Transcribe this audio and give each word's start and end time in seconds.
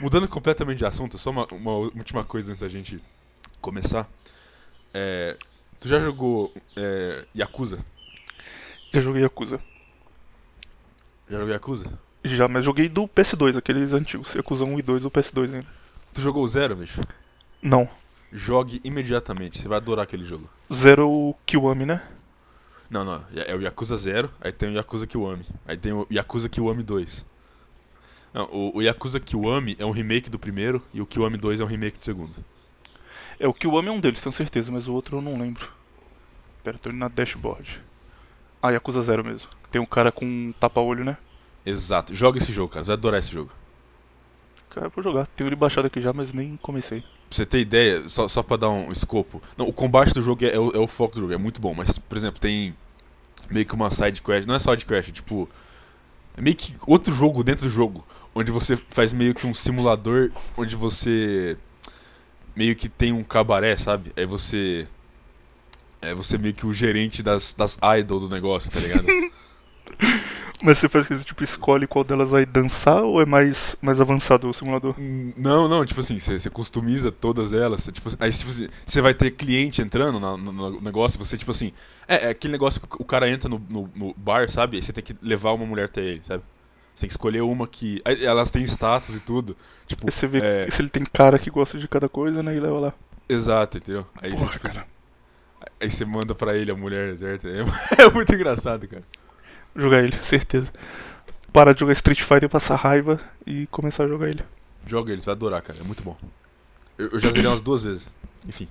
Mudando 0.00 0.28
completamente 0.28 0.78
de 0.78 0.84
assunto, 0.84 1.18
só 1.18 1.30
uma, 1.30 1.46
uma 1.46 1.72
última 1.72 2.22
coisa 2.22 2.50
antes 2.50 2.62
da 2.62 2.68
gente 2.68 3.00
começar. 3.60 4.08
É, 4.92 5.36
tu 5.78 5.88
já 5.88 5.98
jogou 5.98 6.52
é, 6.76 7.24
Yakuza? 7.36 7.78
Já 8.92 9.00
joguei 9.00 9.22
Yakuza. 9.22 9.60
Já 11.28 11.38
jogou 11.38 11.52
Yakuza? 11.52 11.98
Já, 12.24 12.48
mas 12.48 12.64
joguei 12.64 12.88
do 12.88 13.08
PS2, 13.08 13.56
aqueles 13.56 13.92
antigos. 13.92 14.34
Yakuza 14.34 14.64
1 14.64 14.78
e 14.78 14.82
2 14.82 15.02
do 15.02 15.10
PS2 15.10 15.54
ainda. 15.54 15.66
Tu 16.12 16.20
jogou 16.20 16.44
o 16.44 16.48
Zero, 16.48 16.76
bicho? 16.76 17.00
Não. 17.62 17.88
Jogue 18.32 18.80
imediatamente, 18.84 19.60
você 19.60 19.68
vai 19.68 19.78
adorar 19.78 20.04
aquele 20.04 20.24
jogo. 20.24 20.48
Zero 20.72 21.34
Kiwami, 21.46 21.86
né? 21.86 22.02
Não, 22.88 23.04
não, 23.04 23.24
é 23.34 23.54
o 23.54 23.60
Yakuza 23.60 23.96
Zero, 23.96 24.30
aí 24.40 24.52
tem 24.52 24.68
o 24.68 24.72
Yakuza 24.72 25.06
Kiwami, 25.06 25.46
aí 25.66 25.76
tem 25.76 25.92
o 25.92 26.06
Yakuza 26.10 26.48
Kiwami 26.48 26.82
2. 26.82 27.24
Não, 28.32 28.44
o, 28.46 28.76
o 28.76 28.82
Yakuza 28.82 29.18
Kiwami 29.18 29.76
é 29.78 29.84
um 29.84 29.90
remake 29.90 30.30
do 30.30 30.38
primeiro 30.38 30.82
e 30.94 31.00
o 31.00 31.06
Kiwami 31.06 31.36
2 31.36 31.60
é 31.60 31.64
um 31.64 31.66
remake 31.66 31.98
do 31.98 32.04
segundo. 32.04 32.34
É, 33.38 33.48
o 33.48 33.54
Kiwami 33.54 33.88
é 33.88 33.92
um 33.92 34.00
deles, 34.00 34.20
tenho 34.20 34.32
certeza, 34.32 34.70
mas 34.70 34.86
o 34.86 34.92
outro 34.92 35.16
eu 35.16 35.22
não 35.22 35.38
lembro. 35.38 35.68
Pera, 36.62 36.78
tô 36.78 36.90
indo 36.90 36.98
na 36.98 37.08
dashboard. 37.08 37.80
Ah, 38.62 38.70
Yakuza 38.70 39.02
Zero 39.02 39.24
mesmo. 39.24 39.48
Tem 39.70 39.80
um 39.80 39.86
cara 39.86 40.12
com 40.12 40.24
um 40.24 40.52
tapa-olho, 40.60 41.04
né? 41.04 41.16
Exato, 41.64 42.14
joga 42.14 42.38
esse 42.38 42.52
jogo, 42.52 42.72
cara, 42.72 42.84
você 42.84 42.88
vai 42.88 42.96
adorar 42.96 43.20
esse 43.20 43.32
jogo. 43.32 43.50
Cara, 44.70 44.86
eu 44.86 44.90
vou 44.90 45.02
jogar. 45.02 45.26
Tenho 45.34 45.48
ele 45.48 45.56
baixado 45.56 45.86
aqui 45.86 46.00
já, 46.00 46.12
mas 46.12 46.32
nem 46.32 46.56
comecei. 46.62 47.00
Pra 47.00 47.08
você 47.30 47.44
ter 47.44 47.60
ideia, 47.60 48.08
só, 48.08 48.28
só 48.28 48.42
pra 48.42 48.56
dar 48.56 48.70
um 48.70 48.92
escopo. 48.92 49.42
Não, 49.56 49.66
o 49.66 49.72
combate 49.72 50.12
do 50.14 50.22
jogo 50.22 50.44
é, 50.44 50.54
é, 50.54 50.58
o, 50.58 50.70
é 50.70 50.78
o 50.78 50.86
foco 50.86 51.14
do 51.14 51.22
jogo, 51.22 51.32
é 51.32 51.36
muito 51.36 51.60
bom, 51.60 51.74
mas, 51.74 51.98
por 51.98 52.16
exemplo, 52.16 52.40
tem 52.40 52.74
meio 53.50 53.66
que 53.66 53.74
uma 53.74 53.90
side 53.90 54.22
quest, 54.22 54.46
não 54.46 54.54
é 54.54 54.58
side 54.58 54.86
quest, 54.86 55.08
é 55.08 55.12
tipo. 55.12 55.48
É 56.36 56.40
meio 56.40 56.54
que 56.54 56.74
outro 56.86 57.12
jogo 57.12 57.42
dentro 57.42 57.64
do 57.66 57.70
jogo, 57.70 58.06
onde 58.34 58.50
você 58.50 58.76
faz 58.90 59.12
meio 59.12 59.34
que 59.34 59.46
um 59.46 59.54
simulador, 59.54 60.30
onde 60.56 60.76
você 60.76 61.56
meio 62.54 62.74
que 62.76 62.88
tem 62.88 63.12
um 63.12 63.24
cabaré, 63.24 63.76
sabe? 63.76 64.12
Aí 64.16 64.26
você. 64.26 64.86
É 66.02 66.14
você 66.14 66.38
meio 66.38 66.54
que 66.54 66.66
o 66.66 66.72
gerente 66.72 67.22
das, 67.22 67.52
das 67.52 67.78
idol 67.98 68.20
do 68.20 68.28
negócio, 68.28 68.70
tá 68.70 68.80
ligado? 68.80 69.06
Mas 70.62 70.76
você 70.78 70.90
faz 70.90 71.08
isso, 71.10 71.24
tipo, 71.24 71.42
escolhe 71.42 71.86
qual 71.86 72.04
delas 72.04 72.28
vai 72.28 72.44
dançar 72.44 73.02
ou 73.02 73.20
é 73.20 73.24
mais, 73.24 73.76
mais 73.80 73.98
avançado 73.98 74.48
o 74.48 74.52
simulador? 74.52 74.94
Não, 74.98 75.66
não, 75.66 75.86
tipo 75.86 76.00
assim, 76.00 76.18
você, 76.18 76.38
você 76.38 76.50
customiza 76.50 77.10
todas 77.10 77.54
elas. 77.54 77.82
Você, 77.82 77.92
tipo, 77.92 78.10
aí, 78.20 78.30
tipo 78.30 78.50
assim, 78.50 78.66
você 78.84 79.00
vai 79.00 79.14
ter 79.14 79.30
cliente 79.30 79.80
entrando 79.80 80.20
na- 80.20 80.36
no, 80.36 80.52
no 80.52 80.80
negócio, 80.82 81.18
você, 81.18 81.38
tipo 81.38 81.50
assim. 81.50 81.72
É, 82.06 82.26
é 82.26 82.28
aquele 82.28 82.52
negócio 82.52 82.78
que 82.78 82.86
o 82.98 83.04
cara 83.06 83.30
entra 83.30 83.48
no, 83.48 83.58
no, 83.70 83.90
no 83.94 84.14
bar, 84.14 84.50
sabe? 84.50 84.76
Aí 84.76 84.82
você 84.82 84.92
tem 84.92 85.02
que 85.02 85.16
levar 85.22 85.52
uma 85.52 85.64
mulher 85.64 85.86
até 85.86 86.02
ele, 86.02 86.22
sabe? 86.26 86.42
Você 87.00 87.06
tem 87.06 87.08
que 87.08 87.14
escolher 87.14 87.40
uma 87.40 87.66
que. 87.66 88.02
aí 88.04 88.22
Elas 88.26 88.50
têm 88.50 88.62
status 88.64 89.14
e 89.16 89.20
tudo. 89.20 89.56
Tipo, 89.86 90.06
Aí 90.06 90.12
você 90.12 90.26
vê 90.26 90.38
é, 90.40 90.70
se 90.70 90.82
ele 90.82 90.90
tem 90.90 91.02
cara 91.02 91.38
que 91.38 91.48
gosta 91.50 91.78
de 91.78 91.88
cada 91.88 92.10
coisa, 92.10 92.42
né? 92.42 92.54
E 92.54 92.60
leva 92.60 92.78
lá. 92.78 92.92
exato, 93.26 93.78
entendeu? 93.78 94.06
Aí 94.20 94.30
Porra, 94.32 94.46
você, 94.46 94.52
tipo, 94.52 94.68
cara. 94.68 94.80
assim, 94.80 95.70
aí 95.80 95.90
você 95.90 96.04
manda 96.04 96.34
pra 96.34 96.54
ele 96.54 96.70
a 96.70 96.76
mulher, 96.76 97.16
certo? 97.16 97.46
É, 97.48 97.60
é 98.04 98.10
muito 98.10 98.34
engraçado, 98.34 98.86
cara. 98.86 99.02
Jogar 99.74 100.04
ele, 100.04 100.14
certeza. 100.22 100.70
Parar 101.54 101.72
de 101.72 101.80
jogar 101.80 101.94
Street 101.94 102.20
Fighter, 102.20 102.50
passar 102.50 102.76
raiva 102.76 103.18
e 103.46 103.66
começar 103.68 104.04
a 104.04 104.08
jogar 104.08 104.28
ele. 104.28 104.44
Joga 104.86 105.10
ele, 105.10 105.22
você 105.22 105.26
vai 105.26 105.34
adorar, 105.34 105.62
cara. 105.62 105.78
É 105.80 105.82
muito 105.82 106.02
bom. 106.02 106.18
Eu, 106.98 107.12
eu 107.12 107.18
já 107.18 107.30
zerei 107.30 107.46
umas 107.46 107.62
duas 107.62 107.82
vezes. 107.82 108.06
Enfim. 108.46 108.68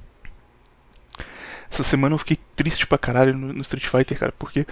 Essa 1.71 1.81
semana 1.83 2.13
eu 2.13 2.19
fiquei 2.19 2.37
triste 2.55 2.85
pra 2.85 2.97
caralho 2.99 3.35
no, 3.35 3.53
no 3.53 3.61
Street 3.61 3.87
Fighter, 3.87 4.19
cara, 4.19 4.33
porque 4.37 4.67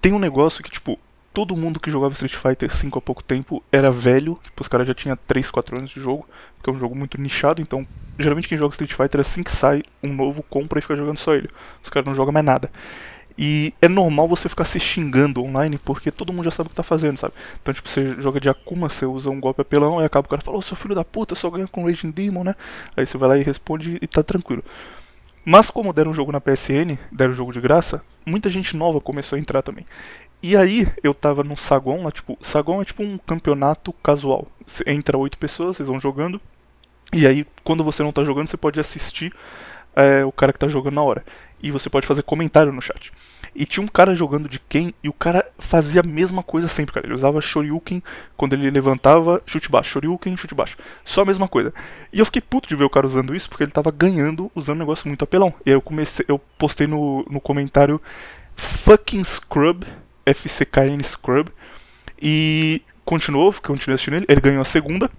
tem 0.00 0.12
um 0.14 0.18
negócio 0.18 0.64
que, 0.64 0.70
tipo, 0.70 0.98
todo 1.34 1.56
mundo 1.56 1.80
que 1.80 1.90
jogava 1.90 2.12
Street 2.12 2.36
Fighter 2.36 2.72
5 2.72 2.96
há 2.96 3.02
pouco 3.02 3.22
tempo 3.22 3.62
era 3.72 3.90
velho, 3.90 4.38
tipo, 4.44 4.62
os 4.62 4.68
caras 4.68 4.86
já 4.86 4.94
tinham 4.94 5.18
3, 5.26 5.50
4 5.50 5.78
anos 5.78 5.90
de 5.90 6.00
jogo, 6.00 6.26
porque 6.56 6.70
é 6.70 6.72
um 6.72 6.78
jogo 6.78 6.94
muito 6.94 7.20
nichado, 7.20 7.60
então 7.60 7.84
geralmente 8.16 8.48
quem 8.48 8.56
joga 8.56 8.72
Street 8.72 8.94
Fighter 8.94 9.20
assim 9.20 9.42
que 9.42 9.50
sai 9.50 9.82
um 10.00 10.14
novo, 10.14 10.44
compra 10.44 10.78
e 10.78 10.82
fica 10.82 10.94
jogando 10.94 11.18
só 11.18 11.34
ele. 11.34 11.50
Os 11.82 11.90
caras 11.90 12.06
não 12.06 12.14
jogam 12.14 12.32
mais 12.32 12.46
nada. 12.46 12.70
E 13.36 13.74
é 13.82 13.88
normal 13.88 14.28
você 14.28 14.48
ficar 14.48 14.64
se 14.64 14.78
xingando 14.78 15.42
online 15.42 15.76
porque 15.76 16.12
todo 16.12 16.32
mundo 16.32 16.44
já 16.44 16.52
sabe 16.52 16.68
o 16.68 16.70
que 16.70 16.76
tá 16.76 16.84
fazendo, 16.84 17.18
sabe? 17.18 17.34
Então, 17.60 17.74
tipo, 17.74 17.88
você 17.88 18.14
joga 18.20 18.38
de 18.38 18.48
Akuma, 18.48 18.88
você 18.88 19.04
usa 19.04 19.28
um 19.28 19.40
golpe 19.40 19.60
apelão, 19.60 19.98
aí 19.98 20.06
acaba 20.06 20.26
o 20.26 20.30
cara 20.30 20.40
fala, 20.40 20.56
ô 20.56 20.62
seu 20.62 20.76
filho 20.76 20.94
da 20.94 21.04
puta, 21.04 21.34
só 21.34 21.50
ganha 21.50 21.66
com 21.66 21.84
Raging 21.84 22.12
Demon, 22.12 22.44
né? 22.44 22.54
Aí 22.96 23.04
você 23.04 23.18
vai 23.18 23.28
lá 23.28 23.36
e 23.36 23.42
responde 23.42 23.98
e 24.00 24.06
tá 24.06 24.22
tranquilo. 24.22 24.62
Mas 25.44 25.68
como 25.68 25.92
deram 25.92 26.12
um 26.12 26.14
jogo 26.14 26.30
na 26.30 26.40
PSN, 26.40 26.96
deram 27.10 27.32
um 27.32 27.36
jogo 27.36 27.52
de 27.52 27.60
graça, 27.60 28.00
muita 28.24 28.48
gente 28.48 28.76
nova 28.76 29.00
começou 29.00 29.36
a 29.36 29.38
entrar 29.38 29.62
também. 29.62 29.84
E 30.46 30.58
aí 30.58 30.86
eu 31.02 31.14
tava 31.14 31.42
num 31.42 31.56
Sagon 31.56 32.04
lá, 32.04 32.12
tipo, 32.12 32.36
Sagon 32.42 32.82
é 32.82 32.84
tipo 32.84 33.02
um 33.02 33.16
campeonato 33.16 33.94
casual. 33.94 34.46
Cê 34.66 34.84
entra 34.86 35.16
oito 35.16 35.38
pessoas, 35.38 35.74
vocês 35.74 35.88
vão 35.88 35.98
jogando. 35.98 36.38
E 37.14 37.26
aí, 37.26 37.46
quando 37.62 37.82
você 37.82 38.02
não 38.02 38.12
tá 38.12 38.22
jogando, 38.24 38.48
você 38.48 38.58
pode 38.58 38.78
assistir 38.78 39.32
é, 39.96 40.22
o 40.22 40.30
cara 40.30 40.52
que 40.52 40.58
tá 40.58 40.68
jogando 40.68 40.96
na 40.96 41.02
hora. 41.02 41.24
E 41.62 41.70
você 41.70 41.88
pode 41.88 42.06
fazer 42.06 42.22
comentário 42.24 42.70
no 42.74 42.82
chat. 42.82 43.10
E 43.54 43.64
tinha 43.64 43.82
um 43.82 43.88
cara 43.88 44.14
jogando 44.14 44.46
de 44.46 44.58
Ken 44.58 44.92
e 45.02 45.08
o 45.08 45.14
cara 45.14 45.46
fazia 45.58 46.02
a 46.02 46.06
mesma 46.06 46.42
coisa 46.42 46.68
sempre, 46.68 46.92
cara. 46.92 47.06
Ele 47.06 47.14
usava 47.14 47.40
Shoryuken 47.40 48.02
quando 48.36 48.52
ele 48.52 48.70
levantava, 48.70 49.42
chute 49.46 49.70
baixo, 49.70 49.92
Shoryuken, 49.92 50.36
chute 50.36 50.54
baixo. 50.54 50.76
Só 51.06 51.22
a 51.22 51.24
mesma 51.24 51.48
coisa. 51.48 51.72
E 52.12 52.18
eu 52.18 52.26
fiquei 52.26 52.42
puto 52.42 52.68
de 52.68 52.76
ver 52.76 52.84
o 52.84 52.90
cara 52.90 53.06
usando 53.06 53.34
isso 53.34 53.48
porque 53.48 53.64
ele 53.64 53.72
tava 53.72 53.90
ganhando 53.90 54.52
usando 54.54 54.76
um 54.76 54.80
negócio 54.80 55.08
muito 55.08 55.24
apelão. 55.24 55.54
E 55.64 55.70
aí 55.70 55.74
eu 55.76 55.80
comecei, 55.80 56.26
eu 56.28 56.38
postei 56.58 56.86
no, 56.86 57.24
no 57.30 57.40
comentário 57.40 57.98
fucking 58.56 59.24
scrub, 59.24 59.86
FCKN 60.26 61.02
scrub. 61.02 61.48
E 62.20 62.82
continuou, 63.04 63.52
continuei 63.52 63.94
assistindo 63.94 64.16
ele, 64.16 64.26
ele 64.28 64.40
ganhou 64.40 64.62
a 64.62 64.64
segunda. 64.64 65.10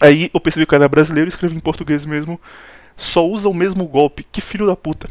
Aí 0.00 0.30
eu 0.34 0.40
percebi 0.40 0.66
que 0.66 0.74
era 0.74 0.88
brasileiro, 0.88 1.28
escrevi 1.28 1.56
em 1.56 1.60
português 1.60 2.04
mesmo. 2.04 2.40
Só 2.96 3.26
usa 3.26 3.48
o 3.48 3.54
mesmo 3.54 3.84
golpe, 3.86 4.26
que 4.30 4.40
filho 4.40 4.66
da 4.66 4.76
puta. 4.76 5.08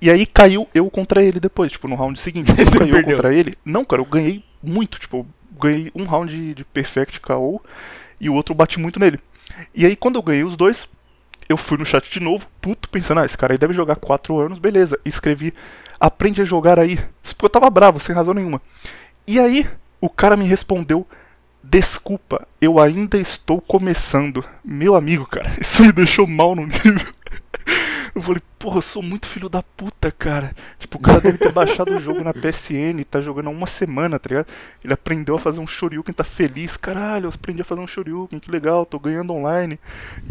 E 0.00 0.10
aí 0.10 0.26
caiu 0.26 0.68
eu 0.74 0.90
contra 0.90 1.22
ele 1.22 1.40
depois, 1.40 1.72
tipo, 1.72 1.88
no 1.88 1.94
round 1.94 2.18
seguinte. 2.20 2.52
Você 2.54 2.78
caiu 2.78 2.88
eu 2.88 2.94
perdeu. 2.96 3.16
contra 3.16 3.34
ele. 3.34 3.54
Não, 3.64 3.84
cara, 3.84 4.02
eu 4.02 4.06
ganhei 4.06 4.44
muito, 4.62 4.98
tipo, 4.98 5.18
eu 5.18 5.26
ganhei 5.58 5.90
um 5.94 6.04
round 6.04 6.34
de, 6.34 6.54
de 6.54 6.64
Perfect 6.64 7.20
KO 7.20 7.62
e 8.20 8.28
o 8.28 8.34
outro 8.34 8.54
bati 8.54 8.78
muito 8.78 9.00
nele. 9.00 9.18
E 9.74 9.86
aí 9.86 9.96
quando 9.96 10.16
eu 10.16 10.22
ganhei 10.22 10.44
os 10.44 10.56
dois, 10.56 10.86
eu 11.48 11.56
fui 11.56 11.78
no 11.78 11.84
chat 11.84 12.10
de 12.10 12.20
novo, 12.20 12.46
puto, 12.60 12.88
pensando, 12.88 13.20
ah, 13.20 13.24
esse 13.24 13.38
cara 13.38 13.54
aí 13.54 13.58
deve 13.58 13.72
jogar 13.72 13.96
4 13.96 14.38
anos, 14.38 14.58
beleza. 14.58 14.98
E 15.04 15.08
escrevi, 15.08 15.54
aprende 15.98 16.42
a 16.42 16.44
jogar 16.44 16.78
aí. 16.78 16.98
Eu 17.42 17.48
tava 17.48 17.70
bravo, 17.70 18.00
sem 18.00 18.14
razão 18.14 18.34
nenhuma. 18.34 18.60
E 19.26 19.40
aí, 19.40 19.68
o 20.00 20.08
cara 20.08 20.36
me 20.36 20.46
respondeu, 20.46 21.06
desculpa, 21.62 22.46
eu 22.60 22.78
ainda 22.78 23.18
estou 23.18 23.60
começando. 23.60 24.44
Meu 24.64 24.94
amigo, 24.94 25.26
cara, 25.26 25.56
isso 25.60 25.82
me 25.82 25.92
deixou 25.92 26.26
mal 26.26 26.54
no 26.54 26.66
nível. 26.66 27.06
Eu 28.16 28.22
falei, 28.22 28.40
porra, 28.58 28.78
eu 28.78 28.82
sou 28.82 29.02
muito 29.02 29.26
filho 29.26 29.46
da 29.46 29.62
puta, 29.62 30.10
cara. 30.10 30.56
Tipo, 30.78 30.96
o 30.96 31.00
cara 31.02 31.20
deve 31.20 31.36
ter 31.36 31.52
baixado 31.52 31.94
o 31.94 32.00
jogo 32.00 32.24
na 32.24 32.32
PSN, 32.32 33.04
tá 33.10 33.20
jogando 33.20 33.48
há 33.48 33.50
uma 33.50 33.66
semana, 33.66 34.18
tá 34.18 34.30
ligado? 34.30 34.46
Ele 34.82 34.94
aprendeu 34.94 35.36
a 35.36 35.38
fazer 35.38 35.60
um 35.60 35.66
Shoryuken, 35.66 36.14
tá 36.14 36.24
feliz. 36.24 36.78
Caralho, 36.78 37.26
eu 37.26 37.28
aprendi 37.28 37.60
a 37.60 37.64
fazer 37.64 37.82
um 37.82 37.86
Shoryuken, 37.86 38.40
que 38.40 38.50
legal, 38.50 38.86
tô 38.86 38.98
ganhando 38.98 39.34
online. 39.34 39.78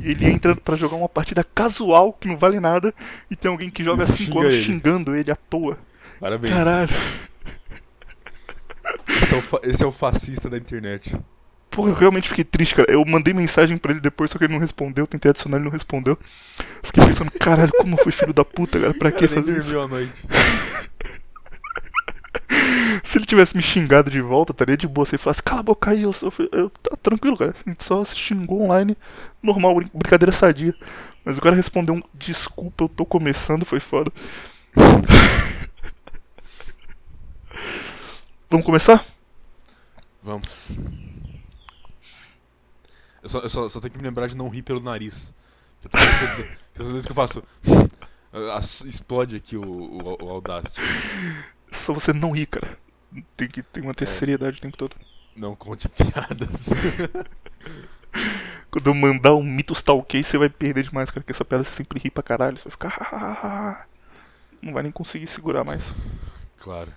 E 0.01 0.09
ele 0.09 0.25
entra 0.25 0.55
pra 0.55 0.75
jogar 0.75 0.95
uma 0.95 1.07
partida 1.07 1.43
casual, 1.43 2.11
que 2.13 2.27
não 2.27 2.35
vale 2.35 2.59
nada, 2.59 2.91
e 3.29 3.35
tem 3.35 3.51
alguém 3.51 3.69
que 3.69 3.83
joga 3.83 4.03
Isso 4.03 4.17
5 4.17 4.23
xinga 4.23 4.39
anos 4.39 4.53
ele. 4.55 4.63
xingando 4.63 5.15
ele 5.15 5.31
à 5.31 5.35
toa. 5.35 5.77
Parabéns. 6.19 6.55
Caralho. 6.55 6.95
Esse 9.21 9.35
é, 9.35 9.37
o 9.37 9.43
esse 9.61 9.83
é 9.83 9.85
o 9.85 9.91
fascista 9.91 10.49
da 10.49 10.57
internet. 10.57 11.15
Porra, 11.75 11.89
eu 11.89 11.93
realmente 11.95 12.29
fiquei 12.29 12.45
triste, 12.45 12.73
cara. 12.73 12.89
Eu 12.89 13.03
mandei 13.05 13.33
mensagem 13.33 13.77
pra 13.77 13.91
ele 13.91 13.99
depois, 13.99 14.31
só 14.31 14.37
que 14.37 14.45
ele 14.45 14.53
não 14.53 14.61
respondeu. 14.61 15.05
Tentei 15.05 15.29
adicionar, 15.31 15.57
ele 15.57 15.65
não 15.65 15.71
respondeu. 15.71 16.17
Fiquei 16.81 17.05
pensando, 17.05 17.29
caralho, 17.31 17.71
como 17.77 17.95
eu 17.95 18.03
fui 18.03 18.13
filho 18.13 18.33
da 18.33 18.45
puta, 18.45 18.79
cara. 18.79 18.93
Pra 18.93 19.11
que 19.11 19.27
fazer 19.27 19.59
isso? 19.59 19.77
à 19.79 19.87
noite. 19.87 20.13
Se 23.03 23.17
ele 23.17 23.25
tivesse 23.25 23.55
me 23.57 23.61
xingado 23.63 24.09
de 24.09 24.21
volta, 24.21 24.51
estaria 24.53 24.77
de 24.77 24.87
boa. 24.87 25.05
Se 25.05 25.15
ele 25.15 25.21
falasse, 25.21 25.43
cala 25.43 25.59
a 25.59 25.63
boca 25.63 25.91
aí, 25.91 26.03
eu 26.03 26.13
sou. 26.13 26.31
Eu, 26.51 26.69
tá 26.69 26.95
tranquilo, 27.01 27.35
cara. 27.37 27.53
A 27.65 27.69
gente 27.69 27.83
só 27.83 28.03
se 28.05 28.15
xingou 28.15 28.61
online, 28.63 28.95
normal, 29.43 29.75
brin- 29.75 29.89
brincadeira 29.93 30.31
sadia. 30.31 30.73
Mas 31.25 31.37
o 31.37 31.41
cara 31.41 31.55
respondeu 31.55 31.95
um 31.95 32.01
desculpa, 32.13 32.83
eu 32.85 32.89
tô 32.89 33.05
começando, 33.05 33.65
foi 33.65 33.79
foda. 33.79 34.11
Vamos 38.49 38.65
começar? 38.65 39.03
Vamos. 40.23 40.77
Eu 43.25 43.29
só, 43.29 43.39
eu 43.39 43.49
só, 43.49 43.67
só 43.69 43.79
tenho 43.79 43.91
que 43.91 43.97
me 43.97 44.03
lembrar 44.03 44.27
de 44.27 44.37
não 44.37 44.47
rir 44.49 44.61
pelo 44.61 44.79
nariz. 44.79 45.33
Porque 45.81 45.97
Toda 46.75 46.91
vez 46.91 47.05
que 47.05 47.11
eu, 47.11 47.15
faço. 47.15 47.41
as- 48.55 48.81
Explode 48.81 49.35
aqui 49.35 49.57
o, 49.57 49.63
o, 49.65 50.23
o 50.23 50.29
Audacity. 50.29 50.79
Só 51.71 51.91
você 51.91 52.13
não 52.13 52.29
rir, 52.31 52.45
cara. 52.45 52.77
Tem 53.35 53.47
que, 53.47 53.63
tem 53.63 53.81
que 53.81 53.87
manter 53.87 54.03
É. 54.03 54.11
seriedade 54.11 54.59
o 54.59 54.61
tempo 54.61 54.77
todo. 54.77 54.95
Não 55.35 55.55
conte 55.55 55.89
piadas. 55.89 56.69
Quando 58.69 58.87
eu 58.87 58.93
mandar 58.93 59.33
um 59.33 59.41
mitos 59.43 59.81
talk, 59.81 60.23
você 60.23 60.37
vai 60.37 60.49
perder 60.49 60.83
demais, 60.83 61.09
cara. 61.09 61.21
Porque 61.21 61.31
essa 61.31 61.43
piada 61.45 61.63
você 61.63 61.71
sempre 61.71 61.99
ri 61.99 62.11
pra 62.11 62.21
caralho. 62.21 62.57
Você 62.59 62.65
vai 62.65 62.71
ficar. 62.71 63.87
Não 64.61 64.71
vai 64.71 64.83
nem 64.83 64.91
conseguir 64.91 65.25
segurar 65.25 65.63
mais. 65.63 65.83
claro. 66.59 66.91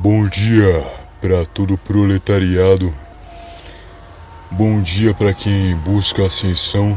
Bom 0.00 0.28
dia 0.28 0.86
para 1.20 1.44
todo 1.44 1.76
proletariado. 1.76 2.94
Bom 4.48 4.80
dia 4.80 5.12
para 5.12 5.34
quem 5.34 5.74
busca 5.78 6.24
ascensão. 6.24 6.96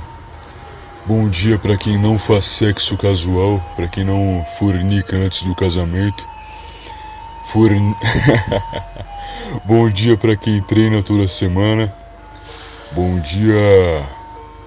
Bom 1.08 1.28
dia 1.28 1.58
para 1.58 1.76
quem 1.76 1.98
não 1.98 2.20
faz 2.20 2.46
sexo 2.46 2.96
casual, 2.96 3.60
para 3.76 3.88
quem 3.88 4.04
não 4.04 4.46
fornica 4.60 5.16
antes 5.16 5.42
do 5.42 5.56
casamento. 5.56 6.24
Forn... 7.46 7.96
Bom 9.66 9.90
dia 9.90 10.16
para 10.16 10.36
quem 10.36 10.62
treina 10.62 11.02
toda 11.02 11.28
semana. 11.28 11.92
Bom 12.92 13.20
dia 13.20 14.08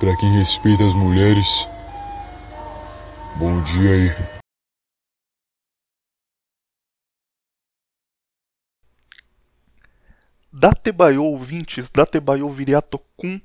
para 0.01 0.17
quem 0.17 0.39
respeita 0.39 0.83
as 0.83 0.93
mulheres. 0.93 1.69
Bom 3.37 3.63
dia 3.63 3.91
aí. 3.91 4.34
Datebayo 10.57 11.25
ouvintes, 11.25 11.91
Datebayo 11.93 12.49
Viriatokun. 12.49 13.41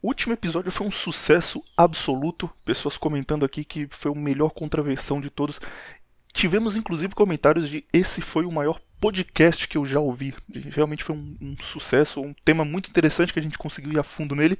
O 0.00 0.08
último 0.08 0.32
episódio 0.32 0.72
foi 0.72 0.86
um 0.86 0.90
sucesso 0.90 1.62
absoluto. 1.76 2.48
Pessoas 2.64 2.96
comentando 2.96 3.44
aqui 3.44 3.62
que 3.62 3.86
foi 3.90 4.10
o 4.10 4.14
melhor 4.14 4.48
contraversão 4.52 5.20
de 5.20 5.28
todos. 5.28 5.60
Tivemos 6.32 6.76
inclusive 6.76 7.14
comentários 7.14 7.68
de 7.68 7.84
esse 7.92 8.22
foi 8.22 8.46
o 8.46 8.50
maior 8.50 8.80
podcast 8.98 9.68
que 9.68 9.76
eu 9.76 9.84
já 9.84 10.00
ouvi. 10.00 10.34
Realmente 10.70 11.04
foi 11.04 11.14
um, 11.14 11.36
um 11.42 11.56
sucesso, 11.62 12.22
um 12.22 12.34
tema 12.42 12.64
muito 12.64 12.88
interessante 12.88 13.30
que 13.30 13.38
a 13.38 13.42
gente 13.42 13.58
conseguiu 13.58 13.92
ir 13.92 13.98
a 13.98 14.02
fundo 14.02 14.34
nele. 14.34 14.58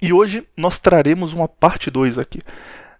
E 0.00 0.12
hoje 0.12 0.44
nós 0.56 0.76
traremos 0.76 1.32
uma 1.32 1.46
parte 1.46 1.88
2 1.88 2.18
aqui. 2.18 2.40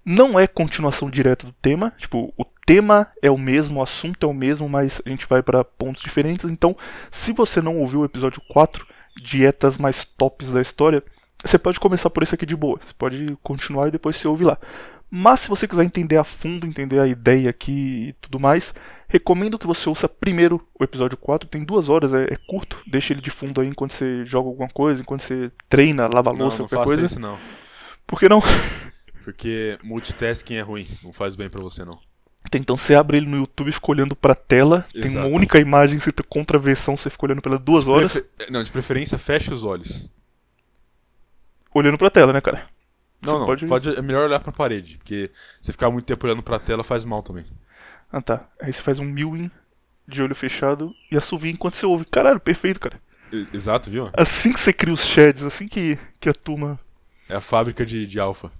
Não 0.04 0.38
é 0.38 0.46
continuação 0.46 1.10
direta 1.10 1.44
do 1.44 1.52
tema, 1.54 1.92
tipo, 1.98 2.32
o 2.36 2.44
tema 2.66 3.08
é 3.20 3.30
o 3.30 3.38
mesmo, 3.38 3.80
o 3.80 3.82
assunto 3.82 4.26
é 4.26 4.28
o 4.28 4.34
mesmo, 4.34 4.68
mas 4.68 5.00
a 5.04 5.08
gente 5.08 5.26
vai 5.26 5.42
para 5.42 5.64
pontos 5.64 6.02
diferentes. 6.02 6.50
Então, 6.50 6.76
se 7.10 7.32
você 7.32 7.60
não 7.60 7.78
ouviu 7.78 8.00
o 8.00 8.04
episódio 8.04 8.40
4, 8.48 8.86
dietas 9.16 9.76
mais 9.76 10.04
tops 10.04 10.50
da 10.50 10.60
história, 10.60 11.02
você 11.44 11.58
pode 11.58 11.80
começar 11.80 12.10
por 12.10 12.22
esse 12.22 12.34
aqui 12.34 12.46
de 12.46 12.56
boa. 12.56 12.78
Você 12.84 12.94
pode 12.94 13.36
continuar 13.42 13.88
e 13.88 13.92
depois 13.92 14.16
você 14.16 14.28
ouve 14.28 14.44
lá. 14.44 14.58
Mas 15.10 15.40
se 15.40 15.48
você 15.48 15.68
quiser 15.68 15.84
entender 15.84 16.16
a 16.16 16.24
fundo, 16.24 16.66
entender 16.66 16.98
a 16.98 17.06
ideia 17.06 17.50
aqui 17.50 18.08
e 18.08 18.12
tudo 18.14 18.40
mais, 18.40 18.72
recomendo 19.06 19.58
que 19.58 19.66
você 19.66 19.86
ouça 19.88 20.08
primeiro 20.08 20.66
o 20.78 20.84
episódio 20.84 21.18
4. 21.18 21.48
Tem 21.48 21.64
duas 21.64 21.88
horas, 21.88 22.14
é, 22.14 22.24
é 22.24 22.36
curto. 22.48 22.80
Deixa 22.86 23.12
ele 23.12 23.20
de 23.20 23.30
fundo 23.30 23.60
aí 23.60 23.68
enquanto 23.68 23.92
você 23.92 24.24
joga 24.24 24.48
alguma 24.48 24.68
coisa, 24.68 25.02
enquanto 25.02 25.22
você 25.22 25.52
treina, 25.68 26.08
lava 26.08 26.30
a 26.30 26.32
louça, 26.32 26.58
não, 26.58 26.64
não 26.64 26.68
qualquer 26.68 26.76
faça 26.76 26.84
coisa. 26.86 27.04
isso 27.04 27.20
não. 27.20 27.38
Por 28.06 28.18
que 28.18 28.28
não? 28.28 28.40
Porque 29.22 29.78
multitasking 29.84 30.54
é 30.54 30.62
ruim, 30.62 30.88
não 31.02 31.12
faz 31.12 31.36
bem 31.36 31.48
pra 31.48 31.62
você 31.62 31.84
não. 31.84 31.98
Então 32.54 32.76
você 32.76 32.94
abre 32.94 33.16
ele 33.16 33.26
no 33.26 33.36
YouTube 33.38 33.68
e 33.70 33.72
fica 33.72 33.90
olhando 33.90 34.14
pra 34.14 34.34
tela. 34.34 34.86
Tem 34.92 35.04
Exato. 35.04 35.26
uma 35.26 35.34
única 35.36 35.58
imagem, 35.58 35.98
você 35.98 36.12
tá 36.12 36.22
contraversão, 36.22 36.96
você 36.96 37.08
fica 37.08 37.24
olhando 37.26 37.40
pelas 37.40 37.60
duas 37.60 37.86
horas, 37.86 38.12
Prefe- 38.12 38.50
Não, 38.50 38.62
de 38.62 38.70
preferência 38.70 39.16
feche 39.18 39.52
os 39.54 39.64
olhos. 39.64 40.10
olhando 41.74 41.96
pra 41.98 42.10
tela, 42.10 42.32
né, 42.32 42.40
cara? 42.40 42.66
Não, 43.22 43.34
Você 43.34 43.38
não, 43.38 43.46
pode- 43.46 43.66
pode... 43.66 43.98
é 43.98 44.02
melhor 44.02 44.26
olhar 44.26 44.40
pra 44.40 44.52
parede, 44.52 44.98
porque 44.98 45.30
você 45.60 45.72
ficar 45.72 45.90
muito 45.90 46.04
tempo 46.04 46.26
olhando 46.26 46.42
pra 46.42 46.58
tela 46.58 46.82
faz 46.82 47.04
mal 47.04 47.22
também. 47.22 47.44
Ah 48.12 48.20
tá. 48.20 48.46
Aí 48.60 48.72
você 48.72 48.82
faz 48.82 48.98
um 48.98 49.04
mewing 49.04 49.50
de 50.06 50.22
olho 50.22 50.34
fechado 50.34 50.92
e 51.10 51.16
assovia 51.16 51.50
enquanto 51.50 51.76
você 51.76 51.86
ouve. 51.86 52.04
Caralho, 52.04 52.40
perfeito, 52.40 52.80
cara. 52.80 53.00
Exato, 53.54 53.88
viu? 53.88 54.10
Assim 54.12 54.52
que 54.52 54.60
você 54.60 54.72
cria 54.74 54.92
os 54.92 55.04
shads, 55.06 55.42
assim 55.44 55.66
que, 55.66 55.98
que 56.20 56.28
a 56.28 56.34
turma. 56.34 56.78
É 57.28 57.36
a 57.36 57.40
fábrica 57.40 57.86
de, 57.86 58.06
de 58.06 58.20
alfa. 58.20 58.50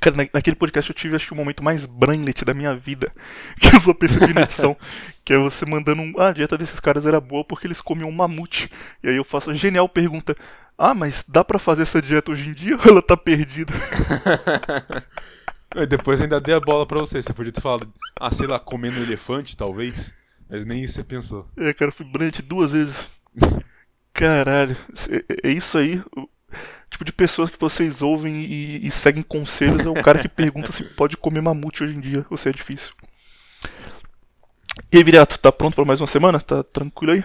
Cara, 0.00 0.16
na- 0.16 0.28
naquele 0.32 0.56
podcast 0.56 0.90
eu 0.90 0.94
tive 0.94 1.16
acho 1.16 1.26
que 1.26 1.32
o 1.32 1.36
momento 1.36 1.62
mais 1.64 1.86
brainlet 1.86 2.44
da 2.44 2.54
minha 2.54 2.74
vida. 2.76 3.10
Que 3.60 3.74
eu 3.74 3.80
só 3.80 3.94
percebi 3.94 4.34
na 4.34 4.42
edição. 4.42 4.76
que 5.24 5.32
é 5.32 5.38
você 5.38 5.64
mandando 5.66 6.02
um. 6.02 6.12
Ah, 6.18 6.28
a 6.28 6.32
dieta 6.32 6.56
desses 6.58 6.78
caras 6.80 7.06
era 7.06 7.20
boa 7.20 7.44
porque 7.44 7.66
eles 7.66 7.80
comiam 7.80 8.08
um 8.08 8.12
mamute. 8.12 8.70
E 9.02 9.08
aí 9.08 9.16
eu 9.16 9.24
faço 9.24 9.50
a 9.50 9.54
genial 9.54 9.88
pergunta. 9.88 10.36
Ah, 10.78 10.92
mas 10.94 11.24
dá 11.26 11.42
pra 11.42 11.58
fazer 11.58 11.82
essa 11.82 12.02
dieta 12.02 12.30
hoje 12.30 12.50
em 12.50 12.52
dia 12.52 12.76
ou 12.76 12.82
ela 12.84 13.00
tá 13.02 13.16
perdida? 13.16 13.72
Depois 15.88 16.20
ainda 16.20 16.40
dei 16.40 16.54
a 16.54 16.60
bola 16.60 16.86
pra 16.86 16.98
você. 17.00 17.22
Você 17.22 17.32
podia 17.32 17.52
ter 17.52 17.60
falado, 17.60 17.92
ah, 18.20 18.30
sei 18.30 18.46
lá, 18.46 18.58
comendo 18.58 18.98
um 19.00 19.02
elefante, 19.02 19.56
talvez. 19.56 20.14
Mas 20.48 20.64
nem 20.64 20.82
isso 20.82 20.94
você 20.94 21.04
pensou. 21.04 21.48
É, 21.56 21.72
cara, 21.72 21.90
eu 21.90 21.94
fui 21.94 22.06
brainlet 22.06 22.42
duas 22.42 22.70
vezes. 22.72 23.08
Caralho, 24.12 24.76
é, 25.10 25.48
é 25.48 25.52
isso 25.52 25.76
aí. 25.76 26.02
Tipo 26.90 27.04
de 27.04 27.12
pessoas 27.12 27.50
que 27.50 27.58
vocês 27.58 28.00
ouvem 28.00 28.44
e, 28.44 28.86
e 28.86 28.90
seguem 28.90 29.22
conselhos 29.22 29.84
é 29.84 29.88
o 29.88 30.02
cara 30.02 30.18
que 30.18 30.28
pergunta 30.28 30.72
se 30.72 30.84
pode 30.84 31.16
comer 31.16 31.40
mamute 31.42 31.82
hoje 31.84 31.94
em 31.96 32.00
dia 32.00 32.24
ou 32.30 32.36
se 32.36 32.48
é 32.48 32.52
difícil. 32.52 32.92
E 34.92 34.96
aí, 34.98 35.04
Viriato, 35.04 35.38
tá 35.38 35.50
pronto 35.50 35.74
pra 35.74 35.84
mais 35.84 36.00
uma 36.00 36.06
semana? 36.06 36.40
Tá 36.40 36.62
tranquilo 36.62 37.12
aí? 37.12 37.24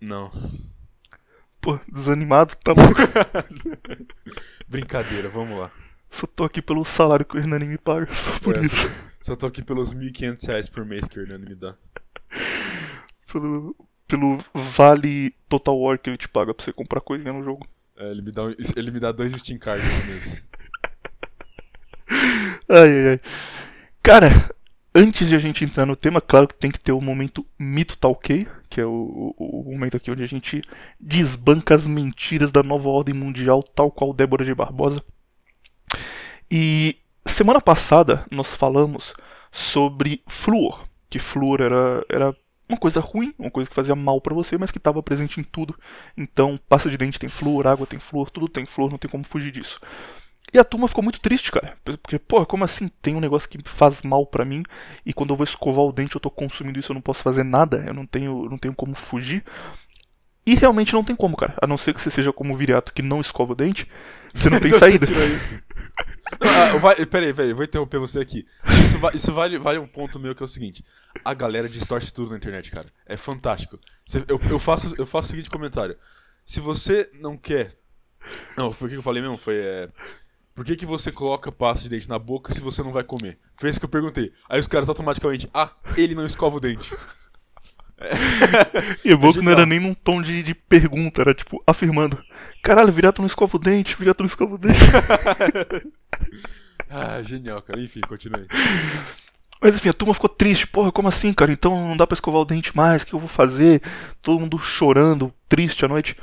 Não. 0.00 0.30
Pô, 1.60 1.78
desanimado, 1.92 2.54
tá 2.56 2.74
bom. 2.74 2.82
Brincadeira, 4.68 5.28
vamos 5.28 5.58
lá. 5.58 5.70
Só 6.10 6.26
tô 6.26 6.44
aqui 6.44 6.62
pelo 6.62 6.84
salário 6.84 7.24
que 7.24 7.36
o 7.36 7.40
Hernani 7.40 7.66
me 7.66 7.78
paga, 7.78 8.06
só 8.14 8.38
por 8.40 8.56
É, 8.56 8.60
isso. 8.60 8.76
só, 8.76 8.88
só 9.22 9.36
tô 9.36 9.46
aqui 9.46 9.62
pelos 9.64 9.92
1.500 9.94 10.46
reais 10.46 10.68
por 10.68 10.84
mês 10.84 11.06
que 11.08 11.18
o 11.18 11.22
Hernani 11.22 11.44
me 11.48 11.54
dá. 11.54 11.74
Pelo, 13.30 13.76
pelo 14.06 14.38
vale 14.54 15.34
Total 15.48 15.76
War 15.78 15.98
que 15.98 16.08
ele 16.10 16.16
te 16.16 16.28
paga 16.28 16.54
pra 16.54 16.64
você 16.64 16.72
comprar 16.72 17.00
coisinha 17.00 17.32
no 17.32 17.42
jogo. 17.44 17.66
É, 17.98 18.10
ele, 18.10 18.22
me 18.22 18.32
dá, 18.32 18.44
um- 18.44 18.54
ele 18.76 18.90
me 18.90 19.00
dá 19.00 19.12
dois 19.12 19.32
Steam 19.34 19.58
Cards 19.58 19.84
por 19.86 20.06
mês. 20.06 20.42
Ai, 22.68 23.08
ai. 23.12 23.20
Cara, 24.02 24.50
antes 24.94 25.28
de 25.28 25.36
a 25.36 25.38
gente 25.38 25.64
entrar 25.64 25.86
no 25.86 25.96
tema, 25.96 26.20
claro 26.20 26.48
que 26.48 26.54
tem 26.54 26.70
que 26.70 26.80
ter 26.80 26.92
o 26.92 27.00
momento 27.00 27.46
mito 27.58 27.96
tá 27.96 28.08
ok, 28.08 28.46
que 28.70 28.80
é 28.80 28.86
o, 28.86 29.34
o- 29.38 29.60
o 29.68 29.72
momento 29.72 29.96
aqui 29.96 30.10
onde 30.10 30.22
a 30.22 30.26
gente 30.26 30.62
desbanca 31.00 31.74
as 31.74 31.86
mentiras 31.86 32.50
da 32.50 32.62
nova 32.62 32.88
ordem 32.88 33.14
mundial, 33.14 33.62
tal 33.62 33.90
qual 33.90 34.12
Débora 34.12 34.44
de 34.44 34.54
Barbosa. 34.54 35.02
E 36.50 36.96
semana 37.26 37.60
passada 37.60 38.24
nós 38.30 38.54
falamos 38.54 39.14
sobre 39.50 40.22
flúor, 40.26 40.84
que 41.10 41.18
flúor 41.18 41.60
era, 41.60 42.04
era 42.10 42.36
uma 42.68 42.78
coisa 42.78 43.00
ruim, 43.00 43.34
uma 43.38 43.50
coisa 43.50 43.68
que 43.68 43.74
fazia 43.74 43.96
mal 43.96 44.20
pra 44.20 44.34
você, 44.34 44.58
mas 44.58 44.70
que 44.70 44.78
estava 44.78 45.02
presente 45.02 45.40
em 45.40 45.42
tudo. 45.42 45.74
Então, 46.16 46.58
pasta 46.68 46.90
de 46.90 46.96
dente 46.96 47.18
tem 47.18 47.28
flúor, 47.28 47.66
água 47.66 47.86
tem 47.86 47.98
flúor, 47.98 48.30
tudo 48.30 48.48
tem 48.48 48.66
flúor, 48.66 48.90
não 48.90 48.98
tem 48.98 49.10
como 49.10 49.24
fugir 49.24 49.50
disso. 49.50 49.80
E 50.52 50.58
a 50.58 50.64
turma 50.64 50.88
ficou 50.88 51.04
muito 51.04 51.20
triste, 51.20 51.52
cara. 51.52 51.76
Porque, 51.84 52.18
porra, 52.18 52.46
como 52.46 52.64
assim 52.64 52.88
tem 53.02 53.14
um 53.14 53.20
negócio 53.20 53.48
que 53.48 53.58
faz 53.68 54.02
mal 54.02 54.24
pra 54.26 54.44
mim 54.44 54.62
e 55.04 55.12
quando 55.12 55.30
eu 55.30 55.36
vou 55.36 55.44
escovar 55.44 55.84
o 55.84 55.92
dente 55.92 56.14
eu 56.14 56.20
tô 56.20 56.30
consumindo 56.30 56.78
isso, 56.78 56.92
eu 56.92 56.94
não 56.94 57.02
posso 57.02 57.22
fazer 57.22 57.42
nada, 57.42 57.84
eu 57.86 57.92
não 57.92 58.06
tenho, 58.06 58.48
não 58.48 58.58
tenho 58.58 58.74
como 58.74 58.94
fugir. 58.94 59.44
E 60.48 60.54
realmente 60.54 60.92
não 60.92 61.04
tem 61.04 61.14
como, 61.14 61.36
cara. 61.36 61.54
A 61.60 61.66
não 61.66 61.76
ser 61.76 61.92
que 61.94 62.00
você 62.00 62.10
seja 62.10 62.32
como 62.32 62.54
o 62.54 62.56
Viriato 62.56 62.92
que 62.92 63.02
não 63.02 63.20
escova 63.20 63.52
o 63.52 63.56
dente, 63.56 63.86
você 64.34 64.48
não 64.48 64.58
tem 64.60 64.68
Então 64.68 64.80
saída. 64.80 65.04
Você 65.06 65.12
tirou 65.12 65.26
isso. 65.28 65.58
Ah, 66.40 66.76
vai, 66.76 66.94
peraí, 67.06 67.32
peraí, 67.32 67.54
vou 67.54 67.64
interromper 67.64 67.98
você 67.98 68.20
aqui. 68.20 68.46
Isso, 68.84 68.98
va- 68.98 69.10
isso 69.14 69.32
vale, 69.32 69.58
vale 69.58 69.78
um 69.78 69.86
ponto 69.86 70.18
meu 70.20 70.34
que 70.34 70.42
é 70.42 70.44
o 70.44 70.48
seguinte: 70.48 70.84
a 71.24 71.32
galera 71.32 71.68
distorce 71.68 72.12
tudo 72.12 72.30
na 72.32 72.36
internet, 72.36 72.70
cara. 72.70 72.86
É 73.06 73.16
fantástico. 73.16 73.78
Você- 74.06 74.24
eu, 74.28 74.38
eu, 74.50 74.58
faço, 74.58 74.94
eu 74.98 75.06
faço 75.06 75.28
o 75.28 75.30
seguinte 75.30 75.48
comentário: 75.48 75.96
se 76.44 76.60
você 76.60 77.10
não 77.14 77.34
quer. 77.36 77.72
Não, 78.58 78.70
foi 78.72 78.88
o 78.88 78.90
que 78.90 78.96
eu 78.98 79.02
falei 79.02 79.22
mesmo? 79.22 79.38
Foi. 79.38 79.56
É, 79.56 79.88
por 80.54 80.66
que, 80.66 80.76
que 80.76 80.84
você 80.84 81.10
coloca 81.10 81.50
pasta 81.50 81.84
de 81.84 81.88
dente 81.88 82.08
na 82.10 82.18
boca 82.18 82.52
se 82.52 82.60
você 82.60 82.82
não 82.82 82.92
vai 82.92 83.02
comer? 83.04 83.38
Foi 83.56 83.70
isso 83.70 83.80
que 83.80 83.86
eu 83.86 83.90
perguntei. 83.90 84.30
Aí 84.50 84.60
os 84.60 84.66
caras 84.66 84.88
automaticamente, 84.88 85.48
ah, 85.54 85.70
ele 85.96 86.14
não 86.14 86.26
escova 86.26 86.56
o 86.58 86.60
dente. 86.60 86.94
E 89.04 89.12
o 89.12 89.18
bom 89.18 89.32
que 89.32 89.40
não 89.40 89.50
era 89.50 89.66
nem 89.66 89.80
num 89.80 89.94
tom 89.94 90.22
de, 90.22 90.42
de 90.42 90.54
pergunta, 90.54 91.20
era 91.20 91.34
tipo 91.34 91.62
afirmando: 91.66 92.18
Caralho, 92.62 92.92
Viriato 92.92 93.20
não 93.20 93.26
escova 93.26 93.56
o 93.56 93.60
dente, 93.60 93.96
Viriato 93.96 94.22
não 94.22 94.28
escova 94.28 94.54
o 94.54 94.58
dente. 94.58 94.78
Ah, 96.90 97.22
genial, 97.22 97.60
cara. 97.60 97.78
Enfim, 97.80 98.00
continue. 98.00 98.46
Mas 99.60 99.74
enfim, 99.74 99.88
a 99.88 99.92
turma 99.92 100.14
ficou 100.14 100.30
triste. 100.30 100.66
Porra, 100.66 100.92
como 100.92 101.08
assim, 101.08 101.32
cara? 101.32 101.52
Então 101.52 101.88
não 101.88 101.96
dá 101.96 102.06
pra 102.06 102.14
escovar 102.14 102.40
o 102.40 102.44
dente 102.44 102.74
mais. 102.76 103.02
O 103.02 103.06
que 103.06 103.12
eu 103.12 103.18
vou 103.18 103.28
fazer? 103.28 103.82
Todo 104.22 104.40
mundo 104.40 104.58
chorando, 104.58 105.32
triste 105.48 105.84
à 105.84 105.88
noite. 105.88 106.16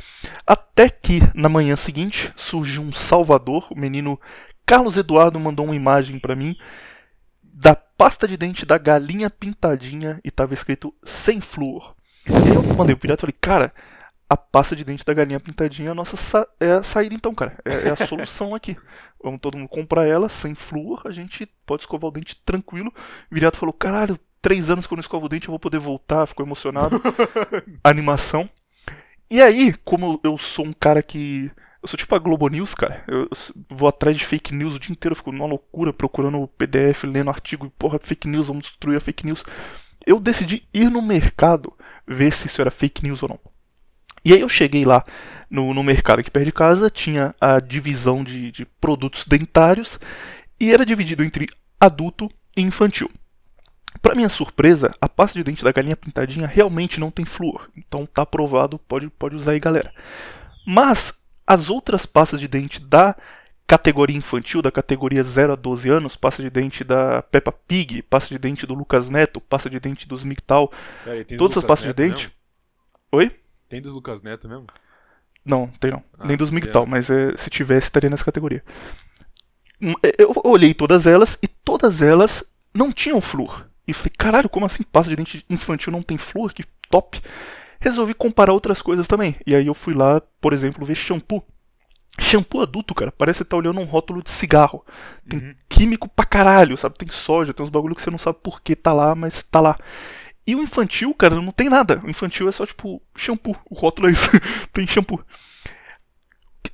Até 0.45 0.89
que, 0.89 1.21
na 1.33 1.49
manhã 1.49 1.75
seguinte, 1.75 2.31
surgiu 2.35 2.81
um 2.81 2.93
salvador. 2.93 3.67
O 3.71 3.79
menino 3.79 4.19
Carlos 4.65 4.97
Eduardo 4.97 5.39
mandou 5.39 5.65
uma 5.65 5.75
imagem 5.75 6.17
pra 6.17 6.35
mim 6.35 6.55
da 7.43 7.75
pasta 7.97 8.27
de 8.27 8.37
dente 8.37 8.65
da 8.65 8.77
galinha 8.77 9.29
pintadinha 9.29 10.19
e 10.23 10.31
tava 10.31 10.53
escrito 10.53 10.93
sem 11.03 11.41
flúor. 11.41 11.95
Eu 12.25 12.63
mandei 12.75 12.95
pro 12.95 13.01
pirata 13.03 13.21
e 13.21 13.21
falei, 13.21 13.35
cara, 13.39 13.73
a 14.29 14.35
pasta 14.35 14.75
de 14.75 14.83
dente 14.83 15.05
da 15.05 15.13
galinha 15.13 15.39
pintadinha 15.39 15.89
é 15.89 15.91
a 15.91 15.95
nossa 15.95 16.17
sa- 16.17 16.47
é 16.59 16.71
a 16.71 16.83
saída 16.83 17.13
então, 17.15 17.33
cara. 17.35 17.57
É, 17.63 17.89
é 17.89 17.91
a 17.91 18.07
solução 18.07 18.55
aqui. 18.55 18.75
Vamos 19.23 19.39
todo 19.41 19.57
mundo 19.57 19.69
comprar 19.69 20.05
ela 20.07 20.29
sem 20.29 20.53
flúor, 20.55 21.01
a 21.05 21.11
gente 21.11 21.45
pode 21.65 21.83
escovar 21.83 22.09
o 22.09 22.13
dente 22.13 22.35
tranquilo. 22.45 22.91
O 23.31 23.33
Viriato 23.35 23.57
falou, 23.57 23.73
caralho, 23.73 24.19
três 24.41 24.69
anos 24.69 24.85
que 24.85 24.93
eu 24.93 24.97
não 24.97 25.01
escovo 25.01 25.25
o 25.25 25.29
dente, 25.29 25.47
eu 25.47 25.51
vou 25.51 25.59
poder 25.59 25.79
voltar, 25.79 26.25
ficou 26.27 26.45
emocionado. 26.45 27.01
Animação. 27.83 28.49
E 29.29 29.41
aí, 29.41 29.73
como 29.83 30.19
eu 30.23 30.37
sou 30.37 30.65
um 30.65 30.73
cara 30.73 31.01
que. 31.01 31.51
Eu 31.85 31.87
sou 31.87 31.99
tipo 31.99 32.15
a 32.15 32.19
Globo 32.19 32.47
News, 32.47 32.73
cara. 32.73 33.03
Eu 33.07 33.29
vou 33.69 33.87
atrás 33.87 34.17
de 34.17 34.25
fake 34.25 34.55
news 34.55 34.73
o 34.73 34.79
dia 34.79 34.91
inteiro, 34.91 35.13
eu 35.13 35.15
fico 35.15 35.31
numa 35.31 35.45
loucura 35.45 35.93
procurando 35.93 36.47
PDF, 36.57 37.03
lendo 37.03 37.29
artigo, 37.29 37.67
e 37.67 37.69
porra, 37.69 37.99
fake 38.01 38.27
news, 38.27 38.47
vamos 38.47 38.63
destruir 38.63 38.97
a 38.97 38.99
fake 38.99 39.23
news. 39.23 39.45
eu 40.03 40.19
decidi 40.19 40.63
ir 40.73 40.89
no 40.89 40.99
mercado 40.99 41.71
ver 42.07 42.33
se 42.33 42.47
isso 42.47 42.59
era 42.59 42.71
fake 42.71 43.03
news 43.03 43.21
ou 43.21 43.29
não. 43.29 43.39
E 44.23 44.33
aí 44.33 44.41
eu 44.41 44.49
cheguei 44.49 44.83
lá 44.83 45.05
no, 45.47 45.75
no 45.75 45.83
mercado 45.83 46.21
aqui 46.21 46.31
perto 46.31 46.45
de 46.45 46.51
casa, 46.51 46.89
tinha 46.89 47.35
a 47.39 47.59
divisão 47.59 48.23
de, 48.23 48.51
de 48.51 48.65
produtos 48.65 49.23
dentários 49.27 49.99
e 50.59 50.73
era 50.73 50.87
dividido 50.87 51.23
entre 51.23 51.47
adulto 51.79 52.31
e 52.57 52.63
infantil. 52.63 53.11
Para 54.01 54.15
minha 54.15 54.29
surpresa, 54.29 54.91
a 54.99 55.07
pasta 55.07 55.37
de 55.37 55.43
dente 55.43 55.63
da 55.63 55.71
galinha 55.71 55.95
pintadinha 55.95 56.47
realmente 56.47 56.99
não 56.99 57.11
tem 57.11 57.25
flúor. 57.25 57.69
Então 57.77 58.07
tá 58.07 58.23
aprovado, 58.23 58.79
pode, 58.79 59.07
pode 59.07 59.35
usar 59.35 59.51
aí, 59.51 59.59
galera. 59.59 59.93
Mas 60.65 61.13
as 61.45 61.69
outras 61.69 62.05
pastas 62.05 62.39
de 62.39 62.47
dente 62.47 62.79
da 62.79 63.15
categoria 63.67 64.15
infantil, 64.15 64.61
da 64.61 64.71
categoria 64.71 65.23
0 65.23 65.53
a 65.53 65.55
12 65.55 65.89
anos, 65.89 66.15
pasta 66.15 66.41
de 66.41 66.49
dente 66.49 66.83
da 66.83 67.21
Peppa 67.23 67.51
Pig, 67.51 68.01
pasta 68.03 68.29
de 68.29 68.37
dente 68.37 68.65
do 68.65 68.75
Lucas 68.75 69.09
Neto, 69.09 69.41
pasta 69.41 69.69
de 69.69 69.79
dente 69.79 70.07
dos 70.07 70.23
MGTOW, 70.23 70.71
todas 71.37 71.57
as 71.57 71.63
pastas 71.63 71.87
de 71.87 71.93
dente. 71.93 72.25
Mesmo? 72.25 72.31
Oi? 73.11 73.31
Tem 73.67 73.81
dos 73.81 73.93
Lucas 73.93 74.21
Neto 74.21 74.47
mesmo? 74.47 74.67
Não, 75.43 75.67
tem 75.79 75.91
não. 75.91 76.03
Ah, 76.17 76.25
Nem 76.25 76.37
dos 76.37 76.51
MGTOW, 76.51 76.85
mas 76.85 77.09
é, 77.09 77.35
se 77.37 77.49
tivesse, 77.49 77.87
estaria 77.87 78.09
nessa 78.09 78.25
categoria. 78.25 78.63
Hum, 79.81 79.93
eu 80.17 80.33
olhei 80.43 80.73
todas 80.73 81.05
elas 81.05 81.37
e 81.41 81.47
todas 81.47 82.01
elas 82.01 82.43
não 82.73 82.91
tinham 82.91 83.19
flúor. 83.21 83.67
E 83.87 83.93
falei, 83.93 84.11
caralho, 84.17 84.49
como 84.49 84.65
assim 84.65 84.83
pasta 84.83 85.09
de 85.09 85.15
dente 85.15 85.45
infantil 85.49 85.91
não 85.91 86.01
tem 86.01 86.17
flúor? 86.17 86.53
Que 86.53 86.63
top! 86.89 87.21
Resolvi 87.79 88.13
comparar 88.13 88.53
outras 88.53 88.81
coisas 88.81 89.07
também. 89.07 89.35
E 89.45 89.55
aí 89.55 89.67
eu 89.67 89.73
fui 89.73 89.93
lá, 89.93 90.21
por 90.41 90.53
exemplo, 90.53 90.85
ver 90.85 90.95
shampoo. 90.95 91.43
Shampoo 92.17 92.61
adulto, 92.61 92.95
cara, 92.95 93.11
parece 93.11 93.39
que 93.39 93.43
você 93.43 93.49
tá 93.49 93.57
olhando 93.57 93.79
um 93.79 93.85
rótulo 93.85 94.23
de 94.23 94.29
cigarro. 94.29 94.85
Tem 95.27 95.39
uhum. 95.39 95.55
químico 95.67 96.07
pra 96.07 96.25
caralho, 96.25 96.77
sabe? 96.77 96.97
Tem 96.97 97.09
soja, 97.09 97.53
tem 97.53 97.65
uns 97.65 97.69
bagulho 97.69 97.93
que 97.93 98.01
você 98.01 98.09
não 98.09 98.17
sabe 98.17 98.39
por 98.41 98.61
que 98.61 98.75
tá 98.75 98.93
lá, 98.93 99.13
mas 99.13 99.43
tá 99.43 99.59
lá. 99.59 99.75
E 100.47 100.55
o 100.55 100.61
infantil, 100.61 101.13
cara, 101.13 101.35
não 101.35 101.51
tem 101.51 101.69
nada. 101.69 102.01
O 102.03 102.09
infantil 102.09 102.47
é 102.47 102.51
só 102.51 102.65
tipo 102.65 103.01
shampoo. 103.15 103.57
O 103.69 103.75
rótulo 103.75 104.07
é 104.07 104.11
isso. 104.11 104.29
tem 104.71 104.87
shampoo. 104.87 105.21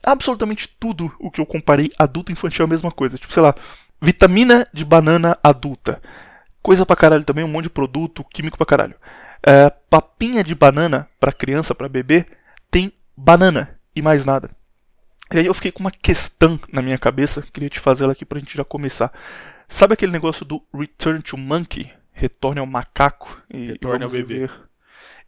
Absolutamente 0.03 0.67
tudo 0.67 1.11
o 1.19 1.31
que 1.31 1.39
eu 1.39 1.45
comparei 1.45 1.91
adulto 1.97 2.31
e 2.31 2.33
infantil 2.33 2.63
é 2.63 2.65
a 2.65 2.69
mesma 2.69 2.91
coisa. 2.91 3.17
Tipo, 3.17 3.33
sei 3.33 3.41
lá, 3.41 3.55
vitamina 4.01 4.67
de 4.73 4.83
banana 4.83 5.37
adulta. 5.43 6.01
Coisa 6.61 6.85
pra 6.85 6.95
caralho 6.95 7.23
também, 7.23 7.43
um 7.43 7.47
monte 7.47 7.63
de 7.63 7.69
produto, 7.69 8.25
químico 8.31 8.57
pra 8.57 8.65
caralho. 8.65 8.95
É, 9.45 9.69
papinha 9.69 10.43
de 10.43 10.53
banana 10.53 11.09
para 11.19 11.31
criança, 11.31 11.73
para 11.73 11.89
bebê, 11.89 12.25
tem 12.69 12.93
banana 13.15 13.79
e 13.95 14.01
mais 14.01 14.23
nada. 14.23 14.51
E 15.33 15.39
aí 15.39 15.45
eu 15.45 15.53
fiquei 15.53 15.71
com 15.71 15.79
uma 15.79 15.91
questão 15.91 16.59
na 16.71 16.81
minha 16.81 16.97
cabeça, 16.97 17.41
queria 17.53 17.69
te 17.69 17.79
fazer 17.79 18.03
ela 18.03 18.13
aqui 18.13 18.25
pra 18.25 18.39
gente 18.39 18.55
já 18.55 18.63
começar. 18.63 19.11
Sabe 19.67 19.93
aquele 19.93 20.11
negócio 20.11 20.45
do 20.45 20.61
Return 20.73 21.21
to 21.21 21.37
Monkey? 21.37 21.91
Retorne 22.11 22.59
ao 22.59 22.65
macaco 22.65 23.41
e 23.51 23.67
Retorne 23.67 24.03
ao 24.03 24.09
bebê. 24.09 24.39
Ver. 24.39 24.51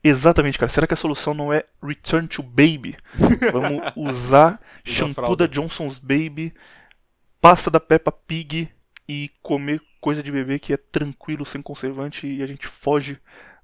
Exatamente, 0.03 0.59
cara. 0.59 0.69
Será 0.69 0.85
que 0.85 0.93
a 0.93 0.97
solução 0.97 1.33
não 1.33 1.51
é 1.51 1.63
Return 1.81 2.27
to 2.27 2.43
Baby? 2.43 2.97
Vamos 3.53 3.81
usar 3.95 4.59
shampoo 4.83 5.35
da 5.35 5.47
Johnson's 5.47 5.97
Baby, 5.97 6.53
pasta 7.39 7.71
da 7.71 7.79
Peppa 7.79 8.11
Pig 8.11 8.69
e 9.07 9.31
comer 9.41 9.81
coisa 10.01 10.21
de 10.21 10.29
bebê 10.29 10.59
que 10.59 10.73
é 10.73 10.77
tranquilo, 10.77 11.45
sem 11.45 11.61
conservante 11.61 12.27
e 12.27 12.43
a 12.43 12.47
gente 12.47 12.67
foge 12.67 13.17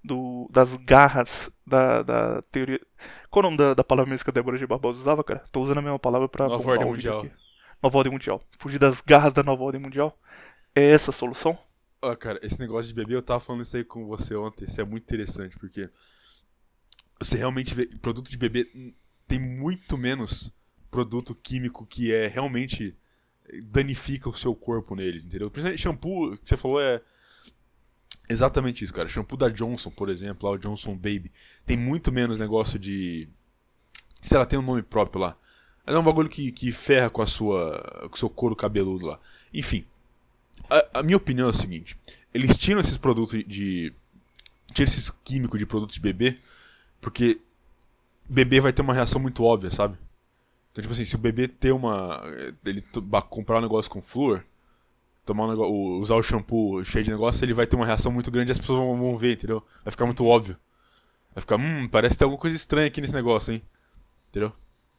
do, 0.03 0.47
das 0.51 0.75
garras 0.77 1.49
da, 1.65 2.01
da 2.03 2.41
teoria. 2.43 2.79
Qual 3.29 3.43
é 3.43 3.47
o 3.47 3.49
nome 3.49 3.57
da, 3.57 3.73
da 3.73 3.83
palavra 3.83 4.09
mesmo 4.09 4.23
que 4.23 4.29
a 4.29 4.33
Débora 4.33 4.57
G. 4.57 4.65
Barbosa 4.65 4.99
usava, 4.99 5.23
cara? 5.23 5.43
Tô 5.51 5.61
usando 5.61 5.79
a 5.79 5.81
mesma 5.81 5.99
palavra 5.99 6.27
pra. 6.27 6.47
Nova 6.47 6.71
Ordem 6.71 6.87
Mundial. 6.87 7.19
Aqui. 7.19 7.31
Nova 7.81 7.97
Ordem 7.97 8.11
Mundial. 8.11 8.41
Fugir 8.57 8.79
das 8.79 9.01
garras 9.01 9.33
da 9.33 9.43
Nova 9.43 9.63
Ordem 9.63 9.81
Mundial. 9.81 10.19
É 10.75 10.91
essa 10.91 11.11
a 11.11 11.13
solução? 11.13 11.57
Ah, 12.01 12.15
cara, 12.15 12.39
esse 12.41 12.59
negócio 12.59 12.87
de 12.87 12.93
bebê, 12.93 13.15
eu 13.15 13.21
tava 13.21 13.39
falando 13.39 13.63
isso 13.63 13.75
aí 13.75 13.83
com 13.83 14.05
você 14.05 14.35
ontem. 14.35 14.65
Isso 14.65 14.79
é 14.79 14.85
muito 14.85 15.03
interessante, 15.03 15.55
porque. 15.57 15.89
Você 17.19 17.37
realmente 17.37 17.73
vê. 17.75 17.85
Produto 18.01 18.29
de 18.29 18.37
bebê 18.37 18.67
tem 19.27 19.39
muito 19.39 19.97
menos 19.97 20.51
produto 20.89 21.35
químico 21.35 21.85
que 21.85 22.11
é 22.11 22.27
realmente 22.27 22.97
danifica 23.63 24.29
o 24.29 24.33
seu 24.33 24.55
corpo 24.55 24.95
neles, 24.95 25.25
entendeu? 25.25 25.49
Principalmente 25.49 25.81
shampoo, 25.81 26.37
que 26.37 26.49
você 26.49 26.57
falou 26.57 26.79
é 26.79 27.01
exatamente 28.29 28.83
isso, 28.83 28.93
cara. 28.93 29.09
Shampoo 29.09 29.37
da 29.37 29.49
Johnson, 29.49 29.89
por 29.89 30.09
exemplo, 30.09 30.47
lá 30.47 30.55
o 30.55 30.57
Johnson 30.57 30.95
Baby, 30.95 31.31
tem 31.65 31.77
muito 31.77 32.11
menos 32.11 32.39
negócio 32.39 32.79
de 32.79 33.27
se 34.21 34.35
ela 34.35 34.45
tem 34.45 34.59
um 34.59 34.63
nome 34.63 34.81
próprio 34.81 35.21
lá. 35.21 35.37
Mas 35.85 35.95
é 35.95 35.99
um 35.99 36.03
bagulho 36.03 36.29
que, 36.29 36.51
que 36.51 36.71
ferra 36.71 37.09
com 37.09 37.21
a 37.21 37.25
sua 37.25 38.07
com 38.09 38.15
o 38.15 38.19
seu 38.19 38.29
couro 38.29 38.55
cabeludo 38.55 39.07
lá. 39.07 39.19
Enfim, 39.53 39.85
a, 40.69 40.99
a, 40.99 41.03
minha 41.03 41.17
opinião 41.17 41.47
é 41.47 41.49
o 41.49 41.53
seguinte: 41.53 41.97
eles 42.33 42.55
tiram 42.55 42.79
esses 42.79 42.97
produtos 42.97 43.43
de 43.45 43.93
tiram 44.73 44.87
esses 44.87 45.09
químicos 45.09 45.57
de 45.57 45.65
produtos 45.65 45.95
de 45.95 46.01
bebê 46.01 46.37
porque 47.01 47.39
bebê 48.27 48.59
vai 48.59 48.73
ter 48.73 48.81
uma 48.81 48.93
reação 48.93 49.21
muito 49.21 49.43
óbvia, 49.43 49.71
sabe? 49.71 49.97
Então, 50.71 50.81
tipo 50.81 50.93
assim, 50.93 51.05
se 51.05 51.15
o 51.15 51.19
bebê 51.19 51.47
ter 51.47 51.71
uma. 51.71 52.21
ele 52.65 52.83
comprar 53.29 53.57
um 53.57 53.61
negócio 53.61 53.89
com 53.89 54.01
flúor, 54.01 54.43
tomar 55.29 55.45
um 55.45 55.49
negócio, 55.51 55.73
usar 55.99 56.15
o 56.15 56.23
shampoo 56.23 56.83
cheio 56.83 57.03
de 57.05 57.11
negócio, 57.11 57.45
ele 57.45 57.53
vai 57.53 57.67
ter 57.67 57.75
uma 57.75 57.85
reação 57.85 58.11
muito 58.11 58.31
grande 58.31 58.49
e 58.49 58.53
as 58.53 58.57
pessoas 58.57 58.79
vão, 58.79 58.97
vão 58.97 59.17
ver, 59.17 59.33
entendeu? 59.33 59.63
Vai 59.83 59.91
ficar 59.91 60.05
muito 60.05 60.25
óbvio. 60.25 60.57
Vai 61.35 61.41
ficar, 61.41 61.57
hum, 61.57 61.87
parece 61.87 62.17
ter 62.17 62.23
alguma 62.23 62.41
coisa 62.41 62.55
estranha 62.55 62.87
aqui 62.87 62.99
nesse 62.99 63.13
negócio, 63.13 63.53
hein? 63.53 63.61
Entendeu? 64.29 64.51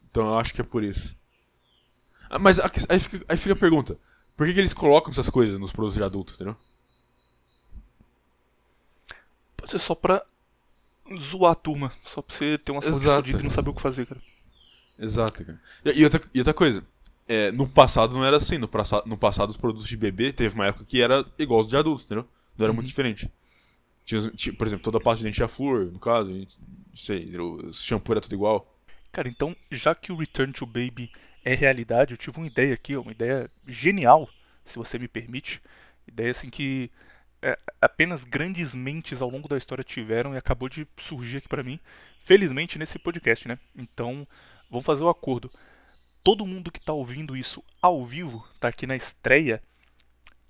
Então 0.08 0.26
eu 0.26 0.38
acho 0.38 0.54
que 0.54 0.60
é 0.60 0.64
por 0.64 0.84
isso. 0.84 1.16
Ah, 2.28 2.38
mas 2.38 2.60
aí 2.60 3.00
fica, 3.00 3.24
aí 3.28 3.36
fica 3.36 3.54
a 3.54 3.58
pergunta: 3.58 3.98
por 4.36 4.46
que, 4.46 4.54
que 4.54 4.60
eles 4.60 4.72
colocam 4.72 5.10
essas 5.10 5.28
coisas 5.28 5.58
nos 5.58 5.72
produtos 5.72 5.96
de 5.96 6.04
adulto, 6.04 6.34
entendeu? 6.34 6.56
Pode 9.56 9.72
ser 9.72 9.80
só 9.80 9.96
pra 9.96 10.24
zoar 11.18 11.52
a 11.52 11.56
turma. 11.56 11.92
Só 12.04 12.22
pra 12.22 12.36
você 12.36 12.56
ter 12.56 12.70
uma 12.70 12.82
saúde 12.82 13.30
e 13.32 13.42
não 13.42 13.50
saber 13.50 13.70
o 13.70 13.74
que 13.74 13.82
fazer, 13.82 14.06
cara. 14.06 14.20
Exato, 14.96 15.44
cara. 15.44 15.60
E, 15.84 16.00
e, 16.00 16.04
outra, 16.04 16.20
e 16.32 16.38
outra 16.38 16.54
coisa, 16.54 16.84
é, 17.30 17.52
no 17.52 17.68
passado 17.68 18.12
não 18.14 18.24
era 18.24 18.38
assim. 18.38 18.58
No, 18.58 18.68
no 19.06 19.16
passado, 19.16 19.50
os 19.50 19.56
produtos 19.56 19.86
de 19.86 19.96
bebê 19.96 20.32
teve 20.32 20.52
uma 20.56 20.66
época 20.66 20.84
que 20.84 21.00
era 21.00 21.24
igual 21.38 21.60
aos 21.60 21.68
de 21.68 21.76
adultos, 21.76 22.04
entendeu? 22.04 22.26
Não 22.58 22.64
era 22.64 22.72
uhum. 22.72 22.74
muito 22.74 22.88
diferente. 22.88 23.30
Tinha, 24.04 24.28
tinha, 24.32 24.52
por 24.52 24.66
exemplo, 24.66 24.82
toda 24.82 24.98
a 24.98 25.00
parte 25.00 25.18
de 25.20 25.26
dente 25.26 25.36
tinha 25.36 25.46
flúor, 25.46 25.92
no 25.92 26.00
caso, 26.00 26.28
não 26.28 26.46
sei, 26.92 27.38
o 27.38 27.72
shampoo 27.72 28.14
era 28.14 28.20
tudo 28.20 28.34
igual. 28.34 28.76
Cara, 29.12 29.28
então, 29.28 29.54
já 29.70 29.94
que 29.94 30.10
o 30.10 30.16
Return 30.16 30.52
to 30.52 30.66
Baby 30.66 31.12
é 31.44 31.54
realidade, 31.54 32.12
eu 32.14 32.18
tive 32.18 32.36
uma 32.36 32.48
ideia 32.48 32.74
aqui, 32.74 32.96
uma 32.96 33.12
ideia 33.12 33.48
genial, 33.64 34.28
se 34.64 34.74
você 34.74 34.98
me 34.98 35.06
permite. 35.06 35.62
Ideia 36.08 36.32
assim 36.32 36.50
que 36.50 36.90
é, 37.40 37.56
apenas 37.80 38.24
grandes 38.24 38.74
mentes 38.74 39.22
ao 39.22 39.30
longo 39.30 39.46
da 39.46 39.56
história 39.56 39.84
tiveram 39.84 40.34
e 40.34 40.36
acabou 40.36 40.68
de 40.68 40.84
surgir 40.98 41.36
aqui 41.36 41.48
para 41.48 41.62
mim, 41.62 41.78
felizmente 42.24 42.76
nesse 42.76 42.98
podcast, 42.98 43.46
né? 43.46 43.56
Então, 43.76 44.26
vamos 44.68 44.84
fazer 44.84 45.04
o 45.04 45.06
um 45.06 45.10
acordo. 45.10 45.48
Todo 46.22 46.46
mundo 46.46 46.70
que 46.70 46.78
está 46.78 46.92
ouvindo 46.92 47.36
isso 47.36 47.62
ao 47.80 48.04
vivo, 48.04 48.46
está 48.54 48.68
aqui 48.68 48.86
na 48.86 48.96
estreia, 48.96 49.62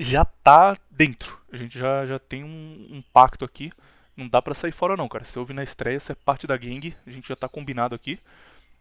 já 0.00 0.25
tá 0.25 0.77
dentro. 0.91 1.39
A 1.53 1.57
gente 1.57 1.79
já, 1.79 2.05
já 2.07 2.19
tem 2.19 2.43
um, 2.43 2.87
um 2.91 3.03
pacto 3.12 3.45
aqui. 3.45 3.73
Não 4.17 4.29
dá 4.29 4.43
para 4.43 4.55
sair 4.55 4.73
fora 4.73 4.97
não, 4.97 5.09
cara. 5.09 5.25
Se 5.25 5.39
ouve 5.39 5.53
na 5.53 5.62
estreia, 5.62 6.00
você 6.00 6.12
é 6.12 6.15
parte 6.15 6.47
da 6.47 6.57
gangue. 6.57 6.97
A 7.07 7.11
gente 7.11 7.29
já 7.29 7.37
tá 7.37 7.49
combinado 7.49 7.95
aqui. 7.95 8.19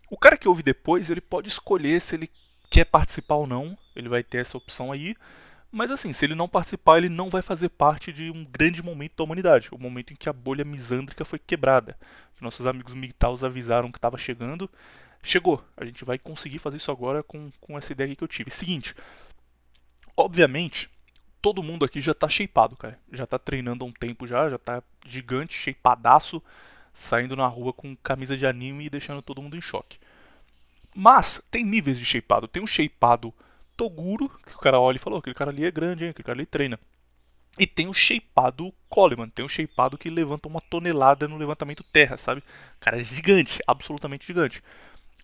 O 0.09 0.17
cara 0.17 0.37
que 0.37 0.47
ouve 0.47 0.63
depois, 0.63 1.09
ele 1.09 1.21
pode 1.21 1.47
escolher 1.47 2.01
se 2.01 2.15
ele 2.15 2.29
quer 2.69 2.85
participar 2.85 3.35
ou 3.35 3.45
não. 3.45 3.77
Ele 3.95 4.09
vai 4.09 4.23
ter 4.23 4.39
essa 4.39 4.57
opção 4.57 4.91
aí. 4.91 5.15
Mas 5.71 5.91
assim, 5.91 6.13
se 6.13 6.25
ele 6.25 6.33
não 6.33 6.49
participar, 6.49 6.97
ele 6.97 7.09
não 7.09 7.29
vai 7.29 7.43
fazer 7.43 7.69
parte 7.69 8.11
de 8.11 8.31
um 8.31 8.43
grande 8.43 8.81
momento 8.81 9.17
da 9.17 9.23
humanidade. 9.23 9.69
O 9.71 9.77
momento 9.77 10.13
em 10.13 10.15
que 10.15 10.29
a 10.29 10.33
bolha 10.33 10.65
misândrica 10.65 11.23
foi 11.23 11.37
quebrada. 11.37 11.95
Nossos 12.41 12.65
amigos 12.65 12.93
MGTOWs 12.93 13.43
avisaram 13.43 13.91
que 13.91 13.97
estava 13.97 14.17
chegando 14.17 14.69
chegou. 15.23 15.63
A 15.75 15.85
gente 15.85 16.05
vai 16.05 16.17
conseguir 16.17 16.59
fazer 16.59 16.77
isso 16.77 16.91
agora 16.91 17.23
com, 17.23 17.51
com 17.59 17.77
essa 17.77 17.91
ideia 17.91 18.15
que 18.15 18.23
eu 18.23 18.27
tive. 18.27 18.51
Seguinte, 18.51 18.95
obviamente, 20.15 20.89
todo 21.41 21.63
mundo 21.63 21.85
aqui 21.85 22.01
já 22.01 22.13
tá 22.13 22.27
shapeado, 22.27 22.75
cara. 22.75 22.99
Já 23.11 23.25
tá 23.25 23.37
treinando 23.37 23.83
há 23.83 23.87
um 23.87 23.91
tempo 23.91 24.27
já, 24.27 24.49
já 24.49 24.57
tá 24.57 24.83
gigante, 25.05 25.53
shapeadaço, 25.53 26.41
saindo 26.93 27.35
na 27.35 27.47
rua 27.47 27.73
com 27.73 27.95
camisa 27.97 28.37
de 28.37 28.45
anime 28.45 28.85
e 28.85 28.89
deixando 28.89 29.21
todo 29.21 29.41
mundo 29.41 29.57
em 29.57 29.61
choque. 29.61 29.97
Mas 30.95 31.41
tem 31.51 31.63
níveis 31.63 31.97
de 31.97 32.05
shapeado. 32.05 32.47
Tem 32.47 32.61
um 32.61 32.67
shapeado 32.67 33.33
Toguro, 33.77 34.29
que 34.45 34.55
o 34.55 34.59
cara 34.59 34.79
olha 34.79 34.97
e 34.97 34.99
falou, 34.99 35.19
aquele 35.19 35.35
cara 35.35 35.51
ali 35.51 35.63
é 35.63 35.71
grande, 35.71 36.03
hein? 36.03 36.09
aquele 36.09 36.25
cara 36.25 36.37
ali 36.37 36.45
treina. 36.45 36.77
E 37.57 37.65
tem 37.65 37.87
o 37.87 37.93
shapeado 37.93 38.73
Coleman, 38.89 39.29
tem 39.29 39.43
o 39.43 39.49
shapeado 39.49 39.97
que 39.97 40.09
levanta 40.09 40.47
uma 40.47 40.61
tonelada 40.61 41.27
no 41.27 41.37
levantamento 41.37 41.83
terra, 41.83 42.17
sabe? 42.17 42.43
Cara, 42.79 42.99
é 42.99 43.03
gigante, 43.03 43.59
absolutamente 43.65 44.27
gigante 44.27 44.61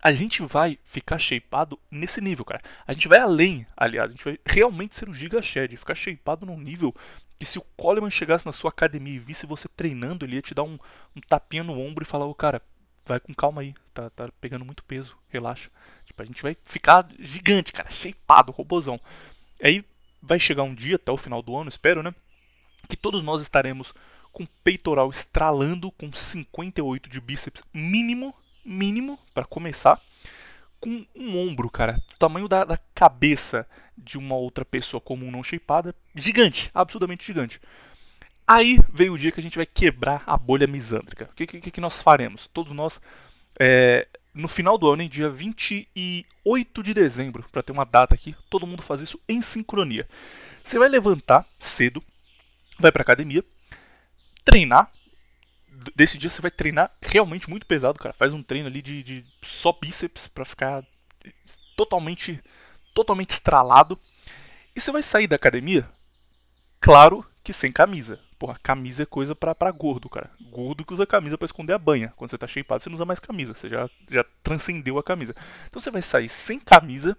a 0.06 0.12
gente 0.12 0.40
vai 0.40 0.78
ficar 0.84 1.18
shapeado 1.18 1.76
nesse 1.90 2.20
nível, 2.20 2.44
cara. 2.44 2.62
A 2.86 2.92
gente 2.92 3.08
vai 3.08 3.18
além, 3.18 3.66
aliás, 3.76 4.08
a 4.08 4.12
gente 4.12 4.24
vai 4.24 4.38
realmente 4.46 4.94
ser 4.94 5.08
o 5.08 5.12
Giga 5.12 5.42
Shed, 5.42 5.76
ficar 5.76 5.96
shapeado 5.96 6.46
num 6.46 6.60
nível 6.60 6.94
que 7.36 7.44
se 7.44 7.58
o 7.58 7.66
Coleman 7.76 8.08
chegasse 8.08 8.46
na 8.46 8.52
sua 8.52 8.70
academia 8.70 9.16
e 9.16 9.18
visse 9.18 9.46
você 9.46 9.66
treinando, 9.66 10.24
ele 10.24 10.36
ia 10.36 10.42
te 10.42 10.54
dar 10.54 10.62
um, 10.62 10.78
um 11.16 11.20
tapinha 11.28 11.64
no 11.64 11.76
ombro 11.76 12.04
e 12.04 12.06
falar, 12.06 12.24
ô 12.24 12.34
cara, 12.36 12.62
vai 13.04 13.18
com 13.18 13.34
calma 13.34 13.62
aí, 13.62 13.74
tá, 13.92 14.08
tá 14.10 14.28
pegando 14.40 14.64
muito 14.64 14.84
peso, 14.84 15.18
relaxa. 15.28 15.70
Tipo, 16.04 16.22
a 16.22 16.24
gente 16.24 16.40
vai 16.40 16.56
ficar 16.64 17.08
gigante, 17.18 17.72
cara, 17.72 17.90
shapeado, 17.90 18.52
robozão. 18.52 19.00
Aí 19.60 19.84
vai 20.22 20.38
chegar 20.38 20.62
um 20.62 20.74
dia, 20.74 20.94
até 20.94 21.10
o 21.10 21.16
final 21.16 21.42
do 21.42 21.56
ano, 21.56 21.68
espero, 21.68 22.00
né? 22.00 22.14
Que 22.88 22.96
todos 22.96 23.24
nós 23.24 23.42
estaremos 23.42 23.92
com 24.32 24.46
peitoral 24.62 25.10
estralando, 25.10 25.90
com 25.90 26.12
58 26.12 27.10
de 27.10 27.20
bíceps 27.20 27.64
mínimo, 27.74 28.32
mínimo, 28.66 29.18
para 29.32 29.44
começar, 29.44 30.00
com 30.80 31.06
um 31.14 31.38
ombro, 31.38 31.70
cara, 31.70 31.94
do 31.94 32.18
tamanho 32.18 32.48
da, 32.48 32.64
da 32.64 32.78
cabeça 32.94 33.66
de 33.96 34.18
uma 34.18 34.34
outra 34.34 34.64
pessoa 34.64 35.00
comum 35.00 35.30
não 35.30 35.42
shapeada, 35.42 35.94
gigante, 36.14 36.70
absurdamente 36.74 37.26
gigante. 37.26 37.60
Aí 38.46 38.78
veio 38.92 39.14
o 39.14 39.18
dia 39.18 39.32
que 39.32 39.40
a 39.40 39.42
gente 39.42 39.56
vai 39.56 39.66
quebrar 39.66 40.22
a 40.26 40.36
bolha 40.36 40.66
misândrica. 40.66 41.24
O 41.24 41.34
que, 41.34 41.46
que, 41.46 41.70
que 41.70 41.80
nós 41.80 42.00
faremos? 42.00 42.46
Todos 42.46 42.72
nós, 42.72 43.00
é, 43.58 44.06
no 44.32 44.46
final 44.46 44.78
do 44.78 44.88
ano, 44.88 45.02
em 45.02 45.08
dia 45.08 45.28
28 45.28 46.82
de 46.82 46.94
dezembro, 46.94 47.44
para 47.50 47.62
ter 47.62 47.72
uma 47.72 47.84
data 47.84 48.14
aqui, 48.14 48.36
todo 48.48 48.66
mundo 48.66 48.82
faz 48.82 49.00
isso 49.00 49.18
em 49.28 49.40
sincronia. 49.40 50.06
Você 50.62 50.78
vai 50.78 50.88
levantar 50.88 51.44
cedo, 51.58 52.02
vai 52.78 52.92
pra 52.92 53.02
academia, 53.02 53.42
treinar. 54.44 54.92
Desse 55.94 56.18
dia 56.18 56.30
você 56.30 56.42
vai 56.42 56.50
treinar 56.50 56.90
realmente 57.00 57.48
muito 57.48 57.66
pesado, 57.66 57.98
cara. 57.98 58.14
Faz 58.14 58.32
um 58.32 58.42
treino 58.42 58.68
ali 58.68 58.82
de, 58.82 59.02
de 59.02 59.24
só 59.42 59.72
bíceps 59.72 60.26
para 60.28 60.44
ficar 60.44 60.84
totalmente, 61.76 62.42
totalmente 62.94 63.30
estralado. 63.30 63.98
E 64.74 64.80
você 64.80 64.90
vai 64.90 65.02
sair 65.02 65.26
da 65.26 65.36
academia, 65.36 65.88
claro 66.80 67.24
que 67.42 67.52
sem 67.52 67.70
camisa. 67.70 68.20
Porra, 68.38 68.58
camisa 68.62 69.04
é 69.04 69.06
coisa 69.06 69.34
pra, 69.34 69.54
pra 69.54 69.70
gordo, 69.70 70.08
cara. 70.08 70.30
Gordo 70.50 70.84
que 70.84 70.92
usa 70.92 71.06
camisa 71.06 71.38
para 71.38 71.46
esconder 71.46 71.72
a 71.72 71.78
banha. 71.78 72.12
Quando 72.16 72.30
você 72.30 72.36
tá 72.36 72.46
shapeado, 72.46 72.82
você 72.82 72.90
não 72.90 72.96
usa 72.96 73.04
mais 73.04 73.18
camisa. 73.18 73.54
Você 73.54 73.68
já, 73.68 73.88
já 74.10 74.24
transcendeu 74.42 74.98
a 74.98 75.02
camisa. 75.02 75.34
Então 75.68 75.80
você 75.80 75.90
vai 75.90 76.02
sair 76.02 76.28
sem 76.28 76.60
camisa, 76.60 77.16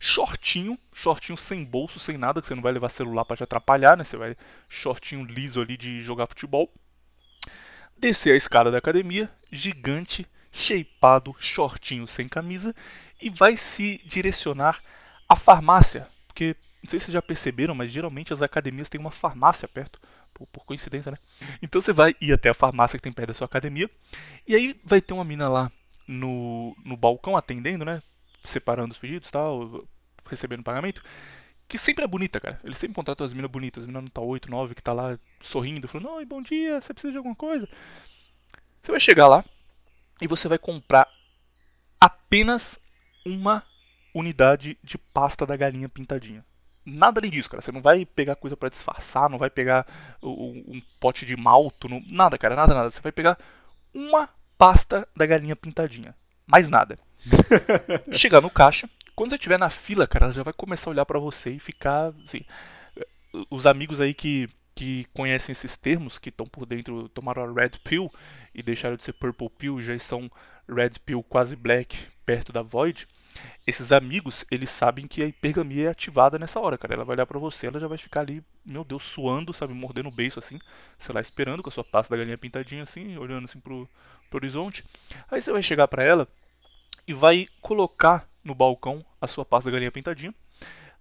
shortinho, 0.00 0.76
shortinho 0.92 1.36
sem 1.36 1.64
bolso, 1.64 2.00
sem 2.00 2.18
nada, 2.18 2.40
que 2.40 2.48
você 2.48 2.54
não 2.56 2.62
vai 2.62 2.72
levar 2.72 2.88
celular 2.88 3.24
para 3.24 3.36
te 3.36 3.44
atrapalhar, 3.44 3.96
né? 3.96 4.02
Você 4.02 4.16
vai 4.16 4.36
shortinho 4.68 5.24
liso 5.24 5.60
ali 5.60 5.76
de 5.76 6.00
jogar 6.02 6.26
futebol. 6.26 6.72
Descer 7.98 8.32
a 8.32 8.36
escada 8.36 8.70
da 8.70 8.78
academia, 8.78 9.28
gigante, 9.50 10.26
shapeado, 10.52 11.34
shortinho 11.38 12.06
sem 12.06 12.28
camisa, 12.28 12.74
e 13.20 13.28
vai 13.28 13.56
se 13.56 14.00
direcionar 14.04 14.80
à 15.28 15.34
farmácia. 15.34 16.06
Porque, 16.26 16.56
não 16.82 16.90
sei 16.90 17.00
se 17.00 17.06
vocês 17.06 17.14
já 17.14 17.22
perceberam, 17.22 17.74
mas 17.74 17.90
geralmente 17.90 18.32
as 18.32 18.40
academias 18.40 18.88
têm 18.88 19.00
uma 19.00 19.10
farmácia 19.10 19.66
perto 19.66 20.00
por, 20.32 20.46
por, 20.46 20.64
coincidência, 20.64 21.10
né? 21.10 21.18
Então 21.60 21.80
você 21.80 21.92
vai 21.92 22.14
ir 22.20 22.32
até 22.32 22.48
a 22.48 22.54
farmácia 22.54 22.98
que 22.98 23.02
tem 23.02 23.12
perto 23.12 23.28
da 23.28 23.34
sua 23.34 23.46
academia, 23.46 23.90
e 24.46 24.54
aí 24.54 24.80
vai 24.84 25.00
ter 25.00 25.14
uma 25.14 25.24
mina 25.24 25.48
lá 25.48 25.72
no, 26.06 26.76
no 26.84 26.96
balcão 26.96 27.36
atendendo, 27.36 27.84
né? 27.84 28.00
Separando 28.44 28.92
os 28.92 28.98
pedidos 28.98 29.30
tal, 29.30 29.84
recebendo 30.24 30.62
pagamento, 30.62 31.02
que 31.68 31.76
sempre 31.76 32.02
é 32.04 32.08
bonita, 32.08 32.40
cara. 32.40 32.58
Eles 32.64 32.78
sempre 32.78 32.94
contratam 32.94 33.26
as 33.26 33.34
minas 33.34 33.50
bonitas, 33.50 33.82
as 33.82 33.86
minas 33.86 34.02
não 34.02 34.10
tá 34.10 34.22
8, 34.22 34.50
9, 34.50 34.74
que 34.74 34.82
tá 34.82 34.92
lá 34.92 35.18
sorrindo, 35.42 35.86
falando, 35.86 36.10
oi, 36.10 36.24
bom 36.24 36.40
dia, 36.40 36.80
você 36.80 36.94
precisa 36.94 37.12
de 37.12 37.18
alguma 37.18 37.36
coisa? 37.36 37.68
Você 38.82 38.90
vai 38.90 39.00
chegar 39.00 39.28
lá 39.28 39.44
e 40.20 40.26
você 40.26 40.48
vai 40.48 40.58
comprar 40.58 41.06
apenas 42.00 42.80
uma 43.24 43.62
unidade 44.14 44.78
de 44.82 44.96
pasta 44.96 45.44
da 45.44 45.56
galinha 45.56 45.88
pintadinha. 45.88 46.44
Nada 46.86 47.20
além 47.20 47.30
disso, 47.30 47.50
cara. 47.50 47.60
Você 47.60 47.70
não 47.70 47.82
vai 47.82 48.06
pegar 48.06 48.34
coisa 48.34 48.56
para 48.56 48.70
disfarçar, 48.70 49.28
não 49.28 49.36
vai 49.36 49.50
pegar 49.50 49.86
um, 50.22 50.64
um 50.66 50.82
pote 50.98 51.26
de 51.26 51.36
malto, 51.36 51.86
não, 51.86 52.02
nada, 52.08 52.38
cara, 52.38 52.56
nada, 52.56 52.74
nada. 52.74 52.90
Você 52.90 53.00
vai 53.02 53.12
pegar 53.12 53.38
uma 53.92 54.30
pasta 54.56 55.06
da 55.14 55.26
galinha 55.26 55.54
pintadinha. 55.54 56.14
Mais 56.46 56.66
nada. 56.66 56.98
Chegar 58.10 58.40
no 58.40 58.48
caixa, 58.48 58.88
quando 59.18 59.30
você 59.30 59.36
estiver 59.36 59.58
na 59.58 59.68
fila, 59.68 60.06
cara, 60.06 60.26
ela 60.26 60.32
já 60.32 60.44
vai 60.44 60.52
começar 60.52 60.88
a 60.88 60.92
olhar 60.92 61.04
para 61.04 61.18
você 61.18 61.50
e 61.50 61.58
ficar, 61.58 62.12
assim, 62.24 62.42
os 63.50 63.66
amigos 63.66 64.00
aí 64.00 64.14
que 64.14 64.48
que 64.74 65.06
conhecem 65.12 65.52
esses 65.52 65.76
termos, 65.76 66.20
que 66.20 66.28
estão 66.28 66.46
por 66.46 66.64
dentro, 66.64 67.08
tomaram 67.08 67.42
a 67.42 67.52
Red 67.52 67.80
Pill 67.82 68.08
e 68.54 68.62
deixaram 68.62 68.94
de 68.94 69.02
ser 69.02 69.12
Purple 69.12 69.50
Pill, 69.50 69.82
já 69.82 69.92
estão 69.92 70.30
Red 70.68 71.00
Pill 71.04 71.20
quase 71.24 71.56
Black, 71.56 71.98
perto 72.24 72.52
da 72.52 72.62
Void 72.62 73.08
esses 73.66 73.92
amigos, 73.92 74.46
eles 74.50 74.70
sabem 74.70 75.06
que 75.06 75.22
a 75.22 75.26
hipergamia 75.26 75.86
é 75.86 75.90
ativada 75.90 76.38
nessa 76.38 76.58
hora, 76.58 76.78
cara. 76.78 76.94
Ela 76.94 77.04
vai 77.04 77.16
olhar 77.16 77.26
pra 77.26 77.38
você, 77.38 77.66
ela 77.66 77.78
já 77.78 77.86
vai 77.86 77.98
ficar 77.98 78.20
ali, 78.20 78.42
meu 78.64 78.84
Deus, 78.84 79.02
suando, 79.02 79.52
sabe, 79.52 79.74
mordendo 79.74 80.08
o 80.08 80.12
beiço 80.12 80.38
assim, 80.38 80.58
sei 80.98 81.14
lá, 81.14 81.20
esperando 81.20 81.62
com 81.62 81.68
a 81.68 81.72
sua 81.72 81.84
pasta 81.84 82.14
da 82.14 82.18
galinha 82.18 82.38
pintadinha 82.38 82.82
assim, 82.82 83.16
olhando 83.18 83.44
assim 83.44 83.60
pro, 83.60 83.88
pro 84.30 84.38
horizonte. 84.38 84.84
Aí 85.30 85.40
você 85.40 85.52
vai 85.52 85.62
chegar 85.62 85.88
pra 85.88 86.02
ela 86.02 86.26
e 87.06 87.12
vai 87.12 87.46
colocar 87.60 88.27
no 88.42 88.54
balcão 88.54 89.04
a 89.20 89.26
sua 89.26 89.44
pasta 89.44 89.70
da 89.70 89.72
galinha 89.72 89.92
pintadinha. 89.92 90.34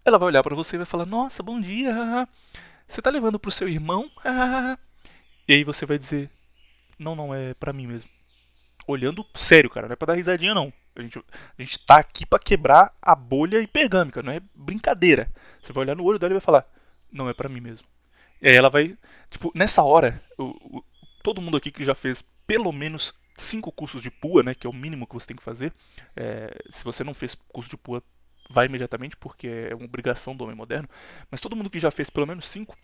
Ela 0.03 0.17
vai 0.17 0.27
olhar 0.27 0.43
para 0.43 0.55
você 0.55 0.75
e 0.75 0.79
vai 0.79 0.85
falar: 0.85 1.05
"Nossa, 1.05 1.43
bom 1.43 1.59
dia. 1.59 2.27
Você 2.87 3.01
tá 3.01 3.09
levando 3.09 3.39
pro 3.39 3.51
seu 3.51 3.67
irmão?" 3.67 4.09
E 5.47 5.53
aí 5.53 5.63
você 5.63 5.85
vai 5.85 5.97
dizer: 5.97 6.29
"Não, 6.99 7.15
não 7.15 7.33
é 7.33 7.53
para 7.53 7.73
mim 7.73 7.87
mesmo." 7.87 8.09
Olhando 8.87 9.25
sério, 9.35 9.69
cara, 9.69 9.87
não 9.87 9.93
é 9.93 9.95
para 9.95 10.07
dar 10.07 10.15
risadinha 10.15 10.53
não. 10.53 10.71
A 10.95 11.01
gente, 11.01 11.19
a 11.19 11.61
gente 11.61 11.79
tá 11.85 11.97
aqui 11.97 12.25
para 12.25 12.39
quebrar 12.39 12.93
a 13.01 13.15
bolha 13.15 13.61
hipergâmica, 13.61 14.23
não 14.23 14.31
é 14.31 14.41
brincadeira. 14.55 15.29
Você 15.61 15.71
vai 15.71 15.83
olhar 15.83 15.95
no 15.95 16.03
olho 16.03 16.17
dela 16.17 16.31
e 16.31 16.35
vai 16.35 16.41
falar, 16.41 16.67
não 17.11 17.29
é 17.29 17.33
para 17.33 17.49
mim 17.49 17.61
mesmo. 17.61 17.87
E 18.41 18.49
aí 18.49 18.55
ela 18.55 18.69
vai, 18.69 18.97
tipo, 19.29 19.51
nessa 19.53 19.83
hora, 19.83 20.21
o, 20.37 20.77
o, 20.77 20.83
todo 21.23 21.41
mundo 21.41 21.57
aqui 21.57 21.71
que 21.71 21.85
já 21.85 21.93
fez 21.93 22.23
pelo 22.47 22.71
menos 22.71 23.13
cinco 23.37 23.71
cursos 23.71 24.01
de 24.01 24.09
PUA, 24.09 24.43
né, 24.43 24.55
que 24.55 24.65
é 24.65 24.69
o 24.69 24.73
mínimo 24.73 25.07
que 25.07 25.13
você 25.13 25.27
tem 25.27 25.37
que 25.37 25.43
fazer. 25.43 25.71
É, 26.15 26.53
se 26.69 26.83
você 26.83 27.03
não 27.03 27.13
fez 27.13 27.35
curso 27.35 27.69
de 27.69 27.77
PUA, 27.77 28.03
vai 28.49 28.65
imediatamente, 28.65 29.15
porque 29.15 29.47
é 29.69 29.75
uma 29.75 29.85
obrigação 29.85 30.35
do 30.35 30.43
homem 30.43 30.55
moderno. 30.55 30.89
Mas 31.29 31.39
todo 31.39 31.55
mundo 31.55 31.69
que 31.69 31.79
já 31.79 31.91
fez 31.91 32.09
pelo 32.09 32.25
menos 32.25 32.49
cinco, 32.49 32.75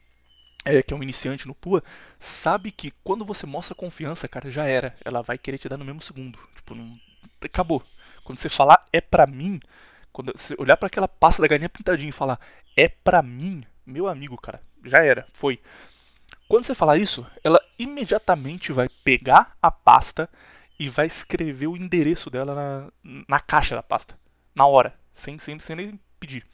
é, 0.64 0.82
que 0.82 0.94
é 0.94 0.98
um 0.98 1.04
iniciante 1.04 1.48
no 1.48 1.56
PUA, 1.56 1.84
sabe 2.20 2.72
que 2.72 2.92
quando 3.04 3.26
você 3.26 3.46
mostra 3.46 3.76
confiança, 3.76 4.28
cara, 4.28 4.50
já 4.50 4.66
era. 4.66 4.96
Ela 5.04 5.22
vai 5.22 5.38
querer 5.38 5.58
te 5.58 5.68
dar 5.68 5.78
no 5.78 5.86
mesmo 5.86 6.02
segundo. 6.02 6.40
Tipo, 6.56 6.76
não, 6.76 6.98
acabou. 7.42 7.84
Quando 8.24 8.40
você 8.40 8.48
falar 8.48 8.86
é 8.94 9.02
pra 9.02 9.28
mim, 9.28 9.60
quando 10.12 10.32
você 10.36 10.56
olhar 10.58 10.78
para 10.78 10.88
aquela 10.88 11.08
pasta 11.08 11.42
da 11.42 11.48
galinha 11.48 11.68
pintadinha 11.68 12.10
e 12.10 12.14
falar 12.14 12.40
é 12.78 12.88
pra 12.88 13.22
mim, 13.22 13.64
meu 13.86 14.08
amigo, 14.08 14.38
cara, 14.38 14.62
já 14.86 15.04
era, 15.04 15.28
foi. 15.34 15.60
Quando 16.48 16.66
você 16.66 16.76
falar 16.76 16.98
isso, 16.98 17.26
ela 17.44 17.60
imediatamente 17.78 18.72
vai 18.72 18.88
pegar 19.04 19.56
a 19.62 19.72
pasta 19.72 20.30
e 20.80 20.90
vai 20.90 21.08
escrever 21.08 21.68
o 21.68 21.78
endereço 21.78 22.30
dela 22.30 22.54
na, 22.54 23.24
na 23.28 23.40
caixa 23.40 23.76
da 23.76 23.84
pasta. 23.84 24.18
Na 24.56 24.66
hora. 24.66 24.94
Sem, 25.14 25.38
sem, 25.38 25.60
sem 25.60 25.76
nem 25.76 26.00
pedir. 26.20 26.46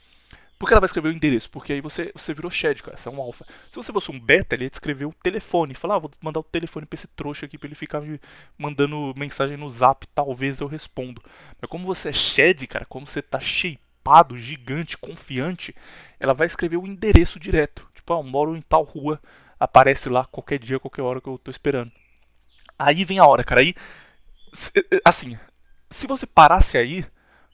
Por 0.59 0.67
que 0.67 0.73
ela 0.73 0.81
vai 0.81 0.87
escrever 0.87 1.07
o 1.07 1.13
endereço? 1.13 1.49
Porque 1.49 1.71
aí 1.71 1.79
você, 1.79 2.11
você 2.13 2.33
virou 2.33 2.51
shed, 2.51 2.83
cara. 2.83 2.97
Você 2.97 3.07
é 3.07 3.11
um 3.11 3.21
alfa. 3.21 3.45
Se 3.71 3.77
você 3.77 3.93
fosse 3.93 4.11
um 4.11 4.19
beta, 4.19 4.55
ele 4.55 4.65
ia 4.65 4.69
escrever 4.71 5.05
o 5.05 5.13
telefone. 5.23 5.73
Falar, 5.73 5.95
ah, 5.95 5.99
vou 5.99 6.11
mandar 6.21 6.41
o 6.41 6.43
telefone 6.43 6.85
pra 6.85 6.97
esse 6.97 7.07
trouxa 7.07 7.45
aqui 7.45 7.57
pra 7.57 7.67
ele 7.67 7.75
ficar 7.75 8.01
me 8.01 8.19
mandando 8.57 9.13
mensagem 9.15 9.55
no 9.55 9.69
zap. 9.69 10.05
Talvez 10.07 10.59
eu 10.59 10.67
respondo. 10.67 11.23
Mas 11.61 11.71
como 11.71 11.85
você 11.85 12.09
é 12.09 12.13
shed, 12.13 12.67
cara, 12.67 12.85
como 12.85 13.07
você 13.07 13.21
tá 13.21 13.39
shapeado, 13.39 14.37
gigante, 14.37 14.97
confiante, 14.97 15.73
ela 16.19 16.33
vai 16.33 16.45
escrever 16.45 16.75
o 16.75 16.85
endereço 16.85 17.39
direto. 17.39 17.87
Tipo, 17.95 18.13
ah, 18.13 18.17
eu 18.17 18.23
moro 18.23 18.53
em 18.53 18.61
tal 18.61 18.83
rua. 18.83 19.21
Aparece 19.59 20.09
lá 20.09 20.25
qualquer 20.25 20.59
dia, 20.59 20.79
qualquer 20.79 21.01
hora 21.01 21.19
que 21.19 21.27
eu 21.27 21.37
tô 21.37 21.51
esperando. 21.51 21.91
Aí 22.77 23.03
vem 23.03 23.19
a 23.19 23.25
hora, 23.25 23.43
cara. 23.43 23.61
Aí, 23.61 23.75
assim, 25.03 25.37
se 25.91 26.07
você 26.07 26.25
parasse 26.25 26.77
aí 26.77 27.05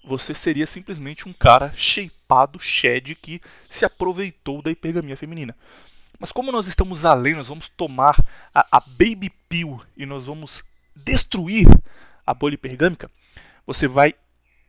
você 0.05 0.33
seria 0.33 0.67
simplesmente 0.67 1.27
um 1.27 1.33
cara 1.33 1.73
shapeado, 1.75 2.59
shed, 2.59 3.15
que 3.15 3.41
se 3.69 3.83
aproveitou 3.83 4.61
da 4.61 4.71
hipergamia 4.71 5.17
feminina. 5.17 5.55
Mas 6.19 6.31
como 6.31 6.51
nós 6.51 6.67
estamos 6.67 7.03
além, 7.03 7.33
nós 7.33 7.47
vamos 7.47 7.67
tomar 7.69 8.15
a, 8.53 8.65
a 8.71 8.79
baby 8.79 9.29
pill 9.49 9.81
e 9.97 10.05
nós 10.05 10.25
vamos 10.25 10.63
destruir 10.95 11.67
a 12.25 12.33
bolha 12.33 12.53
hipergâmica, 12.53 13.11
você 13.65 13.87
vai 13.87 14.15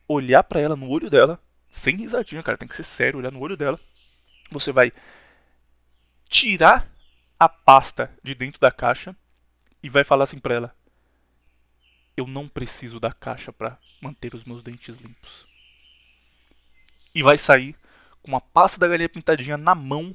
olhar 0.09 0.43
para 0.43 0.61
ela 0.61 0.75
no 0.75 0.89
olho 0.89 1.09
dela, 1.09 1.41
sem 1.71 1.97
risadinha, 1.97 2.43
cara, 2.43 2.59
tem 2.59 2.69
que 2.69 2.77
ser 2.77 2.83
sério, 2.83 3.19
olhar 3.19 3.31
no 3.31 3.41
olho 3.41 3.57
dela. 3.57 3.79
Você 4.51 4.73
vai 4.73 4.93
tirar 6.29 6.89
a 7.39 7.49
pasta 7.49 8.11
de 8.23 8.35
dentro 8.35 8.61
da 8.61 8.71
caixa 8.71 9.15
e 9.83 9.89
vai 9.89 10.05
falar 10.05 10.25
assim 10.25 10.39
para 10.39 10.55
ela: 10.55 10.77
eu 12.17 12.27
não 12.27 12.49
preciso 12.49 12.99
da 12.99 13.13
caixa 13.13 13.53
para 13.53 13.79
manter 14.01 14.35
os 14.35 14.45
meus 14.45 14.63
dentes 14.63 14.97
limpos. 14.97 15.47
E 17.15 17.23
vai 17.23 17.37
sair 17.37 17.77
com 18.23 18.29
uma 18.29 18.41
pasta 18.41 18.79
da 18.79 18.89
galinha 18.89 19.09
pintadinha 19.09 19.57
na 19.57 19.75
mão 19.75 20.15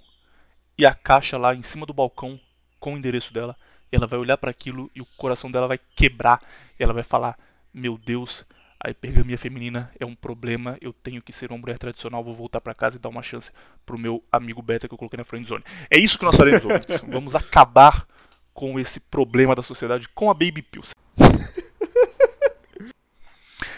e 0.78 0.86
a 0.86 0.94
caixa 0.94 1.38
lá 1.38 1.54
em 1.54 1.62
cima 1.62 1.86
do 1.86 1.94
balcão 1.94 2.40
com 2.80 2.94
o 2.94 2.98
endereço 2.98 3.34
dela. 3.34 3.56
Ela 3.92 4.08
vai 4.08 4.18
olhar 4.18 4.38
para 4.38 4.52
aquilo 4.52 4.90
e 4.96 5.02
o 5.02 5.06
coração 5.06 5.52
dela 5.52 5.68
vai 5.68 5.78
quebrar. 5.78 6.42
Ela 6.80 6.94
vai 6.94 7.04
falar: 7.04 7.38
Meu 7.74 7.98
Deus, 7.98 8.46
a 8.84 8.90
hipergamia 8.90 9.38
feminina 9.38 9.92
é 10.00 10.06
um 10.06 10.16
problema. 10.16 10.76
Eu 10.82 10.92
tenho 10.92 11.22
que 11.22 11.32
ser 11.32 11.52
uma 11.52 11.60
mulher 11.60 11.78
tradicional. 11.78 12.24
Vou 12.24 12.34
voltar 12.34 12.60
para 12.60 12.74
casa 12.74 12.98
e 12.98 13.00
dar 13.00 13.10
uma 13.10 13.22
chance 13.22 13.52
pro 13.86 13.98
meu 13.98 14.24
amigo 14.32 14.62
beta 14.62 14.88
que 14.88 14.94
eu 14.94 14.98
coloquei 14.98 15.18
na 15.18 15.24
friend 15.24 15.48
zone. 15.48 15.64
É 15.90 16.00
isso 16.00 16.18
que 16.18 16.26
nós 16.26 16.36
faremos 16.36 16.66
hoje. 16.66 16.82
Vamos 17.08 17.36
acabar 17.36 18.08
com 18.54 18.80
esse 18.80 19.00
problema 19.00 19.56
da 19.56 19.62
sociedade 19.62 20.10
com 20.10 20.32
a 20.32 20.34
Baby 20.34 20.64
Pills. 20.64 20.96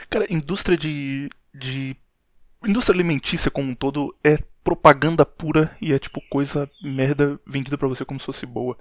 Cara, 0.10 0.26
indústria 0.30 0.78
de, 0.78 1.30
de. 1.54 1.98
Indústria 2.66 2.96
alimentícia 2.96 3.52
como 3.52 3.70
um 3.70 3.76
todo 3.76 4.16
é 4.24 4.38
propaganda 4.63 5.26
pura 5.26 5.76
e 5.82 5.92
é 5.92 6.00
tipo 6.00 6.22
coisa 6.30 6.70
merda 6.82 7.38
vendida 7.46 7.78
pra 7.78 7.89
você 7.89 8.06
como 8.06 8.20
se 8.20 8.26
fosse 8.26 8.46
boa. 8.46 8.78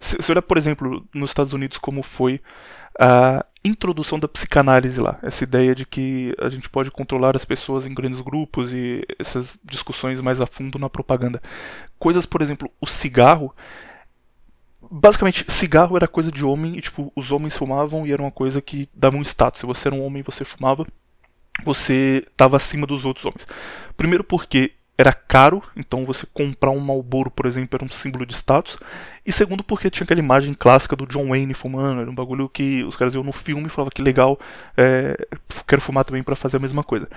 Se 0.00 0.16
você 0.16 0.32
olhar, 0.32 0.40
por 0.40 0.56
exemplo, 0.56 1.06
nos 1.12 1.30
Estados 1.30 1.52
Unidos 1.52 1.76
como 1.76 2.02
foi 2.02 2.40
a 2.98 3.44
introdução 3.64 4.18
da 4.18 4.26
psicanálise 4.26 5.00
lá, 5.00 5.18
essa 5.22 5.44
ideia 5.44 5.74
de 5.74 5.84
que 5.84 6.34
a 6.38 6.48
gente 6.48 6.68
pode 6.68 6.90
controlar 6.90 7.36
as 7.36 7.44
pessoas 7.44 7.86
em 7.86 7.94
grandes 7.94 8.20
grupos 8.20 8.72
e 8.72 9.04
essas 9.18 9.58
discussões 9.64 10.20
mais 10.20 10.40
a 10.40 10.46
fundo 10.46 10.78
na 10.78 10.88
propaganda. 10.88 11.42
Coisas, 11.98 12.26
por 12.26 12.42
exemplo, 12.42 12.70
o 12.80 12.86
cigarro 12.86 13.54
basicamente, 14.90 15.44
cigarro 15.50 15.96
era 15.96 16.08
coisa 16.08 16.30
de 16.30 16.44
homem 16.44 16.78
e, 16.78 16.80
tipo, 16.80 17.12
os 17.14 17.30
homens 17.30 17.56
fumavam 17.56 18.06
e 18.06 18.12
era 18.12 18.22
uma 18.22 18.30
coisa 18.30 18.62
que 18.62 18.88
dava 18.94 19.16
um 19.16 19.22
status. 19.22 19.60
Se 19.60 19.66
você 19.66 19.88
era 19.88 19.94
um 19.94 20.04
homem 20.04 20.22
você 20.22 20.44
fumava, 20.44 20.86
você 21.64 22.24
estava 22.30 22.56
acima 22.56 22.86
dos 22.86 23.04
outros 23.04 23.26
homens. 23.26 23.46
Primeiro 23.96 24.24
porque 24.24 24.72
era 24.98 25.12
caro, 25.12 25.62
então 25.76 26.04
você 26.04 26.26
comprar 26.34 26.72
um 26.72 26.80
Marlboro, 26.80 27.30
por 27.30 27.46
exemplo, 27.46 27.76
era 27.76 27.84
um 27.84 27.88
símbolo 27.88 28.26
de 28.26 28.34
status. 28.34 28.76
E 29.24 29.30
segundo 29.30 29.62
porque 29.62 29.88
tinha 29.88 30.04
aquela 30.04 30.18
imagem 30.18 30.52
clássica 30.52 30.96
do 30.96 31.06
John 31.06 31.28
Wayne 31.28 31.54
fumando, 31.54 32.00
era 32.00 32.10
um 32.10 32.14
bagulho 32.14 32.48
que 32.48 32.82
os 32.82 32.96
caras 32.96 33.14
iam 33.14 33.22
no 33.22 33.32
filme 33.32 33.68
e 33.68 33.70
falavam 33.70 33.92
que 33.94 34.02
legal, 34.02 34.40
é, 34.76 35.16
quero 35.68 35.80
fumar 35.80 36.04
também 36.04 36.24
para 36.24 36.34
fazer 36.34 36.56
a 36.56 36.60
mesma 36.60 36.82
coisa. 36.82 37.08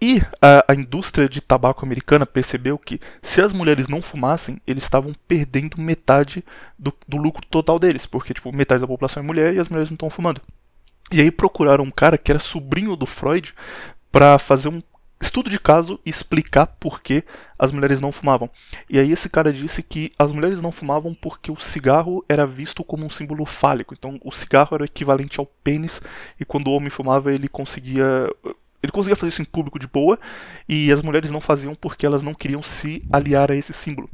E 0.00 0.20
a, 0.40 0.64
a, 0.68 0.74
indústria 0.74 1.28
de 1.28 1.40
tabaco 1.40 1.84
americana 1.84 2.26
percebeu 2.26 2.78
que 2.78 3.00
se 3.22 3.40
as 3.40 3.54
mulheres 3.54 3.88
não 3.88 4.02
fumassem, 4.02 4.60
eles 4.66 4.84
estavam 4.84 5.14
perdendo 5.26 5.80
metade 5.80 6.44
do, 6.78 6.92
do 7.08 7.16
lucro 7.16 7.44
total 7.50 7.78
deles, 7.78 8.04
porque 8.04 8.34
tipo, 8.34 8.54
metade 8.54 8.82
da 8.82 8.86
população 8.86 9.22
é 9.22 9.26
mulher 9.26 9.54
e 9.54 9.58
as 9.58 9.68
mulheres 9.68 9.88
não 9.88 9.96
estão 9.96 10.10
fumando. 10.10 10.42
E 11.10 11.22
aí 11.22 11.30
procuraram 11.30 11.84
um 11.84 11.90
cara 11.90 12.18
que 12.18 12.30
era 12.30 12.38
sobrinho 12.38 12.94
do 12.94 13.06
Freud 13.06 13.54
para 14.12 14.38
fazer 14.38 14.68
um 14.68 14.82
estudo 15.20 15.50
de 15.50 15.58
caso 15.58 15.98
e 16.04 16.10
explicar 16.10 16.66
por 16.66 17.00
que 17.00 17.24
as 17.58 17.72
mulheres 17.72 18.00
não 18.00 18.12
fumavam. 18.12 18.48
E 18.88 18.98
aí 18.98 19.10
esse 19.10 19.28
cara 19.28 19.52
disse 19.52 19.82
que 19.82 20.12
as 20.18 20.32
mulheres 20.32 20.62
não 20.62 20.70
fumavam 20.70 21.14
porque 21.14 21.50
o 21.50 21.56
cigarro 21.56 22.24
era 22.28 22.46
visto 22.46 22.84
como 22.84 23.04
um 23.04 23.10
símbolo 23.10 23.44
fálico. 23.44 23.94
Então 23.94 24.20
o 24.24 24.30
cigarro 24.30 24.74
era 24.74 24.82
o 24.82 24.86
equivalente 24.86 25.40
ao 25.40 25.46
pênis 25.46 26.00
e 26.38 26.44
quando 26.44 26.68
o 26.68 26.72
homem 26.72 26.90
fumava 26.90 27.32
ele 27.32 27.48
conseguia 27.48 28.28
ele 28.80 28.92
conseguia 28.92 29.16
fazer 29.16 29.30
isso 29.30 29.42
em 29.42 29.44
público 29.44 29.78
de 29.78 29.88
boa 29.88 30.18
e 30.68 30.92
as 30.92 31.02
mulheres 31.02 31.30
não 31.30 31.40
faziam 31.40 31.74
porque 31.74 32.06
elas 32.06 32.22
não 32.22 32.32
queriam 32.32 32.62
se 32.62 33.04
aliar 33.12 33.50
a 33.50 33.56
esse 33.56 33.72
símbolo. 33.72 34.08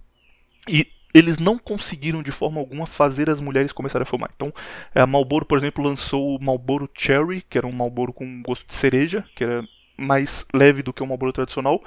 E 0.67 0.89
eles 1.15 1.39
não 1.39 1.57
conseguiram 1.57 2.23
de 2.23 2.33
forma 2.33 2.59
alguma 2.59 2.87
fazer 2.87 3.31
as 3.31 3.41
mulheres 3.41 3.73
começarem 3.73 4.03
a 4.03 4.07
fumar. 4.07 4.31
Então, 4.35 4.53
a 4.93 5.07
Marlboro, 5.07 5.47
por 5.47 5.57
exemplo, 5.57 5.85
lançou 5.85 6.35
o 6.37 6.43
Marlboro 6.43 6.91
Cherry, 6.93 7.45
que 7.49 7.57
era 7.57 7.67
um 7.67 7.73
Marlboro 7.73 8.13
com 8.13 8.43
gosto 8.43 8.67
de 8.67 8.73
cereja, 8.73 9.25
que 9.37 9.45
era 9.45 9.63
mais 9.97 10.45
leve 10.53 10.83
do 10.83 10.93
que 10.93 11.03
o 11.03 11.07
Marlboro 11.07 11.33
tradicional, 11.33 11.83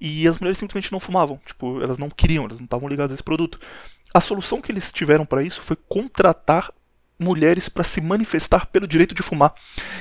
e 0.00 0.26
as 0.26 0.38
mulheres 0.38 0.58
simplesmente 0.58 0.92
não 0.92 1.00
fumavam. 1.00 1.40
Tipo, 1.44 1.82
elas 1.82 1.98
não 1.98 2.08
queriam, 2.08 2.44
elas 2.44 2.58
não 2.58 2.64
estavam 2.64 2.88
ligadas 2.88 3.12
a 3.12 3.14
esse 3.14 3.22
produto. 3.22 3.58
A 4.12 4.20
solução 4.20 4.60
que 4.60 4.72
eles 4.72 4.92
tiveram 4.92 5.26
para 5.26 5.42
isso 5.42 5.60
foi 5.60 5.76
contratar 5.88 6.72
mulheres 7.18 7.68
para 7.68 7.84
se 7.84 8.00
manifestar 8.00 8.66
pelo 8.66 8.86
direito 8.86 9.14
de 9.14 9.22
fumar. 9.22 9.54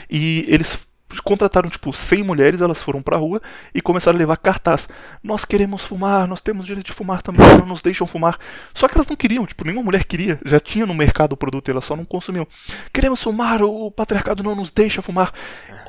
E 0.10 0.46
eles 0.48 0.87
contrataram 1.24 1.70
tipo 1.70 1.94
100 1.94 2.24
mulheres, 2.24 2.62
elas 2.62 2.82
foram 2.82 3.02
pra 3.02 3.18
rua 3.18 3.42
e 3.74 3.82
começaram 3.82 4.18
a 4.18 4.20
levar 4.20 4.38
cartaz. 4.38 4.88
Nós 5.24 5.46
queremos 5.46 5.84
fumar, 5.84 6.28
nós 6.28 6.42
temos 6.42 6.66
direito 6.66 6.88
de 6.88 6.94
fumar 6.94 7.22
também, 7.22 7.46
não 7.60 7.66
nos 7.66 7.82
deixam 7.82 8.06
fumar. 8.06 8.38
Só 8.74 8.88
que 8.88 8.96
elas 8.98 9.08
não 9.08 9.16
queriam, 9.16 9.46
tipo, 9.46 9.64
nenhuma 9.64 9.84
mulher 9.84 10.04
queria, 10.04 10.40
já 10.46 10.60
tinha 10.60 10.86
no 10.86 10.94
mercado 10.94 11.34
o 11.34 11.38
produto 11.38 11.70
e 11.70 11.72
elas 11.72 11.86
só 11.86 11.96
não 11.96 12.06
consumiam. 12.06 12.48
Queremos 12.94 13.22
fumar, 13.22 13.62
o 13.62 13.90
patriarcado 13.90 14.44
não 14.44 14.56
nos 14.56 14.72
deixa 14.72 15.02
fumar. 15.02 15.34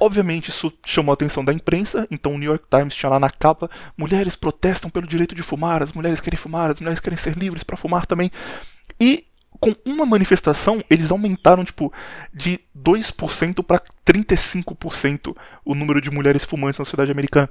Obviamente 0.01 0.51
isso 0.51 0.73
chamou 0.87 1.13
a 1.13 1.15
atenção 1.15 1.45
da 1.45 1.53
imprensa, 1.53 2.07
então 2.11 2.35
o 2.35 2.39
New 2.39 2.51
York 2.51 2.65
Times 2.71 2.95
tinha 2.95 3.11
lá 3.11 3.19
na 3.19 3.31
capa: 3.31 3.69
mulheres 3.97 4.37
protestam 4.37 4.91
pelo 4.91 5.07
direito 5.07 5.35
de 5.35 5.43
fumar, 5.43 5.83
as 5.83 5.93
mulheres 5.93 6.21
querem 6.21 6.39
fumar, 6.39 6.71
as 6.71 6.81
mulheres 6.81 7.01
querem 7.01 7.17
ser 7.17 7.37
livres 7.37 7.63
para 7.63 7.77
fumar 7.77 8.07
também. 8.07 8.31
E 9.01 9.25
com 9.61 9.75
uma 9.85 10.07
manifestação, 10.07 10.83
eles 10.89 11.11
aumentaram, 11.11 11.65
tipo, 11.65 11.93
de 12.33 12.61
2% 12.77 13.63
para 13.63 13.83
35% 14.07 15.37
o 15.65 15.75
número 15.75 16.01
de 16.01 16.11
mulheres 16.11 16.45
fumantes 16.45 16.79
na 16.79 16.85
sociedade 16.85 17.11
americana. 17.11 17.49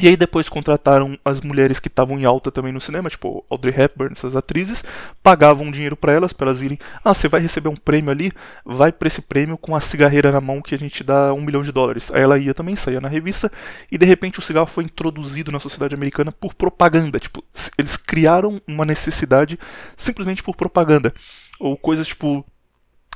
E 0.00 0.08
aí 0.08 0.16
depois 0.16 0.48
contrataram 0.48 1.18
as 1.24 1.40
mulheres 1.40 1.78
que 1.78 1.86
estavam 1.86 2.18
em 2.18 2.24
alta 2.24 2.50
também 2.50 2.72
no 2.72 2.80
cinema, 2.80 3.10
tipo 3.10 3.44
Audrey 3.48 3.74
Hepburn, 3.78 4.14
essas 4.16 4.34
atrizes, 4.34 4.82
pagavam 5.22 5.70
dinheiro 5.70 5.96
para 5.96 6.12
elas, 6.12 6.32
para 6.32 6.48
elas 6.48 6.62
irem, 6.62 6.78
ah, 7.04 7.14
você 7.14 7.28
vai 7.28 7.40
receber 7.40 7.68
um 7.68 7.76
prêmio 7.76 8.10
ali, 8.10 8.32
vai 8.64 8.90
para 8.90 9.06
esse 9.06 9.22
prêmio 9.22 9.56
com 9.56 9.76
a 9.76 9.80
cigarreira 9.80 10.32
na 10.32 10.40
mão 10.40 10.62
que 10.62 10.74
a 10.74 10.78
gente 10.78 11.04
dá 11.04 11.32
um 11.32 11.42
milhão 11.42 11.62
de 11.62 11.70
dólares. 11.70 12.10
Aí 12.12 12.22
ela 12.22 12.38
ia 12.38 12.54
também, 12.54 12.74
saía 12.74 13.00
na 13.00 13.08
revista, 13.08 13.52
e 13.92 13.98
de 13.98 14.06
repente 14.06 14.38
o 14.38 14.42
cigarro 14.42 14.66
foi 14.66 14.84
introduzido 14.84 15.52
na 15.52 15.60
sociedade 15.60 15.94
americana 15.94 16.32
por 16.32 16.54
propaganda, 16.54 17.20
tipo, 17.20 17.44
eles 17.78 17.96
criaram 17.96 18.60
uma 18.66 18.84
necessidade 18.84 19.58
simplesmente 19.96 20.42
por 20.42 20.56
propaganda. 20.56 21.14
Ou 21.60 21.76
coisas 21.76 22.08
tipo, 22.08 22.44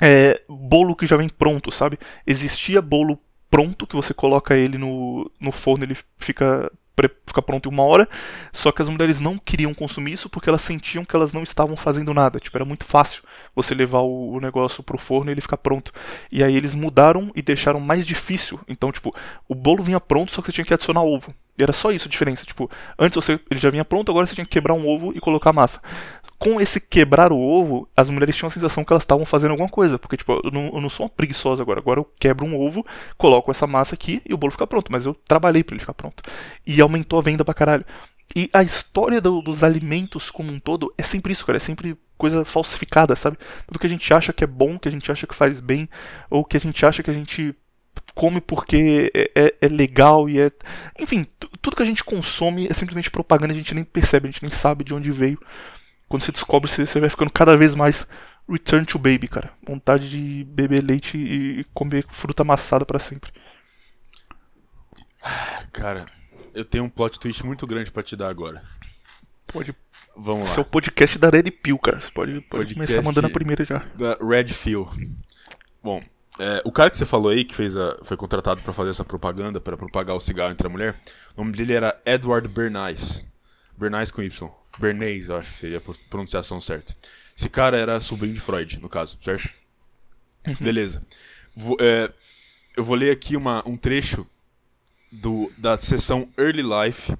é, 0.01 0.41
bolo 0.49 0.95
que 0.95 1.07
já 1.07 1.17
vem 1.17 1.29
pronto, 1.29 1.73
sabe? 1.73 1.99
Existia 2.27 2.81
bolo 2.83 3.19
pronto, 3.51 3.87
que 3.87 3.97
você 3.97 4.13
coloca 4.13 4.57
ele 4.57 4.79
no, 4.79 5.31
no 5.41 5.53
forno, 5.53 5.85
ele 5.85 5.97
fica 6.19 6.71
ficar 7.27 7.43
pronto 7.43 7.69
em 7.69 7.73
uma 7.73 7.83
hora, 7.83 8.09
só 8.53 8.73
que 8.73 8.81
as 8.81 8.89
mulheres 8.89 9.21
não 9.21 9.39
queriam 9.39 9.75
consumir 9.75 10.15
isso 10.15 10.31
porque 10.31 10.49
elas 10.49 10.63
sentiam 10.63 11.05
que 11.05 11.15
elas 11.15 11.33
não 11.33 11.43
estavam 11.43 11.77
fazendo 11.77 12.15
nada. 12.15 12.41
Tipo, 12.41 12.57
era 12.57 12.65
muito 12.65 12.85
fácil 12.85 13.23
você 13.55 13.75
levar 13.75 14.01
o, 14.01 14.33
o 14.33 14.41
negócio 14.41 14.83
pro 14.83 14.97
forno 14.97 15.31
e 15.31 15.35
ele 15.35 15.43
ficar 15.43 15.59
pronto. 15.59 15.93
E 16.33 16.43
aí 16.43 16.57
eles 16.57 16.75
mudaram 16.75 17.31
e 17.35 17.43
deixaram 17.43 17.81
mais 17.81 18.07
difícil. 18.07 18.59
Então, 18.67 18.91
tipo, 18.91 19.15
o 19.47 19.55
bolo 19.55 19.83
vinha 19.83 20.01
pronto, 20.01 20.33
só 20.33 20.41
que 20.41 20.47
você 20.47 20.53
tinha 20.53 20.65
que 20.65 20.73
adicionar 20.73 21.03
ovo. 21.03 21.35
E 21.59 21.63
era 21.63 21.73
só 21.73 21.91
isso 21.91 22.09
a 22.09 22.11
diferença. 22.11 22.45
Tipo, 22.47 22.71
antes 22.99 23.17
você, 23.17 23.39
ele 23.51 23.61
já 23.61 23.71
vinha 23.71 23.85
pronto, 23.85 24.11
agora 24.11 24.27
você 24.27 24.35
tinha 24.35 24.45
que 24.47 24.53
quebrar 24.53 24.75
um 24.75 24.87
ovo 24.89 25.13
e 25.15 25.21
colocar 25.21 25.53
massa 25.53 25.81
com 26.39 26.61
esse 26.61 26.79
quebrar 26.79 27.33
o 27.33 27.39
ovo, 27.39 27.89
as 27.97 28.11
mulheres 28.11 28.37
tinham 28.37 28.49
a 28.49 28.51
sensação 28.51 28.85
que 28.85 28.93
elas 28.93 29.03
estavam 29.03 29.25
fazendo 29.25 29.53
alguma 29.53 29.69
coisa. 29.69 29.99
Porque, 29.99 30.17
tipo, 30.17 30.41
eu 30.45 30.51
não, 30.51 30.71
eu 30.75 30.81
não, 30.81 30.89
sou 30.89 31.07
uma 31.07 31.11
preguiçosa 31.11 31.63
agora. 31.63 31.81
Agora 31.81 32.01
eu 32.01 32.05
quebro 32.19 32.45
um 32.45 32.59
ovo, 32.59 32.85
coloco 33.17 33.51
essa 33.51 33.67
massa 33.67 33.95
aqui 33.95 34.21
e 34.25 34.35
o 34.35 34.37
bolo 34.37 34.53
fica 34.53 34.67
pronto. 34.67 34.93
Mas 34.93 35.07
eu 35.07 35.15
trabalhei 35.15 35.65
para 35.65 35.75
ele 35.75 35.81
ficar 35.81 35.95
pronto. 35.95 36.23
E 36.67 36.81
aumentou 36.81 37.19
a 37.19 37.23
venda 37.23 37.45
pra 37.45 37.55
caralho. 37.55 37.85
E 38.35 38.51
a 38.53 38.63
história 38.63 39.21
do, 39.21 39.41
dos 39.41 39.63
alimentos 39.63 40.31
como 40.31 40.53
um 40.53 40.61
todo 40.61 40.93
é 40.99 41.03
sempre 41.03 41.33
isso, 41.33 41.47
cara. 41.47 41.57
É 41.57 41.61
sempre 41.61 41.97
coisa 42.19 42.45
falsificada, 42.45 43.17
sabe? 43.17 43.39
Tudo 43.67 43.79
que 43.79 43.87
a 43.87 43.91
gente 43.91 44.13
acha 44.13 44.33
que 44.33 44.45
é 44.45 44.47
bom, 44.47 44.79
que 44.79 44.89
a 44.89 44.93
gente 44.93 45.11
acha 45.11 45.27
que 45.27 45.35
faz 45.35 45.61
bem, 45.61 45.89
ou 46.29 46.45
que 46.45 46.57
a 46.57 46.61
gente 46.61 46.85
acha 46.85 47.03
que 47.03 47.11
a 47.11 47.15
gente 47.15 47.55
come 48.15 48.41
porque 48.41 49.11
é, 49.15 49.31
é, 49.35 49.55
é 49.63 49.69
legal 49.69 50.29
e 50.29 50.39
é. 50.39 50.51
Enfim, 50.99 51.27
tudo 51.63 51.77
que 51.77 51.83
a 51.83 51.87
gente 51.87 52.05
consome 52.05 52.67
é 52.69 52.75
simplesmente 52.75 53.11
propaganda, 53.11 53.53
a 53.53 53.57
gente 53.57 53.75
nem 53.75 53.85
percebe, 53.85 54.29
a 54.29 54.31
gente 54.31 54.43
nem 54.43 54.53
sabe 54.53 54.85
de 54.85 54.93
onde 54.93 55.11
veio 55.11 55.39
quando 56.09 56.23
você 56.23 56.33
descobre, 56.33 56.71
você, 56.71 56.87
você 56.87 57.01
vai 57.01 57.11
ficando 57.11 57.33
cada 57.33 57.57
vez 57.57 57.75
mais 57.75 58.07
return 58.49 58.87
to 58.87 58.99
baby, 58.99 59.29
cara. 59.29 59.53
Vontade 59.67 60.09
de 60.09 60.45
beber 60.45 60.83
leite 60.83 61.17
e 61.17 61.65
comer 61.75 62.05
fruta 62.11 62.43
amassada 62.43 62.85
para 62.85 62.99
sempre. 62.99 63.31
Cara, 65.73 66.07
eu 66.55 66.65
tenho 66.65 66.85
um 66.85 66.89
plot 66.89 67.19
twist 67.19 67.45
muito 67.45 67.67
grande 67.67 67.91
para 67.91 68.03
te 68.03 68.17
dar 68.17 68.29
agora. 68.29 68.63
Pode. 69.47 69.75
Vamos 70.17 70.49
lá. 70.49 70.55
Seu 70.55 70.65
podcast 70.65 71.19
da 71.19 71.29
Red 71.29 71.51
Pill, 71.51 71.79
cara. 71.79 72.01
Você 72.01 72.11
pode, 72.11 72.41
pode 72.43 72.75
começar 72.75 73.03
mandando 73.03 73.27
a 73.27 73.31
primeira 73.31 73.65
já. 73.65 73.85
Da 73.95 74.17
Red 74.21 74.47
Pill. 74.47 74.89
Bom, 75.83 76.03
é, 76.39 76.63
o 76.65 76.73
cara 76.73 76.91
que 76.91 76.97
você 76.97 77.07
falou 77.07 77.31
aí, 77.31 77.45
que 77.45 77.55
fez 77.55 77.77
a, 77.77 77.99
foi 78.03 78.17
contratado 78.17 78.63
para 78.63 78.73
fazer 78.73 78.91
essa 78.91 79.05
propaganda, 79.05 79.61
para 79.61 79.77
propagar 79.77 80.17
o 80.17 80.21
cigarro 80.21 80.53
entre 80.53 80.67
a 80.67 80.71
mulher, 80.71 81.01
o 81.37 81.43
nome 81.43 81.57
dele 81.57 81.75
era 81.75 82.01
Edward 82.05 82.49
Bernays. 82.49 83.25
Bernays 83.77 84.11
com 84.11 84.23
Y. 84.23 84.51
Bernays, 84.79 85.29
eu 85.29 85.37
acho 85.37 85.53
que 85.53 85.59
seria 85.59 85.79
a 85.79 86.09
pronunciação 86.11 86.61
certa. 86.61 86.95
Esse 87.37 87.49
cara 87.49 87.77
era 87.77 88.01
sobrinho 88.01 88.35
de 88.35 88.41
Freud, 88.41 88.81
no 88.81 88.89
caso, 88.89 89.19
certo? 89.23 89.49
Uhum. 90.47 90.55
Beleza. 90.61 91.05
Vou, 91.55 91.77
é, 91.81 92.13
eu 92.77 92.85
vou 92.85 92.97
ler 92.97 93.11
aqui 93.11 93.37
uma, 93.37 93.63
um 93.69 93.77
trecho 93.77 94.27
do, 95.11 95.53
da 95.57 95.77
sessão 95.77 96.29
Early 96.39 96.63
Life 96.63 97.17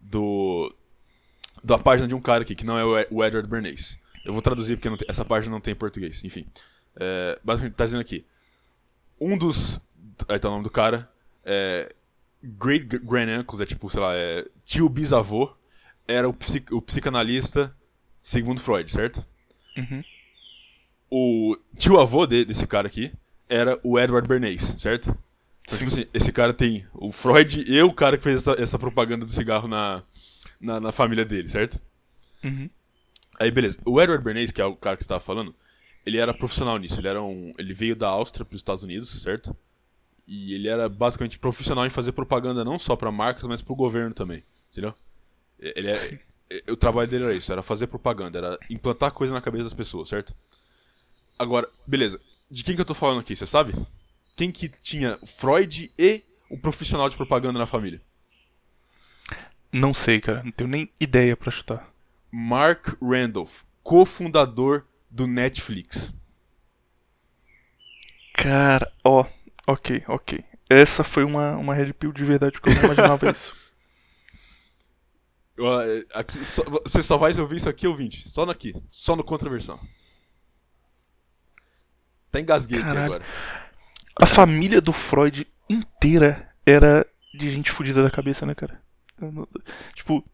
do, 0.00 0.74
da 1.62 1.78
página 1.78 2.08
de 2.08 2.14
um 2.14 2.20
cara 2.20 2.42
aqui, 2.42 2.54
que 2.54 2.66
não 2.66 2.78
é 2.78 3.06
o 3.10 3.24
Edward 3.24 3.48
Bernays. 3.48 3.98
Eu 4.24 4.32
vou 4.32 4.42
traduzir 4.42 4.76
porque 4.76 4.96
tem, 4.96 5.08
essa 5.08 5.24
página 5.24 5.52
não 5.52 5.60
tem 5.60 5.72
em 5.72 5.76
português. 5.76 6.22
Enfim. 6.24 6.44
É, 6.96 7.38
basicamente 7.42 7.76
tá 7.76 7.84
dizendo 7.84 8.00
aqui. 8.00 8.24
Um 9.20 9.36
dos. 9.36 9.80
Aí 10.28 10.38
tá 10.38 10.48
o 10.48 10.52
nome 10.52 10.64
do 10.64 10.70
cara. 10.70 11.10
É, 11.44 11.94
Great 12.42 12.86
Grand 12.98 13.40
Uncles, 13.40 13.60
é 13.60 13.66
tipo, 13.66 13.88
sei 13.88 14.00
lá, 14.00 14.14
é 14.14 14.46
tio 14.64 14.88
bisavô 14.88 15.54
era 16.10 16.28
o, 16.28 16.34
psic, 16.34 16.72
o 16.72 16.82
psicanalista 16.82 17.74
segundo 18.22 18.60
Freud, 18.60 18.90
certo? 18.90 19.24
Uhum. 19.76 20.02
O 21.10 21.56
tio-avô 21.76 22.26
de, 22.26 22.44
desse 22.44 22.66
cara 22.66 22.86
aqui 22.86 23.12
era 23.48 23.78
o 23.82 23.98
Edward 23.98 24.28
Bernays, 24.28 24.74
certo? 24.78 25.16
Então, 25.62 25.78
tipo 25.78 25.90
assim, 25.90 26.06
esse 26.12 26.32
cara 26.32 26.52
tem 26.52 26.86
o 26.94 27.12
Freud 27.12 27.64
e 27.66 27.80
o 27.82 27.92
cara 27.92 28.16
que 28.16 28.24
fez 28.24 28.36
essa, 28.38 28.60
essa 28.60 28.78
propaganda 28.78 29.24
do 29.24 29.32
cigarro 29.32 29.68
na, 29.68 30.02
na, 30.60 30.80
na 30.80 30.92
família 30.92 31.24
dele, 31.24 31.48
certo? 31.48 31.80
Uhum. 32.42 32.68
Aí, 33.38 33.50
beleza. 33.50 33.78
O 33.86 34.00
Edward 34.00 34.24
Bernays, 34.24 34.52
que 34.52 34.60
é 34.60 34.64
o 34.64 34.76
cara 34.76 34.96
que 34.96 35.02
você 35.02 35.06
estava 35.06 35.20
falando, 35.20 35.54
ele 36.04 36.18
era 36.18 36.34
profissional 36.34 36.76
nisso. 36.78 37.00
Ele, 37.00 37.08
era 37.08 37.22
um, 37.22 37.52
ele 37.58 37.72
veio 37.72 37.96
da 37.96 38.08
Áustria 38.08 38.44
para 38.44 38.54
os 38.54 38.60
Estados 38.60 38.82
Unidos, 38.82 39.22
certo? 39.22 39.56
E 40.26 40.54
ele 40.54 40.68
era 40.68 40.88
basicamente 40.88 41.38
profissional 41.38 41.86
em 41.86 41.90
fazer 41.90 42.12
propaganda 42.12 42.64
não 42.64 42.78
só 42.78 42.94
para 42.94 43.10
marcas, 43.10 43.44
mas 43.44 43.62
para 43.62 43.72
o 43.72 43.76
governo 43.76 44.14
também, 44.14 44.44
entendeu? 44.70 44.94
Ele 45.60 45.90
é, 45.90 46.18
é- 46.50 46.72
o 46.72 46.76
trabalho 46.76 47.08
dele 47.08 47.24
era 47.24 47.34
isso, 47.34 47.52
era 47.52 47.62
fazer 47.62 47.86
propaganda, 47.86 48.38
era 48.38 48.58
implantar 48.68 49.12
coisa 49.12 49.32
na 49.32 49.40
cabeça 49.40 49.64
das 49.64 49.74
pessoas, 49.74 50.08
certo? 50.08 50.34
Agora, 51.38 51.68
beleza. 51.86 52.20
De 52.50 52.64
quem 52.64 52.74
que 52.74 52.80
eu 52.80 52.84
tô 52.86 52.94
falando 52.94 53.20
aqui, 53.20 53.36
você 53.36 53.46
sabe? 53.46 53.74
Quem 54.36 54.50
que 54.50 54.68
tinha 54.68 55.18
Freud 55.26 55.90
e 55.98 56.22
um 56.50 56.58
profissional 56.58 57.08
de 57.08 57.16
propaganda 57.16 57.58
na 57.58 57.66
família? 57.66 58.00
Não 59.72 59.94
sei, 59.94 60.20
cara. 60.20 60.42
Não 60.42 60.50
tenho 60.50 60.68
nem 60.68 60.90
ideia 60.98 61.36
pra 61.36 61.50
chutar. 61.50 61.88
Mark 62.30 62.96
Randolph, 63.00 63.62
cofundador 63.82 64.84
do 65.08 65.26
Netflix. 65.26 66.12
Cara, 68.34 68.90
ó. 69.04 69.24
Ok, 69.66 70.02
ok. 70.08 70.42
Essa 70.68 71.04
foi 71.04 71.24
uma, 71.24 71.56
uma 71.56 71.74
red 71.74 71.92
pill 71.92 72.12
de 72.12 72.24
verdade, 72.24 72.52
porque 72.52 72.70
eu 72.70 72.74
não 72.74 72.84
imaginava 72.84 73.30
isso. 73.30 73.59
Ó, 75.60 75.80
é, 75.82 76.02
aqui, 76.14 76.44
só- 76.44 76.62
você 76.84 77.02
só 77.02 77.16
vai 77.16 77.32
ouvir 77.38 77.56
isso 77.56 77.68
aqui, 77.68 77.86
ouvinte. 77.86 78.28
Só 78.28 78.44
no 78.46 78.52
aqui. 78.52 78.74
Só 78.90 79.14
no 79.14 79.22
Contraversão. 79.24 79.78
Tá 82.30 82.40
engasguei 82.40 82.80
aqui 82.80 82.88
agora. 82.96 83.24
A 84.20 84.26
família 84.26 84.80
do 84.80 84.92
Freud 84.92 85.46
inteira 85.68 86.48
era 86.64 87.06
de 87.34 87.50
gente 87.50 87.70
fodida 87.70 88.02
da 88.02 88.10
cabeça, 88.10 88.44
né, 88.46 88.54
cara? 88.54 88.80
Tipo, 89.94 90.24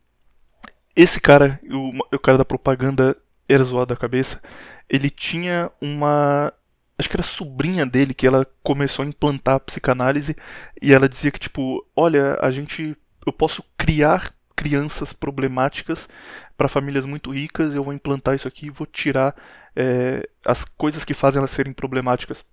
esse 0.95 1.21
cara, 1.21 1.59
o, 1.71 1.93
o 2.15 2.19
cara 2.19 2.39
da 2.39 2.45
propaganda 2.45 3.17
era 3.49 3.63
zoado 3.65 3.95
da 3.95 4.01
cabeça. 4.01 4.41
Ele 4.89 5.11
tinha 5.11 5.71
uma. 5.81 6.53
Acho 6.99 7.09
que 7.11 7.17
era 7.17 7.23
sobrinha 7.23 7.85
dele 7.85 8.15
que 8.15 8.27
ela 8.27 8.47
começou 8.63 9.05
a 9.05 9.09
implantar 9.09 9.57
a 9.57 9.61
psicanálise 9.61 10.35
e 10.81 10.93
ela 10.95 11.09
dizia 11.09 11.31
que, 11.31 11.39
tipo, 11.41 11.87
olha, 11.95 12.39
a 12.41 12.51
gente. 12.51 12.97
Eu 13.27 13.33
posso 13.33 13.63
criar 13.77 14.33
crianças 14.57 15.13
problemáticas 15.13 16.09
para 16.57 16.69
famílias 16.69 17.05
muito 17.05 17.31
ricas, 17.31 17.75
eu 17.75 17.85
vou 17.85 17.93
implantar 17.93 18.35
isso 18.35 18.49
aqui 18.49 18.67
e 18.67 18.71
vou 18.71 18.87
tirar 18.87 19.37
é, 19.77 20.27
as 20.45 20.65
coisas 20.65 21.05
que 21.05 21.15
fazem 21.15 21.39
elas 21.39 21.51
serem 21.51 21.73
problemáticas 21.73 22.45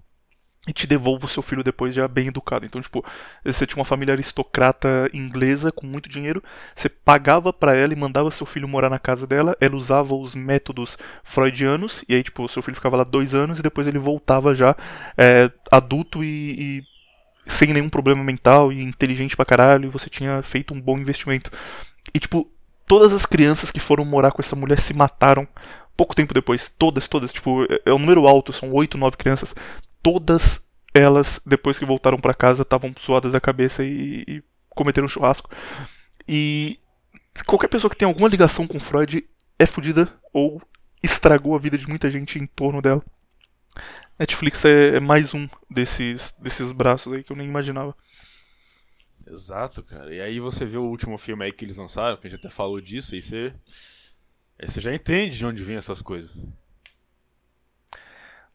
e 0.68 0.72
te 0.72 0.88
devolvo 0.88 1.26
o 1.26 1.30
seu 1.30 1.44
filho 1.44 1.64
depois 1.64 1.94
já 1.94 2.08
bem 2.08 2.28
educado. 2.28 2.66
Então, 2.66 2.82
tipo, 2.82 3.04
você 3.44 3.66
tinha 3.66 3.80
uma 3.80 3.86
família 3.86 4.14
aristocrata 4.14 5.10
inglesa 5.14 5.72
com 5.72 5.86
muito 5.86 6.08
dinheiro, 6.08 6.42
você 6.74 6.88
pagava 6.88 7.52
pra 7.52 7.76
ela 7.76 7.92
e 7.92 7.98
mandava 7.98 8.32
seu 8.32 8.46
filho 8.46 8.68
morar 8.68 8.90
na 8.90 9.00
casa 9.00 9.28
dela, 9.28 9.58
ela 9.60 9.76
usava 9.76 10.16
os 10.16 10.34
métodos 10.34 10.98
freudianos, 11.24 12.06
e 12.08 12.16
aí, 12.16 12.24
tipo, 12.24 12.48
seu 12.48 12.62
filho 12.62 12.76
ficava 12.76 12.98
lá 12.98 13.04
dois 13.04 13.36
anos 13.36 13.60
e 13.60 13.64
depois 13.64 13.88
ele 13.88 14.00
voltava 14.00 14.56
já 14.56 14.76
é, 15.18 15.52
adulto 15.70 16.24
e, 16.24 16.80
e 16.80 16.84
sem 17.46 17.74
nenhum 17.74 17.90
problema 17.90 18.24
mental 18.24 18.72
e 18.72 18.82
inteligente 18.82 19.36
pra 19.36 19.46
caralho, 19.46 19.88
e 19.88 19.92
você 19.92 20.10
tinha 20.10 20.42
feito 20.44 20.74
um 20.74 20.80
bom 20.80 20.98
investimento. 20.98 21.52
E, 22.14 22.20
tipo, 22.20 22.50
todas 22.88 23.14
as 23.14 23.26
crianças 23.26 23.72
que 23.72 23.80
foram 23.80 24.06
morar 24.06 24.32
com 24.32 24.42
essa 24.42 24.56
mulher 24.56 24.80
se 24.80 24.94
mataram 24.94 25.48
pouco 25.98 26.16
tempo 26.16 26.34
depois. 26.34 26.70
Todas, 26.78 27.08
todas. 27.08 27.32
Tipo, 27.34 27.64
é- 27.72 27.82
é 27.86 27.94
um 27.94 28.00
número 28.00 28.28
alto, 28.28 28.54
são 28.54 28.72
oito, 28.74 28.98
nove 28.98 29.18
crianças. 29.18 29.54
Todas 30.02 30.62
elas, 30.94 31.40
depois 31.46 31.80
que 31.80 31.86
voltaram 31.86 32.20
pra 32.20 32.34
casa, 32.34 32.62
estavam 32.62 32.94
suadas 33.00 33.32
da 33.32 33.40
cabeça 33.42 33.84
e, 33.84 34.24
e 34.28 34.44
cometeram 34.70 35.08
churrasco. 35.08 35.50
E 36.28 36.80
qualquer 37.46 37.68
pessoa 37.68 37.90
que 37.90 37.98
tem 37.98 38.08
alguma 38.08 38.28
ligação 38.30 38.68
com 38.68 38.80
Freud 38.80 39.26
é 39.58 39.66
fodida 39.66 40.12
ou 40.32 40.62
estragou 41.02 41.56
a 41.56 41.60
vida 41.60 41.78
de 41.78 41.88
muita 41.88 42.10
gente 42.12 42.38
em 42.40 42.46
torno 42.46 42.82
dela. 42.82 43.04
Netflix 44.20 44.64
é, 44.66 44.98
é 44.98 45.00
mais 45.00 45.34
um 45.34 45.48
desses, 45.70 46.34
desses 46.40 46.72
braços 46.72 47.12
aí 47.12 47.24
que 47.24 47.32
eu 47.32 47.36
nem 47.36 47.48
imaginava. 47.48 47.96
Exato, 49.28 49.84
cara. 49.84 50.14
E 50.14 50.22
aí 50.22 50.40
você 50.40 50.66
vê 50.66 50.78
o 50.78 50.84
último 50.84 51.18
filme 51.18 51.46
aí 51.46 51.52
que 51.52 51.64
eles 51.66 51.78
lançaram, 51.78 52.18
que 52.18 52.28
a 52.28 52.30
gente 52.30 52.40
até 52.40 52.50
falou 52.50 52.80
disso, 52.82 53.16
e 53.16 53.22
você. 53.22 53.54
aí 54.60 54.68
você 54.68 54.82
já 54.82 54.94
entende 54.94 55.38
de 55.38 55.46
onde 55.46 55.64
vem 55.64 55.78
essas 55.78 56.02
coisas. 56.02 56.38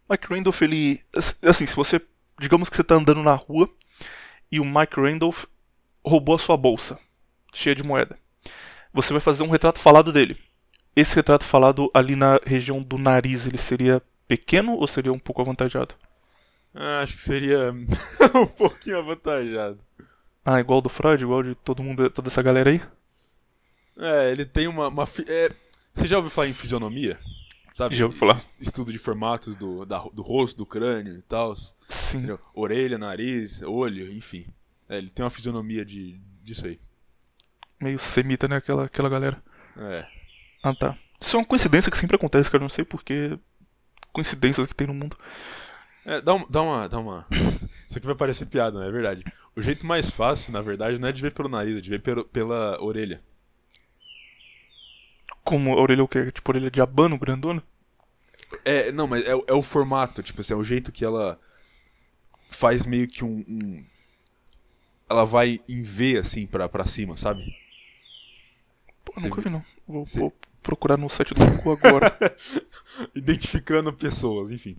Mike 0.09 0.27
Randolph, 0.29 0.63
ele. 0.63 1.01
Assim, 1.43 1.67
se 1.67 1.77
você. 1.77 2.01
Digamos 2.41 2.69
que 2.69 2.77
você 2.77 2.85
tá 2.85 2.95
andando 2.95 3.23
na 3.23 3.35
rua 3.35 3.69
e 4.51 4.61
o 4.61 4.65
Mike 4.65 5.01
Randolph 5.01 5.45
roubou 6.05 6.37
a 6.37 6.39
sua 6.39 6.57
bolsa, 6.57 6.99
cheia 7.53 7.75
de 7.75 7.83
moeda. 7.83 8.17
Você 8.93 9.13
vai 9.13 9.21
fazer 9.21 9.43
um 9.43 9.51
retrato 9.51 9.79
falado 9.79 10.13
dele. 10.13 10.39
Esse 10.95 11.17
retrato 11.17 11.45
falado 11.45 11.91
ali 11.93 12.17
na 12.17 12.39
região 12.45 12.83
do 12.83 12.97
nariz, 12.97 13.47
ele 13.47 13.59
seria 13.59 14.03
pequeno 14.27 14.73
ou 14.75 14.87
seria 14.87 15.13
um 15.13 15.19
pouco 15.19 15.43
avantajado? 15.43 15.95
Ah, 16.75 17.01
acho 17.03 17.15
que 17.15 17.23
seria 17.23 17.73
um 18.35 18.47
pouquinho 18.47 18.99
avantajado. 18.99 19.81
Ah, 20.51 20.61
igual 20.61 20.81
do 20.81 20.89
Freud, 20.89 21.23
igual 21.23 21.43
de 21.43 21.55
todo 21.57 21.83
mundo, 21.83 22.09
toda 22.09 22.29
essa 22.29 22.41
galera 22.41 22.71
aí? 22.71 22.81
É, 23.99 24.31
ele 24.33 24.47
tem 24.47 24.67
uma. 24.67 24.89
uma 24.89 25.05
é, 25.29 25.49
você 25.93 26.07
já 26.07 26.17
ouviu 26.17 26.31
falar 26.31 26.49
em 26.49 26.55
fisionomia? 26.55 27.19
Sabe? 27.75 27.95
Já 27.95 28.07
ouvi 28.07 28.17
falar. 28.17 28.37
Es- 28.37 28.49
Estudo 28.59 28.91
de 28.91 28.97
formatos 28.99 29.55
do, 29.57 29.85
da- 29.85 30.09
do 30.13 30.23
rosto, 30.23 30.57
do 30.57 30.65
crânio 30.67 31.19
e 31.19 31.23
tal. 31.23 31.55
Sim. 31.55 32.19
entendeu? 32.19 32.41
Orelha, 32.55 32.97
nariz, 32.97 33.61
olho, 33.63 34.11
enfim. 34.11 34.47
É, 34.89 34.97
ele 34.97 35.11
tem 35.11 35.23
uma 35.23 35.31
fisionomia 35.31 35.85
de, 35.85 36.19
disso 36.43 36.65
aí. 36.67 36.81
Meio 37.79 37.99
semita, 37.99 38.49
né? 38.49 38.57
Aquela, 38.57 38.85
aquela 38.87 39.09
galera. 39.11 39.43
É. 39.77 40.07
Ah, 40.63 40.75
tá. 40.75 40.97
Isso 41.21 41.37
é 41.37 41.41
uma 41.41 41.45
coincidência 41.47 41.91
que 41.91 41.99
sempre 41.99 42.17
acontece, 42.17 42.51
cara. 42.51 42.63
Eu 42.63 42.65
não 42.65 42.71
sei 42.71 42.85
porquê. 42.87 43.39
Coincidências 44.15 44.67
que 44.67 44.75
tem 44.75 44.87
no 44.87 44.95
mundo. 44.95 45.17
É, 46.11 46.21
dá, 46.23 46.35
um- 46.35 46.47
dá 46.49 46.63
uma. 46.63 46.89
Dá 46.89 46.99
uma. 46.99 47.27
Isso 47.89 47.99
aqui 47.99 48.07
vai 48.07 48.15
parecer 48.17 48.49
piada, 48.49 48.79
não 48.81 48.89
é 48.89 48.91
verdade? 48.91 49.25
O 49.55 49.61
jeito 49.63 49.87
mais 49.87 50.09
fácil, 50.11 50.53
na 50.53 50.61
verdade, 50.63 50.99
não 50.99 51.09
é 51.09 51.13
de 51.13 51.21
ver 51.23 51.33
pelo 51.33 51.49
nariz, 51.49 51.77
é 51.77 51.81
de 51.81 51.91
ver 51.91 52.01
pelo- 52.01 52.25
pela 52.25 52.83
orelha. 52.83 53.23
Como 55.45 55.73
a 55.77 55.81
orelha 55.81 56.03
o 56.05 56.09
quê? 56.09 56.31
Tipo 56.33 56.51
orelha 56.51 56.71
de 56.71 56.81
abano, 56.81 57.19
grandona? 57.19 57.63
É, 58.65 58.91
não, 58.93 59.07
mas 59.07 59.27
é, 59.27 59.35
o- 59.35 59.45
é 59.47 59.53
o 59.53 59.63
formato, 59.63 60.23
tipo 60.23 60.41
assim, 60.41 60.53
é 60.53 60.57
o 60.57 60.65
jeito 60.65 60.91
que 60.93 61.05
ela 61.05 61.39
faz 62.51 62.87
meio 62.87 63.07
que 63.09 63.25
um. 63.25 63.45
um- 63.49 63.85
ela 65.09 65.25
vai 65.25 65.61
em 65.69 65.83
V 65.83 66.19
assim 66.19 66.47
pra, 66.47 66.69
pra 66.69 66.85
cima, 66.87 67.17
sabe? 67.17 67.43
Pô, 69.05 69.13
Você 69.17 69.29
nunca 69.29 69.41
vi- 69.43 69.49
vi 69.49 69.55
não. 69.55 69.65
Vou, 69.87 70.05
Você- 70.05 70.21
vou 70.21 70.35
procurar 70.63 70.97
no 70.99 71.09
site 71.09 71.33
do 71.35 71.45
Google 71.45 71.79
agora. 71.83 72.15
Identificando 73.15 73.93
pessoas, 73.93 74.51
enfim. 74.51 74.77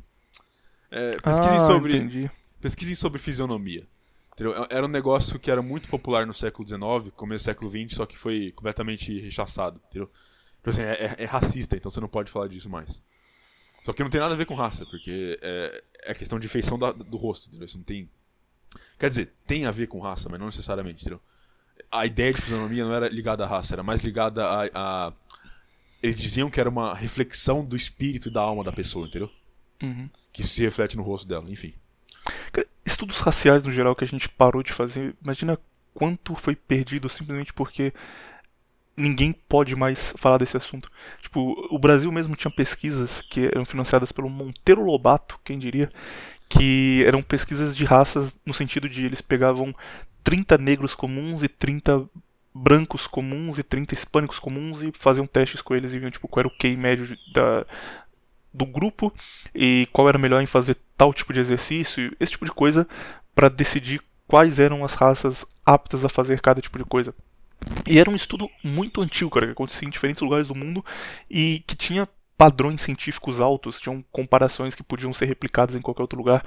É, 0.91 1.17
pesquisem, 1.17 1.57
ah, 1.57 1.59
sobre, 1.67 1.95
entendi. 1.97 2.31
pesquisem 2.59 2.95
sobre 2.95 3.19
fisionomia. 3.19 3.87
entendeu? 4.33 4.63
É- 4.63 4.67
Era 4.77 4.85
um 4.85 4.89
negócio 4.89 5.37
que 5.39 5.51
era 5.51 5.61
muito 5.61 5.89
popular 5.89 6.25
no 6.25 6.33
século 6.33 6.67
XIX, 6.67 7.11
começo 7.15 7.43
do 7.43 7.45
século 7.45 7.69
XX, 7.69 7.95
só 7.95 8.05
que 8.05 8.17
foi 8.17 8.51
completamente 8.53 9.19
rechaçado. 9.19 9.79
Entendeu? 9.89 10.09
Tipo 10.57 10.69
assim, 10.71 10.81
é, 10.81 11.15
é- 11.17 11.23
é 11.23 11.25
racista, 11.25 11.75
então 11.75 11.91
você 11.91 11.99
não 11.99 12.07
pode 12.07 12.31
falar 12.31 12.47
disso 12.47 12.69
mais. 12.69 13.01
Só 13.83 13.93
que 13.93 14.03
não 14.03 14.09
tem 14.09 14.19
nada 14.19 14.33
a 14.33 14.37
ver 14.37 14.45
com 14.45 14.55
raça, 14.55 14.85
porque 14.85 15.37
é, 15.41 15.83
é 16.05 16.13
questão 16.13 16.39
de 16.39 16.47
feição 16.47 16.77
da- 16.79 16.91
do 16.91 17.17
rosto, 17.17 17.47
entendeu? 17.47 17.65
Isso 17.65 17.77
não 17.77 17.83
tem. 17.83 18.09
Quer 18.97 19.09
dizer, 19.09 19.33
tem 19.47 19.65
a 19.65 19.71
ver 19.71 19.87
com 19.87 19.99
raça, 19.99 20.27
mas 20.31 20.39
não 20.39 20.47
necessariamente, 20.47 21.01
entendeu? 21.01 21.21
A 21.91 22.05
ideia 22.05 22.33
de 22.33 22.41
fisionomia 22.41 22.83
não 22.85 22.93
era 22.93 23.07
ligada 23.09 23.43
à 23.43 23.47
raça, 23.47 23.73
era 23.75 23.83
mais 23.83 24.01
ligada 24.01 24.45
a. 24.45 25.07
a- 25.07 25.13
Eles 26.03 26.17
diziam 26.19 26.49
que 26.49 26.59
era 26.59 26.69
uma 26.69 26.93
reflexão 26.93 27.63
do 27.63 27.75
espírito 27.75 28.29
e 28.29 28.31
da 28.31 28.41
alma 28.41 28.63
da 28.63 28.71
pessoa, 28.71 29.05
entendeu? 29.07 29.29
Uhum. 29.81 30.09
Que 30.31 30.43
se 30.43 30.61
reflete 30.61 30.97
no 30.97 31.03
rosto 31.03 31.27
dela, 31.27 31.45
enfim. 31.49 31.73
Estudos 32.85 33.19
raciais 33.19 33.63
no 33.63 33.71
geral 33.71 33.95
que 33.95 34.03
a 34.03 34.07
gente 34.07 34.27
parou 34.27 34.61
de 34.61 34.73
fazer, 34.73 35.15
imagina 35.23 35.57
quanto 35.93 36.35
foi 36.35 36.55
perdido 36.55 37.09
simplesmente 37.09 37.53
porque 37.53 37.93
ninguém 38.95 39.31
pode 39.31 39.75
mais 39.75 40.13
falar 40.17 40.37
desse 40.37 40.57
assunto. 40.57 40.91
Tipo, 41.21 41.67
o 41.71 41.79
Brasil 41.79 42.11
mesmo 42.11 42.35
tinha 42.35 42.51
pesquisas 42.51 43.21
que 43.21 43.45
eram 43.45 43.63
financiadas 43.63 44.11
pelo 44.11 44.29
Monteiro 44.29 44.83
Lobato, 44.83 45.39
quem 45.43 45.57
diria, 45.57 45.89
que 46.49 47.03
eram 47.05 47.21
pesquisas 47.21 47.75
de 47.75 47.85
raças 47.85 48.33
no 48.45 48.53
sentido 48.53 48.89
de 48.89 49.05
eles 49.05 49.21
pegavam 49.21 49.73
30 50.23 50.57
negros 50.57 50.93
comuns 50.93 51.43
e 51.43 51.47
30 51.47 52.09
brancos 52.53 53.07
comuns 53.07 53.57
e 53.57 53.63
30 53.63 53.93
hispânicos 53.93 54.39
comuns 54.39 54.81
e 54.81 54.91
faziam 54.91 55.25
testes 55.25 55.61
com 55.61 55.75
eles 55.75 55.93
e 55.93 55.99
viam 55.99 56.11
tipo 56.11 56.27
qual 56.27 56.41
era 56.41 56.47
o 56.47 56.57
QI 56.57 56.75
médio 56.75 57.15
da, 57.33 57.65
do 58.53 58.65
grupo 58.65 59.13
e 59.53 59.87
qual 59.91 60.09
era 60.09 60.17
melhor 60.17 60.41
em 60.41 60.47
fazer 60.47 60.77
tal 60.97 61.13
tipo 61.13 61.33
de 61.33 61.39
exercício, 61.39 62.15
esse 62.19 62.31
tipo 62.31 62.45
de 62.45 62.51
coisa, 62.51 62.87
para 63.33 63.49
decidir 63.49 64.01
quais 64.27 64.59
eram 64.59 64.83
as 64.83 64.93
raças 64.93 65.45
aptas 65.65 66.03
a 66.05 66.09
fazer 66.09 66.41
cada 66.41 66.61
tipo 66.61 66.77
de 66.77 66.85
coisa. 66.85 67.13
E 67.87 67.99
era 67.99 68.09
um 68.09 68.15
estudo 68.15 68.49
muito 68.63 69.01
antigo, 69.01 69.29
cara, 69.29 69.47
que 69.47 69.51
acontecia 69.51 69.87
em 69.87 69.91
diferentes 69.91 70.21
lugares 70.21 70.47
do 70.47 70.55
mundo 70.55 70.83
e 71.29 71.63
que 71.67 71.75
tinha 71.75 72.07
padrões 72.39 72.79
científicos 72.79 73.41
altos, 73.41 73.81
tinham 73.81 74.01
comparações 74.13 74.73
que 74.73 74.81
podiam 74.81 75.13
ser 75.13 75.25
replicadas 75.25 75.75
em 75.75 75.81
qualquer 75.81 76.03
outro 76.03 76.17
lugar. 76.17 76.41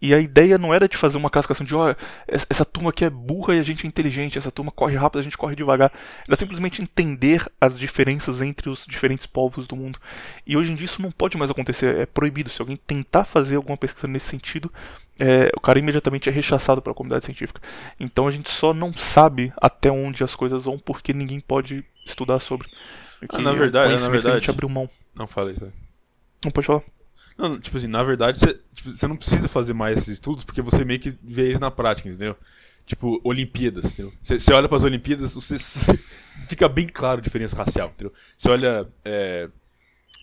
E 0.00 0.12
a 0.12 0.20
ideia 0.20 0.58
não 0.58 0.74
era 0.74 0.86
de 0.86 0.94
fazer 0.94 1.16
uma 1.16 1.30
classificação 1.30 1.64
de, 1.64 1.74
ó, 1.74 1.94
essa 2.28 2.46
essa 2.50 2.66
turma 2.66 2.90
aqui 2.90 3.02
é 3.02 3.08
burra 3.08 3.54
e 3.54 3.58
a 3.58 3.62
gente 3.62 3.86
é 3.86 3.88
inteligente, 3.88 4.36
essa 4.36 4.50
turma 4.52 4.70
corre 4.70 4.94
rápido, 4.94 5.20
a 5.20 5.22
gente 5.22 5.38
corre 5.38 5.56
devagar. 5.56 5.90
Era 6.26 6.36
simplesmente 6.36 6.82
entender 6.82 7.50
as 7.58 7.78
diferenças 7.78 8.42
entre 8.42 8.68
os 8.68 8.84
diferentes 8.84 9.24
povos 9.24 9.66
do 9.66 9.74
mundo. 9.74 9.98
E 10.46 10.54
hoje 10.54 10.70
em 10.70 10.74
dia 10.74 10.84
isso 10.84 11.00
não 11.00 11.10
pode 11.10 11.38
mais 11.38 11.50
acontecer, 11.50 11.96
é 11.96 12.04
proibido. 12.04 12.50
Se 12.50 12.60
alguém 12.60 12.76
tentar 12.76 13.24
fazer 13.24 13.56
alguma 13.56 13.78
pesquisa 13.78 14.06
nesse 14.06 14.26
sentido, 14.26 14.70
é, 15.18 15.50
o 15.56 15.60
cara 15.60 15.78
imediatamente 15.78 16.28
é 16.28 16.32
rechaçado 16.32 16.82
pela 16.82 16.94
comunidade 16.94 17.24
científica. 17.24 17.62
Então 17.98 18.28
a 18.28 18.30
gente 18.30 18.50
só 18.50 18.74
não 18.74 18.92
sabe 18.92 19.50
até 19.56 19.90
onde 19.90 20.22
as 20.22 20.34
coisas 20.34 20.64
vão 20.64 20.78
porque 20.78 21.14
ninguém 21.14 21.40
pode 21.40 21.82
estudar 22.04 22.38
sobre. 22.38 22.68
Que 23.20 23.38
na 23.42 23.50
é 23.50 23.52
um 23.52 23.56
verdade- 23.56 23.92
na 23.94 23.98
conhecimento 23.98 24.22
que 24.22 24.28
a 24.28 24.30
gente 24.32 24.40
verdade- 24.46 24.50
abriu 24.50 24.68
mão. 24.68 24.90
Não 25.14 25.26
falei, 25.26 25.54
falei. 25.54 25.72
Não 26.44 26.50
pode 26.50 26.66
falar. 26.66 26.82
Não, 27.36 27.58
tipo 27.58 27.76
assim, 27.76 27.86
na 27.86 28.02
verdade, 28.02 28.38
você, 28.38 28.60
tipo, 28.74 29.08
não 29.08 29.16
precisa 29.16 29.48
fazer 29.48 29.72
mais 29.72 29.98
esses 29.98 30.08
estudos 30.14 30.44
porque 30.44 30.60
você 30.62 30.84
meio 30.84 30.98
que 31.00 31.16
vê 31.22 31.46
eles 31.48 31.60
na 31.60 31.70
prática, 31.70 32.08
entendeu? 32.08 32.36
Tipo, 32.84 33.20
Olimpíadas, 33.22 33.92
entendeu? 33.92 34.12
Você, 34.22 34.52
olha 34.52 34.68
pras 34.68 34.82
Olimpíadas, 34.82 35.34
você 35.34 35.56
fica 36.48 36.68
bem 36.68 36.86
claro 36.88 37.18
a 37.18 37.22
diferença 37.22 37.56
racial, 37.56 37.88
entendeu? 37.88 38.12
Você 38.36 38.48
olha 38.48 38.88
é, 39.04 39.48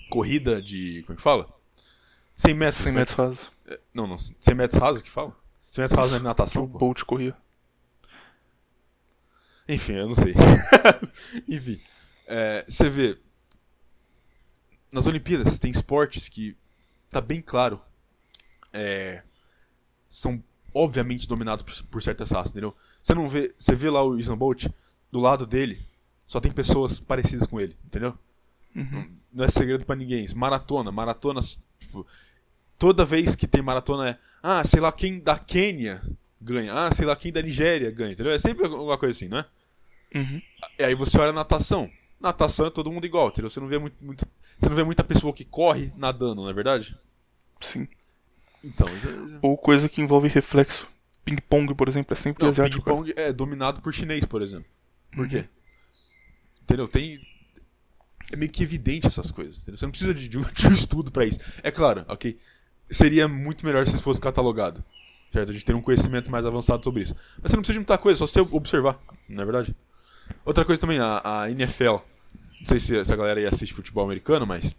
corrida 0.10 0.62
de. 0.62 1.04
Como 1.06 1.14
é 1.14 1.18
que 1.18 1.22
fala? 1.22 1.48
100 2.36 2.54
metros. 2.54 2.84
100 2.84 2.92
né? 2.92 3.00
metros 3.00 3.18
rasos. 3.18 3.52
É, 3.68 3.80
Não, 3.94 4.08
não, 4.08 4.18
100 4.18 4.56
metros 4.56 4.82
rasos 4.82 5.02
que 5.02 5.10
fala? 5.10 5.34
100 5.72 5.84
metros 5.84 5.98
rasos 6.00 6.20
O 6.20 6.24
natação, 6.24 6.68
pô. 6.68 6.80
Bolt 6.80 7.04
corria. 7.04 7.36
Enfim, 9.68 9.94
eu 9.94 10.08
não 10.08 10.16
sei. 10.16 10.34
Enfim, 11.48 11.80
é, 12.28 12.66
você 12.68 12.90
vê. 12.90 13.18
Nas 14.92 15.08
Olimpíadas 15.08 15.60
tem 15.60 15.72
esportes 15.72 16.30
que 16.30 16.56
tá 17.10 17.20
bem 17.22 17.42
claro. 17.42 17.82
é, 18.74 19.24
são 20.10 20.42
obviamente 20.74 21.28
dominados 21.28 21.64
por, 21.64 21.88
por 21.88 22.04
certas 22.04 22.32
raças, 22.32 22.52
entendeu? 22.52 22.76
Você 23.02 23.14
não 23.14 23.28
vê. 23.28 23.54
Você 23.58 23.76
vê 23.76 23.90
lá 23.90 24.04
o 24.04 24.12
Usain 24.12 24.36
Bolt, 24.36 24.68
do 25.12 25.20
lado 25.20 25.46
dele, 25.46 25.80
só 26.28 26.40
tem 26.40 26.52
pessoas 26.52 27.00
parecidas 27.00 27.48
com 27.48 27.60
ele, 27.60 27.76
entendeu? 27.86 28.18
Uhum. 28.76 29.10
Não 29.32 29.46
é 29.46 29.50
segredo 29.50 29.86
pra 29.86 29.96
ninguém. 29.96 30.28
Maratona, 30.36 30.92
maratonas. 30.92 31.60
Tipo, 31.80 32.06
toda 32.78 33.06
vez 33.06 33.36
que 33.36 33.48
tem 33.48 33.62
maratona 33.62 34.10
é. 34.10 34.20
Ah, 34.44 34.64
sei 34.64 34.80
lá 34.80 34.92
quem 34.92 35.20
da 35.20 35.38
Quênia 35.38 36.02
ganha. 36.42 36.74
Ah, 36.74 36.92
sei 36.94 37.06
lá 37.06 37.16
quem 37.16 37.32
da 37.32 37.42
Nigéria 37.42 37.90
ganha, 37.92 38.12
entendeu? 38.12 38.34
É 38.34 38.40
sempre 38.40 38.66
alguma 38.66 38.98
coisa 38.98 39.16
assim, 39.16 39.30
não 39.30 39.40
é? 39.40 39.46
Uhum. 40.14 40.42
E 40.78 40.84
aí 40.84 40.96
você 40.96 41.18
olha 41.18 41.30
a 41.30 41.34
natação. 41.34 41.90
Natação 42.26 42.66
é 42.66 42.70
todo 42.72 42.92
mundo 42.92 43.06
igual, 43.06 43.28
entendeu? 43.30 43.50
Você 43.50 43.60
não 43.60 43.68
vê 43.68 43.78
muito, 43.78 43.96
muito- 44.04 44.26
você 44.60 44.68
não 44.70 44.76
vê 44.76 44.84
muita 44.84 45.04
pessoa 45.04 45.32
que 45.34 45.46
corre 45.46 45.92
nadando, 45.96 46.42
não 46.42 46.50
é 46.50 46.54
verdade? 46.54 46.98
Sim. 47.62 47.88
Então, 48.64 48.88
isso- 48.98 49.40
Ou 49.42 49.56
coisa 49.58 49.88
que 49.88 50.02
envolve 50.02 50.28
reflexo. 50.28 50.88
Ping-pong, 51.24 51.74
por 51.76 51.88
exemplo, 51.88 52.14
é 52.14 52.16
sempre 52.16 52.44
não, 52.44 52.50
asiático. 52.50 52.84
ping-pong 52.84 53.14
é 53.16 53.32
dominado 53.32 53.82
por 53.82 53.94
chinês, 53.94 54.26
por 54.26 54.42
exemplo. 54.42 54.66
Por 55.12 55.22
Uhum. 55.24 55.30
quê? 55.30 55.46
Entendeu? 56.64 56.88
Tem 56.88 57.20
é 58.34 58.36
meio 58.36 58.52
que 58.52 58.64
evidente 58.64 59.06
essas 59.06 59.30
coisas. 59.30 59.58
entendeu? 59.58 59.78
Você 59.78 59.86
não 59.86 59.92
precisa 59.92 60.14
de, 60.14 60.28
de 60.28 60.38
um 60.38 60.42
estudo 60.74 61.12
pra 61.12 61.26
isso. 61.26 61.40
É 61.62 61.70
claro, 61.70 62.04
ok. 62.08 62.38
Seria 62.90 63.28
muito 63.28 63.64
melhor 63.66 63.86
se 63.86 63.94
isso 63.94 64.04
fosse 64.04 64.20
catalogado. 64.20 64.84
Certo? 65.32 65.50
A 65.50 65.54
gente 65.54 65.66
ter 65.66 65.76
um 65.76 65.82
conhecimento 65.82 66.32
mais 66.32 66.46
avançado 66.46 66.84
sobre 66.84 67.04
isso. 67.04 67.16
Mas 67.42 67.52
você 67.52 67.56
não 67.56 67.62
precisa 67.62 67.74
de 67.74 67.80
muita 67.80 67.98
coisa, 68.00 68.18
só 68.18 68.26
você 68.28 68.40
observar, 68.56 69.00
não 69.30 69.42
é 69.42 69.46
verdade? 69.46 69.76
Outra 70.44 70.66
coisa 70.66 70.80
também, 70.82 70.98
a, 71.00 71.22
a 71.44 71.52
NFL. 71.52 71.98
Não 72.66 72.70
sei 72.70 72.80
se, 72.80 73.06
se 73.06 73.14
a 73.14 73.16
galera 73.16 73.40
aí 73.40 73.46
assiste 73.46 73.76
futebol 73.76 74.04
americano, 74.04 74.46
mas 74.48 74.76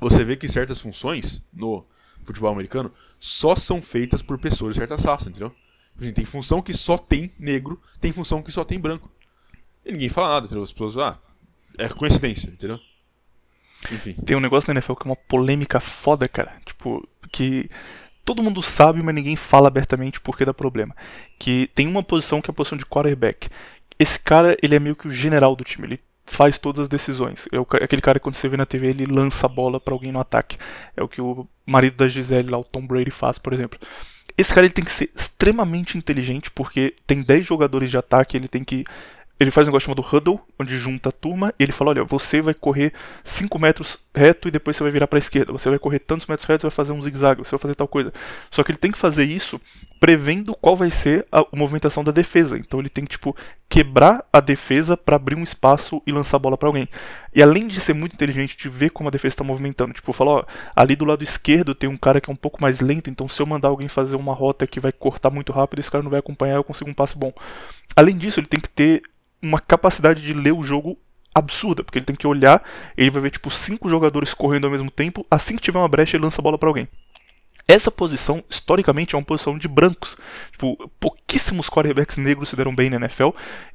você 0.00 0.24
vê 0.24 0.36
que 0.36 0.48
certas 0.48 0.80
funções 0.80 1.40
no 1.52 1.86
futebol 2.24 2.50
americano 2.50 2.92
só 3.20 3.54
são 3.54 3.80
feitas 3.80 4.20
por 4.20 4.36
pessoas 4.36 4.74
de 4.74 4.80
certas 4.80 5.04
raças, 5.04 5.28
entendeu? 5.28 5.50
Tipo 5.92 6.02
assim, 6.02 6.12
tem 6.12 6.24
função 6.24 6.60
que 6.60 6.74
só 6.74 6.98
tem 6.98 7.32
negro, 7.38 7.80
tem 8.00 8.10
função 8.10 8.42
que 8.42 8.50
só 8.50 8.64
tem 8.64 8.80
branco. 8.80 9.08
E 9.84 9.92
ninguém 9.92 10.08
fala 10.08 10.30
nada, 10.30 10.46
entendeu? 10.46 10.64
As 10.64 10.72
pessoas, 10.72 10.98
ah, 10.98 11.18
é 11.78 11.88
coincidência, 11.88 12.48
entendeu? 12.48 12.80
Enfim. 13.92 14.14
Tem 14.14 14.36
um 14.36 14.40
negócio 14.40 14.66
na 14.66 14.74
NFL 14.74 14.94
que 14.94 15.06
é 15.06 15.10
uma 15.10 15.16
polêmica 15.16 15.78
foda, 15.78 16.26
cara. 16.26 16.58
Tipo, 16.64 17.06
que 17.30 17.70
todo 18.24 18.42
mundo 18.42 18.60
sabe, 18.60 19.04
mas 19.04 19.14
ninguém 19.14 19.36
fala 19.36 19.68
abertamente 19.68 20.20
porque 20.20 20.44
dá 20.44 20.52
problema. 20.52 20.96
Que 21.38 21.70
tem 21.76 21.86
uma 21.86 22.02
posição 22.02 22.42
que 22.42 22.50
é 22.50 22.52
a 22.52 22.54
posição 22.54 22.76
de 22.76 22.86
quarterback. 22.86 23.48
Esse 24.00 24.18
cara, 24.18 24.56
ele 24.60 24.74
é 24.74 24.80
meio 24.80 24.96
que 24.96 25.06
o 25.06 25.12
general 25.12 25.54
do 25.54 25.62
time. 25.62 25.86
Ele 25.86 26.00
faz 26.24 26.58
todas 26.58 26.82
as 26.82 26.88
decisões. 26.88 27.46
É 27.52 27.84
aquele 27.84 28.02
cara 28.02 28.18
que 28.18 28.22
quando 28.22 28.36
você 28.36 28.48
vê 28.48 28.56
na 28.56 28.66
TV, 28.66 28.88
ele 28.88 29.06
lança 29.06 29.46
a 29.46 29.48
bola 29.48 29.78
pra 29.78 29.94
alguém 29.94 30.12
no 30.12 30.20
ataque. 30.20 30.56
É 30.96 31.02
o 31.02 31.08
que 31.08 31.20
o 31.20 31.46
marido 31.66 31.96
da 31.96 32.08
Gisele 32.08 32.50
lá, 32.50 32.58
o 32.58 32.64
Tom 32.64 32.86
Brady, 32.86 33.10
faz, 33.10 33.38
por 33.38 33.52
exemplo. 33.52 33.78
Esse 34.36 34.52
cara 34.52 34.66
ele 34.66 34.74
tem 34.74 34.84
que 34.84 34.90
ser 34.90 35.10
extremamente 35.14 35.96
inteligente, 35.96 36.50
porque 36.50 36.94
tem 37.06 37.22
10 37.22 37.46
jogadores 37.46 37.90
de 37.90 37.96
ataque, 37.96 38.36
ele 38.36 38.48
tem 38.48 38.64
que. 38.64 38.84
Ele 39.38 39.50
faz 39.50 39.66
um 39.66 39.70
negócio 39.70 39.86
chamado 39.86 40.02
huddle, 40.02 40.40
onde 40.58 40.78
junta 40.78 41.08
a 41.08 41.12
turma, 41.12 41.52
e 41.58 41.64
ele 41.64 41.72
fala: 41.72 41.90
olha, 41.90 42.04
você 42.04 42.40
vai 42.40 42.54
correr 42.54 42.92
5 43.24 43.58
metros 43.58 43.98
reto 44.14 44.46
e 44.46 44.50
depois 44.50 44.76
você 44.76 44.82
vai 44.84 44.92
virar 44.92 45.08
para 45.08 45.18
a 45.18 45.20
esquerda. 45.20 45.52
Você 45.52 45.68
vai 45.68 45.78
correr 45.78 45.98
tantos 45.98 46.26
metros 46.26 46.46
retos 46.46 46.62
e 46.62 46.66
vai 46.68 46.70
fazer 46.70 46.92
um 46.92 47.02
zigue-zague, 47.02 47.40
você 47.40 47.50
vai 47.50 47.58
fazer 47.58 47.74
tal 47.74 47.88
coisa. 47.88 48.12
Só 48.50 48.62
que 48.62 48.70
ele 48.70 48.78
tem 48.78 48.92
que 48.92 48.98
fazer 48.98 49.24
isso 49.24 49.60
prevendo 49.98 50.54
qual 50.54 50.76
vai 50.76 50.90
ser 50.90 51.26
a 51.32 51.44
movimentação 51.52 52.04
da 52.04 52.12
defesa. 52.12 52.56
Então 52.56 52.78
ele 52.78 52.88
tem 52.88 53.04
que, 53.04 53.12
tipo, 53.12 53.34
quebrar 53.68 54.24
a 54.32 54.38
defesa 54.38 54.96
para 54.96 55.16
abrir 55.16 55.34
um 55.34 55.42
espaço 55.42 56.00
e 56.06 56.12
lançar 56.12 56.36
a 56.36 56.40
bola 56.40 56.56
para 56.56 56.68
alguém. 56.68 56.88
E 57.34 57.42
além 57.42 57.66
de 57.66 57.80
ser 57.80 57.92
muito 57.92 58.12
inteligente 58.12 58.56
de 58.56 58.68
ver 58.68 58.90
como 58.90 59.08
a 59.08 59.10
defesa 59.10 59.32
está 59.32 59.42
movimentando, 59.42 59.92
tipo, 59.92 60.12
falar, 60.12 60.30
ó, 60.30 60.44
ali 60.76 60.94
do 60.94 61.04
lado 61.04 61.24
esquerdo 61.24 61.74
tem 61.74 61.88
um 61.90 61.96
cara 61.96 62.20
que 62.20 62.30
é 62.30 62.32
um 62.32 62.36
pouco 62.36 62.62
mais 62.62 62.80
lento, 62.80 63.10
então 63.10 63.28
se 63.28 63.42
eu 63.42 63.46
mandar 63.46 63.68
alguém 63.68 63.88
fazer 63.88 64.14
uma 64.14 64.32
rota 64.32 64.66
que 64.66 64.78
vai 64.78 64.92
cortar 64.92 65.30
muito 65.30 65.52
rápido, 65.52 65.80
esse 65.80 65.90
cara 65.90 66.04
não 66.04 66.10
vai 66.10 66.20
acompanhar, 66.20 66.56
eu 66.56 66.64
consigo 66.64 66.88
um 66.88 66.94
passe 66.94 67.18
bom. 67.18 67.32
Além 67.96 68.16
disso, 68.16 68.38
ele 68.38 68.46
tem 68.46 68.60
que 68.60 68.68
ter 68.68 69.02
uma 69.44 69.60
capacidade 69.60 70.22
de 70.22 70.32
ler 70.32 70.52
o 70.52 70.62
jogo 70.62 70.98
absurda, 71.34 71.82
porque 71.82 71.98
ele 71.98 72.06
tem 72.06 72.16
que 72.16 72.26
olhar, 72.26 72.62
ele 72.96 73.10
vai 73.10 73.22
ver 73.22 73.30
tipo 73.30 73.50
cinco 73.50 73.88
jogadores 73.88 74.32
correndo 74.32 74.66
ao 74.66 74.70
mesmo 74.70 74.90
tempo, 74.90 75.26
assim 75.30 75.56
que 75.56 75.62
tiver 75.62 75.78
uma 75.78 75.88
brecha 75.88 76.16
ele 76.16 76.24
lança 76.24 76.40
a 76.40 76.42
bola 76.42 76.56
para 76.56 76.68
alguém. 76.68 76.88
Essa 77.66 77.90
posição, 77.90 78.44
historicamente, 78.48 79.14
é 79.14 79.18
uma 79.18 79.24
posição 79.24 79.56
de 79.56 79.66
brancos. 79.66 80.18
Tipo, 80.52 80.76
pouquíssimos 81.00 81.70
quarterbacks 81.70 82.18
negros 82.18 82.50
se 82.50 82.56
deram 82.56 82.74
bem 82.74 82.90
na 82.90 82.96
NFL. 82.96 83.30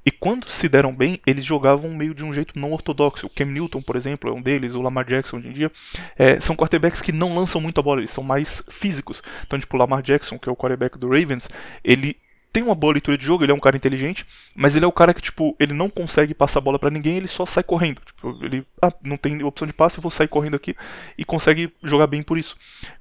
E 0.05 0.11
quando 0.11 0.47
se 0.47 0.69
deram 0.69 0.93
bem, 0.93 1.19
eles 1.25 1.43
jogavam 1.43 1.89
meio 1.95 2.13
de 2.13 2.23
um 2.23 2.31
jeito 2.31 2.59
não 2.59 2.71
ortodoxo. 2.71 3.25
O 3.25 3.29
Cam 3.29 3.45
Newton, 3.45 3.81
por 3.81 3.95
exemplo, 3.95 4.29
é 4.29 4.33
um 4.33 4.43
deles. 4.43 4.75
O 4.75 4.81
Lamar 4.83 5.05
Jackson, 5.05 5.37
hoje 5.37 5.47
em 5.47 5.53
dia. 5.53 5.71
É, 6.15 6.39
são 6.39 6.55
quarterbacks 6.55 7.01
que 7.01 7.11
não 7.11 7.33
lançam 7.33 7.59
muito 7.59 7.79
a 7.79 7.83
bola, 7.83 8.01
eles 8.01 8.11
são 8.11 8.23
mais 8.23 8.63
físicos. 8.69 9.23
Então, 9.47 9.57
tipo, 9.57 9.75
o 9.75 9.79
Lamar 9.79 10.03
Jackson, 10.03 10.37
que 10.37 10.47
é 10.47 10.51
o 10.51 10.55
quarterback 10.55 10.95
do 10.95 11.09
Ravens, 11.09 11.49
ele 11.83 12.15
tem 12.51 12.63
uma 12.63 12.75
boa 12.75 12.93
leitura 12.93 13.17
de 13.17 13.25
jogo, 13.25 13.43
ele 13.43 13.51
é 13.51 13.55
um 13.55 13.59
cara 13.59 13.77
inteligente, 13.77 14.25
mas 14.55 14.75
ele 14.75 14.85
é 14.85 14.87
o 14.87 14.91
cara 14.91 15.13
que, 15.13 15.21
tipo, 15.21 15.55
ele 15.59 15.73
não 15.73 15.89
consegue 15.89 16.33
passar 16.33 16.59
a 16.59 16.61
bola 16.61 16.79
pra 16.79 16.89
ninguém, 16.89 17.17
ele 17.17 17.27
só 17.27 17.45
sai 17.45 17.63
correndo. 17.63 18.01
Tipo, 18.05 18.37
ele, 18.43 18.65
ah, 18.81 18.91
não 19.03 19.17
tem 19.17 19.43
opção 19.43 19.67
de 19.67 19.73
passe, 19.73 19.97
eu 19.97 20.01
vou 20.01 20.11
sair 20.11 20.27
correndo 20.27 20.55
aqui 20.55 20.75
e 21.17 21.23
consegue 21.23 21.71
jogar 21.83 22.07
bem 22.07 22.23
por 22.23 22.37
isso. 22.37 22.57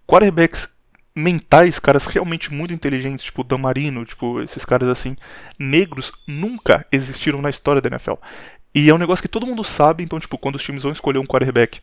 Quarterbacks 0.07 0.69
mentais, 1.15 1.79
caras 1.79 2.07
realmente 2.07 2.53
muito 2.53 2.73
inteligentes, 2.73 3.25
tipo 3.25 3.43
Dan 3.43 3.59
Marino, 3.59 4.05
tipo 4.05 4.41
esses 4.41 4.65
caras 4.65 4.89
assim, 4.89 5.17
negros, 5.59 6.13
nunca 6.27 6.87
existiram 6.93 7.43
na 7.43 7.51
história 7.51 7.83
da 7.83 7.89
NFL. 7.89 8.15
E 8.75 8.89
é 8.89 8.95
um 8.95 8.99
negócio 8.99 9.23
que 9.23 9.29
todo 9.29 9.47
mundo 9.47 9.65
sabe, 9.65 10.05
então, 10.05 10.21
tipo, 10.21 10.39
quando 10.39 10.55
os 10.55 10.63
times 10.63 10.83
vão 10.83 10.93
escolher 10.93 11.19
um 11.19 11.27
quarterback, 11.27 11.81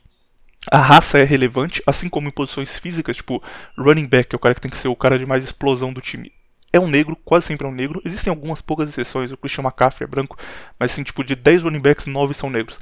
a 0.71 0.77
raça 0.77 1.19
é 1.19 1.23
relevante, 1.23 1.81
assim 1.85 2.07
como 2.07 2.27
em 2.27 2.31
posições 2.31 2.77
físicas, 2.77 3.17
tipo, 3.17 3.43
running 3.77 4.07
back, 4.07 4.33
é 4.33 4.37
o 4.37 4.39
cara 4.39 4.55
que 4.55 4.61
tem 4.61 4.71
que 4.71 4.77
ser 4.77 4.87
o 4.87 4.95
cara 4.95 5.19
de 5.19 5.25
mais 5.25 5.43
explosão 5.43 5.91
do 5.91 6.01
time. 6.01 6.31
É 6.75 6.79
um 6.79 6.87
negro, 6.89 7.15
quase 7.23 7.45
sempre 7.45 7.65
é 7.65 7.69
um 7.69 7.73
negro. 7.73 8.01
Existem 8.03 8.29
algumas 8.29 8.61
poucas 8.61 8.89
exceções, 8.89 9.31
o 9.31 9.37
Christian 9.37 9.63
McCaffrey 9.63 10.05
é 10.05 10.09
branco, 10.09 10.37
mas 10.77 10.91
assim, 10.91 11.03
tipo, 11.03 11.23
de 11.23 11.33
10 11.35 11.63
running 11.63 11.79
backs, 11.79 12.05
9 12.05 12.33
são 12.33 12.49
negros. 12.49 12.77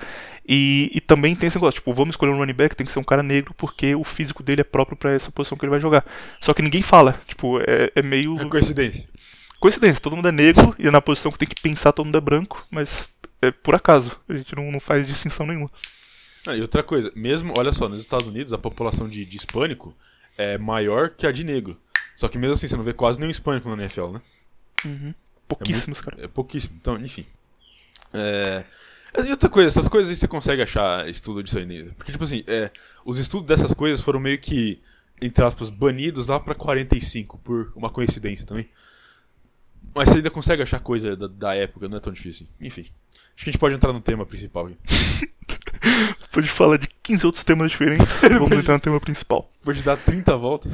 E, 0.48 0.90
e 0.94 1.00
também 1.00 1.36
tem 1.36 1.48
esse 1.48 1.58
negócio, 1.58 1.80
tipo, 1.80 1.94
vamos 1.94 2.14
escolher 2.14 2.32
um 2.32 2.38
running 2.38 2.54
back, 2.54 2.76
tem 2.76 2.86
que 2.86 2.92
ser 2.92 3.00
um 3.00 3.04
cara 3.04 3.22
negro, 3.22 3.54
porque 3.56 3.94
o 3.94 4.04
físico 4.04 4.42
dele 4.42 4.62
é 4.62 4.64
próprio 4.64 4.98
pra 4.98 5.12
essa 5.14 5.32
posição 5.32 5.58
que 5.58 5.64
ele 5.64 5.70
vai 5.70 5.80
jogar. 5.80 6.04
Só 6.42 6.54
que 6.54 6.62
ninguém 6.64 6.82
fala, 6.82 7.22
tipo, 7.28 7.60
é, 7.62 7.92
é 7.96 8.02
meio 8.02 8.36
É 8.42 8.46
coincidência. 8.46 9.08
coincidência, 9.60 10.02
todo 10.02 10.16
mundo 10.16 10.28
é 10.28 10.32
negro 10.32 10.76
e 10.80 10.90
na 10.90 11.00
posição 11.00 11.32
que 11.32 11.38
tem 11.38 11.48
que 11.48 11.62
pensar 11.62 11.92
todo 11.94 12.06
mundo 12.06 12.18
é 12.18 12.22
branco, 12.22 12.66
mas 12.72 13.08
é 13.42 13.52
por 13.52 13.76
acaso, 13.76 14.18
a 14.28 14.34
gente 14.34 14.56
não, 14.56 14.72
não 14.72 14.80
faz 14.80 15.06
distinção 15.08 15.46
nenhuma. 15.46 15.70
Ah, 16.48 16.56
e 16.58 16.62
outra 16.62 16.82
coisa, 16.84 17.12
mesmo, 17.16 17.54
olha 17.56 17.72
só, 17.72 17.88
nos 17.88 18.02
Estados 18.02 18.28
Unidos 18.28 18.52
a 18.54 18.58
população 18.58 19.08
de, 19.08 19.24
de 19.24 19.38
hispânico 19.38 19.96
é 20.38 20.58
maior 20.58 21.10
que 21.12 21.28
a 21.28 21.32
de 21.32 21.44
negro. 21.44 21.78
Só 22.16 22.28
que 22.28 22.38
mesmo 22.38 22.54
assim, 22.54 22.68
você 22.68 22.78
não 22.78 22.84
vê 22.84 22.94
quase 22.94 23.20
nenhum 23.20 23.32
hispânico 23.32 23.70
na 23.70 23.82
NFL, 23.84 24.08
né? 24.12 24.22
Pouquíssimos, 25.48 26.02
cara. 26.02 26.24
É 26.24 26.28
pouquíssimo. 26.28 26.76
Então, 26.80 26.98
enfim. 27.00 27.26
É... 28.14 28.64
E 29.26 29.30
outra 29.30 29.48
coisa, 29.48 29.68
essas 29.68 29.88
coisas 29.88 30.10
aí 30.10 30.16
você 30.16 30.28
consegue 30.28 30.62
achar 30.62 31.08
estudo 31.08 31.44
disso 31.44 31.58
aí. 31.58 31.66
né? 31.66 31.92
Porque, 31.96 32.12
tipo 32.12 32.24
assim, 32.24 32.44
é, 32.48 32.72
os 33.06 33.18
estudos 33.20 33.48
dessas 33.48 33.74
coisas 33.74 34.02
foram 34.02 34.20
meio 34.20 34.40
que, 34.40 34.82
entre 35.22 35.44
aspas, 35.44 35.70
banidos 35.70 36.28
lá 36.28 36.40
pra 36.40 36.56
45, 36.56 37.38
por 37.38 37.72
uma 37.76 37.90
coincidência 37.92 38.46
também. 38.46 38.68
Mas 39.94 40.10
você 40.10 40.16
ainda 40.18 40.32
consegue 40.32 40.64
achar 40.64 40.80
coisa 40.80 41.16
da, 41.16 41.28
da 41.28 41.54
época, 41.54 41.88
não 41.88 41.98
é 41.98 42.00
tão 42.00 42.12
difícil. 42.12 42.48
Enfim. 42.60 42.88
Acho 43.36 43.46
que 43.46 43.50
a 43.50 43.52
gente 43.52 43.60
pode 43.60 43.76
entrar 43.76 43.94
no 43.94 44.02
tema 44.02 44.26
principal 44.26 44.66
aqui. 44.68 44.78
Depois 46.22 46.46
de 46.46 46.52
falar 46.52 46.78
de 46.78 46.88
15 47.04 47.26
outros 47.26 47.44
temas 47.44 47.70
diferentes, 47.70 48.08
vamos 48.22 48.58
entrar 48.58 48.74
no 48.74 48.80
tema 48.80 49.00
principal. 49.00 49.48
Depois 49.60 49.78
de 49.78 49.84
dar 49.84 49.98
30 49.98 50.36
voltas. 50.38 50.72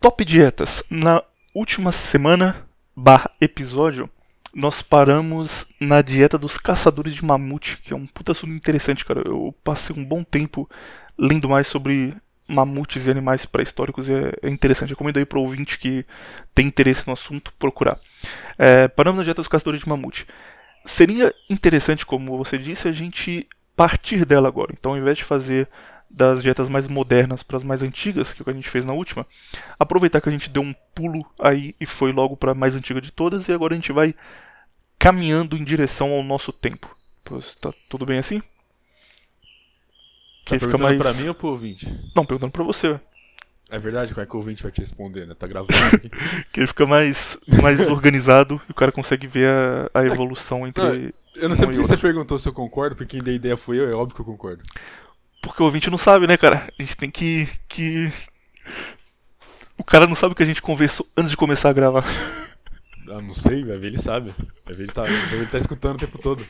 Top 0.00 0.24
dietas. 0.24 0.84
Na 0.88 1.24
última 1.52 1.90
semana, 1.90 2.64
barra 2.94 3.32
episódio, 3.40 4.08
nós 4.54 4.80
paramos 4.80 5.66
na 5.80 6.02
dieta 6.02 6.38
dos 6.38 6.56
caçadores 6.56 7.16
de 7.16 7.24
mamute, 7.24 7.78
que 7.78 7.92
é 7.92 7.96
um 7.96 8.06
puta 8.06 8.30
assunto 8.30 8.52
interessante, 8.52 9.04
cara. 9.04 9.22
Eu 9.26 9.52
passei 9.64 9.96
um 9.96 10.04
bom 10.04 10.22
tempo 10.22 10.70
lendo 11.18 11.48
mais 11.48 11.66
sobre 11.66 12.14
mamutes 12.46 13.06
e 13.06 13.10
animais 13.10 13.44
pré-históricos 13.44 14.08
e 14.08 14.12
é, 14.12 14.32
é 14.42 14.48
interessante. 14.48 14.90
Recomendo 14.90 15.16
aí 15.16 15.24
para 15.24 15.40
ouvinte 15.40 15.76
que 15.76 16.06
tem 16.54 16.68
interesse 16.68 17.04
no 17.04 17.12
assunto 17.12 17.52
procurar. 17.58 17.98
É, 18.56 18.86
paramos 18.86 19.18
na 19.18 19.24
dieta 19.24 19.40
dos 19.40 19.48
caçadores 19.48 19.80
de 19.80 19.88
mamute. 19.88 20.28
seria 20.86 21.34
interessante, 21.50 22.06
como 22.06 22.38
você 22.38 22.56
disse, 22.56 22.86
a 22.86 22.92
gente 22.92 23.48
partir 23.74 24.24
dela 24.24 24.46
agora. 24.46 24.72
Então, 24.78 24.92
ao 24.92 24.98
invés 24.98 25.18
de 25.18 25.24
fazer 25.24 25.68
das 26.10 26.42
dietas 26.42 26.68
mais 26.68 26.88
modernas 26.88 27.42
para 27.42 27.56
as 27.58 27.62
mais 27.64 27.82
antigas, 27.82 28.32
que 28.32 28.40
é 28.40 28.42
o 28.42 28.44
que 28.44 28.50
a 28.50 28.54
gente 28.54 28.70
fez 28.70 28.84
na 28.84 28.92
última, 28.92 29.26
aproveitar 29.78 30.20
que 30.20 30.28
a 30.28 30.32
gente 30.32 30.50
deu 30.50 30.62
um 30.62 30.74
pulo 30.94 31.24
aí 31.38 31.74
e 31.80 31.86
foi 31.86 32.12
logo 32.12 32.36
para 32.36 32.52
a 32.52 32.54
mais 32.54 32.74
antiga 32.74 33.00
de 33.00 33.12
todas, 33.12 33.48
e 33.48 33.52
agora 33.52 33.74
a 33.74 33.76
gente 33.76 33.92
vai 33.92 34.14
caminhando 34.98 35.56
em 35.56 35.64
direção 35.64 36.12
ao 36.12 36.22
nosso 36.22 36.52
tempo. 36.52 36.94
Pois, 37.24 37.54
tá 37.56 37.72
tudo 37.88 38.06
bem 38.06 38.18
assim? 38.18 38.40
Tá 38.40 38.46
Que 40.56 40.58
fica 40.58 40.78
perguntando 40.78 40.82
mais- 40.84 40.98
pra 40.98 41.12
mim 41.12 41.28
ou 41.28 41.34
pro 41.34 41.48
ouvinte? 41.48 41.86
Não, 42.16 42.24
perguntando 42.24 42.52
pra 42.52 42.64
você. 42.64 42.98
É 43.70 43.78
verdade, 43.78 44.14
como 44.14 44.24
é 44.24 44.26
que 44.26 44.34
o 44.34 44.38
ouvinte 44.38 44.62
vai 44.62 44.72
te 44.72 44.80
responder, 44.80 45.26
né? 45.26 45.34
Tá 45.34 45.46
gravando 45.46 45.74
aqui. 45.94 46.10
Que 46.52 46.60
ele 46.60 46.66
fica 46.66 46.86
mais, 46.86 47.36
mais 47.62 47.86
organizado 47.86 48.58
e 48.66 48.72
o 48.72 48.74
cara 48.74 48.90
consegue 48.90 49.26
ver 49.26 49.46
a, 49.94 50.00
a 50.00 50.06
evolução 50.06 50.66
entre. 50.66 51.14
Eu 51.36 51.50
não 51.50 51.54
sei 51.54 51.66
porque 51.66 51.82
você 51.82 51.98
perguntou 51.98 52.38
se 52.38 52.48
eu 52.48 52.52
concordo, 52.54 52.96
porque 52.96 53.16
quem 53.16 53.22
deu 53.22 53.34
a 53.34 53.36
ideia 53.36 53.56
foi 53.58 53.78
eu, 53.78 53.90
é 53.90 53.92
óbvio 53.92 54.14
que 54.14 54.22
eu 54.22 54.24
concordo. 54.24 54.62
Porque 55.40 55.62
o 55.62 55.66
ouvinte 55.66 55.90
não 55.90 55.98
sabe, 55.98 56.26
né, 56.26 56.36
cara? 56.36 56.68
A 56.78 56.82
gente 56.82 56.96
tem 56.96 57.10
que. 57.10 57.48
que... 57.68 58.12
O 59.76 59.84
cara 59.84 60.06
não 60.06 60.14
sabe 60.14 60.32
o 60.32 60.36
que 60.36 60.42
a 60.42 60.46
gente 60.46 60.60
conversou 60.60 61.06
antes 61.16 61.30
de 61.30 61.36
começar 61.36 61.70
a 61.70 61.72
gravar. 61.72 62.04
Ah, 63.10 63.22
não 63.22 63.32
sei, 63.32 63.64
vai 63.64 63.78
ver, 63.78 63.86
ele 63.86 63.96
sabe. 63.96 64.34
Vai 64.66 64.74
ver, 64.74 64.82
ele 64.82 64.92
tá, 64.92 65.02
ver, 65.04 65.32
ele 65.32 65.46
tá 65.46 65.56
escutando 65.56 65.94
o 65.96 65.98
tempo 65.98 66.18
todo. 66.18 66.46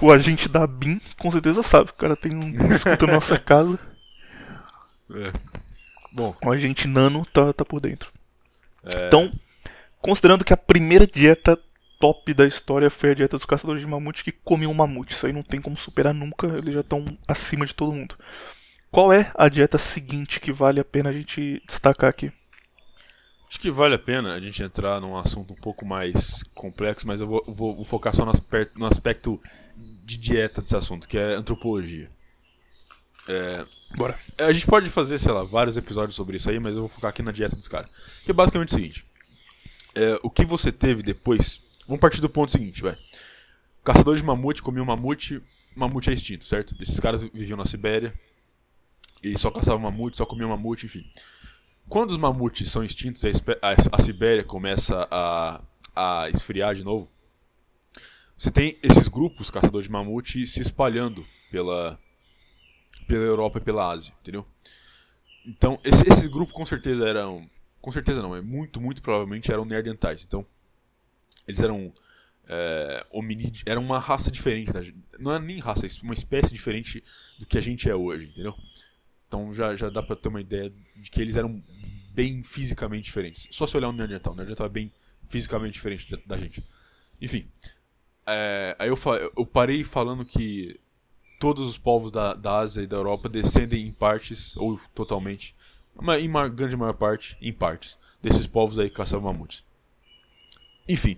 O 0.00 0.12
agente 0.12 0.48
da 0.48 0.68
BIM 0.68 1.00
com 1.18 1.28
certeza 1.32 1.64
sabe. 1.64 1.90
O 1.90 1.94
cara 1.94 2.14
tem 2.14 2.32
um 2.32 2.54
escuta 2.72 3.04
na 3.08 3.14
nossa 3.14 3.36
casa. 3.40 3.76
É. 5.10 5.32
Bom, 6.12 6.34
O 6.44 6.52
agente 6.52 6.86
nano 6.86 7.26
tá, 7.26 7.52
tá 7.52 7.64
por 7.64 7.80
dentro. 7.80 8.10
é, 8.84 9.08
Então, 9.08 9.32
considerando 10.00 10.44
que 10.44 10.52
a 10.52 10.56
primeira 10.56 11.06
dieta 11.08 11.58
top 12.04 12.34
da 12.34 12.46
história 12.46 12.90
foi 12.90 13.10
a 13.10 13.14
dieta 13.14 13.36
dos 13.38 13.46
caçadores 13.46 13.80
de 13.80 13.86
mamute 13.86 14.24
que 14.24 14.32
comiam 14.32 14.74
mamute. 14.74 15.14
Isso 15.14 15.26
aí 15.26 15.32
não 15.32 15.42
tem 15.42 15.60
como 15.60 15.76
superar 15.76 16.12
nunca, 16.12 16.46
eles 16.46 16.74
já 16.74 16.80
estão 16.80 17.04
acima 17.28 17.64
de 17.64 17.74
todo 17.74 17.92
mundo. 17.92 18.14
Qual 18.90 19.12
é 19.12 19.32
a 19.34 19.48
dieta 19.48 19.78
seguinte 19.78 20.38
que 20.40 20.52
vale 20.52 20.80
a 20.80 20.84
pena 20.84 21.10
a 21.10 21.12
gente 21.12 21.62
destacar 21.66 22.10
aqui? 22.10 22.32
acho 23.48 23.60
que 23.60 23.70
vale 23.70 23.94
a 23.94 23.98
pena 23.98 24.34
a 24.34 24.40
gente 24.40 24.62
entrar 24.62 25.00
num 25.00 25.16
assunto 25.16 25.52
um 25.52 25.56
pouco 25.56 25.86
mais 25.86 26.42
complexo, 26.54 27.06
mas 27.06 27.20
eu 27.20 27.26
vou, 27.26 27.44
vou- 27.46 27.74
vou 27.76 27.84
focar 27.84 28.14
só 28.14 28.24
no 28.24 28.32
aspecto, 28.32 28.78
no 28.78 28.86
aspecto 28.86 29.40
de 30.04 30.16
dieta 30.16 30.60
desse 30.60 30.76
assunto, 30.76 31.08
que 31.08 31.16
é 31.16 31.34
antropologia. 31.34 32.10
É, 33.28 33.64
Bora. 33.96 34.18
A 34.38 34.52
gente 34.52 34.66
pode 34.66 34.90
fazer, 34.90 35.18
sei 35.18 35.32
lá, 35.32 35.44
vários 35.44 35.76
episódios 35.76 36.16
sobre 36.16 36.36
isso 36.36 36.50
aí, 36.50 36.58
mas 36.58 36.74
eu 36.74 36.80
vou 36.80 36.88
focar 36.88 37.10
aqui 37.10 37.22
na 37.22 37.30
dieta 37.32 37.56
dos 37.56 37.68
caras. 37.68 37.88
Que 38.24 38.32
é 38.32 38.34
basicamente 38.34 38.70
o 38.70 38.74
seguinte: 38.74 39.04
é, 39.94 40.18
o 40.22 40.30
que 40.30 40.44
você 40.44 40.72
teve 40.72 41.02
depois. 41.02 41.62
Vamos 41.86 42.00
partir 42.00 42.20
do 42.20 42.28
ponto 42.28 42.50
seguinte, 42.50 42.82
vai. 42.82 42.96
Caçadores 43.84 44.20
de 44.20 44.26
mamute 44.26 44.62
comiam 44.62 44.84
mamute, 44.84 45.42
mamute 45.76 46.10
é 46.10 46.12
extinto, 46.12 46.44
certo? 46.44 46.74
Esses 46.80 46.98
caras 46.98 47.22
viviam 47.22 47.56
na 47.56 47.64
Sibéria 47.64 48.14
e 49.22 49.38
só 49.38 49.50
caçavam 49.50 49.80
mamute, 49.80 50.16
só 50.16 50.24
comiam 50.24 50.48
mamute, 50.48 50.86
enfim. 50.86 51.04
Quando 51.88 52.10
os 52.10 52.16
mamutes 52.16 52.70
são 52.70 52.82
extintos 52.82 53.22
a 53.60 54.02
Sibéria 54.02 54.42
começa 54.42 55.06
a, 55.10 55.60
a 55.94 56.30
esfriar 56.30 56.74
de 56.74 56.82
novo, 56.82 57.10
você 58.36 58.50
tem 58.50 58.78
esses 58.82 59.06
grupos 59.06 59.50
caçadores 59.50 59.86
de 59.86 59.92
mamute 59.92 60.46
se 60.46 60.60
espalhando 60.60 61.24
pela, 61.50 61.98
pela 63.06 63.24
Europa 63.24 63.58
e 63.58 63.62
pela 63.62 63.90
Ásia, 63.90 64.14
entendeu? 64.20 64.46
Então, 65.46 65.78
esse, 65.84 66.02
esse 66.08 66.26
grupo 66.28 66.52
com 66.52 66.64
certeza 66.64 67.06
eram. 67.06 67.46
Com 67.80 67.92
certeza 67.92 68.22
não, 68.22 68.34
é 68.34 68.40
muito, 68.40 68.80
muito 68.80 69.02
provavelmente 69.02 69.52
eram 69.52 69.64
neandertais. 69.64 70.24
Então, 70.24 70.44
eles 71.46 71.60
eram. 71.60 71.92
É, 72.46 73.06
hominídeos. 73.10 73.62
Era 73.64 73.80
uma 73.80 73.98
raça 73.98 74.30
diferente. 74.30 74.94
Não 75.18 75.34
é 75.34 75.38
nem 75.38 75.58
raça, 75.58 75.86
é 75.86 75.88
uma 76.02 76.12
espécie 76.12 76.52
diferente 76.52 77.02
do 77.38 77.46
que 77.46 77.56
a 77.56 77.60
gente 77.60 77.88
é 77.88 77.94
hoje, 77.94 78.26
entendeu? 78.26 78.54
Então 79.26 79.52
já, 79.54 79.74
já 79.74 79.88
dá 79.88 80.02
pra 80.02 80.14
ter 80.14 80.28
uma 80.28 80.42
ideia 80.42 80.70
de 80.94 81.10
que 81.10 81.22
eles 81.22 81.36
eram 81.36 81.64
bem 82.12 82.42
fisicamente 82.44 83.06
diferentes. 83.06 83.48
Só 83.50 83.66
se 83.66 83.76
olhar 83.76 83.88
um 83.88 83.92
Neandertal. 83.92 84.34
O 84.34 84.36
Neandertal 84.36 84.66
é 84.66 84.70
bem 84.70 84.92
fisicamente 85.26 85.72
diferente 85.72 86.14
da, 86.26 86.36
gente. 86.36 86.62
Enfim. 87.20 87.48
é, 88.26 88.76
aí 88.78 88.88
eu, 88.88 88.98
eu 89.36 89.46
parei 89.46 89.82
falando 89.82 90.24
que 90.24 90.78
todos 91.40 91.66
os 91.66 91.76
povos 91.76 92.12
da, 92.12 92.34
da 92.34 92.58
Ásia 92.58 92.82
e 92.82 92.86
da 92.86 92.96
Europa 92.96 93.28
descendem 93.28 93.86
em 93.86 93.92
partes, 93.92 94.56
ou 94.56 94.80
totalmente, 94.94 95.54
mas 96.00 96.22
em 96.22 96.28
uma 96.28 96.48
grande 96.48 96.76
maior 96.76 96.94
parte, 96.94 97.36
em 97.40 97.52
partes, 97.52 97.98
desses 98.22 98.46
povos 98.46 98.78
aí 98.78 98.88
que 98.88 98.96
caçavam 98.96 99.30
mamutes. 99.30 99.64
Enfim, 100.88 101.16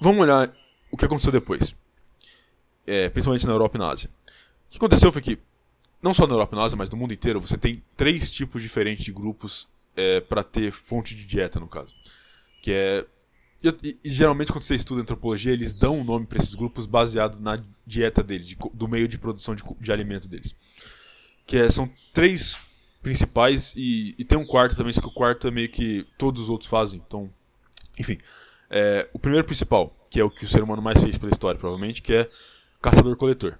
vamos 0.00 0.20
olhar 0.20 0.52
o 0.90 0.96
que 0.96 1.04
aconteceu 1.04 1.32
depois. 1.32 1.74
É, 2.86 3.08
principalmente 3.08 3.46
na 3.46 3.52
Europa 3.52 3.76
e 3.76 3.80
na 3.80 3.88
Ásia. 3.90 4.10
O 4.66 4.70
que 4.70 4.76
aconteceu 4.78 5.12
foi 5.12 5.22
que, 5.22 5.38
não 6.02 6.12
só 6.12 6.26
na 6.26 6.34
Europa 6.34 6.54
e 6.54 6.58
na 6.58 6.64
Ásia, 6.64 6.76
mas 6.76 6.90
no 6.90 6.96
mundo 6.96 7.14
inteiro, 7.14 7.40
você 7.40 7.56
tem 7.56 7.82
três 7.96 8.30
tipos 8.30 8.62
diferentes 8.62 9.04
de 9.04 9.12
grupos 9.12 9.68
é, 9.96 10.20
para 10.20 10.42
ter 10.42 10.70
fonte 10.72 11.14
de 11.14 11.24
dieta, 11.24 11.60
no 11.60 11.68
caso. 11.68 11.94
Que 12.60 12.72
é 12.72 13.06
e, 13.62 13.96
e- 14.04 14.10
geralmente 14.10 14.50
quando 14.50 14.64
você 14.64 14.74
estuda 14.74 15.02
antropologia, 15.02 15.52
eles 15.52 15.72
dão 15.72 15.98
um 16.00 16.04
nome 16.04 16.26
para 16.26 16.38
esses 16.38 16.54
grupos 16.54 16.84
baseado 16.86 17.38
na 17.40 17.62
dieta 17.86 18.22
deles, 18.22 18.48
de 18.48 18.56
do 18.74 18.88
meio 18.88 19.06
de 19.06 19.18
produção 19.18 19.54
de, 19.54 19.62
de 19.80 19.92
alimento 19.92 20.26
deles. 20.26 20.54
Que 21.46 21.58
é- 21.58 21.70
são 21.70 21.88
três 22.12 22.58
principais 23.00 23.72
e, 23.76 24.14
e 24.18 24.24
tem 24.24 24.36
um 24.38 24.46
quarto 24.46 24.76
também, 24.76 24.92
só 24.92 25.00
que 25.00 25.08
o 25.08 25.12
quarto 25.12 25.46
é 25.46 25.50
meio 25.50 25.68
que 25.68 26.04
todos 26.18 26.42
os 26.42 26.48
outros 26.48 26.68
fazem. 26.68 27.00
Então, 27.06 27.32
enfim. 27.98 28.18
É, 28.72 29.08
o 29.12 29.18
primeiro 29.18 29.46
principal, 29.46 29.94
que 30.10 30.18
é 30.18 30.24
o 30.24 30.30
que 30.30 30.44
o 30.44 30.48
ser 30.48 30.62
humano 30.62 30.80
mais 30.80 31.00
fez 31.02 31.18
pela 31.18 31.30
história, 31.30 31.60
provavelmente, 31.60 32.00
que 32.00 32.14
é 32.14 32.30
caçador-coletor. 32.80 33.58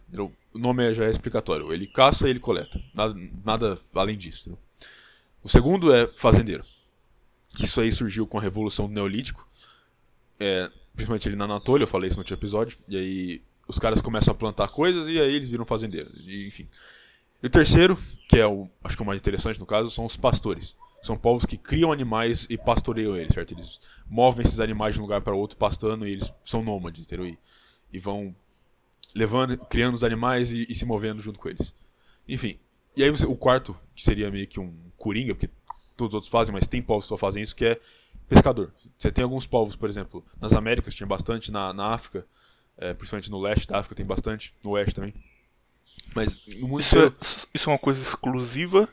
O 0.52 0.58
nome 0.58 0.90
é- 0.90 0.94
já 0.94 1.04
é 1.04 1.10
explicatório. 1.10 1.72
Ele 1.72 1.86
caça 1.86 2.26
e 2.26 2.30
ele 2.30 2.40
coleta. 2.40 2.80
Nada, 2.94 3.14
nada 3.44 3.78
além 3.94 4.16
disso. 4.16 4.40
entendeu? 4.48 4.58
O 5.42 5.48
segundo 5.48 5.94
é 5.94 6.08
fazendeiro. 6.16 6.64
Isso 7.60 7.80
aí 7.80 7.92
surgiu 7.92 8.26
com 8.26 8.38
a 8.38 8.40
revolução 8.40 8.86
do 8.88 8.94
Neolítico 8.94 9.46
é, 10.42 10.68
principalmente 10.94 11.28
ali 11.28 11.36
na 11.36 11.44
Anatólia, 11.44 11.84
eu 11.84 11.88
falei 11.88 12.08
isso 12.08 12.16
no 12.16 12.22
último 12.22 12.36
episódio, 12.36 12.76
e 12.88 12.96
aí 12.96 13.42
os 13.68 13.78
caras 13.78 14.00
começam 14.00 14.32
a 14.32 14.34
plantar 14.34 14.68
coisas 14.68 15.06
e 15.06 15.20
aí 15.20 15.34
eles 15.34 15.48
viram 15.48 15.64
fazendeiros, 15.64 16.12
e, 16.26 16.48
enfim. 16.48 16.68
E 17.40 17.46
o 17.46 17.50
terceiro, 17.50 17.96
que 18.28 18.38
é 18.38 18.46
o, 18.46 18.68
acho 18.82 18.96
que 18.96 19.02
é 19.02 19.04
o 19.04 19.06
mais 19.06 19.20
interessante 19.20 19.60
no 19.60 19.66
caso, 19.66 19.90
são 19.90 20.04
os 20.04 20.16
pastores. 20.16 20.76
São 21.02 21.16
povos 21.16 21.44
que 21.44 21.56
criam 21.56 21.90
animais 21.92 22.46
e 22.48 22.56
pastoreiam 22.56 23.16
eles, 23.16 23.34
certo? 23.34 23.52
Eles 23.54 23.80
movem 24.08 24.46
esses 24.46 24.60
animais 24.60 24.94
de 24.94 25.00
um 25.00 25.02
lugar 25.02 25.22
para 25.22 25.34
outro 25.34 25.56
pastando 25.56 26.06
e 26.06 26.12
eles 26.12 26.32
são 26.44 26.62
nômades, 26.62 27.02
entendeu? 27.02 27.26
E, 27.26 27.38
e 27.92 27.98
vão 27.98 28.34
levando, 29.14 29.56
criando 29.58 29.94
os 29.94 30.04
animais 30.04 30.52
e, 30.52 30.66
e 30.68 30.74
se 30.74 30.84
movendo 30.84 31.20
junto 31.20 31.38
com 31.38 31.48
eles. 31.48 31.74
Enfim. 32.28 32.58
E 32.96 33.02
aí 33.02 33.10
você- 33.10 33.26
o 33.26 33.34
quarto, 33.36 33.76
que 33.94 34.02
seria 34.02 34.30
meio 34.30 34.46
que 34.46 34.60
um 34.60 34.72
coringa, 34.96 35.34
porque 35.34 35.50
todos 35.96 36.10
os 36.12 36.14
outros 36.14 36.30
fazem, 36.30 36.54
mas 36.54 36.66
tem 36.66 36.80
povos 36.82 37.04
que 37.04 37.08
só 37.08 37.16
fazem 37.16 37.42
isso, 37.42 37.56
que 37.56 37.64
é 37.64 37.80
pescador. 38.28 38.72
Você 38.96 39.10
tem 39.10 39.24
alguns 39.24 39.46
povos, 39.46 39.74
por 39.76 39.88
exemplo, 39.88 40.24
nas 40.40 40.52
Américas 40.52 40.94
tinha 40.94 41.06
bastante, 41.06 41.50
na, 41.50 41.72
na 41.72 41.86
África, 41.92 42.24
é, 42.78 42.94
principalmente 42.94 43.30
no 43.30 43.40
leste 43.40 43.66
da 43.66 43.78
África 43.78 43.94
tem 43.94 44.06
bastante, 44.06 44.54
no 44.62 44.70
oeste 44.70 44.94
também. 44.94 45.14
Mas 46.14 46.40
no 46.46 46.68
mundo 46.68 46.80
Isso 46.80 46.98
é, 46.98 47.12
isso 47.54 47.68
é 47.70 47.72
uma 47.72 47.78
coisa 47.78 48.00
exclusiva 48.00 48.88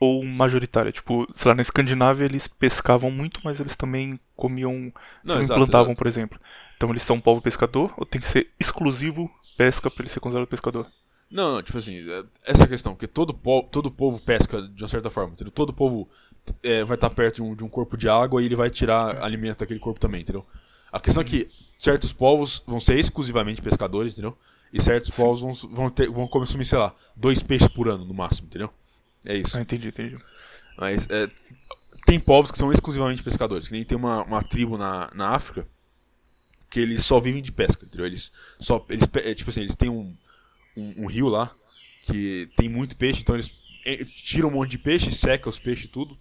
ou 0.00 0.24
majoritária? 0.24 0.92
Tipo, 0.92 1.26
sei 1.34 1.48
lá, 1.48 1.54
na 1.54 1.62
Escandinávia 1.62 2.24
eles 2.24 2.46
pescavam 2.46 3.10
muito, 3.10 3.40
mas 3.44 3.60
eles 3.60 3.76
também 3.76 4.18
comiam. 4.36 4.92
Não, 5.22 5.40
exato, 5.40 5.58
plantavam, 5.58 5.92
exato. 5.92 5.98
por 5.98 6.06
exemplo. 6.06 6.40
Então 6.76 6.90
eles 6.90 7.02
são 7.02 7.16
um 7.16 7.20
povo 7.20 7.40
pescador 7.40 7.92
ou 7.96 8.04
tem 8.04 8.20
que 8.20 8.26
ser 8.26 8.50
exclusivo 8.58 9.30
pesca 9.56 9.90
pra 9.90 10.02
ele 10.02 10.10
ser 10.10 10.20
considerado 10.20 10.48
pescador? 10.48 10.86
Não, 11.30 11.54
não, 11.54 11.62
tipo 11.62 11.78
assim, 11.78 11.98
é- 12.08 12.24
essa 12.46 12.62
é 12.62 12.66
a 12.66 12.68
questão, 12.68 12.92
porque 12.92 13.06
todo, 13.06 13.32
po 13.32 13.62
todo 13.64 13.90
povo 13.90 14.20
pesca 14.20 14.60
de 14.62 14.82
uma 14.82 14.88
certa 14.88 15.10
forma, 15.10 15.32
entendeu? 15.32 15.50
Todo 15.50 15.72
povo 15.72 16.08
é, 16.62 16.84
vai 16.84 16.96
estar 16.96 17.10
perto 17.10 17.36
de 17.36 17.42
um, 17.42 17.54
de 17.54 17.64
um 17.64 17.68
corpo 17.68 17.96
de 17.96 18.08
água 18.08 18.42
e 18.42 18.46
ele 18.46 18.54
vai 18.54 18.70
tirar 18.70 19.22
alimento 19.22 19.58
daquele 19.58 19.80
corpo 19.80 19.98
também, 19.98 20.20
entendeu? 20.20 20.46
A 20.92 21.00
questão 21.00 21.22
é 21.22 21.24
que 21.24 21.48
certos 21.76 22.12
povos 22.12 22.62
vão 22.66 22.78
ser 22.78 22.98
exclusivamente 22.98 23.60
pescadores, 23.62 24.12
entendeu? 24.12 24.36
E 24.72 24.80
certos 24.80 25.10
povos 25.10 25.40
vão, 25.40 25.70
vão, 25.70 25.90
ter, 25.90 26.08
vão 26.10 26.26
consumir, 26.26 26.64
sei 26.66 26.78
lá, 26.78 26.94
dois 27.16 27.42
peixes 27.42 27.68
por 27.68 27.88
ano 27.88 28.04
no 28.04 28.14
máximo, 28.14 28.46
entendeu? 28.46 28.70
É 29.26 29.36
isso. 29.36 29.56
Ah, 29.56 29.60
entendi, 29.60 29.88
entendi. 29.88 30.14
Mas 30.76 31.08
é, 31.08 31.28
tem 32.04 32.18
povos 32.18 32.50
que 32.50 32.58
são 32.58 32.72
exclusivamente 32.72 33.22
pescadores, 33.22 33.66
que 33.66 33.74
nem 33.74 33.84
tem 33.84 33.96
uma, 33.96 34.22
uma 34.24 34.42
tribo 34.42 34.76
na, 34.76 35.10
na 35.14 35.30
África 35.30 35.66
que 36.70 36.80
eles 36.80 37.04
só 37.04 37.20
vivem 37.20 37.40
de 37.40 37.52
pesca, 37.52 37.84
entendeu? 37.84 38.04
Eles 38.04 38.32
só 38.58 38.84
eles 38.90 39.08
é, 39.14 39.32
tipo 39.34 39.50
assim, 39.50 39.60
eles 39.60 39.76
têm 39.76 39.88
um, 39.88 40.12
um, 40.76 41.04
um 41.04 41.06
rio 41.06 41.28
lá 41.28 41.54
que 42.02 42.50
tem 42.56 42.68
muito 42.68 42.96
peixe, 42.96 43.20
então 43.20 43.36
eles 43.36 43.54
é, 43.86 44.04
tiram 44.04 44.48
um 44.48 44.52
monte 44.52 44.72
de 44.72 44.78
peixe, 44.78 45.12
seca 45.12 45.48
os 45.48 45.58
peixes 45.58 45.84
e 45.84 45.88
tudo 45.88 46.18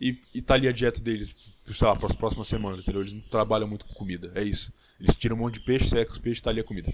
e, 0.00 0.18
e 0.34 0.42
tá 0.42 0.54
ali 0.54 0.66
a 0.66 0.72
dieta 0.72 1.00
deles, 1.00 1.34
sei 1.72 1.86
lá, 1.86 1.94
para 1.94 2.08
as 2.08 2.16
próximas 2.16 2.48
semanas, 2.48 2.82
entendeu? 2.82 3.00
Eles 3.00 3.12
não 3.12 3.20
trabalham 3.20 3.68
muito 3.68 3.86
com 3.86 3.94
comida, 3.94 4.32
é 4.34 4.42
isso. 4.42 4.72
Eles 5.00 5.14
tiram 5.14 5.36
um 5.36 5.38
monte 5.38 5.54
de 5.54 5.60
peixe, 5.60 5.88
seca 5.88 6.10
os 6.10 6.18
peixes, 6.18 6.42
tá 6.42 6.50
ali 6.50 6.60
a 6.60 6.64
comida. 6.64 6.92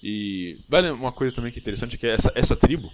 E 0.00 0.60
vale 0.68 0.90
uma 0.90 1.10
coisa 1.10 1.34
também 1.34 1.50
que 1.50 1.58
é 1.58 1.60
interessante 1.62 1.96
é 1.96 1.98
que 1.98 2.06
essa, 2.06 2.30
essa 2.36 2.54
tribo 2.54 2.92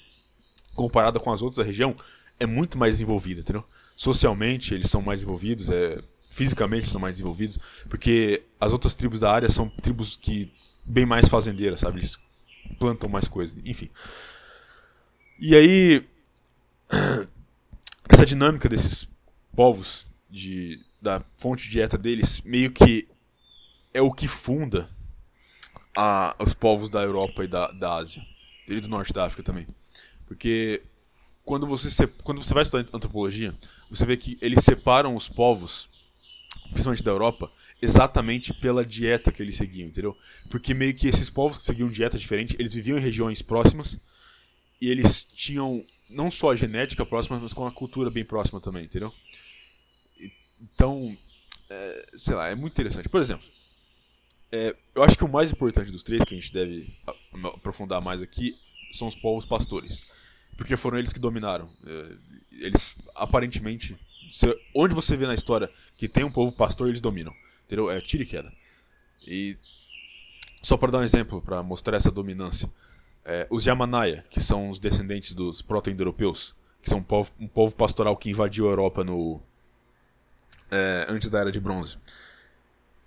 comparada 0.75 1.19
com 1.21 1.33
as 1.33 1.43
outras 1.43 1.65
da 1.65 1.69
região, 1.69 1.97
é 2.39 2.47
muito 2.47 2.79
mais 2.79 2.95
desenvolvida, 2.95 3.41
entendeu? 3.41 3.65
Socialmente 3.95 4.75
eles 4.75 4.91
são 4.91 5.03
mais 5.03 5.21
desenvolvidos, 5.21 5.69
é, 5.69 6.03
fisicamente 6.31 6.89
são 6.89 7.01
mais 7.01 7.15
desenvolvidos, 7.15 7.59
porque 7.89 8.43
as 8.59 8.73
outras 8.73 8.95
tribos 8.95 9.21
da 9.21 9.31
área 9.31 9.51
são 9.51 9.69
tribos 9.69 10.17
que 10.17 10.53
bem 10.85 11.05
mais 11.05 11.29
fazendeira, 11.29 11.77
sabe? 11.77 11.99
Eles 11.99 12.19
plantam 12.79 13.11
mais 13.11 13.29
coisas, 13.29 13.55
enfim. 13.65 13.91
E 15.39 15.55
aí 15.55 16.07
essa 18.09 18.25
dinâmica 18.25 18.69
desses 18.69 19.09
povos 19.55 20.07
de 20.31 20.81
da 21.01 21.19
fonte 21.39 21.65
de 21.65 21.71
dieta 21.71 21.97
deles 21.97 22.43
meio 22.43 22.71
que 22.71 23.09
é 23.93 24.03
o 24.03 24.13
que 24.13 24.29
funda 24.29 24.89
a, 25.97 26.37
os 26.39 26.55
povos 26.55 26.91
da 26.91 27.03
Europa 27.03 27.43
e 27.43 27.49
da, 27.49 27.71
da 27.73 27.95
Ásia 27.97 28.23
e 28.69 28.79
do 28.81 28.89
norte 28.89 29.13
da 29.13 29.25
África 29.25 29.43
também. 29.43 29.67
Porque 30.31 30.81
quando 31.45 31.67
você, 31.67 32.07
quando 32.23 32.41
você 32.41 32.55
vai 32.55 32.63
estudar 32.63 32.87
antropologia, 32.93 33.53
você 33.91 34.07
vê 34.07 34.17
que 34.17 34.39
eles 34.41 34.63
separam 34.63 35.17
os 35.17 35.29
povos, 35.29 35.91
principalmente 36.71 37.03
da 37.03 37.11
Europa, 37.11 37.51
exatamente 37.83 38.55
pela 38.55 38.85
dieta 38.85 39.33
que 39.33 39.43
eles 39.43 39.57
seguiam, 39.57 39.89
entendeu? 39.89 40.17
Porque 40.49 40.73
meio 40.73 40.95
que 40.95 41.09
esses 41.09 41.29
povos 41.29 41.59
que 41.59 41.65
seguiam 41.65 41.89
dieta 41.91 42.17
diferente, 42.17 42.55
eles 42.61 42.73
viviam 42.73 42.97
em 42.97 43.01
regiões 43.01 43.43
próximas 43.43 43.99
e 44.81 44.89
eles 44.89 45.25
tinham 45.25 45.85
não 46.09 46.31
só 46.31 46.53
a 46.53 46.57
genética 46.57 47.05
próxima, 47.05 47.41
mas 47.41 47.53
com 47.53 47.67
a 47.67 47.73
cultura 47.73 48.09
bem 48.09 48.25
próxima 48.25 48.61
também, 48.61 48.85
entendeu? 48.85 49.13
Então, 50.63 51.19
é, 51.69 52.07
sei 52.15 52.37
lá, 52.37 52.47
é 52.47 52.55
muito 52.55 52.73
interessante. 52.73 53.09
Por 53.09 53.21
exemplo, 53.21 53.49
é, 54.53 54.77
eu 54.95 55.03
acho 55.03 55.19
que 55.19 55.25
o 55.25 55.29
mais 55.29 55.51
importante 55.51 55.91
dos 55.91 56.05
três, 56.05 56.23
que 56.23 56.35
a 56.35 56.41
gente 56.41 56.53
deve 56.53 56.97
aprofundar 57.53 58.01
mais 58.01 58.23
aqui, 58.23 58.55
são 58.93 59.09
os 59.09 59.15
povos 59.15 59.45
pastores. 59.45 60.03
Porque 60.61 60.77
foram 60.77 60.99
eles 60.99 61.11
que 61.11 61.19
dominaram. 61.19 61.71
É, 61.87 62.17
eles, 62.67 62.95
aparentemente, 63.15 63.99
onde 64.77 64.95
você 64.95 65.17
vê 65.17 65.27
na 65.27 65.33
história 65.33 65.71
que 65.97 66.07
tem 66.07 66.23
um 66.23 66.31
povo 66.31 66.55
pastor, 66.55 66.91
eles 66.91 67.01
dominam. 67.01 67.35
Entendeu? 67.65 67.91
É 67.91 67.99
tiro 67.99 68.25
e 68.25 68.27
queda. 68.27 68.53
E 69.27 69.57
só 70.61 70.77
para 70.77 70.93
dar 70.93 70.99
um 70.99 71.03
exemplo, 71.03 71.41
para 71.41 71.63
mostrar 71.63 71.97
essa 71.97 72.11
dominância. 72.11 72.71
É, 73.25 73.47
os 73.49 73.65
Yamanaya, 73.65 74.23
que 74.29 74.39
são 74.39 74.69
os 74.69 74.79
descendentes 74.79 75.33
dos 75.33 75.63
proto-indo-europeus, 75.63 76.55
que 76.83 76.91
são 76.91 76.99
um 76.99 77.03
povo, 77.03 77.31
um 77.41 77.49
povo 77.49 77.75
pastoral 77.75 78.15
que 78.15 78.29
invadiu 78.29 78.67
a 78.67 78.73
Europa 78.73 79.03
no, 79.03 79.41
é, 80.71 81.07
antes 81.09 81.31
da 81.31 81.39
Era 81.39 81.51
de 81.51 81.59
Bronze. 81.59 81.97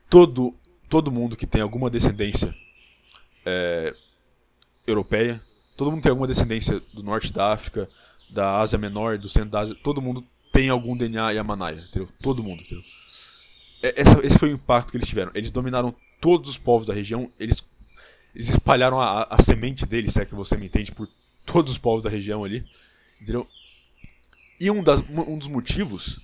Todo, 0.10 0.56
todo 0.90 1.12
mundo 1.12 1.38
que 1.38 1.46
tem 1.46 1.62
alguma 1.62 1.88
descendência 1.88 2.56
é, 3.46 3.94
europeia, 4.88 5.40
todo 5.76 5.92
mundo 5.92 6.02
tem 6.02 6.10
alguma 6.10 6.28
descendência 6.28 6.82
do 6.94 7.04
norte 7.04 7.32
da 7.32 7.52
África, 7.52 7.90
da 8.30 8.60
Ásia 8.60 8.78
Menor, 8.78 9.18
do 9.18 9.30
centro 9.30 9.50
da 9.50 9.62
Ásia, 9.62 9.76
todo 9.76 10.02
mundo 10.02 10.26
tem 10.52 10.70
algum 10.70 10.96
DNA 10.96 11.32
Yamanaya, 11.32 11.82
entendeu? 11.90 12.10
Todo 12.22 12.44
mundo, 12.44 12.62
entendeu? 12.62 12.84
É, 13.82 13.94
esse 14.24 14.38
foi 14.38 14.50
o 14.50 14.56
impacto 14.56 14.92
que 14.92 14.98
eles 14.98 15.10
tiveram. 15.10 15.32
Eles 15.34 15.52
dominaram 15.52 15.94
todos 16.22 16.50
os 16.50 16.58
povos 16.58 16.88
da 16.88 16.94
região, 16.94 17.30
eles, 17.40 17.64
eles 18.34 18.50
espalharam 18.50 19.00
a, 19.00 19.24
a 19.30 19.42
semente 19.42 19.86
deles, 19.86 20.14
se 20.14 20.22
é 20.22 20.26
que 20.26 20.36
você 20.36 20.56
me 20.56 20.68
entende, 20.68 20.92
por 20.92 21.10
todos 21.46 21.74
os 21.74 21.78
povos 21.78 22.02
da 22.02 22.10
região 22.10 22.44
ali, 22.44 22.66
entendeu? 23.20 23.48
E 24.60 24.72
um, 24.72 24.82
das, 24.82 25.04
um 25.10 25.38
dos 25.38 25.48
motivos 25.48 26.22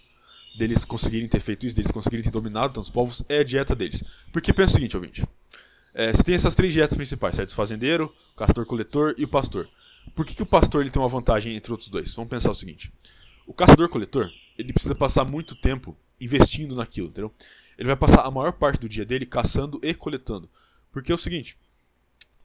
deles 0.57 0.85
conseguirem 0.85 1.27
ter 1.27 1.39
feito 1.39 1.65
isso, 1.65 1.75
deles 1.75 1.91
conseguirem 1.91 2.23
ter 2.23 2.31
dominado 2.31 2.73
tantos 2.73 2.89
povos, 2.89 3.23
é 3.27 3.39
a 3.39 3.43
dieta 3.43 3.75
deles. 3.75 4.03
Porque 4.31 4.53
pensa 4.53 4.71
o 4.71 4.75
seguinte, 4.75 4.95
ouvinte. 4.95 5.23
É, 5.93 6.13
você 6.13 6.23
tem 6.23 6.35
essas 6.35 6.55
três 6.55 6.73
dietas 6.73 6.95
principais, 6.95 7.35
certo? 7.35 7.49
O 7.49 7.55
fazendeiro, 7.55 8.13
o 8.33 8.37
caçador-coletor 8.37 9.15
e 9.17 9.23
o 9.23 9.27
pastor. 9.27 9.67
Por 10.15 10.25
que, 10.25 10.35
que 10.35 10.43
o 10.43 10.45
pastor 10.45 10.81
ele 10.81 10.89
tem 10.89 11.01
uma 11.01 11.07
vantagem 11.07 11.55
entre 11.55 11.71
outros 11.71 11.89
dois? 11.89 12.13
Vamos 12.13 12.29
pensar 12.29 12.51
o 12.51 12.55
seguinte. 12.55 12.91
O 13.45 13.53
caçador-coletor, 13.53 14.29
ele 14.57 14.73
precisa 14.73 14.95
passar 14.95 15.25
muito 15.25 15.55
tempo 15.55 15.97
investindo 16.19 16.75
naquilo, 16.75 17.07
entendeu? 17.07 17.33
Ele 17.77 17.87
vai 17.87 17.95
passar 17.95 18.21
a 18.21 18.31
maior 18.31 18.51
parte 18.51 18.81
do 18.81 18.89
dia 18.89 19.05
dele 19.05 19.25
caçando 19.25 19.79
e 19.81 19.93
coletando. 19.93 20.49
Porque 20.91 21.11
é 21.11 21.15
o 21.15 21.17
seguinte, 21.17 21.57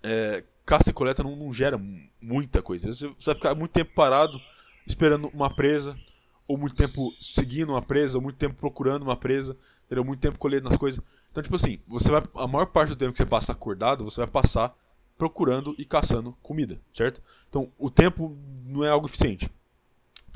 é, 0.02 0.44
caça 0.64 0.90
e 0.90 0.92
coleta 0.92 1.22
não, 1.22 1.34
não 1.34 1.52
gera 1.52 1.80
muita 2.20 2.62
coisa. 2.62 2.92
Você 2.92 3.08
vai 3.24 3.34
ficar 3.34 3.54
muito 3.54 3.72
tempo 3.72 3.92
parado 3.94 4.40
esperando 4.86 5.28
uma 5.28 5.48
presa, 5.48 5.98
ou 6.46 6.56
muito 6.56 6.76
tempo 6.76 7.12
seguindo 7.20 7.70
uma 7.70 7.82
presa, 7.82 8.16
ou 8.18 8.22
muito 8.22 8.36
tempo 8.36 8.54
procurando 8.54 9.02
uma 9.02 9.16
presa, 9.16 9.56
entendeu? 9.86 10.04
Muito 10.04 10.20
tempo 10.20 10.38
colhendo 10.38 10.68
as 10.68 10.76
coisas. 10.76 11.02
Então, 11.34 11.42
tipo 11.42 11.56
assim, 11.56 11.80
você 11.88 12.08
vai 12.12 12.22
a 12.36 12.46
maior 12.46 12.66
parte 12.66 12.90
do 12.90 12.96
tempo 12.96 13.10
que 13.10 13.18
você 13.18 13.26
passa 13.26 13.50
acordado, 13.50 14.04
você 14.04 14.20
vai 14.20 14.30
passar 14.30 14.72
procurando 15.18 15.74
e 15.76 15.84
caçando 15.84 16.36
comida, 16.40 16.80
certo? 16.92 17.20
Então, 17.48 17.72
o 17.76 17.90
tempo 17.90 18.38
não 18.64 18.84
é 18.84 18.88
algo 18.88 19.08
eficiente. 19.08 19.50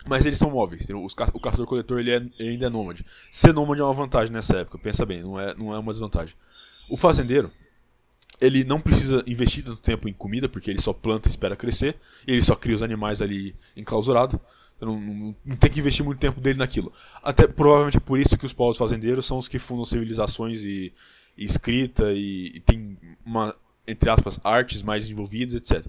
Mas 0.08 0.26
eles 0.26 0.40
são 0.40 0.50
móveis. 0.50 0.88
O 1.32 1.38
caçador-coletor 1.38 2.00
ele, 2.00 2.10
é, 2.10 2.16
ele 2.16 2.48
ainda 2.48 2.66
é 2.66 2.68
nômade. 2.68 3.06
Ser 3.30 3.54
nômade 3.54 3.80
é 3.80 3.84
uma 3.84 3.92
vantagem 3.92 4.32
nessa 4.32 4.56
época, 4.56 4.76
pensa 4.76 5.06
bem, 5.06 5.22
não 5.22 5.38
é, 5.38 5.54
não 5.54 5.72
é 5.72 5.78
uma 5.78 5.92
desvantagem. 5.92 6.34
O 6.90 6.96
fazendeiro, 6.96 7.48
ele 8.40 8.64
não 8.64 8.80
precisa 8.80 9.22
investir 9.24 9.62
tanto 9.62 9.80
tempo 9.80 10.08
em 10.08 10.12
comida, 10.12 10.48
porque 10.48 10.68
ele 10.68 10.82
só 10.82 10.92
planta 10.92 11.28
e 11.28 11.30
espera 11.30 11.54
crescer, 11.54 11.96
ele 12.26 12.42
só 12.42 12.56
cria 12.56 12.74
os 12.74 12.82
animais 12.82 13.22
ali 13.22 13.54
enclausurados. 13.76 14.40
Não, 14.80 15.00
não, 15.00 15.36
não, 15.44 15.56
tem 15.56 15.70
que 15.70 15.80
investir 15.80 16.04
muito 16.04 16.20
tempo 16.20 16.40
dele 16.40 16.58
naquilo. 16.58 16.92
Até 17.22 17.46
provavelmente 17.48 17.96
é 17.96 18.00
por 18.00 18.18
isso 18.18 18.38
que 18.38 18.46
os 18.46 18.52
povos 18.52 18.76
fazendeiros 18.76 19.26
são 19.26 19.38
os 19.38 19.48
que 19.48 19.58
fundam 19.58 19.84
civilizações 19.84 20.62
e, 20.62 20.92
e 21.36 21.44
escrita 21.44 22.12
e, 22.12 22.52
e 22.54 22.60
tem 22.60 22.96
uma, 23.26 23.54
entre 23.86 24.08
aspas, 24.08 24.38
artes 24.44 24.82
mais 24.82 25.02
desenvolvidas, 25.02 25.54
etc. 25.54 25.84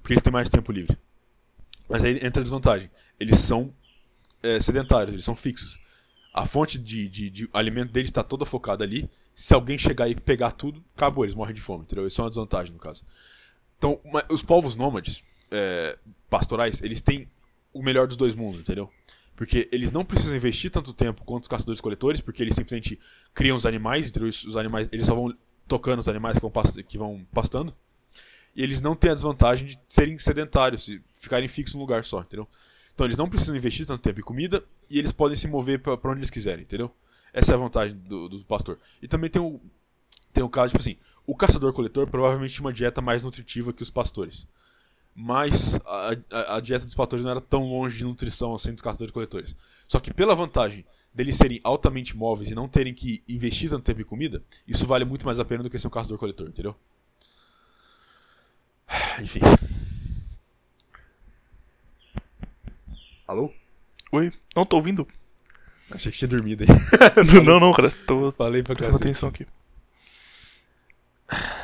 Porque 0.00 0.14
eles 0.14 0.22
têm 0.22 0.32
mais 0.32 0.48
tempo 0.48 0.72
livre. 0.72 0.98
Mas 1.88 2.02
aí 2.02 2.16
entra 2.16 2.40
a 2.40 2.42
desvantagem. 2.42 2.90
Eles 3.20 3.38
são 3.38 3.72
é, 4.42 4.58
sedentários, 4.58 5.12
eles 5.12 5.24
são 5.24 5.36
fixos. 5.36 5.78
A 6.34 6.44
fonte 6.46 6.78
de, 6.78 7.08
de, 7.08 7.30
de 7.30 7.50
alimento 7.52 7.92
deles 7.92 8.08
está 8.08 8.24
toda 8.24 8.44
focada 8.44 8.82
ali. 8.82 9.08
Se 9.34 9.54
alguém 9.54 9.78
chegar 9.78 10.08
e 10.08 10.14
pegar 10.14 10.50
tudo, 10.52 10.82
acabou, 10.96 11.24
eles 11.24 11.34
morrem 11.34 11.54
de 11.54 11.60
fome, 11.60 11.84
entendeu? 11.84 12.06
Isso 12.06 12.20
é 12.20 12.24
uma 12.24 12.30
desvantagem 12.30 12.72
no 12.72 12.78
caso. 12.78 13.04
Então, 13.78 14.00
os 14.28 14.42
povos 14.42 14.74
nômades, 14.74 15.22
é, 15.50 15.98
pastorais, 16.30 16.80
eles 16.82 17.00
têm 17.00 17.28
o 17.72 17.82
melhor 17.82 18.06
dos 18.06 18.16
dois 18.16 18.34
mundos, 18.34 18.60
entendeu? 18.60 18.90
Porque 19.34 19.68
eles 19.72 19.90
não 19.90 20.04
precisam 20.04 20.36
investir 20.36 20.70
tanto 20.70 20.92
tempo 20.92 21.24
quanto 21.24 21.44
os 21.44 21.48
caçadores-coletores, 21.48 22.20
porque 22.20 22.42
eles 22.42 22.54
simplesmente 22.54 22.98
criam 23.34 23.56
os 23.56 23.66
animais, 23.66 24.08
entendeu? 24.08 24.28
Os 24.28 24.56
animais, 24.56 24.88
eles 24.92 25.06
só 25.06 25.14
vão 25.14 25.34
tocando 25.66 26.00
os 26.00 26.08
animais 26.08 26.36
que 26.36 26.42
vão, 26.42 26.52
que 26.86 26.98
vão 26.98 27.26
pastando. 27.32 27.74
E 28.54 28.62
eles 28.62 28.80
não 28.80 28.94
têm 28.94 29.10
a 29.10 29.14
desvantagem 29.14 29.66
de 29.66 29.78
serem 29.86 30.18
sedentários, 30.18 30.86
e 30.88 31.02
ficarem 31.14 31.48
fixos 31.48 31.74
num 31.74 31.80
lugar 31.80 32.04
só, 32.04 32.20
entendeu? 32.20 32.46
Então 32.94 33.06
eles 33.06 33.16
não 33.16 33.28
precisam 33.28 33.56
investir 33.56 33.86
tanto 33.86 34.02
tempo 34.02 34.20
em 34.20 34.22
comida 34.22 34.62
e 34.90 34.98
eles 34.98 35.12
podem 35.12 35.36
se 35.36 35.48
mover 35.48 35.80
para 35.80 36.10
onde 36.10 36.20
eles 36.20 36.30
quiserem, 36.30 36.62
entendeu? 36.62 36.94
Essa 37.32 37.52
é 37.52 37.54
a 37.54 37.58
vantagem 37.58 37.96
do, 37.96 38.28
do 38.28 38.44
pastor. 38.44 38.78
E 39.00 39.08
também 39.08 39.30
tem 39.30 39.40
o, 39.40 39.58
tem 40.32 40.44
o 40.44 40.48
caso, 40.48 40.68
tipo 40.72 40.80
assim, 40.82 40.98
o 41.26 41.34
caçador-coletor 41.34 42.10
provavelmente 42.10 42.52
tinha 42.52 42.64
uma 42.64 42.72
dieta 42.72 43.00
mais 43.00 43.24
nutritiva 43.24 43.72
que 43.72 43.82
os 43.82 43.90
pastores 43.90 44.46
mas 45.14 45.74
a, 45.84 46.16
a, 46.30 46.56
a, 46.56 46.60
dieta 46.60 46.84
dos 46.86 46.94
pastores 46.94 47.24
não 47.24 47.30
era 47.30 47.40
tão 47.40 47.64
longe 47.64 47.98
de 47.98 48.04
nutrição 48.04 48.54
assim 48.54 48.72
dos 48.72 48.82
caçadores-coletores. 48.82 49.54
Só 49.86 50.00
que 50.00 50.12
pela 50.12 50.34
vantagem 50.34 50.84
deles 51.14 51.36
serem 51.36 51.60
altamente 51.62 52.16
móveis 52.16 52.50
e 52.50 52.54
não 52.54 52.66
terem 52.66 52.94
que 52.94 53.22
investir 53.28 53.68
tanto 53.68 53.84
tempo 53.84 54.00
em 54.00 54.04
comida, 54.04 54.42
isso 54.66 54.86
vale 54.86 55.04
muito 55.04 55.26
mais 55.26 55.38
a 55.38 55.44
pena 55.44 55.62
do 55.62 55.68
que 55.68 55.78
ser 55.78 55.86
um 55.86 55.90
caçador-coletor, 55.90 56.48
entendeu? 56.48 56.74
Enfim. 59.20 59.40
Alô? 63.26 63.52
Oi? 64.10 64.32
Não, 64.56 64.64
tô 64.64 64.76
ouvindo. 64.76 65.06
Achei 65.90 66.10
que 66.10 66.18
tinha 66.18 66.28
dormido 66.28 66.64
aí. 66.64 66.68
não, 67.44 67.60
não, 67.60 67.72
cara. 67.72 67.90
Tô, 68.06 68.32
Falei 68.32 68.62
pra 68.62 68.74
prestando 68.74 69.02
atenção 69.02 69.28
aqui. 69.28 69.46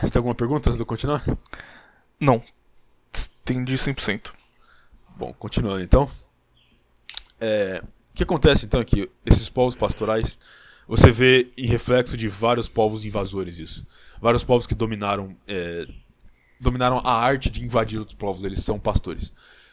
Você 0.00 0.10
tem 0.10 0.20
alguma 0.20 0.34
pergunta 0.34 0.68
antes 0.68 0.76
de 0.76 0.82
eu 0.82 0.86
continuar? 0.86 1.22
Não, 2.18 2.42
Entendi 3.48 3.76
100%. 3.76 4.30
Bom, 5.16 5.32
continuando 5.32 5.80
então. 5.80 6.10
É, 7.40 7.82
o 8.10 8.14
que 8.14 8.22
acontece 8.22 8.66
então 8.66 8.78
é 8.78 8.84
que 8.84 9.08
esses 9.24 9.48
povos 9.48 9.74
pastorais, 9.74 10.38
você 10.86 11.10
vê 11.10 11.50
em 11.56 11.66
reflexo 11.66 12.14
de 12.14 12.28
vários 12.28 12.68
povos 12.68 13.06
invasores 13.06 13.58
isso. 13.58 13.86
Vários 14.20 14.44
povos 14.44 14.66
que 14.66 14.74
dominaram, 14.74 15.34
é, 15.46 15.86
dominaram 16.60 17.00
a 17.02 17.10
arte 17.10 17.48
de 17.48 17.64
invadir 17.64 17.98
outros 17.98 18.18
povos, 18.18 18.44
eles 18.44 18.62
são 18.62 18.78
pastores. 18.78 19.32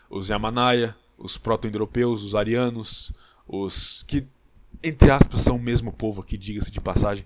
Os 0.10 0.30
Yamanaya, 0.30 0.96
os 1.18 1.36
proto-indo-europeus, 1.36 2.24
os 2.24 2.34
arianos, 2.34 3.12
os 3.46 4.04
que, 4.04 4.26
entre 4.82 5.12
aspas, 5.12 5.42
são 5.42 5.58
o 5.58 5.62
mesmo 5.62 5.92
povo 5.92 6.22
aqui, 6.22 6.38
diga-se 6.38 6.72
de 6.72 6.80
passagem. 6.80 7.26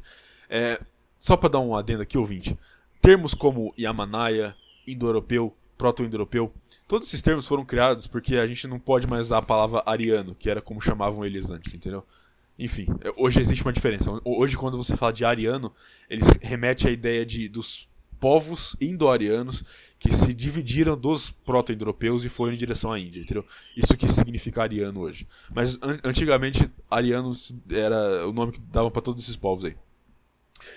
É, 0.50 0.82
só 1.20 1.38
para 1.38 1.50
dar 1.50 1.60
um 1.60 1.76
adendo 1.76 2.02
aqui, 2.02 2.18
ouvinte. 2.18 2.58
Termos 3.00 3.36
como 3.36 3.72
Yamanaya, 3.78 4.56
indo-europeu, 4.88 5.56
proto-indo-europeu. 5.80 6.54
Todos 6.86 7.08
esses 7.08 7.22
termos 7.22 7.48
foram 7.48 7.64
criados 7.64 8.06
porque 8.06 8.36
a 8.36 8.46
gente 8.46 8.68
não 8.68 8.78
pode 8.78 9.08
mais 9.08 9.28
usar 9.28 9.38
a 9.38 9.42
palavra 9.42 9.82
ariano, 9.86 10.36
que 10.36 10.50
era 10.50 10.62
como 10.62 10.82
chamavam 10.82 11.26
eles 11.26 11.50
antes, 11.50 11.74
entendeu? 11.74 12.06
Enfim, 12.60 12.86
é, 13.00 13.14
hoje 13.16 13.40
existe 13.40 13.64
uma 13.64 13.72
diferença. 13.72 14.12
Hoje, 14.26 14.58
quando 14.58 14.78
você 14.78 14.98
fala 14.98 15.14
de 15.14 15.24
ariano, 15.24 15.74
eles 16.10 16.28
remete 16.42 16.86
à 16.86 16.92
ideia 16.92 17.26
de, 17.26 17.48
dos 17.48 17.88
povos 18.20 18.76
indo-arianos 18.82 19.64
que 19.98 20.12
se 20.12 20.34
dividiram 20.34 20.98
dos 20.98 21.32
proto-indo-europeus 21.32 22.26
e 22.26 22.30
foram 22.30 22.52
em 22.52 22.58
direção 22.58 22.92
à 22.92 23.00
Índia, 23.00 23.22
entendeu? 23.22 23.46
Isso 23.78 23.96
que 23.96 24.12
significa 24.12 24.62
ariano 24.62 25.00
hoje. 25.00 25.26
Mas 25.56 25.78
an 25.82 25.98
antigamente, 26.04 26.70
ariano 26.92 27.32
era 27.72 28.28
o 28.28 28.34
nome 28.34 28.52
que 28.52 28.60
davam 28.60 28.92
para 28.92 29.02
todos 29.02 29.24
esses 29.24 29.38
povos 29.38 29.64
aí. 29.64 29.78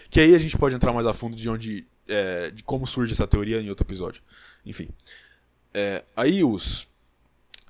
Que 0.08 0.20
aí 0.20 0.36
a 0.36 0.38
gente 0.38 0.56
pode 0.56 0.76
entrar 0.76 0.92
mais 0.92 1.08
a 1.08 1.12
fundo 1.12 1.34
de 1.34 1.50
onde 1.50 1.84
é, 2.08 2.50
de 2.50 2.62
como 2.62 2.86
surge 2.86 3.12
essa 3.12 3.26
teoria 3.26 3.60
em 3.60 3.68
outro 3.68 3.86
episódio. 3.86 4.22
Enfim. 4.64 4.88
É, 5.74 6.04
aí 6.16 6.44
os, 6.44 6.88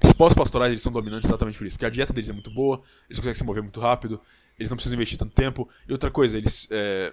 os 0.02 0.12
pós-pastorais 0.12 0.80
são 0.82 0.92
dominantes 0.92 1.28
exatamente 1.28 1.58
por 1.58 1.66
isso, 1.66 1.76
porque 1.76 1.86
a 1.86 1.90
dieta 1.90 2.12
deles 2.12 2.30
é 2.30 2.32
muito 2.32 2.50
boa, 2.50 2.82
eles 3.08 3.18
conseguem 3.18 3.34
se 3.34 3.44
mover 3.44 3.62
muito 3.62 3.80
rápido, 3.80 4.20
eles 4.58 4.70
não 4.70 4.76
precisam 4.76 4.96
investir 4.96 5.18
tanto 5.18 5.34
tempo. 5.34 5.68
E 5.88 5.92
outra 5.92 6.10
coisa, 6.10 6.36
eles. 6.36 6.66
É, 6.70 7.12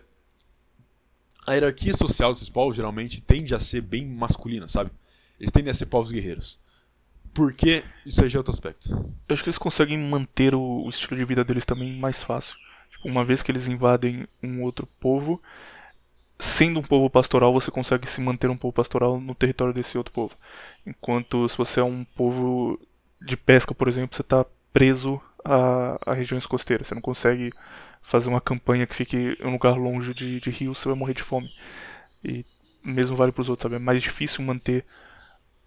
a 1.48 1.54
hierarquia 1.54 1.96
social 1.96 2.32
desses 2.34 2.50
povos 2.50 2.76
geralmente 2.76 3.22
tende 3.22 3.56
a 3.56 3.60
ser 3.60 3.82
bem 3.82 4.06
masculina, 4.06 4.68
sabe? 4.68 4.92
Eles 5.40 5.52
tendem 5.52 5.72
a 5.72 5.74
ser 5.74 5.88
povos 5.88 6.12
guerreiros. 6.12 6.60
Porque 7.34 7.84
isso 8.06 8.22
aí 8.22 8.30
já 8.30 8.38
é 8.38 8.40
outro 8.40 8.54
aspecto. 8.54 8.90
Eu 8.92 9.34
acho 9.34 9.44
que 9.44 9.50
eles 9.50 9.58
conseguem 9.58 9.98
manter 9.98 10.54
o, 10.54 10.84
o 10.84 10.90
estilo 10.90 11.18
de 11.18 11.26
vida 11.26 11.44
deles 11.44 11.66
também 11.66 11.98
mais 11.98 12.22
fácil. 12.22 12.56
Tipo, 12.92 13.08
uma 13.08 13.24
vez 13.24 13.42
que 13.42 13.52
eles 13.52 13.68
invadem 13.68 14.28
um 14.44 14.62
outro 14.62 14.88
povo, 15.00 15.42
sendo 16.40 16.80
um 16.80 16.84
povo 16.84 17.10
pastoral, 17.10 17.52
você 17.54 17.70
consegue 17.70 18.08
se 18.08 18.22
manter 18.22 18.50
um 18.50 18.58
povo 18.58 18.74
pastoral 18.74 19.20
no 19.20 19.36
território 19.36 19.74
desse 19.74 19.98
outro 19.98 20.14
povo. 20.14 20.36
Enquanto 20.86 21.48
se 21.50 21.58
você 21.58 21.82
é 21.82 21.84
um 21.84 22.04
povo 22.04 22.80
de 23.22 23.36
pesca, 23.36 23.76
por 23.76 23.88
exemplo, 23.88 24.16
você 24.16 24.22
está 24.22 24.46
preso 24.72 25.22
a, 25.44 26.00
a, 26.06 26.14
regiões 26.14 26.46
costeiras. 26.46 26.88
Você 26.88 26.96
não 26.96 27.02
consegue 27.02 27.52
fazer 28.02 28.30
uma 28.30 28.40
campanha 28.40 28.88
que 28.88 28.96
fique 28.96 29.38
em 29.40 29.48
um 29.48 29.52
lugar 29.52 29.78
longe 29.78 30.14
de, 30.14 30.40
de 30.40 30.50
rios, 30.50 30.80
você 30.80 30.88
vai 30.88 30.98
morrer 30.98 31.14
de 31.14 31.24
fome. 31.24 31.52
E 32.24 32.46
mesmo 32.84 33.18
vale 33.18 33.32
para 33.34 33.42
os 33.42 33.50
outros, 33.50 33.64
sabe? 33.64 33.76
É 33.76 33.80
mais 33.80 34.02
difícil 34.02 34.44
manter 34.44 34.86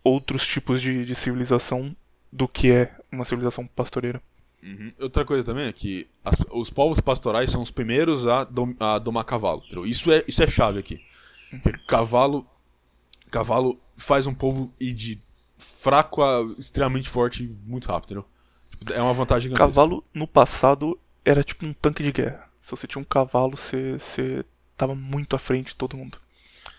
outros 0.03 0.47
tipos 0.47 0.81
de, 0.81 1.05
de 1.05 1.15
civilização 1.15 1.95
do 2.33 2.49
que 2.49 2.73
é 2.73 2.95
uma 3.11 3.27
civilização 3.27 3.67
pastoreira. 3.67 4.23
Uhum. 4.63 4.91
Outra 5.01 5.25
coisa 5.25 5.45
também 5.45 5.67
é 5.67 5.73
que 5.73 6.07
as, 6.25 6.37
os 6.53 6.71
povos 6.71 7.01
pastorais 7.01 7.51
são 7.51 7.63
os 7.63 7.71
primeiros 7.71 8.27
a, 8.27 8.45
dom, 8.45 8.75
a 8.79 8.99
domar 8.99 9.25
cavalo. 9.25 9.63
Isso 9.85 10.13
é, 10.13 10.25
isso 10.29 10.43
é 10.43 10.47
chave 10.47 10.79
aqui. 10.79 11.01
Uhum. 11.53 11.61
Cavalo, 11.87 12.47
cavalo 13.31 13.81
faz 13.97 14.27
um 14.27 14.35
povo 14.35 14.73
ir 14.79 14.93
de 14.93 15.21
fraco 15.59 16.23
a 16.23 16.43
extremamente 16.59 17.09
forte 17.09 17.55
muito 17.65 17.87
rápido. 17.87 18.25
Tipo, 18.71 18.93
é 18.93 19.03
uma 19.03 19.13
vantagem 19.13 19.51
gigantesca. 19.51 19.73
Cavalo 19.73 20.05
no 20.15 20.27
passado 20.27 20.99
era 21.25 21.43
tipo 21.43 21.67
um 21.67 21.73
tanque 21.73 22.03
de 22.03 22.13
guerra. 22.13 22.49
Se 22.63 22.71
você 22.71 22.87
tinha 22.87 23.03
um 23.03 23.05
cavalo, 23.05 23.57
você, 23.57 23.99
você 23.99 24.45
tava 24.77 24.95
muito 24.95 25.35
à 25.35 25.39
frente 25.39 25.69
de 25.69 25.75
todo 25.75 25.97
mundo. 25.97 26.19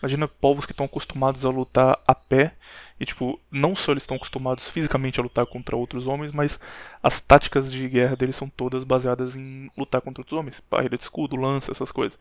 Imagina 0.00 0.28
povos 0.28 0.66
que 0.66 0.72
estão 0.72 0.86
acostumados 0.86 1.44
a 1.44 1.50
lutar 1.50 1.98
a 2.06 2.14
pé 2.14 2.54
e, 2.98 3.04
tipo, 3.04 3.40
não 3.50 3.74
só 3.74 3.92
eles 3.92 4.02
estão 4.04 4.16
acostumados 4.16 4.68
fisicamente 4.68 5.18
a 5.18 5.22
lutar 5.22 5.46
contra 5.46 5.76
outros 5.76 6.06
homens, 6.06 6.32
mas 6.32 6.60
as 7.02 7.20
táticas 7.20 7.70
de 7.70 7.88
guerra 7.88 8.14
deles 8.14 8.36
são 8.36 8.48
todas 8.48 8.84
baseadas 8.84 9.34
em 9.34 9.70
lutar 9.76 10.00
contra 10.00 10.20
outros 10.20 10.38
homens. 10.38 10.62
Barreira 10.70 10.96
de 10.96 11.02
escudo, 11.02 11.36
lança, 11.36 11.72
essas 11.72 11.90
coisas. 11.90 12.18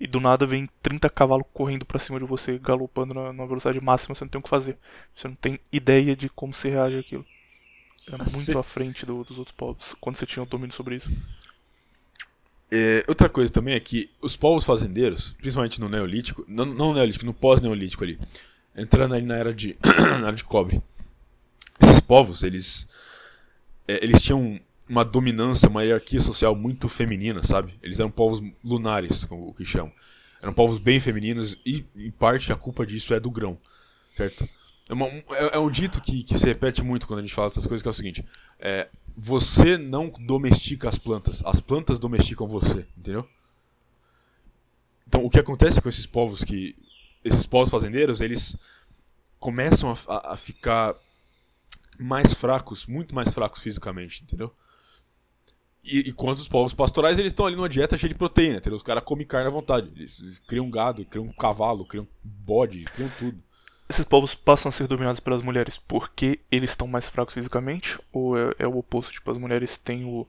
E 0.00 0.06
do 0.06 0.18
nada 0.18 0.46
vem 0.46 0.68
30 0.82 1.08
cavalos 1.10 1.46
correndo 1.52 1.84
para 1.84 1.98
cima 1.98 2.18
de 2.18 2.24
você, 2.24 2.58
galopando 2.58 3.14
na, 3.14 3.32
na, 3.32 3.46
velocidade 3.46 3.80
máxima, 3.80 4.14
você 4.14 4.24
não 4.24 4.30
tem 4.30 4.38
o 4.40 4.42
que 4.42 4.50
fazer. 4.50 4.76
Você 5.14 5.28
não 5.28 5.36
tem 5.36 5.60
ideia 5.70 6.16
de 6.16 6.28
como 6.28 6.52
se 6.52 6.68
reage 6.68 6.98
àquilo. 6.98 7.24
Era 8.10 8.24
muito 8.30 8.58
à 8.58 8.62
frente 8.62 9.04
do, 9.04 9.24
dos 9.24 9.38
outros 9.38 9.56
povos, 9.56 9.94
quando 10.00 10.16
você 10.16 10.26
tinha 10.26 10.42
o 10.42 10.46
domínio 10.46 10.74
sobre 10.74 10.96
isso. 10.96 11.10
É, 12.70 13.04
outra 13.06 13.28
coisa 13.28 13.52
também 13.52 13.74
é 13.74 13.80
que 13.80 14.10
os 14.20 14.36
povos 14.36 14.64
fazendeiros, 14.64 15.34
principalmente 15.38 15.80
no 15.80 15.88
Neolítico, 15.88 16.44
não, 16.48 16.64
não 16.64 16.88
no 16.88 16.94
Neolítico, 16.94 17.24
no 17.24 17.34
pós-Neolítico 17.34 18.02
ali, 18.02 18.18
entrando 18.76 19.14
ali 19.14 19.24
na 19.24 19.36
era 19.36 19.54
de, 19.54 19.76
na 20.20 20.28
era 20.28 20.32
de 20.32 20.44
cobre, 20.44 20.82
esses 21.80 22.00
povos, 22.00 22.42
eles, 22.42 22.86
é, 23.86 24.02
eles 24.02 24.20
tinham 24.20 24.60
uma 24.88 25.04
dominância, 25.04 25.68
uma 25.68 25.84
hierarquia 25.84 26.20
social 26.20 26.54
muito 26.54 26.88
feminina, 26.88 27.42
sabe? 27.42 27.74
Eles 27.82 27.98
eram 27.98 28.10
povos 28.10 28.42
lunares, 28.64 29.24
como 29.24 29.48
o 29.48 29.54
que 29.54 29.64
chamam. 29.64 29.92
Eram 30.40 30.52
povos 30.52 30.78
bem 30.78 31.00
femininos 31.00 31.58
e, 31.64 31.84
em 31.96 32.10
parte, 32.10 32.52
a 32.52 32.56
culpa 32.56 32.86
disso 32.86 33.12
é 33.14 33.20
do 33.20 33.30
grão, 33.30 33.58
certo? 34.16 34.48
É, 34.88 34.92
uma, 34.92 35.06
é, 35.06 35.24
é 35.54 35.58
um 35.58 35.70
dito 35.70 36.00
que, 36.00 36.22
que 36.22 36.38
se 36.38 36.46
repete 36.46 36.82
muito 36.82 37.06
quando 37.06 37.18
a 37.18 37.22
gente 37.22 37.34
fala 37.34 37.48
dessas 37.48 37.66
coisas, 37.66 37.82
que 37.82 37.88
é 37.88 37.90
o 37.90 37.94
seguinte: 37.94 38.24
é, 38.60 38.88
você 39.16 39.78
não 39.78 40.10
domestica 40.10 40.88
as 40.88 40.98
plantas, 40.98 41.42
as 41.44 41.58
plantas 41.58 41.98
domesticam 41.98 42.46
você, 42.46 42.86
entendeu? 42.98 43.26
Então, 45.08 45.24
o 45.24 45.30
que 45.30 45.38
acontece 45.38 45.80
com 45.80 45.88
esses 45.88 46.06
povos 46.06 46.44
que. 46.44 46.76
Esses 47.24 47.46
povos 47.46 47.70
fazendeiros, 47.70 48.20
eles 48.20 48.56
começam 49.40 49.96
a, 50.06 50.34
a, 50.34 50.36
ficar 50.36 50.94
mais 51.98 52.32
fracos, 52.32 52.86
muito 52.86 53.14
mais 53.14 53.32
fracos 53.32 53.62
fisicamente, 53.62 54.22
entendeu? 54.22 54.52
E, 55.82 56.08
enquanto 56.08 56.38
os 56.38 56.48
povos 56.48 56.72
pastorais, 56.72 57.18
eles 57.18 57.32
estão 57.32 57.46
ali 57.46 57.56
numa 57.56 57.68
dieta 57.68 57.96
cheia 57.96 58.12
de 58.12 58.18
proteína, 58.18 58.58
entendeu? 58.58 58.76
Os 58.76 58.82
caras 58.82 59.02
comem 59.02 59.26
carne 59.26 59.48
à 59.48 59.50
vontade. 59.50 59.90
Eles, 59.96 60.20
eles 60.20 60.38
criam 60.38 60.70
gado, 60.70 61.04
criam 61.04 61.26
cavalo, 61.32 61.86
criam 61.86 62.06
bode, 62.22 62.84
criam 62.84 63.10
tudo 63.18 63.42
esses 63.88 64.04
povos 64.04 64.34
passam 64.34 64.68
a 64.68 64.72
ser 64.72 64.88
dominados 64.88 65.20
pelas 65.20 65.42
mulheres 65.42 65.78
porque 65.78 66.40
eles 66.50 66.70
estão 66.70 66.88
mais 66.88 67.08
fracos 67.08 67.34
fisicamente? 67.34 67.98
Ou 68.12 68.36
é, 68.36 68.54
é 68.58 68.66
o 68.66 68.76
oposto? 68.76 69.12
Tipo, 69.12 69.30
as 69.30 69.38
mulheres 69.38 69.78
têm 69.78 70.04
o, 70.04 70.26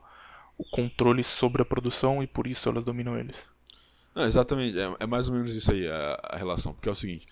o, 0.57 0.63
controle 0.65 1.23
sobre 1.23 1.61
a 1.61 1.65
produção 1.65 2.21
e 2.21 2.27
por 2.27 2.45
isso 2.45 2.69
elas 2.69 2.85
dominam 2.85 3.17
eles? 3.17 3.43
Não, 4.13 4.25
exatamente, 4.25 4.77
é, 4.77 4.95
é, 4.99 5.05
mais 5.05 5.27
ou 5.27 5.35
menos 5.35 5.55
isso 5.55 5.71
aí 5.71 5.87
a, 5.87 6.19
a, 6.23 6.37
relação. 6.37 6.73
Porque 6.73 6.87
é 6.87 6.91
o 6.91 6.95
seguinte: 6.95 7.27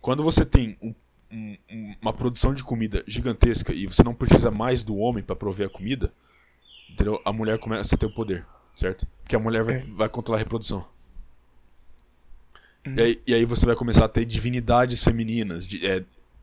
quando 0.00 0.22
você 0.22 0.44
tem 0.44 0.76
um, 0.82 0.94
um, 1.32 1.94
uma 2.02 2.12
produção 2.12 2.52
de 2.52 2.62
comida 2.62 3.02
gigantesca 3.06 3.72
e 3.72 3.86
você 3.86 4.02
não 4.02 4.14
precisa 4.14 4.50
mais 4.50 4.84
do 4.84 4.96
homem 4.96 5.24
para 5.24 5.36
prover 5.36 5.66
a 5.66 5.70
comida, 5.70 6.12
entendeu? 6.90 7.20
a 7.24 7.32
mulher 7.32 7.58
começa 7.58 7.94
a 7.94 7.98
ter 7.98 8.06
o 8.06 8.14
poder, 8.14 8.46
certo? 8.76 9.06
Porque 9.22 9.34
a 9.36 9.38
mulher 9.38 9.64
vai, 9.64 9.76
é. 9.76 9.84
vai 9.94 10.08
controlar 10.10 10.38
a 10.38 10.42
reprodução. 10.42 10.86
Uhum. 12.86 12.94
E, 12.96 13.00
aí, 13.00 13.20
e, 13.26 13.34
aí, 13.34 13.44
você 13.44 13.66
vai 13.66 13.76
começar 13.76 14.04
a 14.04 14.08
ter 14.08 14.24
divindades 14.24 15.02
femininas, 15.04 15.66
de, 15.66 15.86
é, 15.86 16.02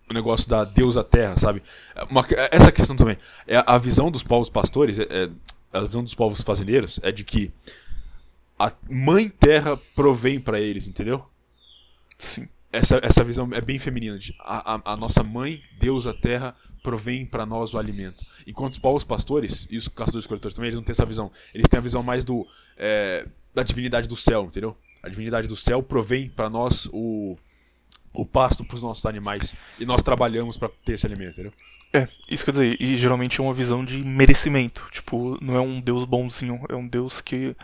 o 0.09 0.13
negócio 0.13 0.47
da 0.49 0.63
deusa 0.63 1.03
terra, 1.03 1.35
sabe? 1.37 1.61
Uma, 2.09 2.25
essa 2.51 2.71
questão 2.71 2.95
também. 2.95 3.17
É 3.47 3.63
a 3.65 3.77
visão 3.77 4.09
dos 4.11 4.23
povos 4.23 4.49
pastores, 4.49 4.99
é, 4.99 5.03
é, 5.09 5.29
a 5.73 5.81
visão 5.81 6.03
dos 6.03 6.13
povos 6.13 6.41
fazendeiros 6.41 6.99
é 7.03 7.11
de 7.11 7.23
que 7.23 7.51
a 8.57 8.71
mãe 8.89 9.29
terra 9.29 9.77
provém 9.95 10.39
para 10.39 10.59
eles, 10.59 10.87
entendeu? 10.87 11.25
Sim. 12.17 12.47
Essa, 12.71 12.99
essa 13.01 13.23
visão 13.23 13.49
é 13.53 13.61
bem 13.61 13.79
feminina. 13.79 14.17
De, 14.17 14.35
a, 14.39 14.75
a, 14.75 14.93
a 14.93 14.97
nossa 14.97 15.23
mãe, 15.23 15.61
deusa 15.79 16.13
terra, 16.13 16.55
provém 16.83 17.25
para 17.25 17.45
nós 17.45 17.73
o 17.73 17.77
alimento. 17.77 18.25
Enquanto 18.45 18.73
os 18.73 18.79
povos 18.79 19.03
pastores, 19.03 19.67
e 19.69 19.77
os 19.77 19.87
caçadores-coletores 19.87 20.55
também, 20.55 20.69
eles 20.69 20.77
não 20.77 20.83
têm 20.83 20.93
essa 20.93 21.05
visão. 21.05 21.31
Eles 21.53 21.67
têm 21.67 21.77
a 21.77 21.81
visão 21.81 22.03
mais 22.03 22.23
do 22.23 22.45
é, 22.77 23.27
da 23.53 23.63
divindade 23.63 24.07
do 24.07 24.15
céu, 24.15 24.45
entendeu? 24.45 24.77
A 25.01 25.09
divindade 25.09 25.47
do 25.47 25.55
céu 25.55 25.81
provém 25.81 26.29
para 26.29 26.49
nós 26.49 26.87
o, 26.91 27.37
o 28.13 28.25
pasto 28.25 28.63
para 28.63 28.75
os 28.75 28.81
nossos 28.81 29.05
animais. 29.05 29.55
E 29.79 29.85
nós 29.85 30.01
trabalhamos 30.01 30.57
para 30.57 30.69
ter 30.83 30.93
esse 30.93 31.05
alimento, 31.05 31.33
entendeu? 31.33 31.53
É, 31.93 32.07
isso 32.29 32.43
quer 32.43 32.51
dizer, 32.51 32.81
e 32.81 32.97
geralmente 32.97 33.39
é 33.39 33.43
uma 33.43 33.53
visão 33.53 33.83
de 33.83 34.03
merecimento. 34.03 34.87
Tipo, 34.91 35.37
não 35.41 35.55
é 35.55 35.61
um 35.61 35.79
Deus 35.79 36.03
bonzinho, 36.03 36.59
é 36.67 36.75
um 36.75 36.87
Deus 36.87 37.21
que 37.21 37.55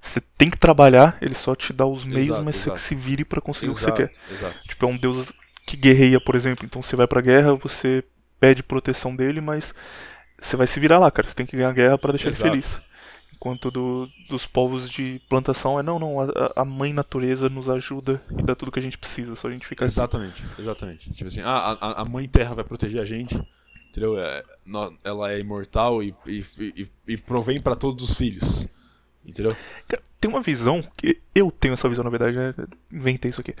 você 0.00 0.20
tem 0.38 0.48
que 0.48 0.56
trabalhar, 0.56 1.18
ele 1.20 1.34
só 1.34 1.54
te 1.54 1.72
dá 1.72 1.84
os 1.84 2.04
meios, 2.04 2.28
exato, 2.28 2.44
mas 2.44 2.54
exato. 2.56 2.78
você 2.78 2.88
se 2.88 2.94
vire 2.94 3.24
para 3.24 3.40
conseguir 3.40 3.72
exato, 3.72 3.90
o 3.90 3.94
que 3.94 4.02
você 4.02 4.08
quer. 4.08 4.34
Exato. 4.34 4.68
Tipo, 4.68 4.86
é 4.86 4.88
um 4.88 4.96
Deus 4.96 5.32
que 5.66 5.76
guerreia, 5.76 6.20
por 6.20 6.36
exemplo. 6.36 6.64
Então 6.64 6.80
você 6.80 6.94
vai 6.94 7.06
pra 7.06 7.20
guerra, 7.20 7.54
você 7.54 8.04
pede 8.38 8.62
proteção 8.62 9.16
dele, 9.16 9.40
mas 9.40 9.74
você 10.40 10.56
vai 10.56 10.66
se 10.66 10.78
virar 10.78 10.98
lá, 10.98 11.10
cara. 11.10 11.28
Você 11.28 11.34
tem 11.34 11.46
que 11.46 11.56
ganhar 11.56 11.70
a 11.70 11.72
guerra 11.72 11.98
para 11.98 12.12
deixar 12.12 12.28
ele 12.28 12.36
feliz 12.36 12.80
quanto 13.42 13.72
do, 13.72 14.08
dos 14.28 14.46
povos 14.46 14.88
de 14.88 15.20
plantação 15.28 15.76
é 15.76 15.82
não, 15.82 15.98
não, 15.98 16.20
a, 16.20 16.52
a, 16.54 16.64
mãe 16.64 16.92
natureza 16.92 17.48
nos 17.48 17.68
ajuda 17.68 18.22
e 18.38 18.40
dá 18.40 18.54
tudo 18.54 18.70
que 18.70 18.78
a 18.78 18.82
gente 18.82 18.96
precisa, 18.96 19.34
só 19.34 19.48
a 19.48 19.50
gente 19.50 19.66
fica 19.66 19.84
Exatamente, 19.84 20.44
aqui. 20.44 20.62
exatamente. 20.62 21.12
Tipo 21.12 21.26
assim, 21.26 21.40
ah, 21.40 21.76
a, 21.80 22.02
a 22.02 22.04
mãe 22.04 22.28
terra 22.28 22.54
vai 22.54 22.62
proteger 22.62 23.02
a 23.02 23.04
gente, 23.04 23.34
entendeu? 23.90 24.16
É, 24.16 24.44
ela 25.02 25.32
é 25.32 25.40
imortal 25.40 26.04
e, 26.04 26.14
e, 26.24 26.44
e, 26.60 26.88
e 27.08 27.16
provém 27.16 27.60
para 27.60 27.74
todos 27.74 28.08
os 28.08 28.16
filhos, 28.16 28.64
entendeu? 29.26 29.56
Tem 30.20 30.30
uma 30.30 30.40
visão, 30.40 30.80
que 30.96 31.20
eu 31.34 31.50
tenho 31.50 31.74
essa 31.74 31.88
visão 31.88 32.04
na 32.04 32.10
verdade, 32.10 32.36
né? 32.36 32.54
inventei 32.92 33.28
isso 33.32 33.40
aqui, 33.40 33.56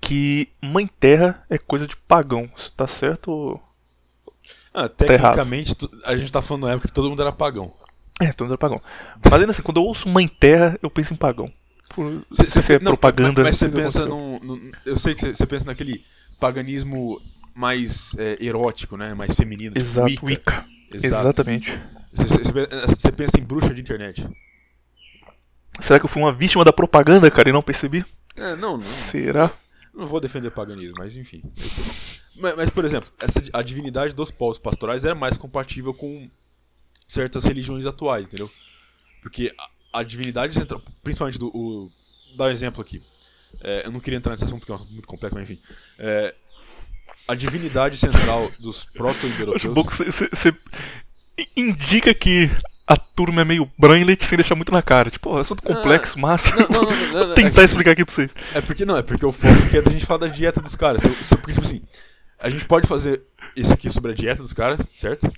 que 0.00 0.48
mãe 0.62 0.88
terra 0.98 1.44
é 1.50 1.58
coisa 1.58 1.86
de 1.86 1.98
pagão, 1.98 2.48
isso 2.56 2.72
tá 2.74 2.86
certo 2.86 3.30
ou... 3.30 3.62
Ah, 4.72 4.88
tá 4.88 5.04
tecnicamente, 5.04 5.74
tá 5.74 5.86
a 6.04 6.16
gente 6.16 6.32
tá 6.32 6.40
falando 6.40 6.64
na 6.64 6.72
época 6.72 6.88
que 6.88 6.94
todo 6.94 7.10
mundo 7.10 7.20
era 7.20 7.30
pagão. 7.30 7.70
É, 8.20 8.32
todo 8.32 8.46
mundo 8.46 8.52
era 8.52 8.58
pagão. 8.58 8.80
Mas 9.24 9.32
ainda 9.32 9.50
assim, 9.50 9.62
quando 9.62 9.78
eu 9.78 9.84
ouço 9.84 10.08
Mãe 10.08 10.26
Terra, 10.26 10.78
eu 10.82 10.90
penso 10.90 11.14
em 11.14 11.16
pagão. 11.16 11.52
Por, 11.94 12.22
cê, 12.32 12.44
se 12.46 12.62
cê, 12.62 12.74
é 12.74 12.78
não, 12.78 12.92
propaganda. 12.92 13.42
Mas 13.42 13.56
você 13.56 13.68
pensa 13.68 14.04
num, 14.06 14.38
num, 14.40 14.72
Eu 14.84 14.96
sei 14.96 15.14
que 15.14 15.34
você 15.34 15.46
pensa 15.46 15.64
naquele 15.64 16.04
paganismo 16.38 17.20
mais 17.54 18.14
é, 18.18 18.36
erótico, 18.40 18.96
né? 18.96 19.14
Mais 19.14 19.34
feminino. 19.34 19.74
Tipo 19.74 19.86
Exato, 19.86 20.06
Wicca. 20.06 20.26
Wicca. 20.26 20.66
Exatamente. 20.92 21.80
Você 22.12 23.12
pensa 23.12 23.38
em 23.38 23.42
bruxa 23.42 23.72
de 23.74 23.80
internet. 23.80 24.28
Será 25.80 25.98
que 25.98 26.04
eu 26.04 26.08
fui 26.08 26.22
uma 26.22 26.32
vítima 26.32 26.64
da 26.64 26.72
propaganda, 26.72 27.30
cara, 27.30 27.50
e 27.50 27.52
não 27.52 27.62
percebi? 27.62 28.04
É, 28.36 28.56
não, 28.56 28.76
não. 28.76 28.82
Será? 29.10 29.50
Não 29.94 30.06
vou 30.06 30.20
defender 30.20 30.50
paganismo, 30.50 30.94
mas 30.98 31.16
enfim. 31.16 31.42
Mas, 32.36 32.54
mas, 32.56 32.70
por 32.70 32.84
exemplo, 32.84 33.10
essa, 33.20 33.40
a 33.52 33.62
divindade 33.62 34.14
dos 34.14 34.30
povos 34.30 34.58
pastorais 34.58 35.04
era 35.04 35.14
mais 35.14 35.36
compatível 35.36 35.92
com 35.92 36.30
certas 37.08 37.44
religiões 37.44 37.86
atuais, 37.86 38.26
entendeu? 38.26 38.50
Porque 39.22 39.52
a, 39.58 40.00
a 40.00 40.02
divindade 40.02 40.54
central, 40.54 40.82
principalmente 41.02 41.38
do. 41.38 41.48
O, 41.48 41.90
dar 42.36 42.44
um 42.44 42.50
exemplo 42.50 42.82
aqui. 42.82 43.02
É, 43.62 43.86
eu 43.86 43.90
não 43.90 43.98
queria 43.98 44.18
entrar 44.18 44.32
nesse 44.32 44.44
assunto 44.44 44.60
porque 44.60 44.70
é 44.70 44.74
um 44.74 44.76
assunto 44.76 44.92
muito 44.92 45.08
complexo, 45.08 45.34
mas 45.34 45.50
enfim. 45.50 45.60
É, 45.98 46.34
a 47.26 47.34
divindade 47.34 47.96
central 47.96 48.52
dos 48.60 48.84
proto-indo-europeus. 48.84 49.74
você 50.32 50.54
indica 51.56 52.12
que 52.14 52.50
a 52.86 52.96
turma 52.96 53.42
é 53.42 53.44
meio 53.44 53.70
brainlet 53.78 54.24
sem 54.24 54.36
deixar 54.36 54.54
muito 54.54 54.72
na 54.72 54.82
cara. 54.82 55.10
Tipo, 55.10 55.36
é 55.36 55.40
assunto 55.40 55.62
complexo, 55.62 56.18
massa. 56.18 56.54
Não, 56.56 56.68
não, 56.68 56.82
não, 56.84 56.90
não, 56.90 57.12
não, 57.12 57.26
Vou 57.26 57.34
tentar 57.34 57.64
explicar 57.64 57.92
aqui 57.92 58.04
pra 58.04 58.14
vocês. 58.14 58.30
É 58.54 58.60
porque 58.60 58.84
não, 58.84 58.96
é 58.96 59.02
porque 59.02 59.24
o 59.24 59.32
foco 59.32 59.62
aqui 59.64 59.76
é 59.76 59.82
da 59.82 59.90
gente 59.90 60.06
falar 60.06 60.20
da 60.20 60.28
dieta 60.28 60.60
dos 60.60 60.76
caras. 60.76 61.02
Se 61.02 61.24
se 61.24 61.36
porque, 61.36 61.52
tipo 61.52 61.66
assim, 61.66 61.82
a 62.38 62.48
gente 62.48 62.64
pode 62.64 62.86
fazer 62.86 63.22
esse 63.54 63.72
aqui 63.72 63.90
sobre 63.90 64.12
a 64.12 64.14
dieta 64.14 64.42
dos 64.42 64.52
caras, 64.52 64.80
certo? 64.92 65.30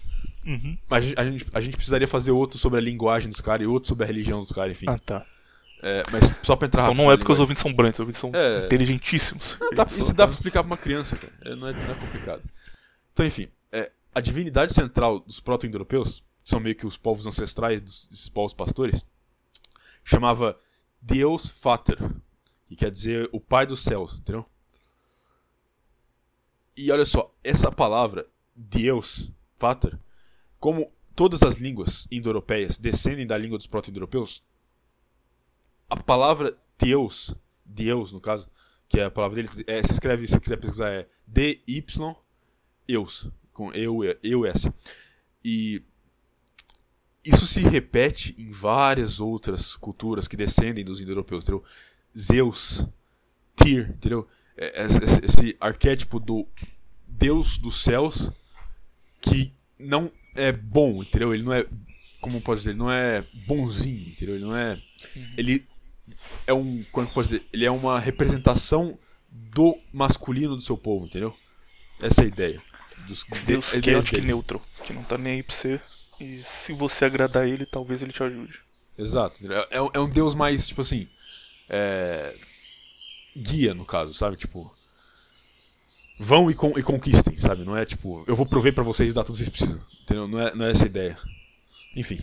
Uhum. 0.47 0.77
Mas 0.89 1.05
a 1.05 1.07
gente, 1.07 1.19
a 1.19 1.25
gente, 1.27 1.47
a 1.55 1.61
gente 1.61 1.77
precisaria 1.77 2.09
fazer 2.09 2.31
outro 2.31 2.59
sobre 2.59 2.79
a 2.79 2.83
linguagem 2.83 3.29
dos 3.29 3.41
caras 3.41 3.65
e 3.65 3.67
outro 3.69 3.89
sobre 3.89 4.05
a 4.05 4.07
religião 4.07 4.39
dos 4.41 4.51
caras, 4.53 4.73
enfim. 4.73 4.87
Ah, 4.89 4.99
tá. 4.99 5.27
É, 5.83 6.03
mas 6.13 6.35
só 6.43 6.57
pra 6.57 6.67
entrar 6.67 6.83
Então 6.83 6.93
rápido 6.93 7.03
não 7.05 7.11
é 7.13 7.17
porque 7.17 7.33
os 7.33 7.39
linguagem. 7.39 7.41
ouvintes 7.43 7.63
são 7.63 7.73
brancos, 7.75 7.97
os 7.97 8.01
ouvintes 8.01 8.21
são 8.21 8.31
É. 8.35 8.67
inteligentíssimos. 8.67 9.57
Ah, 9.61 9.75
dá- 9.75 9.87
isso 9.97 10.13
dá 10.15 10.27
pra 10.27 10.33
explicar 10.35 10.63
pra 10.63 10.71
uma 10.71 10.77
criança, 10.77 11.17
cara. 11.17 11.33
É, 11.43 11.55
Não 11.55 11.67
é, 11.69 11.73
não 11.73 11.91
é 11.93 11.95
complicado. 11.95 12.43
Então, 13.13 13.25
enfim, 13.25 13.49
é, 13.73 13.91
a 14.15 14.21
divindade 14.21 14.73
central 14.75 15.21
dos 15.21 15.41
proto-indo-europeus, 15.41 16.23
que 16.43 16.51
são 16.51 16.61
meio 16.61 16.75
que 16.75 16.87
os 16.87 16.97
povos 16.99 17.27
ancestrais 17.27 17.81
dos- 17.81 18.07
desses 18.09 18.29
povos 18.29 18.53
pastores, 18.55 19.05
chamava 20.05 20.59
Deus 21.01 21.55
Vater, 21.63 21.99
que 22.67 22.77
quer 22.77 22.91
dizer 22.91 23.29
o 23.33 23.41
Pai 23.41 23.65
dos 23.67 23.83
céus, 23.83 24.15
entendeu? 24.19 24.45
E 26.77 26.91
olha 26.91 27.05
só, 27.05 27.35
essa 27.43 27.71
palavra, 27.71 28.27
Deus 28.55 29.31
Vater, 29.59 29.99
como 30.61 30.93
todas 31.17 31.43
as 31.43 31.57
línguas 31.57 32.07
indo-europeias 32.11 32.79
descendem 32.79 33.27
da 33.27 33.37
língua 33.37 33.59
dos 33.59 33.67
proto-indo-europeus, 33.67 34.45
a 35.89 35.97
palavra 35.97 36.57
Deus, 36.79 37.35
Deus 37.65 38.13
no 38.13 38.21
caso, 38.21 38.49
que 38.89 39.01
é 39.01 39.05
a 39.05 39.11
palavra 39.11 39.43
dele, 39.43 39.65
é, 39.67 39.83
se 39.83 39.93
escreve, 39.93 40.29
se 40.29 40.39
quiser 40.39 40.57
pesquisar, 40.59 40.91
é 40.91 41.09
D-Y 41.27 42.15
Eus, 42.87 43.29
com 43.53 43.73
eu, 43.73 44.01
eu 44.23 44.47
S. 44.47 44.73
E 45.45 45.83
isso 47.25 47.47
se 47.47 47.61
repete 47.61 48.35
em 48.39 48.51
várias 48.51 49.21
outras 49.21 49.77
culturas 49.77 50.27
que 50.27 50.37
descendem 50.37 50.85
dos 50.85 51.01
indo-europeus, 51.01 51.45
entendeu? 51.45 51.65
Zeus, 52.17 52.87
Tyr, 53.55 53.91
entendeu? 53.91 54.27
É, 54.57 54.85
esse- 54.87 55.25
esse 55.25 55.57
arquétipo 55.61 56.19
do 56.19 56.47
Deus 57.07 57.59
dos 57.59 57.83
céus 57.83 58.33
que 59.21 59.53
não 59.79 60.11
é 60.35 60.53
bom, 60.53 61.03
entendeu? 61.03 61.33
Ele 61.35 61.43
não 61.43 61.53
é, 61.53 61.67
como 62.21 62.41
pode 62.41 62.61
dizer, 62.61 62.71
ele 62.71 62.79
não 62.79 62.91
é 62.91 63.25
bonzinho, 63.47 64.09
entendeu? 64.11 64.35
Ele 64.37 64.45
não 64.45 64.57
é, 64.57 64.81
ele 65.37 65.67
é 66.47 66.53
um, 66.53 66.85
como 66.93 67.07
que 67.07 67.11
eu 67.11 67.15
posso 67.15 67.31
dizer, 67.31 67.47
ele 67.53 67.65
é 67.65 67.71
uma 67.71 67.99
representação 67.99 68.99
do 69.31 69.79
masculino 69.93 70.57
do 70.57 70.63
seu 70.63 70.77
povo, 70.77 71.07
entendeu? 71.07 71.35
Essa 72.03 72.23
é 72.23 72.25
a 72.25 72.29
ideia. 72.29 72.63
Dos, 73.07 73.25
Deus 73.47 73.65
de- 73.67 73.71
que 73.71 73.77
é 73.77 73.79
ideias 73.79 74.11
que 74.11 74.21
neutro, 74.21 74.61
que 74.85 74.93
não 74.93 75.03
tá 75.05 75.17
nem 75.19 75.35
aí 75.35 75.43
pra 75.43 75.55
você. 75.55 75.81
E 76.21 76.43
se 76.45 76.73
você 76.73 77.05
agradar 77.07 77.47
ele, 77.49 77.65
talvez 77.65 78.03
ele 78.03 78.13
te 78.13 78.23
ajude. 78.23 78.61
Exato. 78.99 79.41
É, 79.71 79.81
um- 79.81 79.91
é 79.95 79.99
um 80.01 80.09
deus 80.09 80.35
mais, 80.35 80.67
tipo 80.69 80.83
assim. 80.83 81.09
é, 81.69 82.35
guia, 83.37 83.73
no 83.75 83.85
caso, 83.85 84.13
sabe? 84.13 84.37
Tipo. 84.37 84.75
Vão 86.23 86.51
e, 86.51 86.55
con- 86.55 86.75
e 86.79 86.83
conquistem, 86.83 87.39
sabe? 87.39 87.65
Não 87.65 87.75
é 87.75 87.87
tipo, 87.87 88.23
eu 88.27 88.37
vou 88.37 88.45
prover 88.45 88.75
pra 88.75 88.85
vocês 88.85 89.11
e 89.11 89.15
dar 89.15 89.25
tudo 89.25 89.37
que 89.39 89.45
vocês 89.45 89.49
precisam. 89.49 89.81
Entendeu? 90.03 90.29
Não 90.29 90.39
é, 90.39 90.55
não 90.55 90.67
é 90.67 90.71
essa 90.71 90.85
a 90.85 90.87
ideia. 90.87 91.17
Enfim. 91.97 92.21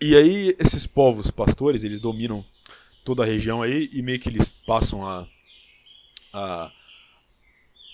E 0.00 0.14
aí, 0.14 0.54
esses 0.58 0.86
povos 0.86 1.30
pastores, 1.30 1.82
eles 1.82 1.98
dominam 1.98 2.44
toda 3.04 3.22
a 3.22 3.26
região 3.26 3.62
aí 3.62 3.88
e 3.92 4.02
meio 4.02 4.20
que 4.20 4.28
eles 4.28 4.50
passam 4.66 5.06
a. 5.08 5.26
a 6.34 6.70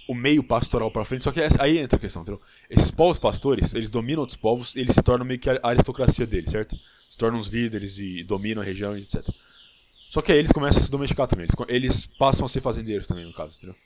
o 0.08 0.14
meio 0.14 0.42
pastoral 0.42 0.90
pra 0.90 1.04
frente, 1.04 1.22
só 1.22 1.30
que 1.30 1.38
essa- 1.38 1.62
aí 1.62 1.76
entra 1.76 1.98
a 1.98 2.00
questão, 2.00 2.22
entendeu? 2.22 2.40
Esses 2.70 2.90
povos 2.90 3.18
pastores, 3.18 3.74
eles 3.74 3.90
dominam 3.90 4.20
outros 4.22 4.38
povos, 4.38 4.74
eles 4.74 4.94
se 4.94 5.02
tornam 5.02 5.26
meio 5.26 5.38
que 5.38 5.50
a 5.50 5.60
aristocracia 5.62 6.26
deles, 6.26 6.50
certo? 6.50 6.74
Se 7.10 7.18
tornam 7.18 7.38
os 7.38 7.48
líderes 7.48 7.98
e 7.98 8.24
dominam 8.24 8.62
a 8.62 8.64
região 8.64 8.96
e 8.96 9.02
etc. 9.02 9.28
Só 10.08 10.22
que 10.22 10.32
aí 10.32 10.38
eles 10.38 10.50
começam 10.50 10.80
a 10.80 10.84
se 10.84 10.90
domesticar 10.90 11.26
também, 11.28 11.44
eles, 11.44 11.54
eles 11.68 12.06
passam 12.06 12.46
a 12.46 12.48
ser 12.48 12.62
fazendeiros 12.62 13.06
também, 13.06 13.26
no 13.26 13.34
caso, 13.34 13.58
entendeu? 13.58 13.76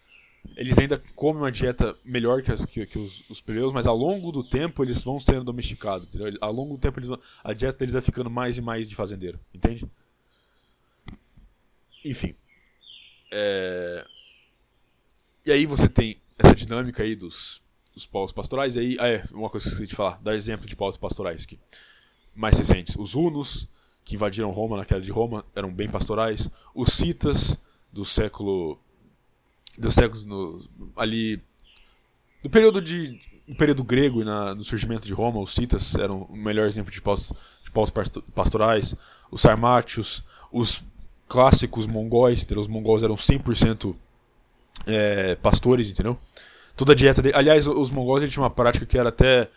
Eles 0.56 0.76
ainda 0.76 0.98
comem 1.14 1.40
uma 1.42 1.52
dieta 1.52 1.96
melhor 2.04 2.42
que, 2.42 2.52
as- 2.52 2.64
que- 2.66 2.84
que 2.84 2.98
os, 2.98 3.22
os 3.30 3.40
plebeus, 3.40 3.72
mas 3.72 3.86
ao 3.86 3.96
longo 3.96 4.30
do 4.32 4.42
tempo 4.44 4.82
eles 4.84 5.02
vão 5.02 5.18
sendo 5.18 5.44
domesticados, 5.44 6.08
entendeu? 6.08 6.36
Ao 6.40 6.52
longo 6.52 6.74
do 6.74 6.80
tempo 6.80 7.00
vão- 7.00 7.18
a 7.42 7.52
dieta 7.52 7.78
deles 7.78 7.94
vai 7.94 8.02
ficando 8.02 8.28
mais 8.28 8.58
e 8.58 8.60
mais 8.60 8.86
de 8.88 8.94
fazendeiro, 8.94 9.38
entende? 9.54 9.88
Enfim. 12.04 12.34
É... 13.30 14.04
E 15.46 15.52
aí 15.52 15.64
você 15.66 15.88
tem 15.88 16.20
essa 16.38 16.54
dinâmica 16.54 17.02
aí 17.02 17.16
dos, 17.16 17.62
dos 17.94 18.04
povos 18.06 18.32
pastorais, 18.32 18.76
e 18.76 18.80
aí, 18.80 18.96
ah, 19.00 19.08
é, 19.08 19.24
uma 19.32 19.48
coisa 19.48 19.64
que 19.64 19.70
eu 19.70 19.72
esqueci 19.74 19.88
de 19.88 19.94
falar, 19.94 20.20
dar 20.22 20.34
exemplo 20.34 20.66
de 20.66 20.76
povos 20.76 20.96
pastorais 20.96 21.44
aqui. 21.44 21.58
Mais 22.34 22.56
recentes, 22.58 22.96
os 22.96 23.14
hunos, 23.14 23.68
que 24.04 24.14
invadiram 24.16 24.50
Roma 24.50 24.76
na 24.76 24.84
queda 24.84 25.00
de 25.00 25.10
Roma, 25.10 25.44
eram 25.54 25.72
bem 25.72 25.88
pastorais. 25.88 26.50
Os 26.74 26.92
citas, 26.92 27.56
do 27.92 28.04
século... 28.04 28.78
dos 29.78 29.94
séculos 29.94 30.24
no, 30.24 30.60
ali... 30.96 31.40
do 32.42 32.50
período 32.50 32.80
de... 32.80 33.20
no 33.46 33.56
período 33.56 33.84
grego 33.84 34.22
e 34.22 34.24
na, 34.24 34.54
no 34.54 34.64
surgimento 34.64 35.06
de 35.06 35.12
Roma, 35.12 35.40
os 35.40 35.54
citas 35.54 35.94
eram 35.94 36.22
o 36.22 36.36
melhor 36.36 36.66
exemplo 36.66 36.92
de 36.92 37.00
povos, 37.00 37.32
de 37.64 37.70
pastorais. 38.34 38.94
Os 39.30 39.40
sarmátios, 39.40 40.22
os 40.50 40.84
clássicos 41.28 41.86
mongóis, 41.86 42.42
entendeu? 42.42 42.60
os 42.60 42.68
mongóis 42.68 43.02
eram 43.02 43.14
100% 43.14 43.94
é, 44.86 45.34
pastores, 45.36 45.88
entendeu? 45.88 46.18
Toda 46.76 46.92
a 46.92 46.94
dieta. 46.94 47.22
Aliás, 47.34 47.66
os 47.66 47.90
mongóis 47.90 48.30
tinham 48.30 48.44
uma 48.44 48.50
prática 48.50 48.84
que 48.84 48.98
era 48.98 49.08
até 49.08 49.48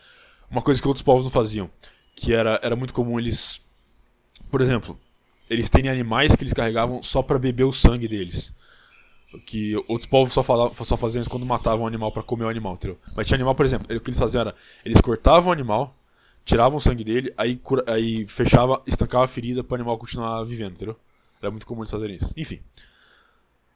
uma 0.50 0.62
coisa 0.62 0.82
que 0.82 0.88
outros 0.88 1.04
povos 1.04 1.24
não 1.24 1.32
faziam. 1.32 1.70
Que 2.16 2.34
era, 2.34 2.60
era 2.64 2.76
muito 2.76 2.94
comum 2.94 3.20
eles. 3.20 3.62
Por 4.50 4.62
exemplo, 4.62 4.98
eles 5.50 5.70
terem 5.70 5.90
animais 5.90 6.36
que 6.36 6.44
eles 6.44 6.54
carregavam 6.54 7.04
só 7.04 7.22
pra 7.22 7.40
beber 7.40 7.64
o 7.64 7.74
sangue 7.74 8.08
deles. 8.08 8.54
Que 9.46 9.76
outros 9.88 10.06
povos 10.06 10.34
só, 10.34 10.42
falavam, 10.44 10.74
só 10.86 10.96
faziam 10.98 11.22
isso 11.22 11.30
quando 11.30 11.46
matavam 11.46 11.84
um 11.84 11.88
animal 11.88 12.12
pra 12.12 12.24
comer 12.24 12.46
o 12.46 12.50
animal, 12.50 12.74
entendeu? 12.76 12.98
Mas 13.16 13.26
tinha 13.28 13.36
animal, 13.36 13.56
por 13.56 13.66
exemplo, 13.66 13.86
o 13.96 14.00
que 14.00 14.10
eles 14.10 14.20
faziam 14.20 14.42
era. 14.42 14.56
Eles 14.84 15.02
cortavam 15.02 15.50
o 15.50 15.52
animal, 15.54 15.96
tiravam 16.46 16.78
o 16.78 16.82
sangue 16.82 17.04
dele, 17.04 17.34
aí, 17.38 17.56
cura- 17.56 17.84
aí 17.88 18.26
fechava, 18.28 18.82
estancava 18.86 19.26
a 19.26 19.28
ferida 19.28 19.64
pro 19.64 19.76
animal 19.76 19.98
continuar 19.98 20.44
vivendo, 20.44 20.74
entendeu? 20.74 20.96
Era 21.42 21.52
muito 21.52 21.66
comum 21.66 21.82
eles 21.82 21.92
fazerem 21.92 22.16
isso. 22.18 22.34
Enfim. 22.38 22.60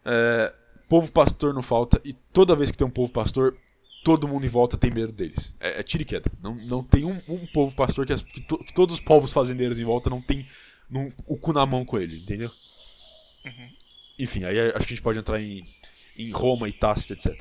É, 0.05 0.53
povo 0.88 1.12
pastor 1.12 1.53
não 1.53 1.62
falta, 1.62 2.01
e 2.03 2.14
toda 2.34 2.55
vez 2.55 2.72
que 2.72 2.78
tem 2.78 2.88
um 2.88 2.91
povo 2.91 3.12
pastor, 3.12 3.55
todo 4.03 4.28
mundo 4.28 4.45
em 4.45 4.49
volta 4.49 4.78
tem 4.78 4.89
medo 4.93 5.12
deles. 5.12 5.53
É, 5.60 5.80
é 5.80 5.84
tiro 5.84 6.03
e 6.03 6.05
queda. 6.05 6.32
Não, 6.41 6.55
não 6.55 6.84
tem 6.84 7.05
um, 7.05 7.22
um 7.28 7.45
povo 7.47 7.76
pastor 7.76 8.05
que, 8.05 8.14
as- 8.14 8.24
que 8.24 8.41
to- 8.41 8.57
que 8.64 8.74
todos 8.74 8.95
os 8.95 9.01
povos 9.01 9.32
fazendeiros 9.32 9.80
em 9.80 9.84
volta 9.84 10.10
não 10.10 10.22
tem 10.22 10.47
o 11.28 11.38
cu 11.38 11.53
na 11.53 11.66
mão 11.66 11.86
com 11.86 11.99
eles, 11.99 12.22
entendeu? 12.22 12.49
Enfim, 14.20 14.44
aí 14.44 14.60
acho 14.60 14.86
que 14.86 14.94
a 14.94 14.96
gente 14.98 15.02
pode 15.02 15.18
entrar 15.20 15.42
em, 15.42 15.66
em 16.18 16.32
Roma 16.32 16.68
e 16.68 16.74
Tácito, 16.74 17.14
etc. 17.14 17.34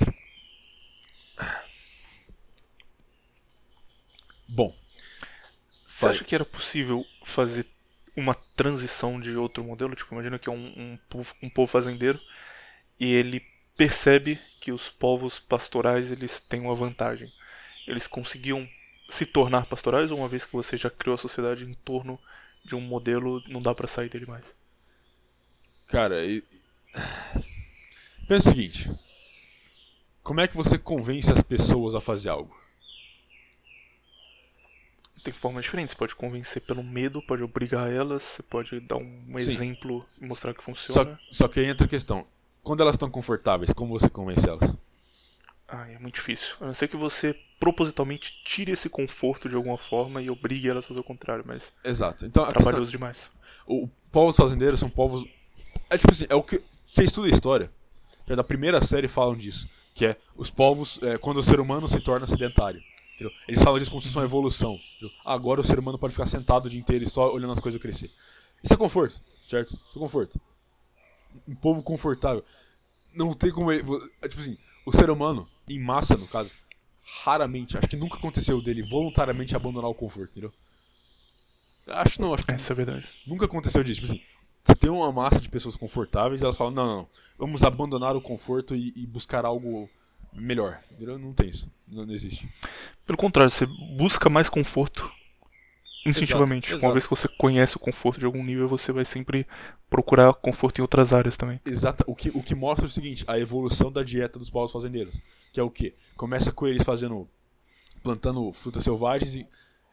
Bom, 4.47 4.75
Você 5.87 6.05
Vai. 6.07 6.15
acha 6.15 6.25
que 6.25 6.35
era 6.35 6.45
possível 6.45 7.05
fazer 7.25 7.67
uma 8.17 8.35
transição 8.35 9.21
de 9.21 9.37
outro 9.37 9.65
modelo? 9.65 9.95
Tipo, 9.95 10.15
imagina 10.15 10.39
que 10.39 10.49
é 10.49 10.53
um, 10.53 10.67
um, 10.77 10.99
povo, 11.09 11.35
um 11.43 11.51
povo 11.51 11.71
fazendeiro 11.71 12.21
e 12.99 13.13
ele 13.13 13.45
percebe 13.77 14.41
que 14.61 14.73
os 14.73 14.89
povos 14.91 15.39
pastorais 15.39 16.13
eles 16.13 16.41
têm 16.41 16.61
uma 16.61 16.75
vantagem. 16.75 17.33
Eles 17.87 18.07
conseguiam 18.07 18.69
se 19.09 19.27
tornar 19.27 19.67
pastorais 19.67 20.11
uma 20.11 20.29
vez 20.29 20.45
que 20.47 20.53
você 20.53 20.77
já 20.77 20.91
criou 20.91 21.15
a 21.15 21.19
sociedade 21.19 21.65
em 21.65 21.75
torno 21.75 22.19
de 22.65 22.75
um 22.75 22.81
modelo, 22.81 23.43
não 23.49 23.61
dá 23.61 23.75
pra 23.75 23.87
sair 23.89 24.09
dele 24.11 24.27
mais? 24.27 24.55
Cara. 25.87 26.17
Pensa 28.27 28.49
o 28.49 28.53
seguinte: 28.53 28.91
como 30.23 30.41
é 30.41 30.49
que 30.49 30.57
você 30.57 30.79
convence 30.79 31.31
as 31.33 31.43
pessoas 31.43 31.95
a 31.95 32.01
fazer 32.01 32.29
algo? 32.29 32.55
Tem 35.25 35.33
formas 35.35 35.65
diferentes. 35.65 35.93
Você 35.93 35.99
pode 35.99 36.15
convencer 36.15 36.63
pelo 36.63 36.83
medo, 36.83 37.21
pode 37.21 37.43
obrigar 37.43 37.91
elas, 37.91 38.23
você 38.23 38.43
pode 38.43 38.81
dar 38.81 38.97
um 38.97 39.19
Sim. 39.41 39.53
exemplo 39.53 40.07
e 40.21 40.27
mostrar 40.27 40.55
que 40.55 40.61
Só, 40.61 40.65
funciona. 40.65 41.21
só 41.31 41.49
que 41.49 41.61
aí 41.61 41.67
entra 41.67 41.87
a 41.87 41.89
questão: 41.89 42.27
quando 42.63 42.81
elas 42.83 42.95
estão 42.95 43.11
confortáveis, 43.11 43.73
como 43.73 43.99
você 43.99 44.09
convence 44.09 44.49
elas? 44.49 44.75
Ai, 45.67 45.97
é 45.97 45.99
muito 45.99 46.15
difícil. 46.15 46.57
A 46.61 46.67
não 46.67 46.75
ser 46.75 46.89
que 46.89 46.97
você 46.97 47.39
propositalmente 47.61 48.41
tire 48.45 48.73
esse 48.73 48.89
conforto 48.89 49.49
de 49.49 49.57
alguma 49.57 49.77
forma 49.77 50.23
e 50.23 50.31
obrigue 50.31 50.69
elas 50.71 50.85
a 50.85 50.89
fazer 50.89 51.01
o 51.01 51.05
contrário, 51.05 51.45
mas 51.47 51.71
Exato. 51.85 52.25
Então, 52.25 52.45
é 52.45 52.47
questão, 52.47 52.63
trabalhoso 52.63 52.91
demais. 52.91 53.31
o 53.67 53.89
povos 54.11 54.37
fazendeiros 54.37 54.81
são 54.81 54.89
povos. 54.89 55.29
É 55.91 55.99
tipo 55.99 56.11
assim, 56.13 56.27
é 56.31 56.35
o 56.35 56.43
que. 56.43 56.63
Você 56.89 57.05
estuda 57.05 57.29
história, 57.29 57.71
já 58.27 58.35
da 58.35 58.43
primeira 58.43 58.83
série 58.85 59.07
falam 59.09 59.37
disso. 59.37 59.69
Que 59.95 60.07
é 60.07 60.17
os 60.37 60.49
povos, 60.51 60.99
é, 61.03 61.19
quando 61.19 61.39
o 61.39 61.43
ser 61.43 61.61
humano 61.61 61.87
se 61.89 62.01
torna 62.01 62.27
sedentário. 62.27 62.81
entendeu? 63.15 63.33
Eles 63.47 63.63
falam 63.63 63.79
disso 63.79 63.91
como 63.91 64.01
se 64.01 64.09
fosse 64.09 64.19
uma 64.19 64.25
evolução. 64.25 64.75
entendeu? 64.97 65.15
Agora 65.25 65.61
o 65.61 65.65
ser 65.65 65.79
humano 65.79 65.99
pode 65.99 66.13
ficar 66.13 66.27
sentado 66.27 66.67
o 66.67 66.71
dia 66.71 66.81
inteiro 66.81 67.05
e 67.05 67.09
só 67.09 67.33
olhando 67.33 67.53
as 67.53 67.61
coisas 67.61 67.81
crescer. 67.81 68.11
Isso 68.63 68.73
é 68.73 68.77
conforto, 68.77 69.21
certo? 69.47 69.75
Isso 69.75 69.99
é 69.99 70.01
conforto. 70.01 70.41
um 71.47 71.55
povo 71.55 71.83
confortável. 71.83 72.45
Não 73.15 73.33
tem 73.33 73.51
como 73.51 73.71
ele. 73.71 73.83
Tipo 73.83 74.41
assim, 74.41 74.57
o 74.87 74.93
ser 74.93 75.11
humano, 75.11 75.49
em 75.69 75.79
massa, 75.81 76.17
no 76.17 76.27
caso, 76.27 76.53
raramente, 77.25 77.77
acho 77.77 77.89
que 77.89 77.97
nunca 77.97 78.17
aconteceu 78.19 78.63
dele 78.63 78.83
voluntariamente 78.83 79.55
abandonar 79.55 79.91
o 79.91 79.95
conforto, 79.95 80.31
entendeu? 80.31 80.53
Acho 81.89 82.21
não, 82.21 82.35
acho 82.35 82.45
que 82.45 82.55
Isso 82.55 82.71
é 82.73 82.75
verdade. 82.75 83.09
nunca 83.27 83.47
aconteceu 83.47 83.83
disso. 83.83 84.01
Tipo 84.03 84.13
assim, 84.13 84.23
você 84.69 84.75
tem 84.75 84.91
uma 84.91 85.11
massa 85.11 85.41
de 85.41 85.49
pessoas 85.49 85.77
confortáveis 85.77 86.43
e 86.43 86.45
elas 86.45 86.57
falam, 86.57 86.75
não, 86.75 86.87
não, 86.87 86.97
não 86.97 87.09
vamos 87.39 87.65
abandonar 87.65 88.15
o 88.15 88.21
conforto 88.21 88.77
e, 88.77 88.93
e 88.95 89.07
buscar 89.07 89.47
algo 89.47 89.89
melhor. 90.33 90.81
Não 91.01 91.33
tem 91.33 91.49
isso. 91.49 91.71
Não, 91.87 92.05
não 92.05 92.13
existe. 92.13 92.47
Pelo 93.07 93.17
contrário, 93.17 93.51
você 93.51 93.65
busca 93.97 94.29
mais 94.29 94.51
conforto 94.51 95.11
instintivamente. 96.07 96.69
Exato, 96.69 96.77
Uma 96.77 96.89
exato. 96.89 96.93
vez 96.93 97.05
que 97.07 97.11
você 97.11 97.29
conhece 97.29 97.77
o 97.77 97.81
conforto 97.81 98.19
de 98.19 98.27
algum 98.27 98.45
nível, 98.45 98.69
você 98.69 98.93
vai 98.93 99.07
sempre 99.07 99.47
procurar 99.89 100.35
conforto 100.35 100.79
em 100.79 100.83
outras 100.83 101.15
áreas 101.15 101.37
também. 101.37 101.59
Exata, 101.65 102.05
o 102.07 102.15
que, 102.15 102.29
o 102.29 102.43
que 102.43 102.55
mostra 102.55 102.85
o 102.85 102.91
seguinte, 102.91 103.25
a 103.27 103.39
evolução 103.39 103.91
da 103.91 104.03
dieta 104.03 104.39
dos 104.39 104.51
povos 104.51 104.71
fazendeiros. 104.71 105.19
Que 105.51 105.61
é 105.61 105.63
o 105.63 105.71
quê? 105.71 105.95
Começa 106.15 106.53
com 106.53 106.67
eles 106.67 106.85
fazendo. 106.85 107.27
plantando 108.03 108.53
frutas 108.53 108.85
selvagens 108.85 109.35
e, 109.35 109.47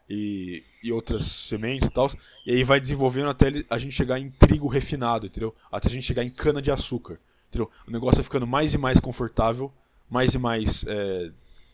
e, 0.08 0.62
e 0.82 0.92
outras 0.92 1.24
sementes 1.24 1.88
e 1.88 1.90
tal. 1.90 2.10
E 2.44 2.52
aí 2.52 2.64
vai 2.64 2.80
desenvolvendo 2.80 3.28
até 3.30 3.46
a 3.68 3.78
gente 3.78 3.94
chegar 3.94 4.18
em 4.18 4.30
trigo 4.30 4.68
refinado, 4.68 5.26
entendeu? 5.26 5.54
Até 5.70 5.88
a 5.88 5.90
gente 5.90 6.06
chegar 6.06 6.24
em 6.24 6.30
cana 6.30 6.62
de 6.62 6.70
açúcar. 6.70 7.18
Entendeu? 7.48 7.70
O 7.86 7.90
negócio 7.90 8.16
vai 8.16 8.24
ficando 8.24 8.46
mais 8.46 8.74
e 8.74 8.78
mais 8.78 9.00
confortável, 9.00 9.72
mais 10.08 10.34
e 10.34 10.38
mais 10.38 10.84
é, 10.86 11.30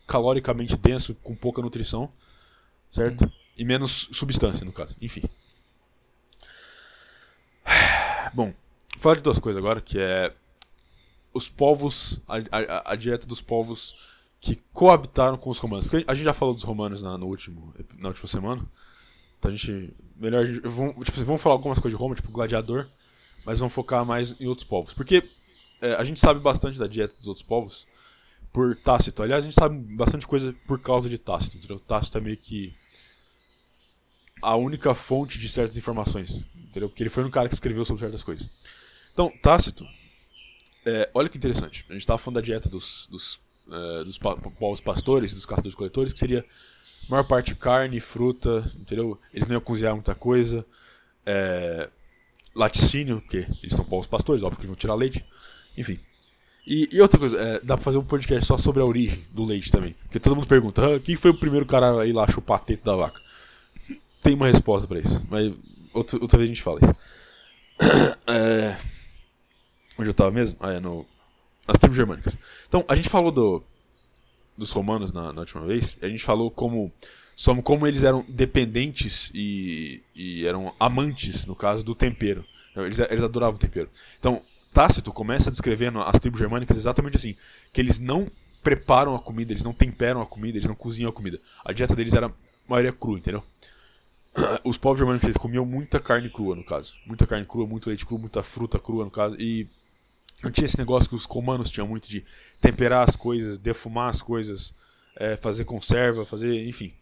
caloricamente 0.06 0.76
denso, 0.76 1.14
com 1.16 1.34
pouca 1.34 1.62
nutrição, 1.62 2.10
certo? 2.90 3.30
E 3.56 3.64
menos 3.64 4.08
substância, 4.12 4.64
no 4.64 4.72
caso. 4.72 4.96
Enfim. 5.00 5.22
Bom, 8.32 8.54
falar 8.98 9.16
de 9.16 9.22
duas 9.22 9.38
coisas 9.38 9.62
agora, 9.62 9.80
que 9.80 9.98
é 9.98 10.32
os 11.34 11.48
povos, 11.48 12.20
a, 12.28 12.36
a, 12.50 12.92
a 12.92 12.96
dieta 12.96 13.26
dos 13.26 13.40
povos 13.40 13.94
que 14.42 14.56
coabitaram 14.72 15.38
com 15.38 15.48
os 15.48 15.58
romanos. 15.58 15.86
Porque 15.86 16.04
a 16.06 16.14
gente 16.14 16.24
já 16.24 16.34
falou 16.34 16.52
dos 16.52 16.64
romanos 16.64 17.00
na, 17.00 17.16
no 17.16 17.26
último, 17.26 17.72
na 17.96 18.08
última 18.08 18.26
semana. 18.26 18.68
Então 19.38 19.50
a 19.50 19.54
gente. 19.54 19.94
Melhor. 20.16 20.44
Vamos, 20.64 21.06
tipo, 21.06 21.22
vamos 21.22 21.40
falar 21.40 21.54
algumas 21.54 21.78
coisas 21.78 21.96
de 21.96 22.02
Roma, 22.02 22.16
tipo 22.16 22.32
gladiador, 22.32 22.88
mas 23.46 23.60
vamos 23.60 23.72
focar 23.72 24.04
mais 24.04 24.34
em 24.40 24.46
outros 24.46 24.66
povos. 24.66 24.92
Porque 24.92 25.22
é, 25.80 25.94
a 25.94 26.02
gente 26.02 26.18
sabe 26.18 26.40
bastante 26.40 26.76
da 26.76 26.88
dieta 26.88 27.14
dos 27.18 27.28
outros 27.28 27.46
povos 27.46 27.86
por 28.52 28.74
Tácito. 28.74 29.22
Aliás, 29.22 29.44
a 29.44 29.46
gente 29.48 29.54
sabe 29.54 29.78
bastante 29.94 30.26
coisa 30.26 30.52
por 30.66 30.80
causa 30.80 31.08
de 31.08 31.18
Tácito. 31.18 31.56
Entendeu? 31.56 31.78
Tácito 31.78 32.18
é 32.18 32.20
meio 32.20 32.36
que 32.36 32.74
a 34.42 34.56
única 34.56 34.92
fonte 34.92 35.38
de 35.38 35.48
certas 35.48 35.76
informações. 35.76 36.44
Entendeu? 36.56 36.88
Porque 36.88 37.04
ele 37.04 37.10
foi 37.10 37.24
um 37.24 37.30
cara 37.30 37.48
que 37.48 37.54
escreveu 37.54 37.84
sobre 37.84 38.00
certas 38.00 38.24
coisas. 38.24 38.50
Então, 39.12 39.32
Tácito. 39.40 39.86
é, 40.84 41.08
olha 41.14 41.28
que 41.28 41.38
interessante. 41.38 41.86
A 41.88 41.92
gente 41.92 42.02
estava 42.02 42.18
falando 42.18 42.36
da 42.36 42.40
dieta 42.40 42.68
dos, 42.68 43.06
dos, 43.08 43.40
é, 43.70 44.04
dos 44.04 44.18
povos 44.18 44.80
pastores, 44.80 45.34
dos 45.34 45.46
caçadores-coletores, 45.46 46.12
que 46.12 46.18
seria 46.18 46.44
a 47.06 47.10
maior 47.10 47.24
parte 47.24 47.54
carne, 47.54 48.00
fruta, 48.00 48.70
entendeu? 48.78 49.18
Eles 49.32 49.46
não 49.46 49.54
iam 49.54 49.60
cozinhar 49.60 49.94
muita 49.94 50.14
coisa. 50.14 50.64
É, 51.24 51.88
laticínio, 52.54 53.20
porque 53.20 53.46
eles 53.62 53.74
são 53.74 53.84
povos 53.84 54.06
pastores, 54.06 54.42
óbvio 54.42 54.60
que 54.60 54.66
vão 54.66 54.76
tirar 54.76 54.94
leite. 54.94 55.24
Enfim. 55.76 55.98
E, 56.66 56.88
e 56.92 57.00
outra 57.00 57.18
coisa, 57.18 57.36
é, 57.38 57.60
dá 57.60 57.74
pra 57.74 57.84
fazer 57.84 57.98
um 57.98 58.04
podcast 58.04 58.46
só 58.46 58.56
sobre 58.56 58.80
a 58.80 58.84
origem 58.84 59.24
do 59.30 59.44
leite 59.44 59.70
também. 59.70 59.96
Porque 60.04 60.20
todo 60.20 60.36
mundo 60.36 60.46
pergunta, 60.46 60.94
ah, 60.94 61.00
quem 61.00 61.16
foi 61.16 61.30
o 61.30 61.38
primeiro 61.38 61.66
cara 61.66 62.00
a 62.00 62.06
ir 62.06 62.12
lá 62.12 62.26
chupar 62.30 62.58
a 62.58 62.60
teta 62.60 62.84
da 62.84 62.96
vaca? 62.96 63.20
Tem 64.22 64.34
uma 64.34 64.46
resposta 64.46 64.86
pra 64.86 65.00
isso, 65.00 65.26
mas 65.28 65.52
outra, 65.92 66.18
outra 66.20 66.38
vez 66.38 66.48
a 66.48 66.52
gente 66.54 66.62
fala 66.62 66.78
isso. 66.80 66.94
É, 68.26 68.76
onde 69.98 70.10
eu 70.10 70.14
tava 70.14 70.30
mesmo? 70.30 70.56
Ah, 70.60 70.72
é 70.72 70.80
no. 70.80 71.04
As 71.66 71.78
tribos 71.78 71.96
germânicas. 71.96 72.36
Então, 72.68 72.84
a 72.88 72.94
gente 72.94 73.08
falou 73.08 73.30
do, 73.30 73.62
dos 74.56 74.70
romanos 74.72 75.12
na, 75.12 75.32
na 75.32 75.40
última 75.40 75.64
vez. 75.66 75.96
A 76.02 76.08
gente 76.08 76.24
falou 76.24 76.50
como. 76.50 76.92
Sobre 77.34 77.62
como 77.62 77.86
eles 77.86 78.02
eram 78.02 78.24
dependentes 78.28 79.30
e, 79.32 80.02
e 80.14 80.46
eram 80.46 80.74
amantes, 80.78 81.46
no 81.46 81.56
caso, 81.56 81.82
do 81.82 81.94
tempero. 81.94 82.44
Eles, 82.76 82.98
eles 82.98 83.24
adoravam 83.24 83.56
o 83.56 83.58
tempero. 83.58 83.88
Então, 84.18 84.42
Tácito 84.72 85.12
começa 85.12 85.50
descrevendo 85.50 86.00
as 86.00 86.18
tribos 86.20 86.40
germânicas 86.40 86.76
exatamente 86.76 87.16
assim: 87.16 87.34
que 87.72 87.80
eles 87.80 87.98
não 87.98 88.30
preparam 88.62 89.14
a 89.14 89.18
comida, 89.18 89.52
eles 89.52 89.64
não 89.64 89.72
temperam 89.72 90.20
a 90.20 90.26
comida, 90.26 90.56
eles 90.56 90.68
não 90.68 90.74
cozinham 90.74 91.10
a 91.10 91.12
comida. 91.12 91.40
A 91.64 91.72
dieta 91.72 91.96
deles 91.96 92.14
era 92.14 92.26
a 92.26 92.32
maioria 92.68 92.92
crua, 92.92 93.18
entendeu? 93.18 93.42
Os 94.64 94.78
povos 94.78 94.98
germânicos 94.98 95.24
eles 95.24 95.36
comiam 95.36 95.66
muita 95.66 95.98
carne 96.00 96.30
crua, 96.30 96.56
no 96.56 96.64
caso. 96.64 96.94
Muita 97.06 97.26
carne 97.26 97.44
crua, 97.44 97.66
muito 97.66 97.88
leite 97.88 98.06
cru, 98.06 98.18
muita 98.18 98.42
fruta 98.42 98.78
crua, 98.78 99.04
no 99.04 99.10
caso. 99.10 99.36
E 99.38 99.68
não 100.44 100.50
tinha 100.50 100.64
esse 100.64 100.78
negócio 100.78 101.08
que 101.08 101.14
os 101.14 101.24
romanos 101.24 101.70
tinham 101.70 101.86
muito 101.86 102.08
de 102.08 102.24
temperar 102.60 103.08
as 103.08 103.16
coisas, 103.16 103.58
defumar 103.58 104.08
as 104.10 104.20
coisas, 104.22 104.74
é, 105.16 105.36
fazer 105.36 105.64
conserva, 105.64 106.24
fazer, 106.26 106.66
enfim. 106.68 106.92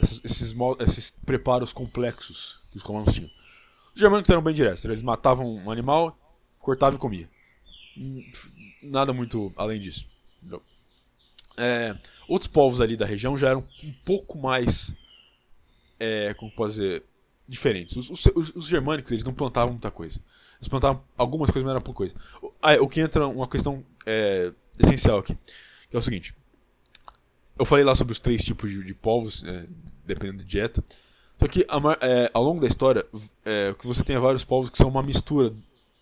Esses, 0.00 0.20
esses, 0.24 0.54
esses 0.80 1.10
preparos 1.26 1.72
complexos 1.72 2.60
que 2.70 2.76
os 2.76 2.82
romanos 2.82 3.14
tinham. 3.14 3.30
Os 3.94 4.00
germânicos 4.00 4.30
eram 4.30 4.42
bem 4.42 4.54
diretos, 4.54 4.84
eles 4.84 5.02
matavam 5.02 5.46
um 5.56 5.70
animal, 5.70 6.16
cortavam 6.58 6.96
e 6.96 7.00
comia. 7.00 7.28
Hum, 7.96 8.22
Nada 8.82 9.12
muito 9.12 9.52
além 9.56 9.80
disso. 9.80 10.06
É, 11.56 11.96
outros 12.28 12.46
povos 12.46 12.80
ali 12.80 12.96
da 12.96 13.04
região 13.04 13.36
já 13.36 13.48
eram 13.48 13.66
um 13.82 13.92
pouco 14.04 14.38
mais. 14.38 14.94
É, 15.98 16.32
como 16.34 16.50
posso 16.52 16.76
dizer? 16.80 17.02
Diferentes. 17.48 17.96
Os- 17.96 18.26
os- 18.26 18.52
os 18.54 18.68
germânicos 18.68 19.10
eles 19.10 19.24
não 19.24 19.32
plantavam 19.34 19.72
muita 19.72 19.90
coisa. 19.90 20.20
Eles 20.60 21.00
algumas 21.16 21.50
coisas, 21.50 21.64
mas 21.64 21.70
era 21.72 21.80
pouca 21.80 21.98
coisa. 21.98 22.14
Ah, 22.60 22.74
o 22.80 22.88
que 22.88 23.00
entra 23.00 23.26
uma 23.26 23.46
questão 23.46 23.84
é, 24.04 24.52
essencial 24.78 25.18
aqui, 25.18 25.36
que 25.88 25.96
é 25.96 25.98
o 25.98 26.02
seguinte. 26.02 26.34
Eu 27.58 27.64
falei 27.64 27.84
lá 27.84 27.94
sobre 27.94 28.12
os 28.12 28.20
três 28.20 28.44
tipos 28.44 28.70
de, 28.70 28.82
de 28.84 28.94
povos, 28.94 29.42
é, 29.44 29.66
dependendo 30.06 30.38
da 30.38 30.44
dieta. 30.48 30.82
Só 31.38 31.46
que 31.46 31.66
é, 32.00 32.30
ao 32.32 32.42
longo 32.42 32.60
da 32.60 32.66
história, 32.66 33.04
é, 33.44 33.74
que 33.78 33.86
você 33.86 34.02
tem 34.02 34.16
é 34.16 34.18
vários 34.18 34.44
povos 34.44 34.70
que 34.70 34.78
são 34.78 34.88
uma 34.88 35.02
mistura, 35.02 35.52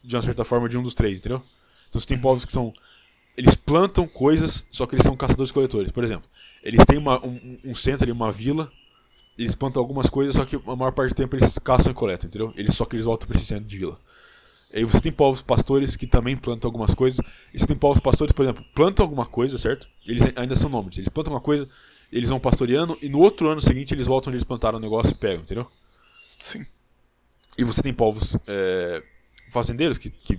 de 0.02 0.16
uma 0.16 0.22
certa 0.22 0.44
forma, 0.44 0.68
de 0.68 0.76
um 0.78 0.82
dos 0.82 0.94
três, 0.94 1.18
entendeu? 1.18 1.42
Então 1.88 2.00
você 2.00 2.06
tem 2.06 2.18
povos 2.18 2.44
que 2.44 2.52
são. 2.52 2.72
Eles 3.36 3.54
plantam 3.54 4.06
coisas, 4.08 4.64
só 4.72 4.86
que 4.86 4.94
eles 4.94 5.04
são 5.04 5.16
caçadores-coletores. 5.16 5.90
Por 5.90 6.02
exemplo, 6.04 6.28
eles 6.62 6.84
têm 6.86 6.96
uma- 6.98 7.24
um, 7.24 7.32
um- 7.34 7.70
um 7.70 7.74
centro 7.74 8.04
ali, 8.04 8.12
uma 8.12 8.32
vila, 8.32 8.70
eles 9.38 9.54
plantam 9.54 9.82
algumas 9.82 10.08
coisas, 10.08 10.34
só 10.36 10.44
que 10.44 10.56
a 10.56 10.76
maior 10.76 10.94
parte 10.94 11.10
do 11.12 11.16
tempo 11.16 11.36
eles 11.36 11.58
caçam 11.58 11.92
e 11.92 11.94
coletam, 11.94 12.28
entendeu? 12.28 12.52
Eles, 12.56 12.74
só 12.74 12.84
que 12.86 12.96
eles 12.96 13.04
voltam 13.04 13.28
para 13.28 13.36
esse 13.36 13.46
centro 13.46 13.66
de 13.66 13.78
vila. 13.78 13.98
Aí 14.76 14.84
você 14.84 15.00
tem 15.00 15.10
povos 15.10 15.40
pastores 15.40 15.96
que 15.96 16.06
também 16.06 16.36
plantam 16.36 16.68
algumas 16.68 16.92
coisas. 16.92 17.18
E 17.52 17.58
você 17.58 17.66
tem 17.66 17.74
povos 17.74 17.98
pastores, 17.98 18.30
por 18.30 18.42
exemplo, 18.42 18.62
plantam 18.74 19.04
alguma 19.06 19.24
coisa, 19.24 19.56
certo? 19.56 19.88
Eles 20.06 20.22
ainda 20.36 20.54
são 20.54 20.68
nômades. 20.68 20.98
Eles 20.98 21.08
plantam 21.08 21.32
uma 21.32 21.40
coisa, 21.40 21.66
eles 22.12 22.28
vão 22.28 22.38
pastoreando, 22.38 22.98
e 23.00 23.08
no 23.08 23.18
outro 23.18 23.48
ano 23.48 23.58
seguinte 23.58 23.94
eles 23.94 24.06
voltam 24.06 24.30
onde 24.30 24.36
eles 24.36 24.46
plantaram 24.46 24.76
o 24.76 24.80
negócio 24.80 25.12
e 25.12 25.14
pegam, 25.14 25.44
entendeu? 25.44 25.66
Sim. 26.42 26.66
E 27.56 27.64
você 27.64 27.82
tem 27.82 27.94
povos 27.94 28.36
é, 28.46 29.02
fazendeiros 29.50 29.96
que, 29.96 30.10
que 30.10 30.38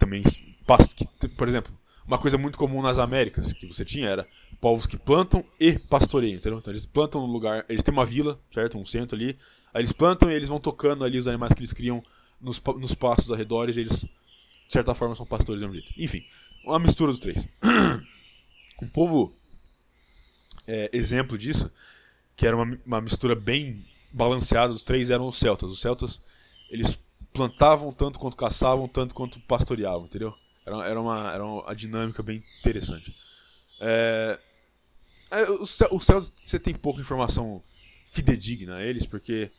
também 0.00 0.24
pastam. 0.66 1.06
Por 1.36 1.46
exemplo, 1.46 1.72
uma 2.04 2.18
coisa 2.18 2.36
muito 2.36 2.58
comum 2.58 2.82
nas 2.82 2.98
Américas 2.98 3.52
que 3.52 3.68
você 3.68 3.84
tinha 3.84 4.08
era 4.08 4.26
povos 4.60 4.84
que 4.84 4.98
plantam 4.98 5.44
e 5.60 5.78
pastoreiam, 5.78 6.38
entendeu? 6.38 6.58
Então 6.58 6.72
eles 6.72 6.86
plantam 6.86 7.20
no 7.24 7.32
lugar. 7.32 7.64
Eles 7.68 7.84
têm 7.84 7.94
uma 7.94 8.04
vila, 8.04 8.36
certo? 8.52 8.76
Um 8.76 8.84
centro 8.84 9.14
ali. 9.14 9.38
Aí 9.72 9.80
eles 9.80 9.92
plantam 9.92 10.28
e 10.28 10.34
eles 10.34 10.48
vão 10.48 10.58
tocando 10.58 11.04
ali 11.04 11.18
os 11.18 11.28
animais 11.28 11.52
que 11.52 11.60
eles 11.60 11.72
criam 11.72 12.02
nos, 12.40 12.60
nos 12.78 12.94
pastos 12.94 13.30
arredores. 13.30 13.76
Eles, 13.76 14.00
de 14.00 14.72
certa 14.72 14.94
forma, 14.94 15.14
são 15.14 15.26
pastores 15.26 15.60
mesmo 15.60 15.74
jeito. 15.74 15.92
Enfim, 15.96 16.24
uma 16.64 16.78
mistura 16.78 17.10
dos 17.10 17.20
três. 17.20 17.46
um 18.82 18.88
povo 18.88 19.34
é, 20.66 20.90
exemplo 20.92 21.36
disso, 21.36 21.70
que 22.36 22.46
era 22.46 22.56
uma, 22.56 22.78
uma 22.86 23.00
mistura 23.00 23.34
bem 23.34 23.84
balanceada 24.12 24.72
dos 24.72 24.82
três, 24.82 25.10
eram 25.10 25.26
os 25.28 25.38
celtas. 25.38 25.70
Os 25.70 25.80
celtas, 25.80 26.22
eles 26.70 26.98
plantavam 27.32 27.92
tanto 27.92 28.18
quanto 28.18 28.36
caçavam, 28.36 28.88
tanto 28.88 29.14
quanto 29.14 29.40
pastoreavam, 29.40 30.06
entendeu? 30.06 30.34
Era, 30.64 30.88
era, 30.88 31.00
uma, 31.00 31.32
era 31.32 31.44
uma 31.44 31.74
dinâmica 31.74 32.22
bem 32.22 32.42
interessante. 32.58 33.14
É, 33.80 34.38
é, 35.30 35.42
os, 35.50 35.78
os 35.90 36.04
celtas, 36.04 36.32
você 36.36 36.58
tem 36.58 36.74
pouca 36.74 37.00
informação 37.00 37.62
fidedigna 38.06 38.76
a 38.76 38.82
eles, 38.82 39.06
porque 39.06 39.50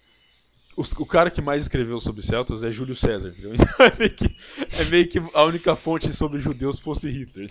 o 0.78 1.06
cara 1.06 1.30
que 1.30 1.42
mais 1.42 1.64
escreveu 1.64 2.00
sobre 2.00 2.22
celtas 2.22 2.64
é 2.64 2.72
Júlio 2.72 2.96
César, 2.96 3.30
entendeu? 3.30 3.54
Então 3.60 3.86
é 3.86 3.94
meio 3.98 4.12
que, 4.14 4.36
é 4.80 4.84
meio 4.86 5.08
que 5.08 5.20
a 5.34 5.44
única 5.44 5.76
fonte 5.76 6.12
sobre 6.14 6.40
judeus 6.40 6.80
fosse 6.80 7.10
Hitler. 7.10 7.48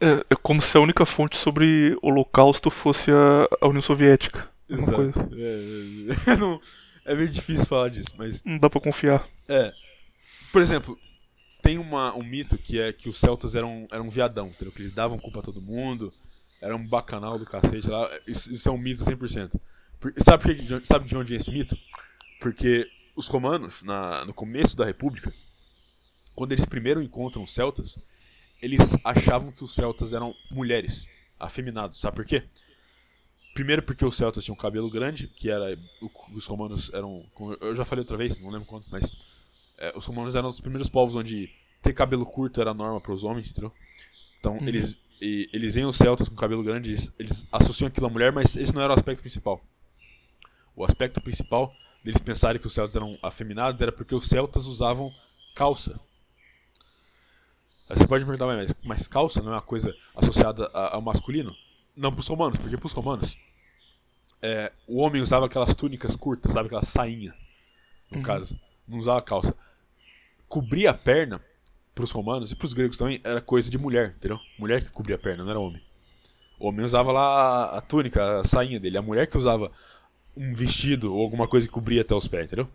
É, 0.00 0.24
é 0.30 0.36
como 0.36 0.60
se 0.62 0.76
a 0.76 0.80
única 0.80 1.04
fonte 1.04 1.36
sobre 1.36 1.96
Holocausto 2.02 2.70
fosse 2.70 3.10
a, 3.10 3.48
a 3.60 3.66
União 3.68 3.82
Soviética. 3.82 4.48
Exato. 4.68 4.96
coisa. 4.96 5.28
É, 5.32 6.32
é, 6.32 6.36
não- 6.38 6.60
é 7.04 7.14
meio 7.14 7.28
difícil 7.28 7.64
falar 7.66 7.88
disso, 7.88 8.10
mas 8.18 8.42
Não 8.44 8.58
dá 8.58 8.68
pra 8.70 8.80
confiar. 8.80 9.26
é. 9.48 9.72
Por 10.52 10.62
exemplo, 10.62 10.98
tem 11.62 11.76
uma, 11.78 12.14
um 12.16 12.22
mito 12.24 12.56
que 12.56 12.80
é 12.80 12.90
que 12.90 13.08
os 13.08 13.18
celtas 13.18 13.54
eram, 13.54 13.86
eram 13.92 14.08
viadão, 14.08 14.48
entendeu? 14.48 14.72
Que 14.72 14.80
eles 14.80 14.92
davam 14.92 15.18
culpa 15.18 15.40
a 15.40 15.42
todo 15.42 15.60
mundo, 15.60 16.10
era 16.60 16.74
um 16.74 16.86
bacanal 16.86 17.38
do 17.38 17.44
cacete 17.44 17.88
lá. 17.88 18.08
Isso, 18.26 18.50
isso 18.50 18.66
é 18.68 18.72
um 18.72 18.78
mito 18.78 19.04
100%. 19.04 19.60
Sabe, 20.18 20.42
por 20.42 20.54
que- 20.80 20.86
sabe 20.86 21.04
de 21.06 21.16
onde 21.16 21.28
vem 21.30 21.38
esse 21.40 21.50
mito? 21.50 21.76
Porque 22.40 22.88
os 23.16 23.26
romanos, 23.26 23.82
na, 23.82 24.24
no 24.24 24.32
começo 24.32 24.76
da 24.76 24.84
República, 24.84 25.32
quando 26.34 26.52
eles 26.52 26.64
primeiro 26.64 27.02
encontram 27.02 27.42
os 27.42 27.52
celtas, 27.52 27.98
eles 28.62 28.96
achavam 29.04 29.50
que 29.50 29.64
os 29.64 29.74
celtas 29.74 30.12
eram 30.12 30.34
mulheres, 30.52 31.06
afeminados. 31.38 32.00
Sabe 32.00 32.16
por 32.16 32.24
quê? 32.24 32.44
Primeiro 33.54 33.82
porque 33.82 34.04
os 34.04 34.16
celtas 34.16 34.44
tinham 34.44 34.56
cabelo 34.56 34.88
grande, 34.88 35.26
que 35.26 35.50
era 35.50 35.76
os 36.32 36.46
romanos 36.46 36.92
eram, 36.94 37.24
eu 37.60 37.74
já 37.74 37.84
falei 37.84 38.02
outra 38.02 38.16
vez, 38.16 38.38
não 38.38 38.50
lembro 38.50 38.66
quanto, 38.68 38.86
mas 38.90 39.10
é, 39.78 39.92
os 39.96 40.04
romanos 40.06 40.36
eram 40.36 40.48
os 40.48 40.60
primeiros 40.60 40.88
povos 40.88 41.16
onde 41.16 41.50
ter 41.82 41.92
cabelo 41.92 42.24
curto 42.24 42.60
era 42.60 42.72
norma 42.72 43.00
para 43.00 43.12
os 43.12 43.24
homens, 43.24 43.50
entendeu? 43.50 43.72
Então 44.38 44.56
Uhum. 44.58 44.68
eles 44.68 44.96
e- 45.20 45.48
eles 45.52 45.74
veem 45.74 45.86
os 45.86 45.96
celtas 45.96 46.28
com 46.28 46.36
cabelo 46.36 46.62
grande, 46.62 46.90
eles, 46.90 47.12
eles 47.18 47.46
associam 47.50 47.88
aquilo 47.88 48.06
à 48.06 48.10
mulher, 48.10 48.30
mas 48.30 48.54
esse 48.54 48.72
não 48.72 48.80
era 48.82 48.92
o 48.92 48.96
aspecto 48.96 49.20
principal. 49.20 49.60
O 50.78 50.84
aspecto 50.84 51.20
principal 51.20 51.74
deles 52.04 52.20
pensarem 52.20 52.60
que 52.60 52.68
os 52.68 52.72
celtas 52.72 52.94
eram 52.94 53.18
afeminados 53.20 53.82
era 53.82 53.90
porque 53.90 54.14
os 54.14 54.28
celtas 54.28 54.64
usavam 54.64 55.12
calça. 55.52 55.98
Você 57.88 58.06
pode 58.06 58.24
me 58.24 58.30
perguntar, 58.30 58.54
mas, 58.54 58.72
mas 58.84 59.08
calça 59.08 59.42
não 59.42 59.50
é 59.50 59.54
uma 59.56 59.60
coisa 59.60 59.92
associada 60.14 60.66
ao 60.68 61.02
masculino? 61.02 61.52
Não 61.96 62.12
para 62.12 62.20
os 62.20 62.28
romanos, 62.28 62.58
porque 62.58 62.76
para 62.76 62.86
os 62.86 62.92
romanos 62.92 63.36
é, 64.40 64.72
o 64.86 65.00
homem 65.00 65.20
usava 65.20 65.46
aquelas 65.46 65.74
túnicas 65.74 66.14
curtas, 66.14 66.52
sabe? 66.52 66.66
Aquela 66.66 66.84
sainha, 66.84 67.34
no 68.08 68.22
caso. 68.22 68.56
Não 68.86 68.98
usava 68.98 69.20
calça. 69.20 69.56
Cobrir 70.46 70.86
a 70.86 70.94
perna 70.94 71.44
pros 71.92 72.12
romanos 72.12 72.52
e 72.52 72.54
pros 72.56 72.72
gregos 72.72 72.96
também 72.96 73.20
era 73.24 73.40
coisa 73.40 73.68
de 73.68 73.76
mulher, 73.76 74.14
entendeu? 74.16 74.38
Mulher 74.56 74.84
que 74.84 74.92
cobria 74.92 75.16
a 75.16 75.18
perna, 75.18 75.42
não 75.42 75.50
era 75.50 75.58
homem. 75.58 75.82
O 76.56 76.68
homem 76.68 76.84
usava 76.84 77.10
lá 77.10 77.22
a, 77.22 77.78
a 77.78 77.80
túnica, 77.80 78.40
a 78.40 78.44
sainha 78.44 78.78
dele. 78.78 78.96
A 78.96 79.02
mulher 79.02 79.26
que 79.26 79.36
usava 79.36 79.72
um 80.38 80.54
vestido 80.54 81.12
ou 81.14 81.20
alguma 81.20 81.46
coisa 81.48 81.66
que 81.66 81.72
cobria 81.72 82.00
até 82.02 82.14
os 82.14 82.28
pés, 82.28 82.44
entendeu? 82.46 82.68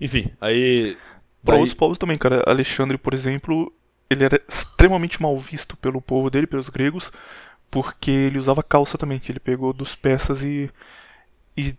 Enfim, 0.00 0.30
aí. 0.40 0.96
Pra 1.44 1.54
daí- 1.54 1.60
outros 1.60 1.74
povos 1.78 1.98
também, 1.98 2.18
cara. 2.18 2.42
Alexandre, 2.46 2.96
por 2.98 3.14
exemplo, 3.14 3.72
ele 4.10 4.24
era 4.24 4.40
extremamente 4.48 5.20
mal 5.22 5.38
visto 5.38 5.76
pelo 5.76 6.00
povo 6.00 6.30
dele, 6.30 6.46
pelos 6.46 6.68
gregos, 6.68 7.10
porque 7.70 8.10
ele 8.10 8.38
usava 8.38 8.62
calça 8.62 8.96
também, 8.98 9.18
que 9.18 9.30
ele 9.32 9.40
pegou 9.40 9.72
dos 9.72 9.94
persas 9.94 10.42
e. 10.42 10.70
E 11.56 11.74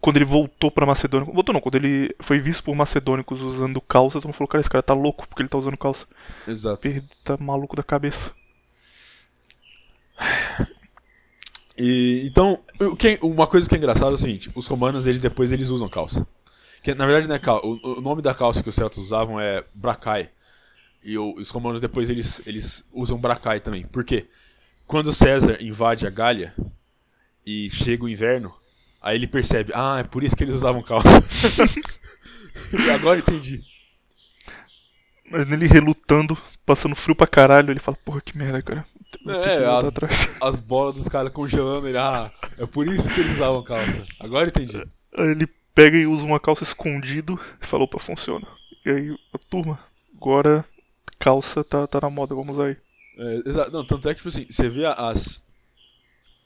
quando 0.00 0.16
ele 0.16 0.24
voltou 0.24 0.70
pra 0.70 0.86
Macedônia. 0.86 1.30
Voltou 1.32 1.52
não, 1.52 1.60
quando 1.60 1.74
ele 1.76 2.14
foi 2.20 2.38
visto 2.40 2.62
por 2.62 2.74
macedônicos 2.74 3.42
usando 3.42 3.80
calça, 3.80 4.14
todo 4.14 4.26
mundo 4.26 4.34
falou, 4.36 4.48
cara, 4.48 4.60
esse 4.60 4.70
cara 4.70 4.82
tá 4.82 4.94
louco 4.94 5.26
porque 5.28 5.42
ele 5.42 5.48
tá 5.48 5.58
usando 5.58 5.76
calça. 5.76 6.06
Exato. 6.46 6.80
Per- 6.80 7.02
Tá 7.24 7.36
maluco 7.36 7.74
da 7.76 7.82
cabeça. 7.82 8.30
E, 11.78 12.22
então, 12.26 12.60
que- 12.98 13.18
uma 13.22 13.46
coisa 13.46 13.68
que 13.68 13.74
é 13.74 13.78
engraçada 13.78 14.12
é 14.12 14.14
o 14.14 14.18
seguinte: 14.18 14.48
os 14.54 14.66
romanos, 14.66 15.06
eles 15.06 15.20
depois 15.20 15.52
eles 15.52 15.68
usam 15.68 15.88
calça. 15.88 16.26
Que, 16.82 16.94
na 16.94 17.06
verdade, 17.06 17.32
é 17.32 17.38
calça. 17.38 17.66
O, 17.66 17.98
o 17.98 18.00
nome 18.00 18.20
da 18.22 18.34
calça 18.34 18.62
que 18.62 18.68
os 18.68 18.74
celtas 18.74 18.98
usavam 18.98 19.38
é 19.40 19.64
bracai. 19.74 20.30
E 21.02 21.16
o- 21.16 21.34
os 21.36 21.50
romanos 21.50 21.80
depois 21.80 22.10
eles, 22.10 22.42
eles 22.44 22.84
usam 22.92 23.18
bracai 23.18 23.60
também. 23.60 23.84
Por 23.86 24.04
quê? 24.04 24.26
Quando 24.86 25.12
César 25.12 25.58
invade 25.62 26.06
a 26.06 26.10
Gália 26.10 26.54
e 27.46 27.70
chega 27.70 28.04
o 28.04 28.08
inverno, 28.08 28.52
aí 29.00 29.16
ele 29.16 29.26
percebe: 29.28 29.72
ah, 29.74 29.98
é 30.00 30.08
por 30.08 30.24
isso 30.24 30.34
que 30.36 30.42
eles 30.44 30.54
usavam 30.54 30.82
calça. 30.82 31.08
e 32.72 32.90
agora 32.90 33.20
entendi. 33.20 33.62
Mas 35.30 35.46
nele 35.46 35.66
relutando, 35.66 36.36
passando 36.64 36.96
frio 36.96 37.14
pra 37.14 37.26
caralho, 37.26 37.70
ele 37.70 37.80
fala, 37.80 37.98
porra, 38.02 38.20
que 38.20 38.36
merda, 38.36 38.62
cara. 38.62 38.86
É, 39.26 39.64
as, 39.64 39.92
as 40.40 40.60
bolas 40.60 40.94
dos 40.94 41.08
caras 41.08 41.32
congelando 41.32 41.88
ele. 41.88 41.98
Ah, 41.98 42.30
é 42.58 42.66
por 42.66 42.86
isso 42.86 43.08
que 43.08 43.20
eles 43.20 43.32
usavam 43.34 43.62
calça. 43.62 44.04
Agora 44.20 44.48
entendi. 44.48 44.78
Aí 45.16 45.28
ele 45.30 45.46
pega 45.74 45.96
e 45.96 46.06
usa 46.06 46.24
uma 46.24 46.40
calça 46.40 46.64
escondido 46.64 47.38
e 47.60 47.66
fala, 47.66 47.84
opa, 47.84 47.98
funciona. 47.98 48.46
E 48.84 48.90
aí, 48.90 49.18
a 49.32 49.38
turma, 49.38 49.78
agora 50.16 50.64
calça 51.18 51.64
tá, 51.64 51.86
tá 51.86 52.00
na 52.02 52.10
moda, 52.10 52.34
vamos 52.34 52.58
aí. 52.60 52.76
É, 53.18 53.48
exato. 53.48 53.70
Não, 53.72 53.84
tanto 53.84 54.08
é 54.08 54.14
que, 54.14 54.18
tipo 54.18 54.28
assim, 54.28 54.46
você 54.48 54.68
vê 54.68 54.86
as. 54.86 55.42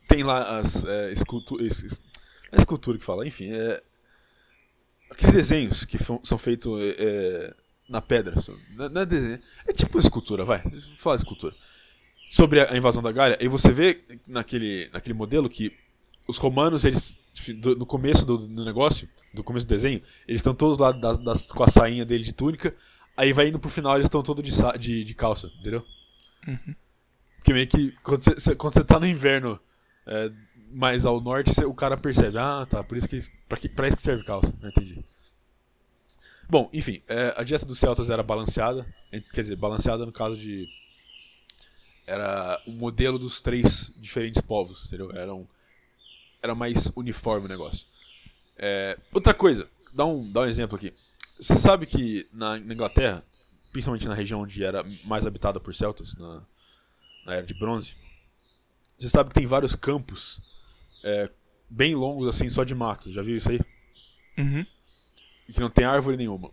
Tem 0.09 0.23
lá 0.23 0.59
as 0.59 0.85
é, 0.85 1.13
esculturas. 1.13 2.01
É 2.51 2.57
escultura 2.59 2.99
que 2.99 3.05
fala, 3.05 3.27
enfim. 3.27 3.53
É, 3.53 3.83
aqueles 5.11 5.35
desenhos 5.35 5.85
que 5.85 5.99
são 6.23 6.39
feitos 6.39 6.79
é, 6.99 7.55
na 7.89 8.01
pedra. 8.01 8.35
Não 8.77 8.85
é- 8.87 8.89
não 8.89 9.01
é 9.03 9.07
desenho. 9.07 9.41
É 9.67 9.73
tipo 9.73 9.99
escultura, 9.99 10.45
vai. 10.45 10.63
Vou 10.63 10.81
falar 10.97 11.17
escultura. 11.17 11.55
Sobre 12.35 12.61
a 12.63 12.75
invasão 12.75 13.03
da 13.03 13.13
Gália, 13.13 13.37
aí 13.39 13.47
você 13.47 13.71
vê 13.71 14.01
naquele, 14.27 14.89
naquele 14.91 15.13
modelo 15.13 15.51
que 15.51 15.71
os 16.27 16.39
romanos, 16.39 16.83
eles. 16.83 17.15
do- 17.61 17.77
no 17.77 17.85
começo 17.85 18.25
do, 18.25 18.39
do 18.39 18.65
negócio, 18.65 19.07
do 19.35 19.45
começo 19.45 19.67
do 19.67 19.69
desenho, 19.69 20.01
eles 20.27 20.39
estão 20.39 20.55
todos 20.55 20.79
lá 20.79 20.93
das, 20.93 21.19
das- 21.19 21.47
com 21.53 21.63
a 21.63 21.69
sainha 21.69 22.07
dele 22.07 22.25
de 22.25 22.33
túnica. 22.33 22.75
Aí 23.15 23.35
vai 23.35 23.49
indo 23.49 23.59
pro 23.59 23.69
final, 23.69 23.97
eles 23.97 24.07
estão 24.07 24.23
todos 24.23 24.43
de, 24.43 24.79
de, 24.79 25.05
de 25.05 25.15
calça, 25.15 25.51
entendeu? 25.61 25.85
Porque 27.37 27.53
meio 27.53 27.67
que 27.67 27.93
quando 28.03 28.23
você, 28.23 28.55
quando 28.55 28.73
você 28.73 28.83
tá 28.85 28.99
no 28.99 29.07
inverno 29.07 29.61
é, 30.07 30.31
mais 30.73 31.05
ao 31.05 31.21
norte, 31.21 31.53
você- 31.53 31.67
o 31.67 31.75
cara 31.75 31.99
percebe, 31.99 32.39
ah, 32.39 32.65
tá, 32.65 32.83
por 32.83 32.97
isso 32.97 33.07
que 33.09 33.21
pra, 33.47 33.59
que, 33.59 33.69
pra 33.69 33.89
isso 33.89 33.97
que 33.97 34.03
serve 34.03 34.25
calça, 34.25 34.55
não 34.63 34.71
entendi. 34.71 35.05
Bom, 36.49 36.71
enfim, 36.73 37.03
é, 37.07 37.35
a 37.37 37.43
dieta 37.43 37.67
dos 37.67 37.79
celtas 37.79 38.09
era 38.09 38.23
balanceada, 38.23 38.87
quer 39.35 39.43
dizer, 39.43 39.57
balanceada 39.57 40.07
no 40.07 40.13
caso 40.13 40.35
de 40.37 40.67
era 42.07 42.61
o 42.67 42.73
modelo 42.73 43.19
dos 43.19 43.41
três 43.41 43.93
diferentes 43.97 44.41
povos, 44.43 44.87
entendeu? 44.87 45.11
Era, 45.13 45.35
um, 45.35 45.47
era 46.43 46.55
mais 46.55 46.91
uniforme 46.97 47.47
o 47.47 47.49
negócio. 47.49 47.87
É, 48.57 48.99
outra 49.15 49.33
coisa, 49.35 49.69
dá 49.95 50.05
um, 50.05 50.31
dá 50.31 50.43
um 50.43 50.47
exemplo 50.47 50.77
aqui. 50.77 50.93
Você 51.39 51.57
sabe 51.57 51.87
que 51.87 52.27
na, 52.33 52.59
na 52.59 52.75
Inglaterra, 52.75 53.25
principalmente 53.73 54.07
na 54.09 54.15
região 54.15 54.41
onde 54.43 54.63
era 54.63 54.85
mais 55.05 55.27
habitada 55.27 55.59
por 55.59 55.75
celtas, 55.75 56.15
na, 56.17 56.43
na 57.27 57.35
Era 57.35 57.47
de 57.47 57.55
Bronze, 57.55 57.97
você 58.99 59.09
sabe 59.11 59.31
que 59.31 59.35
tem 59.35 59.47
vários 59.47 59.75
campos 59.75 60.41
é, 61.03 61.29
bem 61.69 61.95
longos 61.95 62.29
assim, 62.29 62.49
só 62.49 62.63
de 62.63 62.75
mato. 62.75 63.11
Já 63.13 63.23
viu 63.23 63.37
isso 63.37 63.51
aí? 63.51 63.61
Uhum. 64.39 64.65
E 65.49 65.53
que 65.53 65.61
não 65.61 65.71
tem 65.71 65.85
árvore 65.85 66.17
nenhuma. 66.17 66.51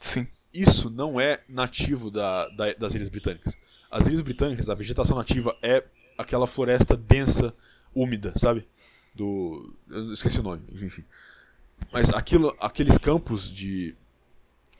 Sim. 0.00 0.26
Isso 0.54 0.88
não 0.90 1.20
é 1.20 1.42
nativo 1.48 2.10
da, 2.10 2.48
da- 2.48 2.72
das 2.74 2.94
Ilhas 2.94 3.08
Britânicas. 3.08 3.56
As 3.92 4.06
Ilhas 4.06 4.22
Britânicas, 4.22 4.68
a 4.70 4.74
vegetação 4.74 5.16
nativa 5.16 5.56
é 5.62 5.84
aquela 6.16 6.46
floresta 6.46 6.96
densa, 6.96 7.54
úmida, 7.94 8.32
sabe? 8.38 8.66
Do. 9.14 9.74
Eu 9.90 10.12
esqueci 10.12 10.40
o 10.40 10.42
nome, 10.42 10.62
enfim. 10.72 11.04
Mas 11.92 12.08
aquilo, 12.10 12.56
aqueles 12.58 12.96
campos 12.96 13.50
de, 13.50 13.94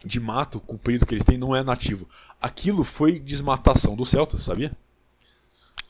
de 0.04 0.18
mato 0.18 0.58
comprido 0.60 1.04
que 1.04 1.14
eles 1.14 1.24
têm 1.24 1.36
não 1.36 1.54
é 1.54 1.62
nativo. 1.62 2.08
Aquilo 2.40 2.82
foi 2.84 3.18
desmatação 3.18 3.94
dos 3.94 4.08
celtas, 4.08 4.42
sabia? 4.42 4.74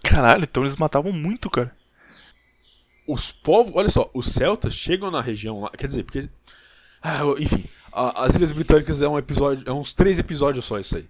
Caralho, 0.03 0.45
então 0.45 0.65
eles 0.65 0.75
matavam 0.77 1.13
muito, 1.13 1.49
cara. 1.49 1.75
os 3.07 3.33
povos, 3.33 3.75
olha 3.75 3.89
só, 3.91 4.11
os 4.15 4.27
celtas 4.33 4.75
chegam 4.75 5.11
na 5.11 5.21
região 5.21 5.61
lá, 5.61 5.71
quer 5.71 5.87
dizer, 5.87 6.05
porque 6.05 6.29
ah, 7.03 7.21
enfim, 7.39 7.65
a- 7.93 8.25
as 8.25 8.35
Ilhas 8.35 8.53
Britânicas 8.53 9.03
é 9.03 9.09
um 9.09 9.19
episódio, 9.19 9.69
é 9.69 9.73
uns 9.73 9.93
três 9.93 10.19
episódios 10.19 10.65
só 10.65 10.79
isso 10.79 10.97
aí. 10.97 11.09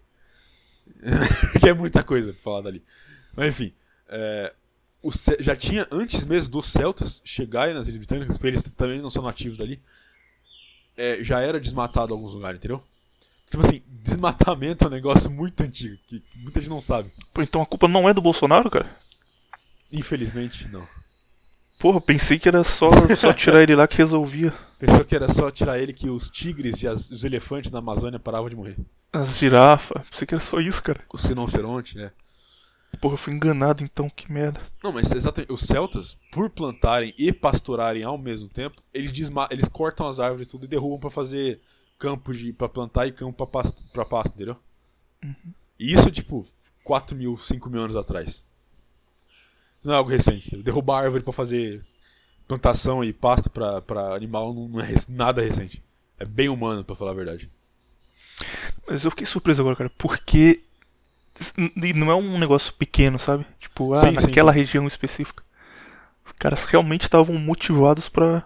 que 1.60 1.68
é 1.68 1.72
muita 1.74 2.02
coisa 2.02 2.32
pra 2.32 2.42
falar 2.42 2.62
dali. 2.62 2.82
Mas 3.36 3.48
enfim, 3.48 3.72
é, 4.08 4.52
ce- 5.10 5.36
já 5.40 5.56
tinha 5.56 5.86
antes 5.90 6.24
mesmo 6.24 6.52
dos 6.52 6.66
celtas 6.70 7.20
chegarem 7.24 7.74
nas 7.74 7.88
Ilhas 7.88 7.98
Britânicas, 7.98 8.36
porque 8.36 8.48
eles 8.48 8.62
também 8.62 9.00
não 9.00 9.10
são 9.10 9.22
nativos 9.22 9.58
dali. 9.58 9.80
é, 10.96 11.22
já 11.24 11.40
era 11.40 11.58
desmatado 11.60 12.12
em 12.12 12.16
alguns 12.16 12.34
lugares, 12.34 12.58
entendeu? 12.58 12.82
Tipo 13.50 13.66
assim, 13.66 13.82
desmatamento 13.86 14.84
é 14.84 14.86
um 14.86 14.90
negócio 14.90 15.30
muito 15.30 15.62
antigo, 15.62 15.96
que 16.08 16.20
que 16.20 16.38
muita 16.38 16.60
gente 16.60 16.70
não 16.70 16.80
sabe. 16.80 17.10
Pô, 17.34 17.42
então 17.42 17.60
a 17.62 17.66
culpa 17.66 17.86
não 17.88 18.08
é 18.08 18.14
do 18.14 18.22
Bolsonaro, 18.22 18.70
cara? 18.70 18.96
Infelizmente, 19.92 20.68
não. 20.68 20.86
Porra, 21.78 22.00
pensei 22.00 22.38
que 22.38 22.48
era 22.48 22.62
só, 22.64 22.88
só 23.18 23.32
tirar 23.32 23.62
ele 23.62 23.74
lá 23.74 23.86
que 23.88 23.98
resolvia. 23.98 24.54
Pensou 24.84 25.04
que 25.04 25.14
era 25.14 25.32
só 25.32 25.48
tirar 25.48 25.78
ele 25.78 25.92
que 25.92 26.10
os 26.10 26.28
tigres 26.28 26.82
e 26.82 26.88
as- 26.88 27.08
os 27.08 27.22
elefantes 27.22 27.70
na 27.70 27.78
Amazônia 27.78 28.18
paravam 28.18 28.48
de 28.50 28.56
morrer. 28.56 28.76
As 29.12 29.36
girafas. 29.38 30.02
Pensei 30.08 30.26
que 30.26 30.34
era 30.34 30.42
só 30.42 30.58
isso, 30.58 30.82
cara. 30.82 30.98
Os 31.12 31.24
rinocerontes, 31.24 31.94
né? 31.94 32.10
Porra, 33.00 33.14
eu 33.14 33.18
fui 33.18 33.32
enganado 33.32 33.84
então, 33.84 34.10
que 34.10 34.30
merda. 34.30 34.60
Não, 34.82 34.90
mas 34.90 35.12
exatamente, 35.12 35.52
os 35.52 35.60
celtas, 35.60 36.18
por 36.32 36.50
plantarem 36.50 37.14
e 37.16 37.32
pasturarem 37.32 38.02
ao 38.02 38.18
mesmo 38.18 38.48
tempo, 38.48 38.82
eles, 38.92 39.12
desma 39.12 39.46
eles 39.52 39.68
cortam 39.68 40.08
as 40.08 40.18
árvores 40.18 40.48
tudo 40.48 40.64
e 40.64 40.68
derrubam 40.68 40.98
pra 40.98 41.10
fazer 41.10 41.60
campo 41.96 42.34
de 42.34 42.52
para 42.52 42.68
plantar 42.68 43.06
e 43.06 43.12
campo 43.12 43.34
pra 43.36 43.46
pasto, 43.46 43.80
pra 43.92 44.04
pasto 44.04 44.34
entendeu? 44.34 44.56
E 45.78 45.92
isso, 45.92 46.10
tipo, 46.10 46.44
4 46.82 47.14
mil, 47.16 47.38
5 47.38 47.70
mil 47.70 47.80
anos 47.82 47.94
atrás. 47.94 48.28
Isso 49.78 49.86
não 49.88 49.94
é 49.94 49.96
algo 49.96 50.10
recente. 50.10 50.56
Derrubar 50.62 51.04
árvore 51.04 51.22
pra 51.22 51.32
fazer 51.32 51.84
plantação 52.52 53.02
e 53.02 53.12
pasto 53.12 53.48
pra 53.50 54.14
animal 54.14 54.52
não 54.52 54.80
é 54.80 54.88
nada 55.08 55.42
recente. 55.42 55.82
É 56.18 56.24
bem 56.24 56.48
humano, 56.48 56.84
pra 56.84 56.94
falar 56.94 57.12
a 57.12 57.14
verdade. 57.14 57.50
Mas 58.86 59.04
eu 59.04 59.10
fiquei 59.10 59.26
surpreso 59.26 59.62
agora, 59.62 59.76
cara, 59.76 59.90
porque. 59.96 60.62
E 61.58 61.92
não 61.94 62.10
é 62.10 62.14
um 62.14 62.38
negócio 62.38 62.72
pequeno, 62.74 63.18
sabe? 63.18 63.46
Tipo, 63.58 63.92
ah, 63.94 63.96
Sim, 63.96 64.18
sim, 64.18 64.26
naquela 64.26 64.52
região 64.52 64.86
específica. 64.86 65.42
Os 66.26 66.32
caras 66.32 66.64
realmente 66.64 67.02
estavam 67.02 67.36
motivados 67.38 68.08
pra. 68.08 68.44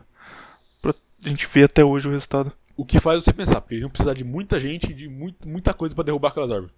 pra 0.80 0.94
gente 1.24 1.46
ver 1.46 1.64
até 1.64 1.84
hoje 1.84 2.08
o 2.08 2.12
resultado. 2.12 2.52
O 2.76 2.84
que 2.84 3.00
faz 3.00 3.24
você 3.24 3.32
pensar, 3.32 3.60
porque 3.60 3.74
eles 3.74 3.82
iam 3.82 3.90
precisar 3.90 4.14
de 4.14 4.24
muita 4.24 4.60
gente, 4.60 4.94
de 4.94 5.08
muito, 5.08 5.48
muita 5.48 5.74
coisa 5.74 5.94
pra 5.94 6.04
derrubar 6.04 6.28
aquelas 6.28 6.50
árvores. 6.50 6.74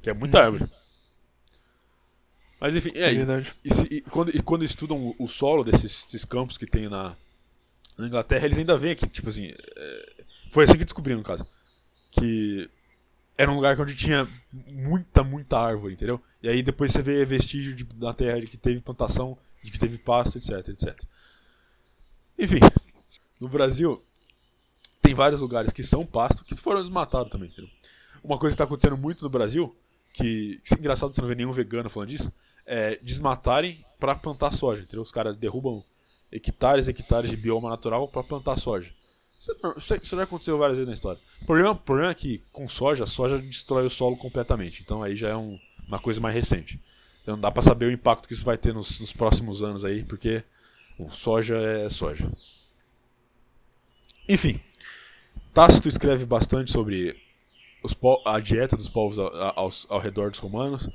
Que 0.00 0.10
é 0.10 0.14
muita 0.14 0.42
árvore. 0.42 0.68
Mas 2.62 2.76
enfim, 2.76 2.92
é, 2.94 3.10
É 3.10 3.14
verdade. 3.14 3.52
e, 3.64 3.74
se- 3.74 3.88
e 3.90 4.00
quando, 4.02 4.28
e 4.30 4.40
quando 4.40 4.64
estudam 4.64 5.16
o, 5.18 5.26
solo 5.26 5.64
desses, 5.64 6.24
campos 6.24 6.56
que 6.56 6.64
tem 6.64 6.88
na, 6.88 7.16
na 7.98 8.06
Inglaterra, 8.06 8.44
eles 8.44 8.56
ainda 8.56 8.78
veem 8.78 8.94
que, 8.94 9.04
tipo 9.08 9.28
assim. 9.28 9.52
é, 9.76 10.24
foi 10.48 10.62
assim 10.62 10.78
que 10.78 10.84
descobriram, 10.84 11.18
no 11.18 11.24
caso. 11.24 11.44
Que 12.12 12.70
era 13.36 13.50
um 13.50 13.56
lugar 13.56 13.80
onde 13.80 13.96
tinha 13.96 14.28
muita, 14.52 15.24
muita 15.24 15.58
árvore, 15.58 15.94
entendeu? 15.94 16.22
E 16.40 16.48
aí 16.48 16.62
depois 16.62 16.92
você 16.92 17.02
vê 17.02 17.24
vestígio 17.24 17.74
de, 17.74 17.82
da 17.82 18.14
terra 18.14 18.40
de 18.40 18.46
que 18.46 18.56
teve 18.56 18.80
plantação, 18.80 19.36
de 19.60 19.72
que 19.72 19.78
teve 19.78 19.98
pasto, 19.98 20.38
etc, 20.38 20.68
etc. 20.68 21.02
Enfim, 22.38 22.60
no 23.40 23.48
Brasil, 23.48 24.00
tem 25.00 25.14
vários 25.14 25.40
lugares 25.40 25.72
que 25.72 25.82
são 25.82 26.06
pasto 26.06 26.44
que 26.44 26.54
foram 26.54 26.80
desmatados 26.80 27.32
também, 27.32 27.48
entendeu? 27.48 27.68
Uma 28.22 28.38
coisa 28.38 28.52
que 28.52 28.54
está 28.54 28.64
acontecendo 28.64 28.96
muito 28.96 29.24
no 29.24 29.30
Brasil, 29.30 29.74
que, 30.12 30.60
que 30.64 30.74
é 30.74 30.78
engraçado 30.78 31.12
você 31.12 31.20
não 31.20 31.28
ver 31.28 31.36
nenhum 31.36 31.50
vegano 31.50 31.90
falando 31.90 32.10
disso, 32.10 32.32
é 32.66 32.96
desmatarem 33.02 33.84
para 33.98 34.14
plantar 34.14 34.52
soja, 34.52 34.82
entendeu? 34.82 35.02
Os 35.02 35.12
caras 35.12 35.36
derrubam 35.36 35.82
hectares 36.30 36.86
e 36.86 36.90
hectares 36.90 37.30
de 37.30 37.36
bioma 37.36 37.68
natural 37.70 38.08
para 38.08 38.22
plantar 38.22 38.58
soja. 38.58 38.92
Isso, 39.40 39.50
é- 39.52 39.78
isso, 39.78 39.94
isso 40.02 40.16
já 40.16 40.22
aconteceu 40.22 40.56
várias 40.58 40.76
vezes 40.78 40.88
na 40.88 40.94
história. 40.94 41.20
O 41.42 41.46
problema, 41.46 41.74
problema 41.74 42.10
é 42.10 42.14
que 42.14 42.42
com 42.52 42.68
soja, 42.68 43.04
a 43.04 43.06
soja 43.06 43.38
destrói 43.38 43.84
o 43.86 43.90
solo 43.90 44.16
completamente. 44.16 44.82
Então 44.82 45.02
aí 45.02 45.16
já 45.16 45.28
é 45.30 45.36
um- 45.36 45.58
uma 45.86 45.98
coisa 45.98 46.20
mais 46.20 46.34
recente. 46.34 46.80
Então 47.22 47.34
não 47.34 47.40
dá 47.40 47.50
para 47.50 47.62
saber 47.62 47.86
o 47.86 47.92
impacto 47.92 48.26
que 48.28 48.34
isso 48.34 48.44
vai 48.44 48.56
ter 48.58 48.72
nos, 48.72 48.98
nos 49.00 49.12
próximos 49.12 49.62
anos 49.62 49.84
aí, 49.84 50.04
porque 50.04 50.42
o 50.98 51.10
soja 51.10 51.56
é 51.56 51.88
soja. 51.88 52.30
Enfim, 54.28 54.60
Tácito 55.52 55.88
escreve 55.88 56.24
bastante 56.24 56.70
sobre 56.72 57.16
a 58.24 58.40
dieta 58.40 58.76
dos 58.76 58.88
povos 58.88 59.18
ao, 59.18 59.58
aos- 59.58 59.86
ao 59.90 59.98
redor 59.98 60.30
dos 60.30 60.38
romanos 60.38 60.88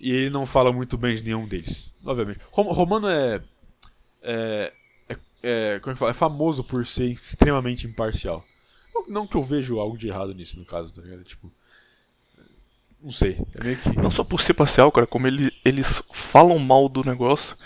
e 0.00 0.10
ele 0.12 0.30
não 0.30 0.44
fala 0.46 0.72
muito 0.72 0.96
bem 0.98 1.14
de 1.16 1.24
nenhum 1.24 1.46
deles, 1.46 1.92
obviamente. 2.04 2.40
Rom- 2.50 2.72
romano 2.72 3.08
é, 3.08 3.42
é, 4.22 4.72
é, 5.08 5.16
é- 5.42 5.80
como 5.80 5.92
é 5.92 5.94
que 5.94 5.98
fala? 5.98 6.10
É 6.10 6.14
famoso 6.14 6.62
por 6.64 6.84
ser 6.86 7.06
extremamente 7.10 7.86
imparcial. 7.86 8.44
Não, 8.94 9.06
não 9.08 9.26
que 9.26 9.36
eu 9.36 9.42
vejo 9.44 9.78
algo 9.78 9.96
de 9.98 10.08
errado 10.08 10.34
nisso, 10.34 10.58
no 10.58 10.64
caso, 10.64 10.92
tá 10.94 11.02
ligado? 11.02 11.22
Tipo, 11.24 11.52
não 13.02 13.10
sei, 13.10 13.38
é 13.54 13.62
meio 13.64 13.76
que... 13.78 13.96
Não 13.96 14.10
só 14.10 14.24
por 14.24 14.40
ser 14.40 14.54
parcial, 14.54 14.90
cara, 14.90 15.06
como 15.06 15.26
ele, 15.26 15.52
eles 15.64 16.02
falam 16.12 16.58
mal 16.58 16.88
do 16.88 17.04
negócio 17.04 17.56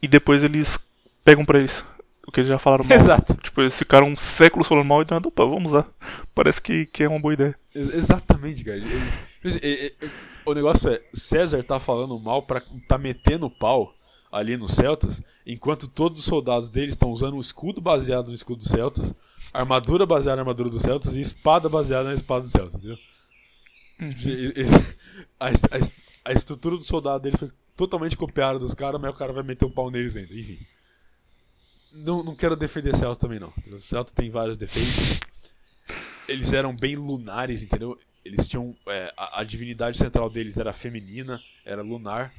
e 0.00 0.08
depois 0.08 0.42
eles 0.42 0.78
pegam 1.24 1.44
pra 1.44 1.58
eles 1.58 1.84
o 2.26 2.32
que 2.32 2.40
eles 2.40 2.48
já 2.48 2.58
falaram 2.58 2.84
mal. 2.88 2.96
Exato. 2.96 3.34
Tipo, 3.34 3.60
eles 3.60 3.76
ficaram 3.76 4.14
séculos 4.16 4.68
falando 4.68 4.86
mal 4.86 5.02
e 5.02 5.06
nada, 5.10 5.26
opa, 5.28 5.44
vamos 5.44 5.72
lá. 5.72 5.86
Parece 6.34 6.62
que, 6.62 6.86
que 6.86 7.02
é 7.02 7.08
uma 7.08 7.18
boa 7.20 7.34
ideia. 7.34 7.58
Ex- 7.74 7.92
Exatamente, 7.94 8.62
cara. 8.64 8.76
Ele- 8.76 8.86
ele- 9.44 9.94
ele- 10.00 10.12
o 10.50 10.54
negócio 10.54 10.90
é, 10.90 11.02
César 11.14 11.62
tá 11.62 11.78
falando 11.80 12.18
mal 12.18 12.42
pra 12.42 12.62
tá 12.88 12.98
metendo 12.98 13.50
pau 13.50 13.94
ali 14.30 14.56
nos 14.56 14.72
Celtas, 14.72 15.22
enquanto 15.46 15.88
todos 15.88 16.20
os 16.20 16.24
soldados 16.24 16.70
dele 16.70 16.90
estão 16.90 17.10
usando 17.10 17.36
um 17.36 17.40
escudo 17.40 17.80
baseado 17.80 18.28
no 18.28 18.34
escudo 18.34 18.58
dos 18.58 18.68
Celtas, 18.68 19.14
armadura 19.52 20.06
baseada 20.06 20.36
na 20.36 20.42
armadura 20.42 20.70
dos 20.70 20.82
Celtas 20.82 21.16
e 21.16 21.20
espada 21.20 21.68
baseada 21.68 22.08
na 22.08 22.14
espada 22.14 22.42
dos 22.42 22.52
Celtas, 22.52 22.74
entendeu? 22.76 22.98
Tipo, 24.16 24.28
e- 24.28 24.62
e- 24.62 25.00
A, 25.40 25.48
a 25.48 26.00
a 26.22 26.32
estrutura 26.32 26.76
do 26.76 26.84
soldado 26.84 27.22
dele 27.22 27.36
foi 27.38 27.50
totalmente 27.74 28.14
copiada 28.14 28.58
dos 28.58 28.74
caras, 28.74 29.00
mas 29.00 29.10
o 29.10 29.16
cara 29.16 29.32
vai 29.32 29.42
meter 29.42 29.64
o 29.64 29.70
pau 29.70 29.90
neles 29.90 30.14
ainda. 30.16 30.34
Enfim. 30.34 30.58
Não, 31.92 32.22
não 32.22 32.34
quero 32.36 32.54
defender 32.54 32.94
Celta 32.94 33.22
também, 33.22 33.40
não. 33.40 33.52
O 33.72 33.80
Celta 33.80 34.12
tem 34.14 34.30
vários 34.30 34.58
defeitos 34.58 35.18
eles 36.30 36.52
eram 36.52 36.74
bem 36.74 36.94
lunares, 36.94 37.62
entendeu? 37.62 37.98
Eles 38.24 38.48
tinham. 38.48 38.76
é, 38.86 39.12
a, 39.16 39.40
a 39.40 39.44
divindade 39.44 39.96
central 39.96 40.28
deles 40.28 40.58
era 40.58 40.72
feminina, 40.72 41.40
era 41.64 41.82
lunar. 41.82 42.32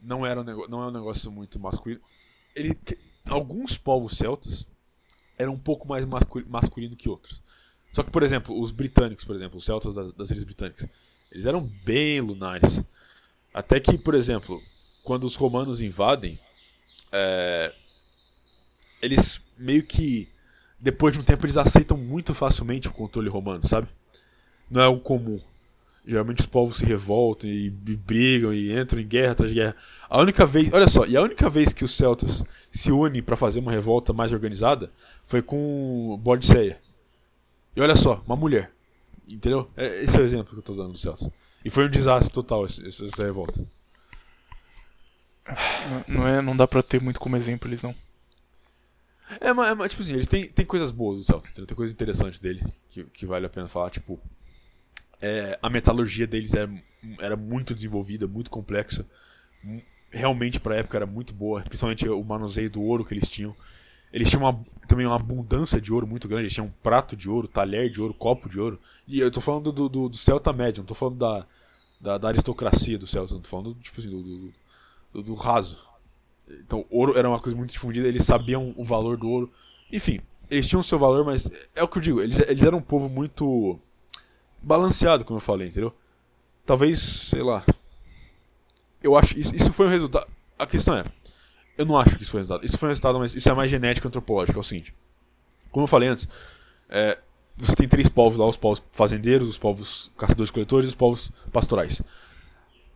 Não, 0.00 0.24
era 0.24 0.40
um 0.40 0.44
não 0.68 0.82
é 0.82 0.86
um 0.86 0.90
negócio 0.92 1.30
muito 1.30 1.58
masculino. 1.58 2.00
Ele, 2.54 2.74
que- 2.74 2.98
alguns 3.28 3.76
povos 3.76 4.16
celtas 4.16 4.66
eram 5.38 5.54
um 5.54 5.58
pouco 5.58 5.86
mais 5.88 6.04
mascu- 6.04 6.44
masculino 6.48 6.96
que 6.96 7.08
outros. 7.08 7.42
Só 7.92 8.02
que, 8.02 8.10
por 8.10 8.22
exemplo, 8.22 8.58
os 8.60 8.70
britânicos, 8.70 9.24
por 9.24 9.34
exemplo, 9.34 9.58
os 9.58 9.64
celtas 9.64 9.94
das, 9.94 10.12
das 10.14 10.30
ilhas 10.30 10.44
britânicas, 10.44 10.88
eles 11.30 11.44
eram 11.44 11.60
bem 11.84 12.20
lunares. 12.20 12.84
Até 13.52 13.80
que, 13.80 13.98
por 13.98 14.14
exemplo, 14.14 14.62
quando 15.02 15.24
os 15.24 15.34
romanos 15.34 15.80
invadem, 15.80 16.38
é, 17.10 17.74
eles 19.02 19.42
meio 19.58 19.82
que 19.84 20.28
depois 20.78 21.12
de 21.12 21.20
um 21.20 21.24
tempo 21.24 21.44
eles 21.44 21.56
aceitam 21.56 21.96
muito 21.96 22.32
facilmente 22.34 22.88
o 22.88 22.94
controle 22.94 23.28
romano, 23.28 23.66
sabe? 23.66 23.88
Não 24.70 24.80
é 24.82 24.88
o 24.88 24.98
comum. 25.00 25.40
Geralmente 26.06 26.40
os 26.40 26.46
povos 26.46 26.78
se 26.78 26.84
revoltam 26.84 27.48
e, 27.48 27.66
e 27.66 27.70
brigam 27.70 28.52
e 28.54 28.72
entram 28.78 29.00
em 29.00 29.06
guerra 29.06 29.32
atrás 29.32 29.50
de 29.50 29.56
guerra. 29.60 29.76
A 30.08 30.18
única 30.20 30.46
vez, 30.46 30.72
olha 30.72 30.88
só, 30.88 31.04
e 31.04 31.16
a 31.16 31.22
única 31.22 31.48
vez 31.50 31.72
que 31.72 31.84
os 31.84 31.94
celtas 31.94 32.42
se 32.70 32.90
unem 32.90 33.22
para 33.22 33.36
fazer 33.36 33.60
uma 33.60 33.70
revolta 33.70 34.12
mais 34.12 34.32
organizada 34.32 34.90
foi 35.24 35.42
com 35.42 36.18
Bodiceia. 36.22 36.80
E 37.76 37.80
olha 37.80 37.94
só, 37.96 38.22
uma 38.26 38.36
mulher. 38.36 38.72
Entendeu? 39.28 39.70
É- 39.76 40.02
Esse 40.02 40.16
é 40.16 40.20
o 40.20 40.24
exemplo 40.24 40.52
que 40.52 40.58
eu 40.58 40.62
tô 40.62 40.74
dando 40.74 40.92
dos 40.92 41.02
celtas. 41.02 41.28
E 41.64 41.70
foi 41.70 41.86
um 41.86 41.90
desastre 41.90 42.32
total 42.32 42.64
esse- 42.64 42.84
esse- 42.86 43.04
essa 43.04 43.22
revolta. 43.22 43.64
Não- 46.08 46.26
é, 46.26 46.40
não 46.40 46.56
dá 46.56 46.66
pra 46.66 46.82
ter 46.82 47.00
muito 47.00 47.20
como 47.20 47.36
exemplo 47.36 47.68
eles 47.68 47.82
não. 47.82 47.94
É, 49.40 49.52
mas, 49.52 49.78
é, 49.78 49.88
tipo 49.88 50.02
assim, 50.02 50.14
eles 50.14 50.26
têm, 50.26 50.48
têm 50.48 50.66
coisas 50.66 50.90
boas 50.90 51.24
do 51.24 51.36
entendeu? 51.36 51.66
tem 51.66 51.76
coisas 51.76 51.94
interessantes 51.94 52.40
dele 52.40 52.64
que, 52.88 53.04
que 53.04 53.26
vale 53.26 53.46
a 53.46 53.50
pena 53.50 53.68
falar. 53.68 53.90
Tipo, 53.90 54.18
é, 55.20 55.58
a 55.62 55.70
metalurgia 55.70 56.26
deles 56.26 56.54
era, 56.54 56.70
era 57.20 57.36
muito 57.36 57.74
desenvolvida, 57.74 58.26
muito 58.26 58.50
complexa. 58.50 59.06
Realmente, 60.10 60.58
pra 60.58 60.76
época, 60.76 60.98
era 60.98 61.06
muito 61.06 61.32
boa, 61.32 61.60
principalmente 61.62 62.08
o 62.08 62.24
manuseio 62.24 62.68
do 62.68 62.82
ouro 62.82 63.04
que 63.04 63.14
eles 63.14 63.28
tinham. 63.28 63.54
Eles 64.12 64.28
tinham 64.28 64.42
uma- 64.42 64.64
também 64.88 65.06
uma 65.06 65.14
abundância 65.14 65.80
de 65.80 65.92
ouro 65.92 66.04
muito 66.06 66.26
grande. 66.26 66.44
Eles 66.44 66.54
tinham 66.54 66.66
um 66.66 66.72
prato 66.82 67.16
de 67.16 67.30
ouro, 67.30 67.46
talher 67.46 67.88
de 67.90 68.00
ouro, 68.00 68.12
copo 68.12 68.48
de 68.48 68.58
ouro. 68.58 68.80
E 69.06 69.20
eu 69.20 69.30
tô 69.30 69.40
falando 69.40 69.70
do, 69.70 69.88
do, 69.88 70.08
do 70.08 70.16
Celta 70.16 70.52
médio, 70.52 70.80
não 70.80 70.86
tô 70.86 70.94
falando 70.96 71.18
da, 71.18 71.46
da, 72.00 72.18
da 72.18 72.28
aristocracia 72.28 72.98
do 72.98 73.06
Celta, 73.06 73.34
não 73.34 73.40
tô 73.40 73.48
falando 73.48 73.74
tipo 73.74 74.00
assim, 74.00 74.10
do, 74.10 74.22
do, 74.22 74.52
do- 75.12 75.22
do 75.22 75.34
raso. 75.34 75.78
Então, 76.48 76.84
ouro 76.90 77.16
era 77.16 77.28
uma 77.28 77.38
coisa 77.38 77.56
muito 77.56 77.72
difundida, 77.72 78.08
eles 78.08 78.24
sabiam 78.24 78.74
o 78.76 78.84
valor 78.84 79.16
do 79.16 79.28
ouro. 79.28 79.52
Enfim, 79.92 80.18
eles 80.50 80.66
tinham 80.66 80.80
o 80.80 80.84
seu 80.84 80.98
valor, 80.98 81.24
mas 81.24 81.48
é 81.76 81.82
o 81.82 81.88
que 81.88 81.98
eu 81.98 82.02
digo, 82.02 82.20
eles, 82.20 82.38
eles 82.40 82.62
eram 82.64 82.78
um 82.78 82.82
povo 82.82 83.08
muito 83.08 83.78
balanceado, 84.62 85.24
como 85.24 85.38
eu 85.38 85.42
falei, 85.42 85.68
entendeu? 85.68 85.94
Talvez, 86.64 87.00
sei 87.00 87.42
lá. 87.42 87.64
Eu 89.02 89.16
acho 89.16 89.38
isso, 89.38 89.54
isso 89.54 89.72
foi 89.72 89.86
um 89.86 89.90
resultado. 89.90 90.26
A 90.58 90.66
questão 90.66 90.96
é, 90.96 91.04
eu 91.76 91.86
não 91.86 91.98
acho 91.98 92.16
que 92.16 92.22
isso 92.22 92.30
foi 92.30 92.40
um 92.40 92.42
resultado. 92.42 92.66
Isso 92.66 92.78
foi 92.78 92.88
um 92.88 92.90
resultado, 92.90 93.18
mas 93.18 93.34
isso 93.34 93.48
é 93.48 93.54
mais 93.54 93.70
genético 93.70 94.06
antropológico, 94.06 94.58
é 94.58 94.60
o 94.60 94.64
seguinte. 94.64 94.94
Como 95.70 95.84
eu 95.84 95.88
falei 95.88 96.08
antes, 96.08 96.28
é, 96.88 97.18
você 97.56 97.74
tem 97.74 97.88
três 97.88 98.08
povos 98.08 98.38
lá, 98.38 98.46
os 98.46 98.56
povos 98.56 98.82
fazendeiros, 98.92 99.48
os 99.48 99.58
povos 99.58 100.10
caçadores-coletores 100.16 100.86
e 100.86 100.90
os 100.90 100.94
povos 100.94 101.30
pastorais. 101.52 102.02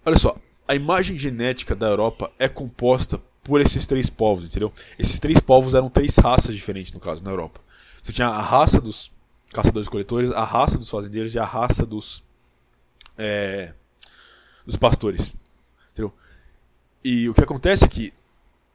Olha 0.04 0.18
só, 0.18 0.34
a 0.66 0.74
imagem 0.74 1.18
genética 1.18 1.74
da 1.74 1.86
Europa 1.86 2.30
é 2.38 2.48
composta 2.48 3.20
por 3.42 3.60
esses 3.60 3.86
três 3.86 4.08
povos, 4.08 4.44
entendeu? 4.44 4.72
Esses 4.98 5.18
três 5.18 5.38
povos 5.38 5.74
eram 5.74 5.90
três 5.90 6.16
raças 6.16 6.54
diferentes, 6.54 6.92
no 6.92 7.00
caso, 7.00 7.22
na 7.22 7.30
Europa. 7.30 7.60
Você 8.02 8.12
tinha 8.12 8.28
a 8.28 8.40
raça 8.40 8.80
dos 8.80 9.12
caçadores-coletores, 9.54 10.30
a 10.32 10.44
raça 10.44 10.76
dos 10.76 10.90
fazendeiros 10.90 11.34
e 11.34 11.38
a 11.38 11.44
raça 11.46 11.86
dos. 11.86 12.22
é, 13.16 13.72
dos 14.66 14.76
pastores. 14.76 15.34
Entendeu? 15.92 16.12
E 17.04 17.28
o 17.28 17.34
que 17.34 17.42
acontece 17.42 17.84
é 17.84 17.88
que 17.88 18.12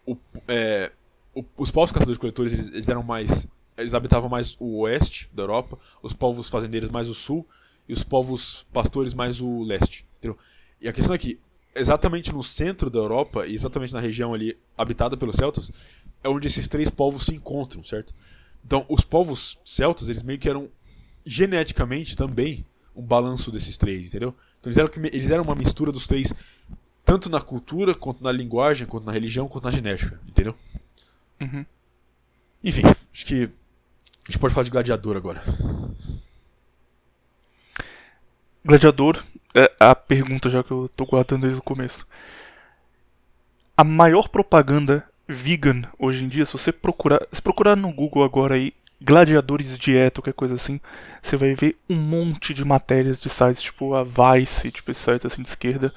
o- 0.06 0.18
é, 0.48 0.92
o- 1.36 1.44
os 1.58 1.72
povos 1.72 1.92
caçadores-coletores 1.92 2.54
eles, 2.54 2.68
eles 2.70 2.90
eram 2.90 3.02
mais. 3.04 3.48
Eles 3.78 3.94
habitavam 3.94 4.30
mais 4.30 4.58
o 4.60 4.80
oeste 4.82 5.30
da 5.34 5.44
Europa, 5.44 5.78
os 6.02 6.14
povos 6.14 6.50
fazendeiros 6.50 6.90
mais 6.90 7.08
o 7.10 7.14
sul 7.14 7.48
e 7.88 7.94
os 7.94 8.04
povos 8.04 8.66
pastores 8.74 9.14
mais 9.14 9.42
o 9.42 9.64
leste. 9.64 10.06
Entendeu? 10.18 10.38
E 10.82 10.88
a 10.90 10.94
questão 10.94 11.16
é 11.16 11.18
que, 11.18 11.40
exatamente 11.74 12.32
no 12.34 12.44
centro 12.44 12.90
da 12.90 13.00
Europa, 13.00 13.48
e 13.48 13.56
exatamente 13.56 13.94
na 13.94 14.00
região 14.00 14.34
ali 14.34 14.58
habitada 14.78 15.16
pelos 15.18 15.36
celtas, 15.36 15.72
é 16.24 16.30
onde 16.30 16.48
esses 16.48 16.68
três 16.68 16.90
povos 16.90 17.26
se 17.26 17.34
encontram, 17.36 17.84
certo? 17.84 18.14
Então, 18.66 18.86
os 18.88 19.02
povos 19.02 19.58
celtas, 19.64 20.10
eles 20.10 20.24
meio 20.24 20.40
que 20.40 20.50
eram 20.50 20.70
geneticamente 21.26 22.16
também 22.16 22.66
um 22.96 23.02
balanço 23.02 23.52
desses 23.52 23.78
três, 23.78 24.08
entendeu? 24.08 24.36
Então, 24.60 24.72
eles 24.72 24.78
eram, 24.78 24.90
eles 25.12 25.32
eram 25.32 25.44
uma 25.44 25.56
mistura 25.56 25.92
dos 25.92 26.08
três, 26.08 26.34
tanto 27.04 27.30
na 27.30 27.42
cultura, 27.42 27.96
quanto 27.96 28.24
na 28.24 28.32
linguagem, 28.32 28.88
quanto 28.88 29.06
na 29.06 29.12
religião, 29.12 29.48
quanto 29.48 29.64
na 29.66 29.72
genética, 29.72 30.20
entendeu? 30.28 30.56
Uhum. 31.42 31.66
Enfim, 32.64 32.84
acho 33.14 33.26
que 33.26 33.44
a 33.44 34.32
gente 34.32 34.40
pode 34.40 34.54
falar 34.54 34.66
de 34.66 34.72
gladiador 34.72 35.16
agora. 35.16 35.42
Gladiador, 38.64 39.24
é 39.56 39.72
a 39.80 39.96
pergunta 39.96 40.50
já 40.50 40.64
que 40.64 40.72
eu 40.72 40.90
tô 40.96 41.06
guardando 41.06 41.42
desde 41.42 41.60
o 41.60 41.64
começo. 41.64 42.06
A 43.76 43.84
maior 43.84 44.28
propaganda 44.28 45.09
vegan 45.30 45.84
hoje 46.00 46.26
em 46.26 46.28
dia, 46.28 46.44
se 46.44 46.54
você 46.54 46.72
procurar, 46.72 47.22
se 47.32 47.42
procurar 47.42 47.76
no 47.76 47.92
Google 47.94 48.24
agora 48.24 48.56
aí 48.56 48.74
gladiadores 49.00 49.68
de 49.68 49.78
dieta, 49.78 50.20
qualquer 50.20 50.34
coisa 50.34 50.56
assim, 50.56 50.82
você 51.22 51.38
vai 51.38 51.54
ver 51.54 51.78
um 51.88 51.96
monte 51.96 52.54
de 52.54 52.66
matérias 52.66 53.20
de 53.20 53.30
sites 53.30 53.62
tipo 53.62 53.94
a 53.94 54.04
Vice, 54.04 54.72
tipo 54.72 54.92
esses 54.92 55.04
sites 55.04 55.26
assim 55.26 55.44
de 55.44 55.48
esquerda, 55.48 55.94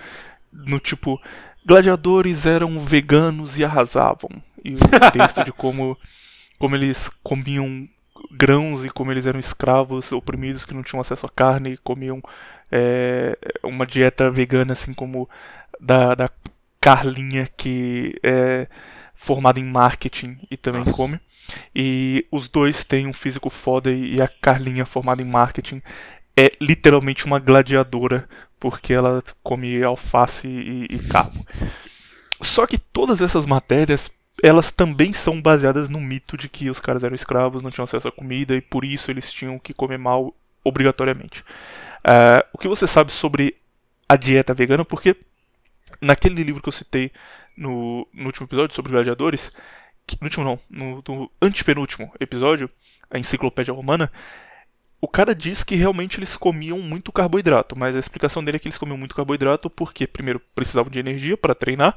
no 0.52 0.78
tipo 0.78 1.20
gladiadores 1.64 2.44
eram 2.44 2.78
veganos 2.78 3.58
e 3.58 3.64
arrasavam. 3.64 4.30
E 4.64 4.74
o 4.74 5.10
texto 5.10 5.44
de 5.44 5.52
como 5.52 5.96
como 6.58 6.76
eles 6.76 7.10
comiam 7.24 7.88
grãos 8.30 8.84
e 8.84 8.90
como 8.90 9.10
eles 9.10 9.26
eram 9.26 9.40
escravos 9.40 10.12
oprimidos 10.12 10.64
que 10.64 10.74
não 10.74 10.82
tinham 10.82 11.00
acesso 11.00 11.26
à 11.26 11.28
carne 11.28 11.72
e 11.72 11.76
comiam 11.78 12.22
é, 12.70 13.36
uma 13.64 13.84
dieta 13.84 14.30
vegana 14.30 14.74
assim 14.74 14.94
como 14.94 15.28
da, 15.80 16.14
da 16.14 16.30
Carlinha 16.80 17.48
que 17.56 18.14
é 18.22 18.68
formada 19.22 19.60
em 19.60 19.64
marketing 19.64 20.36
e 20.50 20.56
também 20.56 20.80
Nossa. 20.80 20.96
come. 20.96 21.20
E 21.74 22.26
os 22.30 22.48
dois 22.48 22.82
têm 22.82 23.06
um 23.06 23.12
físico 23.12 23.48
foda 23.48 23.92
e 23.92 24.20
a 24.20 24.26
Carlinha 24.26 24.84
formada 24.84 25.22
em 25.22 25.24
marketing 25.24 25.80
é 26.36 26.50
literalmente 26.60 27.24
uma 27.24 27.38
gladiadora 27.38 28.28
porque 28.58 28.92
ela 28.92 29.22
come 29.42 29.80
alface 29.82 30.48
e, 30.48 30.86
e 30.90 30.98
carbo. 30.98 31.46
Só 32.40 32.66
que 32.66 32.78
todas 32.78 33.20
essas 33.20 33.46
matérias 33.46 34.10
elas 34.42 34.72
também 34.72 35.12
são 35.12 35.40
baseadas 35.40 35.88
no 35.88 36.00
mito 36.00 36.36
de 36.36 36.48
que 36.48 36.68
os 36.68 36.80
caras 36.80 37.04
eram 37.04 37.14
escravos, 37.14 37.62
não 37.62 37.70
tinham 37.70 37.84
acesso 37.84 38.08
à 38.08 38.12
comida 38.12 38.56
e 38.56 38.60
por 38.60 38.84
isso 38.84 39.08
eles 39.08 39.32
tinham 39.32 39.56
que 39.56 39.72
comer 39.72 39.98
mal 39.98 40.34
obrigatoriamente. 40.64 41.44
Ah, 42.02 42.44
o 42.52 42.58
que 42.58 42.66
você 42.66 42.88
sabe 42.88 43.12
sobre 43.12 43.54
a 44.08 44.16
dieta 44.16 44.52
vegana? 44.52 44.84
Porque 44.84 45.16
naquele 46.02 46.44
livro 46.44 46.62
que 46.62 46.68
eu 46.68 46.72
citei 46.72 47.12
no, 47.56 48.06
no 48.12 48.26
último 48.26 48.46
episódio 48.46 48.74
sobre 48.76 48.92
gladiadores, 48.92 49.52
que- 50.06 50.18
no 50.20 50.26
último 50.26 50.44
não, 50.44 50.60
no, 50.70 51.02
no 51.08 51.30
antepenúltimo 51.40 52.12
episódio, 52.20 52.68
a 53.10 53.18
enciclopédia 53.18 53.72
romana, 53.74 54.12
o 55.00 55.08
cara 55.08 55.34
diz 55.34 55.64
que 55.64 55.74
realmente 55.76 56.18
eles 56.18 56.36
comiam 56.36 56.78
muito 56.80 57.10
carboidrato, 57.12 57.76
mas 57.76 57.96
a 57.96 57.98
explicação 57.98 58.44
dele 58.44 58.56
é 58.56 58.60
que 58.60 58.68
eles 58.68 58.78
comiam 58.78 58.98
muito 58.98 59.14
carboidrato 59.16 59.70
porque, 59.70 60.06
primeiro, 60.06 60.40
precisavam 60.54 60.90
de 60.90 61.00
energia 61.00 61.36
para 61.36 61.54
treinar, 61.54 61.96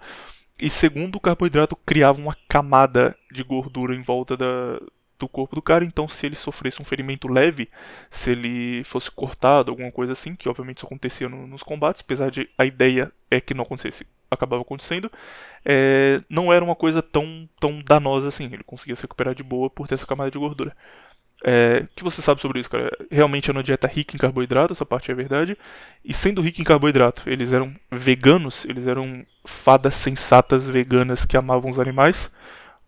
e 0.57 0.69
segundo, 0.69 1.17
o 1.17 1.19
carboidrato 1.19 1.75
criava 1.75 2.19
uma 2.19 2.35
camada 2.47 3.15
de 3.31 3.43
gordura 3.43 3.93
em 3.95 4.01
volta 4.01 4.37
da, 4.37 4.79
do 5.19 5.27
corpo 5.27 5.55
do 5.55 5.61
cara, 5.61 5.85
então 5.85 6.07
se 6.07 6.25
ele 6.25 6.35
sofresse 6.35 6.81
um 6.81 6.85
ferimento 6.85 7.27
leve, 7.27 7.69
se 8.09 8.31
ele 8.31 8.83
fosse 8.83 9.09
cortado, 9.09 9.71
alguma 9.71 9.91
coisa 9.91 10.13
assim, 10.13 10.35
que 10.35 10.49
obviamente 10.49 10.77
isso 10.77 10.85
acontecia 10.85 11.29
no- 11.29 11.47
nos 11.47 11.63
combates, 11.63 12.01
apesar 12.01 12.29
de 12.29 12.49
a 12.57 12.65
ideia 12.65 13.11
é 13.31 13.39
que 13.39 13.53
não 13.53 13.63
acontecesse, 13.63 14.05
acabava 14.29 14.61
acontecendo, 14.61 15.11
é, 15.63 16.21
não 16.29 16.51
era 16.51 16.63
uma 16.63 16.75
coisa 16.75 17.01
tão, 17.01 17.47
tão 17.59 17.81
danosa 17.81 18.27
assim, 18.27 18.45
ele 18.45 18.63
conseguia 18.63 18.95
se 18.95 19.03
recuperar 19.03 19.33
de 19.35 19.43
boa 19.43 19.69
por 19.69 19.87
ter 19.87 19.95
essa 19.95 20.07
camada 20.07 20.31
de 20.31 20.37
gordura. 20.37 20.75
É, 21.43 21.83
o 21.83 21.95
que 21.95 22.03
você 22.03 22.21
sabe 22.21 22.41
sobre 22.41 22.59
isso, 22.59 22.69
cara? 22.69 22.89
Realmente 23.11 23.49
era 23.49 23.57
uma 23.57 23.63
dieta 23.63 23.87
rica 23.87 24.15
em 24.15 24.19
carboidrato, 24.19 24.73
essa 24.73 24.85
parte 24.85 25.11
é 25.11 25.13
verdade. 25.13 25.57
E 26.03 26.13
sendo 26.13 26.41
rica 26.41 26.61
em 26.61 26.63
carboidrato, 26.63 27.29
eles 27.29 27.53
eram 27.53 27.75
veganos, 27.91 28.65
eles 28.65 28.87
eram 28.87 29.23
fadas 29.45 29.93
sensatas 29.95 30.67
veganas 30.67 31.23
que 31.25 31.37
amavam 31.37 31.69
os 31.69 31.79
animais, 31.79 32.31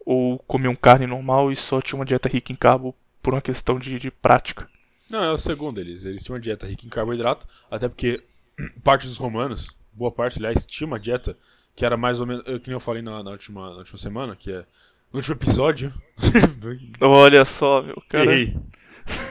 ou 0.08 0.40
comiam 0.40 0.74
carne 0.74 1.06
normal 1.06 1.52
e 1.52 1.56
só 1.58 1.82
tinham 1.82 2.00
uma 2.00 2.06
dieta 2.06 2.30
rica 2.30 2.54
em 2.54 2.56
carbo 2.56 2.96
por 3.22 3.34
uma 3.34 3.42
questão 3.42 3.78
de, 3.78 4.00
de 4.00 4.10
prática. 4.10 4.66
Não, 5.12 5.22
é 5.22 5.30
o 5.30 5.38
segundo 5.38 5.82
eles. 5.82 6.06
Eles 6.06 6.24
tinham 6.24 6.36
uma 6.36 6.40
dieta 6.40 6.66
rica 6.66 6.86
em 6.86 6.90
carboidrato, 6.90 7.46
até 7.70 7.90
porque 7.90 8.24
parte 8.86 9.06
dos 9.06 9.18
romanos, 9.18 9.78
boa 9.92 10.10
parte, 10.10 10.40
aliás, 10.40 10.66
tinha 10.66 10.88
uma 10.88 10.98
dieta 10.98 11.38
que 11.76 11.86
era 11.86 11.98
mais 11.98 12.22
ou 12.22 12.26
menos. 12.26 12.46
Que 12.46 12.68
nem 12.68 12.72
eu 12.72 12.80
falei 12.80 13.02
na, 13.02 13.22
na 13.22 13.32
última, 13.32 13.70
na 13.72 13.78
última 13.80 13.98
semana, 13.98 14.34
que 14.34 14.50
é. 14.50 14.66
No 15.12 15.20
último 15.20 15.36
episódio. 15.36 15.94
Olha 17.02 17.44
só, 17.44 17.82
meu 17.82 18.02
cara. 18.08 18.24
Errei. 18.24 18.56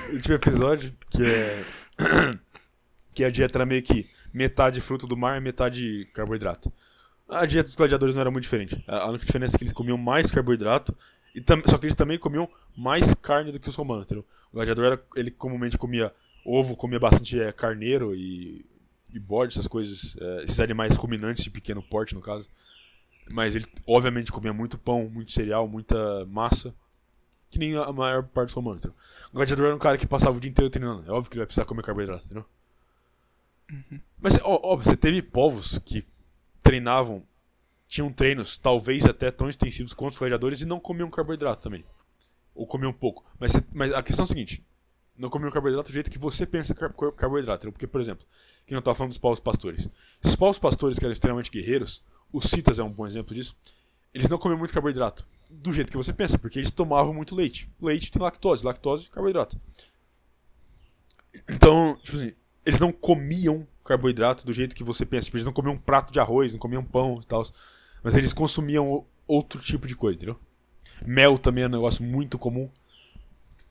No 0.09 0.15
último 0.15 0.35
episódio, 0.35 0.93
que 1.11 1.25
é. 1.25 1.65
que 3.15 3.25
a 3.25 3.31
dieta 3.31 3.57
era 3.57 3.65
meio 3.65 3.83
que 3.83 4.11
metade 4.31 4.83
fruto 4.83 5.07
do 5.07 5.17
mar 5.17 5.39
e 5.39 5.41
metade 5.41 6.07
carboidrato. 6.13 6.71
A 7.29 7.45
dieta 7.45 7.65
dos 7.67 7.75
gladiadores 7.75 8.15
não 8.15 8.21
era 8.21 8.31
muito 8.31 8.45
diferente. 8.45 8.83
A 8.87 9.09
única 9.09 9.27
diferença 9.27 9.57
é 9.57 9.59
que 9.59 9.65
eles 9.65 9.73
comiam 9.73 9.99
mais 9.99 10.31
carboidrato, 10.31 10.97
e 11.35 11.41
tam- 11.41 11.63
só 11.67 11.77
que 11.77 11.87
eles 11.87 11.97
também 11.97 12.19
comiam 12.19 12.49
mais 12.77 13.13
carne 13.15 13.51
do 13.53 13.59
que 13.59 13.69
os 13.69 13.75
romanos, 13.75 14.05
entendeu? 14.07 14.25
O 14.53 14.57
gladiador, 14.57 14.85
era, 14.85 15.05
ele 15.17 15.31
comumente 15.31 15.77
comia 15.77 16.13
ovo, 16.45 16.77
comia 16.77 17.01
bastante 17.01 17.39
é, 17.41 17.51
carneiro 17.53 18.15
e, 18.15 18.65
e 19.13 19.19
bode, 19.19 19.53
essas 19.53 19.67
coisas, 19.67 20.17
é, 20.21 20.45
esses 20.45 20.61
animais 20.61 20.95
ruminantes 20.97 21.43
de 21.43 21.51
pequeno 21.51 21.83
porte, 21.83 22.15
no 22.15 22.21
caso. 22.21 22.49
Mas 23.33 23.57
ele, 23.57 23.67
obviamente, 23.87 24.33
comia 24.33 24.53
muito 24.53 24.79
pão, 24.79 25.11
muito 25.11 25.33
cereal, 25.33 25.67
muita 25.69 26.25
massa, 26.27 26.75
que 27.51 27.59
nem 27.59 27.77
a 27.77 27.93
maior 27.93 28.25
parte 28.25 28.49
dos 28.49 28.55
romanos, 28.57 28.81
entendeu? 28.81 28.97
O 29.33 29.37
gladiador 29.37 29.67
era 29.67 29.75
um 29.77 29.79
cara 29.81 29.99
que 29.99 30.07
passava 30.07 30.37
o 30.37 30.41
dia 30.41 30.51
inteiro 30.51 30.71
treinando. 30.71 31.05
É 31.09 31.13
óbvio 31.13 31.31
que 31.31 31.37
ele 31.37 31.41
vai 31.43 31.47
precisar 31.47 31.67
comer 31.67 31.83
carboidrato, 31.83 32.25
entendeu? 32.27 32.47
Mas, 34.21 34.39
ó, 34.43 34.61
óbvio, 34.63 34.91
você 34.91 34.97
teve 34.97 35.23
povos 35.23 35.79
que 35.85 36.05
treinavam, 36.67 37.23
tinham 37.87 38.13
treinos 38.13 38.59
talvez 38.59 39.05
até 39.05 39.31
tão 39.31 39.49
extensivos 39.49 39.95
quanto 39.95 40.13
os 40.13 40.19
gladiadores 40.19 40.61
e 40.61 40.65
não 40.65 40.81
comiam 40.81 41.09
carboidrato 41.09 41.63
também. 41.63 41.85
Ou 42.55 42.67
comiam 42.67 42.93
pouco. 42.93 43.25
Mas, 43.39 43.53
mas 43.73 43.93
a 43.93 44.03
questão 44.03 44.25
é 44.25 44.27
a 44.27 44.29
seguinte: 44.29 44.65
não 45.17 45.31
comiam 45.31 45.51
carboidrato 45.51 45.91
do 45.91 45.95
jeito 45.95 46.11
que 46.11 46.19
você 46.19 46.45
pensa 46.45 46.75
car 46.75 46.93
car- 46.93 47.13
carboidrato. 47.13 47.71
Porque, 47.71 47.87
por 47.87 48.01
exemplo, 48.01 48.27
que 48.67 48.75
não 48.75 48.83
tava 48.83 48.97
falando 48.97 49.11
dos 49.11 49.19
povos 49.19 49.39
pastores. 49.39 49.89
Se 50.21 50.29
os 50.29 50.37
povos 50.37 50.59
pastores 50.59 50.99
que 50.99 51.05
eram 51.05 51.13
extremamente 51.13 51.51
guerreiros, 51.51 52.03
os 52.33 52.47
citas 52.47 52.79
é 52.79 52.83
um 52.83 52.91
bom 52.91 53.07
exemplo 53.07 53.35
disso, 53.35 53.57
eles 54.13 54.29
não 54.29 54.39
comiam 54.39 54.59
muito 54.59 54.75
carboidrato. 54.75 55.27
Do 55.49 55.73
jeito 55.73 55.91
que 55.91 55.97
você 55.97 56.13
pensa, 56.13 56.37
porque 56.39 56.59
eles 56.59 56.73
tomavam 56.73 57.15
muito 57.15 57.35
leite. 57.35 57.71
Leite 57.81 58.11
tem 58.11 58.21
lactose, 58.21 58.65
lactose 58.65 59.09
carboidrato. 59.09 59.61
Então, 61.49 61.97
tipo 62.03 62.17
assim, 62.17 62.33
eles 62.67 62.81
não 62.81 62.93
comiam 62.93 63.67
carboidrato 63.85 64.45
do 64.45 64.53
jeito 64.53 64.77
que 64.77 64.85
você 64.85 65.07
pensa. 65.07 65.27
Tipo, 65.27 65.37
eles 65.39 65.47
não 65.47 65.53
comiam 65.53 65.75
um 65.75 65.79
prato 65.79 66.13
de 66.13 66.21
arroz, 66.21 66.53
não 66.53 66.59
comiam 66.61 66.85
pão 66.85 67.21
e 67.23 67.27
tal. 67.27 67.47
Mas 68.03 68.15
eles 68.17 68.33
consumiam 68.35 69.07
outro 69.27 69.61
tipo 69.61 69.87
de 69.87 69.97
coisa, 69.97 70.17
entendeu? 70.17 70.39
Mel 71.07 71.39
também 71.39 71.65
é 71.65 71.67
um 71.67 71.71
negócio 71.71 72.03
muito 72.05 72.39
comum. 72.39 72.69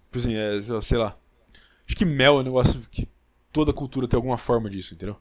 Tipo 0.05 0.17
assim, 0.19 0.33
é, 0.35 0.61
sei 0.81 0.97
lá. 0.97 1.17
Acho 1.85 1.95
que 1.95 2.05
mel 2.05 2.37
é 2.37 2.39
um 2.39 2.43
negócio 2.43 2.81
que 2.89 3.07
toda 3.51 3.73
cultura 3.73 4.07
tem 4.07 4.17
alguma 4.17 4.37
forma 4.37 4.69
disso, 4.69 4.93
entendeu? 4.95 5.17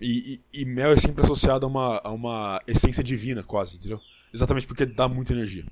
E, 0.00 0.40
e- 0.52 0.60
e 0.62 0.64
mel 0.64 0.92
é 0.92 0.96
sempre 0.98 1.22
associado 1.24 1.64
a 1.64 1.68
uma, 1.68 2.00
a 2.04 2.10
uma 2.10 2.60
essência 2.66 3.02
divina, 3.02 3.42
quase, 3.42 3.76
entendeu? 3.76 4.00
Exatamente 4.34 4.66
porque 4.66 4.84
dá 4.84 5.08
muita 5.08 5.32
energia. 5.32 5.64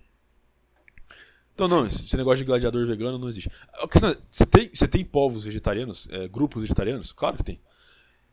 Então, 1.55 1.69
não, 1.69 1.87
esse 1.87 2.17
negócio 2.17 2.39
de 2.39 2.45
gladiador 2.45 2.85
vegano 2.87 3.17
não 3.19 3.29
existe. 3.29 3.51
A 3.75 3.87
questão 3.87 4.11
é, 4.11 4.17
você 4.31 4.45
tem, 4.45 4.69
você 4.73 4.89
tem 4.89 5.05
povos 5.05 5.45
vegetarianos, 5.45 6.09
é, 6.11 6.27
grupos 6.27 6.63
vegetarianos? 6.63 7.13
Claro 7.13 7.37
que 7.37 7.45
tem. 7.45 7.61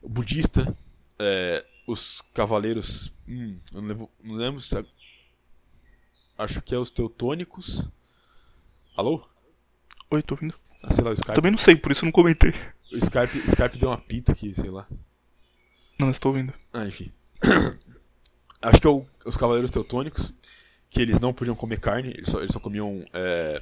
O 0.00 0.08
budista, 0.08 0.76
é, 1.18 1.64
os 1.86 2.20
cavaleiros. 2.34 3.12
Hum, 3.28 3.58
eu 3.72 3.80
não 3.80 3.88
lembro, 3.88 4.10
não 4.22 4.34
lembro 4.34 4.60
se. 4.60 4.76
a- 4.76 4.84
Acho 6.38 6.60
que 6.62 6.74
é 6.74 6.78
os 6.78 6.90
teutônicos. 6.90 7.88
Alô? 8.96 9.24
Oi, 10.10 10.22
tô 10.22 10.34
ouvindo. 10.34 10.54
Ah, 10.82 10.92
sei 10.92 11.04
lá, 11.04 11.10
o 11.10 11.14
Skype. 11.14 11.34
Também 11.36 11.52
não 11.52 11.58
sei, 11.58 11.76
por 11.76 11.92
isso 11.92 12.04
não 12.04 12.10
comentei. 12.12 12.50
O 12.92 12.96
Skype, 12.96 13.38
Skype 13.46 13.78
deu 13.78 13.88
uma 13.90 13.98
pita 14.00 14.32
aqui, 14.32 14.52
sei 14.52 14.68
lá. 14.70 14.86
Não, 15.98 16.10
estou 16.10 16.32
ouvindo. 16.32 16.52
Ah, 16.72 16.84
enfim. 16.84 17.12
Acho 18.60 18.80
que 18.80 18.86
é 18.86 18.90
o- 18.90 19.06
os 19.24 19.36
cavaleiros 19.36 19.70
teutônicos, 19.70 20.34
que 20.92 21.00
eles 21.00 21.18
não 21.18 21.32
podiam 21.32 21.56
comer 21.56 21.80
carne, 21.80 22.10
eles 22.10 22.28
só, 22.28 22.38
eles 22.38 22.52
só 22.52 22.60
comiam 22.60 23.02
é, 23.14 23.58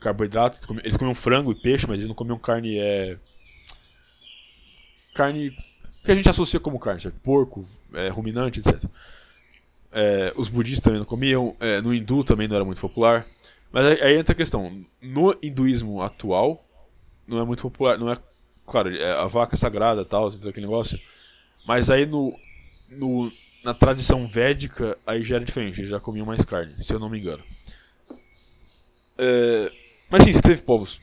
carboidratos, 0.00 0.58
eles 0.58 0.66
comiam, 0.66 0.82
eles 0.82 0.96
comiam 0.96 1.14
frango 1.14 1.52
e 1.52 1.54
peixe, 1.54 1.86
mas 1.86 1.98
eles 1.98 2.08
não 2.08 2.14
comiam 2.14 2.38
carne. 2.38 2.78
É, 2.78 3.18
carne 5.14 5.54
que 6.02 6.10
a 6.10 6.14
gente 6.14 6.28
associa 6.30 6.58
como 6.58 6.78
carne, 6.78 7.02
certo? 7.02 7.20
Porco, 7.20 7.62
é, 7.92 8.08
ruminante, 8.08 8.60
etc. 8.60 8.82
É, 9.92 10.32
os 10.34 10.48
budistas 10.48 10.82
também 10.82 10.98
não 10.98 11.06
comiam, 11.06 11.54
é, 11.60 11.82
no 11.82 11.92
hindu 11.92 12.24
também 12.24 12.48
não 12.48 12.56
era 12.56 12.64
muito 12.64 12.80
popular. 12.80 13.26
Mas 13.70 14.00
aí, 14.00 14.16
entra 14.16 14.32
a 14.32 14.36
questão: 14.36 14.82
no 15.02 15.36
hinduísmo 15.42 16.00
atual, 16.00 16.64
não 17.28 17.38
é 17.38 17.44
muito 17.44 17.62
popular, 17.62 17.98
não 17.98 18.10
é. 18.10 18.16
Claro, 18.64 18.96
é 18.96 19.12
a 19.12 19.26
vaca 19.26 19.54
é 19.54 19.58
sagrada 19.58 20.06
tal, 20.06 20.28
aquele 20.28 20.62
negócio. 20.62 20.98
Mas 21.66 21.90
aí 21.90 22.06
no, 22.06 22.34
no, 22.88 23.30
na 23.66 23.74
tradição 23.74 24.24
védica, 24.28 24.96
aí 25.04 25.24
já 25.24 25.34
era 25.34 25.44
diferente, 25.44 25.80
eles 25.80 25.90
já 25.90 25.98
comiam 25.98 26.24
mais 26.24 26.44
carne, 26.44 26.72
se 26.82 26.92
eu 26.94 27.00
não 27.00 27.10
me 27.10 27.18
engano. 27.18 27.42
É, 29.18 29.72
mas 30.10 30.22
sim, 30.22 30.32
você 30.32 30.40
teve 30.40 30.62
povos 30.62 31.00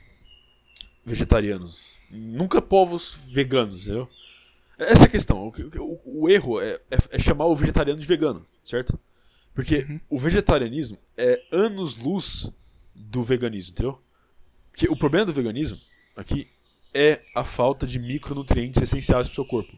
vegetarianos, 1.05 1.99
nunca 2.09 2.61
povos 2.61 3.17
veganos, 3.27 3.83
entendeu? 3.83 4.07
Essa 4.77 5.03
é 5.03 5.05
a 5.07 5.09
questão. 5.09 5.45
O, 5.45 5.51
o- 5.81 6.23
o 6.23 6.29
erro 6.29 6.61
é, 6.61 6.79
é- 6.89 6.97
é 7.11 7.19
chamar 7.19 7.45
o 7.47 7.55
vegetariano 7.55 7.99
de 7.99 8.07
vegano, 8.07 8.45
certo? 8.63 8.97
Porque 9.53 9.85
o 10.09 10.17
vegetarianismo 10.17 10.97
é 11.17 11.41
anos-luz 11.51 12.49
do 12.95 13.21
veganismo, 13.21 13.71
entendeu? 13.73 14.01
Porque 14.71 14.87
o 14.87 14.95
problema 14.95 15.25
do 15.25 15.33
veganismo 15.33 15.77
aqui 16.15 16.47
é 16.93 17.21
a 17.35 17.43
falta 17.43 17.85
de 17.85 17.99
micronutrientes 17.99 18.81
essenciais 18.81 19.27
para 19.27 19.33
o 19.33 19.35
seu 19.35 19.45
corpo. 19.45 19.77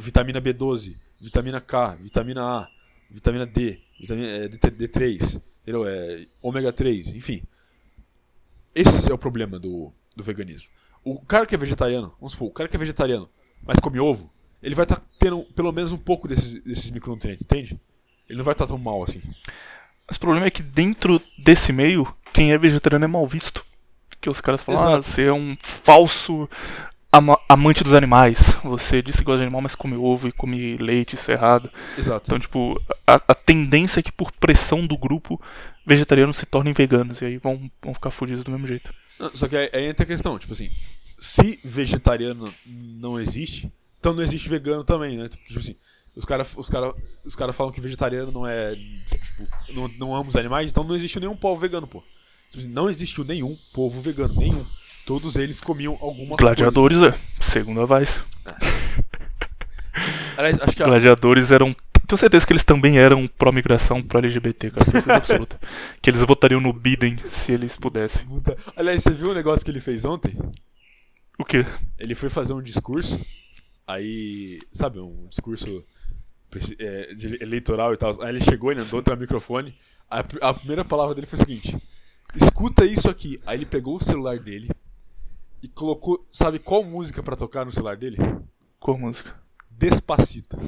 Vitamina 0.00 0.40
B12, 0.40 0.94
vitamina 1.20 1.60
K, 1.60 1.96
vitamina 1.96 2.42
A, 2.42 2.68
vitamina 3.10 3.46
D, 3.46 3.80
vitamina 3.98 4.26
é, 4.28 4.48
D- 4.48 4.58
D3, 4.58 5.40
entendeu? 5.62 5.86
É, 5.86 6.26
ômega 6.42 6.72
3, 6.72 7.14
enfim. 7.14 7.42
esse 8.74 9.10
é 9.10 9.14
o 9.14 9.18
problema 9.18 9.58
do, 9.58 9.92
do 10.14 10.22
veganismo. 10.22 10.68
O 11.02 11.18
cara 11.20 11.46
que 11.46 11.54
é 11.54 11.58
vegetariano, 11.58 12.12
vamos 12.20 12.32
supor, 12.32 12.48
o 12.48 12.52
cara 12.52 12.68
que 12.68 12.76
é 12.76 12.78
vegetariano, 12.78 13.28
mas 13.62 13.78
come 13.80 13.98
ovo, 13.98 14.30
ele 14.62 14.74
vai 14.74 14.84
estar 14.84 15.00
tendo 15.18 15.42
pelo 15.54 15.72
menos 15.72 15.92
um 15.92 15.96
pouco 15.96 16.28
desses, 16.28 16.62
desses 16.62 16.90
micronutrientes, 16.90 17.44
entende? 17.44 17.80
Ele 18.28 18.36
não 18.36 18.44
vai 18.44 18.52
estar 18.52 18.66
tão 18.66 18.76
mal 18.78 19.02
assim. 19.02 19.22
Mas 20.06 20.16
o 20.16 20.20
problema 20.20 20.46
é 20.46 20.50
que 20.50 20.62
dentro 20.62 21.22
desse 21.38 21.72
meio, 21.72 22.14
quem 22.32 22.52
é 22.52 22.58
vegetariano 22.58 23.04
é 23.04 23.08
mal 23.08 23.26
visto. 23.26 23.64
Que 24.20 24.28
os 24.28 24.40
caras 24.42 24.62
falam, 24.62 24.82
ah, 24.82 24.92
Exato. 24.92 25.08
você 25.08 25.22
é 25.22 25.32
um 25.32 25.56
falso 25.62 26.46
ama- 27.12 27.38
amante 27.48 27.82
dos 27.84 27.94
animais. 27.94 28.38
Você 28.64 29.02
disse 29.02 29.18
que 29.18 29.24
gosta 29.24 29.38
de 29.38 29.44
animal, 29.44 29.62
mas 29.62 29.74
come 29.74 29.96
ovo 29.96 30.28
e 30.28 30.32
come 30.32 30.76
leite, 30.76 31.14
isso 31.14 31.30
é 31.30 31.34
errado. 31.34 31.70
Exato. 31.98 32.24
Então, 32.26 32.38
tipo, 32.38 32.80
a, 33.06 33.20
a 33.28 33.34
tendência 33.34 34.00
é 34.00 34.02
que 34.02 34.12
por 34.12 34.32
pressão 34.32 34.86
do 34.86 34.96
grupo, 34.96 35.40
vegetarianos 35.86 36.36
se 36.36 36.46
tornem 36.46 36.72
veganos. 36.72 37.20
E 37.20 37.24
aí 37.26 37.38
vão, 37.38 37.70
vão 37.82 37.94
ficar 37.94 38.10
fudidos 38.10 38.44
do 38.44 38.50
mesmo 38.50 38.66
jeito. 38.66 38.92
Não, 39.18 39.30
Só 39.34 39.48
que 39.48 39.56
aí, 39.56 39.70
aí 39.72 39.84
entra 39.86 40.04
a 40.04 40.06
questão, 40.06 40.38
tipo 40.38 40.52
assim, 40.52 40.70
se 41.18 41.60
vegetariano 41.64 42.52
não 42.66 43.20
existe, 43.20 43.70
então 43.98 44.14
não 44.14 44.22
existe 44.22 44.48
vegano 44.48 44.82
também, 44.84 45.16
né? 45.18 45.28
Tipo 45.28 45.58
assim, 45.58 45.76
os 46.16 46.24
caras 46.24 46.52
os 46.56 46.70
cara, 46.70 46.94
os 47.24 47.36
cara 47.36 47.52
falam 47.52 47.72
que 47.72 47.80
vegetariano 47.80 48.32
não 48.32 48.46
é. 48.46 48.74
Tipo, 48.74 49.72
não, 49.74 49.88
não 49.98 50.16
ama 50.16 50.28
os 50.28 50.36
animais, 50.36 50.70
então 50.70 50.82
não 50.84 50.96
existe 50.96 51.20
nenhum 51.20 51.36
povo 51.36 51.60
vegano, 51.60 51.86
pô. 51.86 52.02
Tipo 52.50 52.60
assim, 52.64 52.68
não 52.68 52.88
existiu 52.88 53.24
nenhum 53.24 53.56
povo 53.74 54.00
vegano, 54.00 54.34
nenhum. 54.34 54.64
Todos 55.10 55.34
eles 55.34 55.60
comiam 55.60 55.98
alguma 56.00 56.36
Gladiadores, 56.36 57.02
é. 57.02 57.12
Segundo 57.40 57.80
a 57.80 57.98
Vice. 57.98 58.20
coisa. 58.20 58.60
Aliás, 60.38 60.60
acho 60.62 60.76
que 60.76 60.84
a, 60.84 60.86
Gladiadores 60.86 61.50
eram. 61.50 61.74
Tenho 62.06 62.16
certeza 62.16 62.46
que 62.46 62.52
eles 62.52 62.62
também 62.62 62.96
eram 62.96 63.26
pró-migração, 63.26 64.00
pró-LGBT, 64.04 64.70
cara. 64.70 64.84
Certeza 64.88 65.16
absoluta. 65.16 65.60
Que 66.00 66.10
eles 66.10 66.20
votariam 66.22 66.60
no 66.60 66.72
Biden 66.72 67.18
se 67.32 67.50
eles 67.50 67.74
pudessem. 67.76 68.24
Puta- 68.24 68.56
Aliás, 68.76 69.02
você 69.02 69.10
viu 69.10 69.30
o 69.30 69.34
negócio 69.34 69.64
que 69.64 69.70
ele 69.72 69.80
fez 69.80 70.04
ontem? 70.04 70.38
O 71.36 71.44
quê? 71.44 71.66
Ele 71.98 72.14
foi 72.14 72.28
fazer 72.28 72.52
um 72.52 72.62
discurso, 72.62 73.20
aí, 73.88 74.60
sabe, 74.72 75.00
um 75.00 75.26
discurso 75.28 75.84
é, 76.78 77.14
de 77.14 77.36
eleitoral 77.42 77.92
e 77.92 77.96
tal. 77.96 78.22
Aí 78.22 78.28
ele 78.28 78.44
chegou, 78.44 78.70
ele 78.70 78.82
andou 78.82 79.00
até 79.00 79.12
o 79.12 79.16
microfone. 79.16 79.74
A, 80.08 80.20
a 80.42 80.54
primeira 80.54 80.84
palavra 80.84 81.16
dele 81.16 81.26
foi 81.26 81.36
o 81.36 81.42
seguinte: 81.42 81.76
escuta 82.36 82.84
isso 82.84 83.10
aqui. 83.10 83.40
Aí 83.44 83.58
ele 83.58 83.66
pegou 83.66 83.96
o 83.96 84.04
celular 84.04 84.38
dele 84.38 84.70
e 85.62 85.68
colocou, 85.68 86.26
sabe 86.30 86.58
qual 86.58 86.82
música 86.82 87.22
pra 87.22 87.36
tocar 87.36 87.64
no 87.64 87.72
celular 87.72 87.96
dele? 87.96 88.16
Qual 88.78 88.98
música? 88.98 89.34
Despacito. 89.70 90.58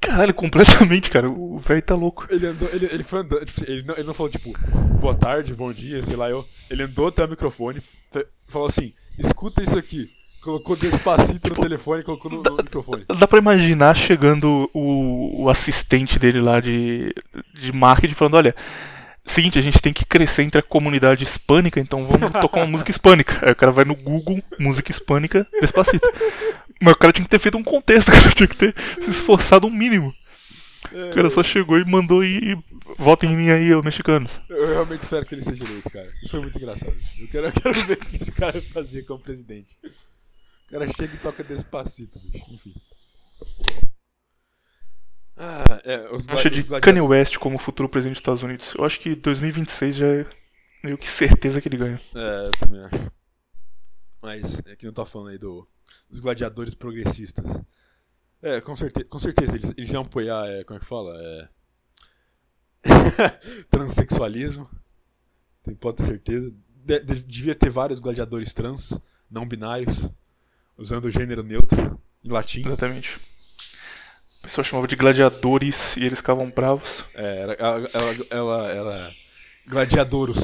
Caralho, 0.00 0.32
completamente, 0.32 1.10
cara. 1.10 1.28
O 1.28 1.58
velho 1.58 1.82
tá 1.82 1.94
louco. 1.94 2.26
Ele 2.30 2.46
andou, 2.46 2.68
ele, 2.72 2.86
ele 2.86 3.02
foi 3.02 3.20
andando, 3.20 3.44
tipo, 3.44 3.70
ele, 3.70 3.82
não, 3.82 3.94
ele 3.94 4.04
não 4.04 4.14
falou 4.14 4.30
tipo, 4.30 4.52
boa 5.00 5.14
tarde, 5.14 5.54
bom 5.54 5.72
dia, 5.72 6.02
sei 6.02 6.16
lá, 6.16 6.30
eu. 6.30 6.46
Ele 6.70 6.84
andou 6.84 7.08
até 7.08 7.24
o 7.24 7.28
microfone, 7.28 7.82
falou 8.46 8.68
assim: 8.68 8.92
escuta 9.18 9.62
isso 9.62 9.76
aqui. 9.76 10.10
Colocou 10.40 10.76
Despacito 10.76 11.48
no 11.48 11.56
telefone 11.56 12.00
e 12.00 12.04
colocou 12.04 12.30
no, 12.30 12.42
no 12.42 12.56
microfone. 12.58 13.04
Dá 13.18 13.26
pra 13.26 13.38
imaginar 13.38 13.96
chegando 13.96 14.70
o, 14.72 15.42
o 15.42 15.50
assistente 15.50 16.16
dele 16.16 16.40
lá 16.40 16.60
de, 16.60 17.12
de 17.54 17.72
marketing 17.72 18.14
falando: 18.14 18.36
olha, 18.36 18.54
seguinte, 19.28 19.58
a 19.58 19.62
gente 19.62 19.80
tem 19.80 19.92
que 19.92 20.04
crescer 20.04 20.42
entre 20.42 20.58
a 20.60 20.62
comunidade 20.62 21.24
hispânica, 21.24 21.80
então 21.80 22.06
vamos 22.06 22.30
tocar 22.40 22.60
uma 22.60 22.66
música 22.66 22.90
hispânica. 22.90 23.38
Aí 23.42 23.52
o 23.52 23.56
cara 23.56 23.72
vai 23.72 23.84
no 23.84 23.94
Google, 23.94 24.42
música 24.58 24.90
hispânica, 24.90 25.46
despacito. 25.60 26.06
Mas 26.80 26.94
o 26.94 26.98
cara 26.98 27.12
tinha 27.12 27.24
que 27.24 27.30
ter 27.30 27.38
feito 27.38 27.58
um 27.58 27.64
contexto, 27.64 28.08
o 28.10 28.12
cara 28.12 28.30
tinha 28.30 28.46
que 28.46 28.56
ter 28.56 28.74
se 29.02 29.10
esforçado 29.10 29.66
um 29.66 29.70
mínimo. 29.70 30.14
O 30.92 31.14
cara 31.14 31.28
só 31.28 31.42
chegou 31.42 31.78
e 31.78 31.84
mandou 31.84 32.24
e, 32.24 32.52
e 32.52 32.58
votem 32.96 33.32
em 33.32 33.36
mim 33.36 33.50
aí, 33.50 33.74
ô 33.74 33.82
mexicanos. 33.82 34.40
Eu 34.48 34.68
realmente 34.68 35.02
espero 35.02 35.26
que 35.26 35.34
ele 35.34 35.42
seja 35.42 35.64
eleito, 35.64 35.90
cara. 35.90 36.10
Isso 36.22 36.30
foi 36.30 36.40
muito 36.40 36.56
engraçado. 36.56 36.96
Eu 37.18 37.28
quero, 37.28 37.46
eu 37.46 37.52
quero 37.52 37.86
ver 37.86 37.98
o 37.98 38.06
que 38.06 38.16
esse 38.16 38.32
cara 38.32 38.62
fazer 38.62 39.02
como 39.02 39.20
presidente. 39.20 39.76
O 39.84 40.70
cara 40.70 40.88
chega 40.88 41.14
e 41.14 41.18
toca 41.18 41.42
despacito, 41.42 42.18
bicho. 42.20 42.54
Enfim. 42.54 42.74
Ah, 45.38 45.80
é, 45.84 46.08
os 46.12 46.28
Acha 46.28 46.50
de 46.50 46.62
gladi- 46.64 46.82
Kanye 46.82 47.00
West 47.00 47.36
como 47.38 47.58
futuro 47.58 47.88
presidente 47.88 48.14
dos 48.14 48.20
Estados 48.20 48.42
Unidos. 48.42 48.74
Eu 48.76 48.84
acho 48.84 48.98
que 48.98 49.14
2026 49.14 49.94
já 49.96 50.06
é 50.06 50.26
meio 50.82 50.98
que 50.98 51.06
certeza 51.08 51.60
que 51.60 51.68
ele 51.68 51.76
ganha. 51.76 52.00
É, 52.14 52.46
eu 52.46 52.52
também 52.58 52.80
acho. 52.84 53.12
Mas 54.20 54.60
é 54.66 54.74
que 54.74 54.84
não 54.86 54.92
tá 54.92 55.06
falando 55.06 55.28
aí 55.28 55.38
do, 55.38 55.66
dos 56.10 56.18
gladiadores 56.20 56.74
progressistas. 56.74 57.44
É, 58.42 58.60
com, 58.60 58.74
certe 58.76 59.04
com 59.04 59.18
certeza, 59.18 59.56
eles, 59.56 59.72
eles 59.76 59.92
iam 59.92 60.02
apoiar, 60.02 60.46
é, 60.48 60.64
como 60.64 60.76
é 60.76 60.80
que 60.80 60.86
fala? 60.86 61.12
É... 61.22 61.48
Transsexualismo. 63.70 64.68
Tem, 65.62 65.74
pode 65.74 65.98
ter 65.98 66.06
certeza. 66.06 66.52
De- 66.84 67.00
devia 67.00 67.54
ter 67.54 67.70
vários 67.70 68.00
gladiadores 68.00 68.52
trans, 68.54 68.98
não 69.30 69.46
binários, 69.46 70.08
usando 70.76 71.04
o 71.06 71.10
gênero 71.10 71.42
neutro, 71.42 72.00
em 72.24 72.30
latim. 72.30 72.62
Exatamente. 72.66 73.20
O 74.38 74.42
pessoal 74.42 74.64
chamava 74.64 74.88
de 74.88 74.96
gladiadores 74.96 75.96
e 75.96 76.04
eles 76.04 76.18
ficavam 76.20 76.50
bravos. 76.50 77.04
É, 77.14 77.40
era, 77.42 77.52
ela, 77.54 77.88
ela, 77.92 78.26
ela 78.30 78.68
era 78.68 79.12
gladiadoros. 79.66 80.38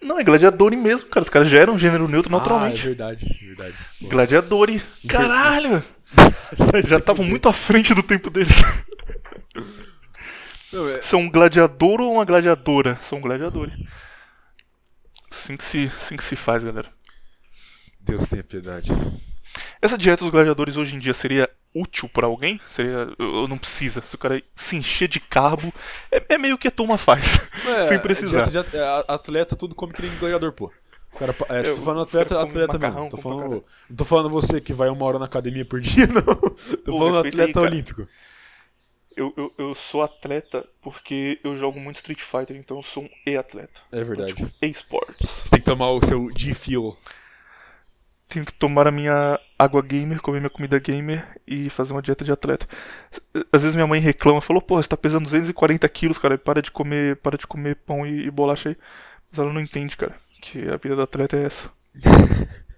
Não, 0.00 0.18
é 0.18 0.24
gladiador 0.24 0.74
mesmo, 0.76 1.08
cara. 1.08 1.24
Os 1.24 1.28
caras 1.30 1.48
já 1.48 1.58
eram 1.58 1.76
gênero 1.76 2.06
neutro 2.08 2.32
Ah, 2.32 2.36
é 2.36 2.38
naturalmente. 2.38 2.82
verdade, 2.86 3.26
verdade. 3.44 3.76
Pô. 4.00 4.08
Gladiadori. 4.08 4.82
Caralho! 5.08 5.82
Já 6.88 6.96
estavam 6.96 7.22
muito 7.26 7.46
à 7.50 7.52
frente 7.52 7.92
do 7.92 8.02
tempo 8.02 8.30
deles. 8.30 8.54
Não, 10.72 10.88
é- 10.88 11.02
São 11.02 11.20
um 11.20 11.30
gladiador 11.30 12.00
ou 12.00 12.14
uma 12.14 12.24
gladiadora? 12.24 12.98
São 13.02 13.18
um 13.18 13.20
gladiadores. 13.20 13.74
Assim 15.30 15.56
que 15.56 15.64
se, 15.64 15.90
assim 16.00 16.16
que 16.16 16.24
se 16.24 16.36
faz, 16.36 16.64
galera. 16.64 16.88
Deus 18.00 18.26
tenha 18.26 18.42
piedade. 18.42 18.90
Essa 19.80 19.98
dieta 19.98 20.24
dos 20.24 20.30
gladiadores 20.32 20.76
hoje 20.76 20.96
em 20.96 20.98
dia 20.98 21.14
seria 21.14 21.48
útil 21.74 22.08
pra 22.08 22.26
alguém? 22.26 22.60
Seria. 22.68 23.08
Eu 23.18 23.36
eu 23.42 23.48
não 23.48 23.58
precisa. 23.58 24.00
Se 24.00 24.14
o 24.14 24.18
cara 24.18 24.42
se 24.56 24.76
encher 24.76 25.08
de 25.08 25.20
carbo, 25.20 25.72
é, 26.10 26.22
é 26.34 26.38
meio 26.38 26.58
que 26.58 26.68
a 26.68 26.70
turma 26.72 26.96
faz. 26.98 27.38
É, 27.68 27.88
sem 27.88 27.98
precisar. 27.98 28.48
dieta 28.48 28.76
é, 28.76 29.04
atleta 29.12 29.54
tudo 29.56 29.74
come 29.74 29.92
que 29.92 30.00
nem 30.02 30.16
gladiador, 30.18 30.52
pô. 30.52 30.72
O 31.12 31.18
cara, 31.18 31.34
é, 31.50 31.68
Eu- 31.68 31.74
tô 31.74 31.80
falando 31.82 32.02
atleta, 32.02 32.40
atleta 32.40 32.78
mesmo. 32.78 33.08
Tô 33.08 33.16
falando, 33.16 33.64
não 33.90 33.96
tô 33.96 34.04
falando 34.04 34.30
você 34.30 34.60
que 34.60 34.72
vai 34.72 34.88
uma 34.88 35.04
hora 35.04 35.18
na 35.18 35.24
academia 35.24 35.64
por 35.64 35.80
dia, 35.80 36.06
não. 36.06 36.22
Tô 36.22 36.92
Pô, 36.92 36.98
falando 36.98 37.22
aí, 37.24 37.28
atleta 37.28 37.52
cara. 37.54 37.66
olímpico. 37.66 38.06
Eu, 39.16 39.34
eu, 39.36 39.52
eu 39.58 39.74
sou 39.74 40.02
atleta 40.02 40.64
porque 40.80 41.40
eu 41.42 41.56
jogo 41.56 41.80
muito 41.80 41.96
Street 41.96 42.20
Fighter, 42.20 42.56
então 42.56 42.76
eu 42.76 42.82
sou 42.84 43.02
um 43.02 43.08
e-atleta. 43.26 43.80
É 43.90 44.04
verdade. 44.04 44.32
Tipo, 44.34 44.48
e-sports. 44.62 45.28
Você 45.28 45.50
tem 45.50 45.58
que 45.58 45.64
tomar 45.66 45.90
o 45.90 46.00
seu 46.04 46.30
G-Fuel. 46.36 46.96
Tenho 48.28 48.44
que 48.44 48.52
tomar 48.52 48.86
a 48.86 48.90
minha 48.90 49.40
água 49.58 49.80
gamer, 49.80 50.20
comer 50.20 50.40
minha 50.40 50.50
comida 50.50 50.78
gamer 50.78 51.26
e 51.46 51.70
fazer 51.70 51.92
uma 51.92 52.02
dieta 52.02 52.24
de 52.24 52.32
atleta. 52.32 52.68
Às 53.50 53.62
vezes 53.62 53.74
minha 53.74 53.86
mãe 53.86 54.00
reclama, 54.00 54.40
falou, 54.40 54.60
pô, 54.60 54.76
você 54.76 54.88
tá 54.88 54.96
pesando 54.96 55.24
240 55.24 55.88
quilos, 55.88 56.18
cara, 56.18 56.36
para 56.36 56.60
de 56.60 56.70
comer, 56.70 57.16
para 57.16 57.38
de 57.38 57.46
comer 57.46 57.76
pão 57.76 58.06
e, 58.06 58.26
e 58.26 58.30
bolacha 58.30 58.68
aí. 58.68 58.76
Mas 59.30 59.38
ela 59.38 59.52
não 59.52 59.60
entende, 59.60 59.96
cara, 59.96 60.14
que 60.42 60.58
a 60.68 60.76
vida 60.76 60.94
do 60.94 61.02
atleta 61.02 61.36
é 61.36 61.44
essa. 61.44 61.70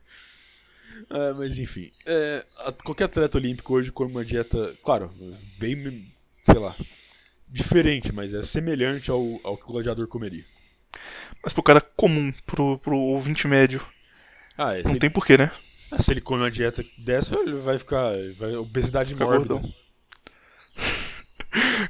É, 1.13 1.33
mas 1.33 1.59
enfim. 1.59 1.91
é, 2.07 2.45
qualquer 2.85 3.05
atleta 3.05 3.37
olímpico 3.37 3.75
hoje 3.75 3.91
come 3.91 4.13
uma 4.13 4.25
dieta, 4.25 4.77
claro, 4.81 5.13
bem, 5.59 6.07
sei 6.45 6.55
lá, 6.55 6.77
diferente, 7.49 8.13
mas 8.13 8.33
é 8.33 8.43
semelhante 8.43 9.11
ao, 9.11 9.41
ao 9.43 9.57
que 9.57 9.65
o 9.65 9.73
gladiador 9.73 10.07
comeria. 10.07 10.45
Mas 11.43 11.53
pro 11.53 11.65
cara 11.65 11.81
comum, 11.81 12.33
pro, 12.47 12.79
pro 12.79 12.97
ouvinte 12.97 13.49
médio, 13.49 13.85
Ah, 14.63 14.75
é. 14.79 14.83
Não 14.83 14.91
ele, 14.91 14.99
tem 15.01 15.11
porquê, 15.11 15.39
né? 15.39 15.51
ah, 15.91 16.03
se 16.03 16.13
ele 16.13 16.21
come 16.21 16.43
uma 16.43 16.51
dieta 16.51 16.85
dessa, 16.99 17.37
ele 17.37 17.55
vai 17.55 17.79
ficar. 17.79 18.13
Vai, 18.37 18.55
obesidade 18.57 19.15
Fica 19.15 19.25
mórbida. 19.25 19.55
gordão. 19.55 19.73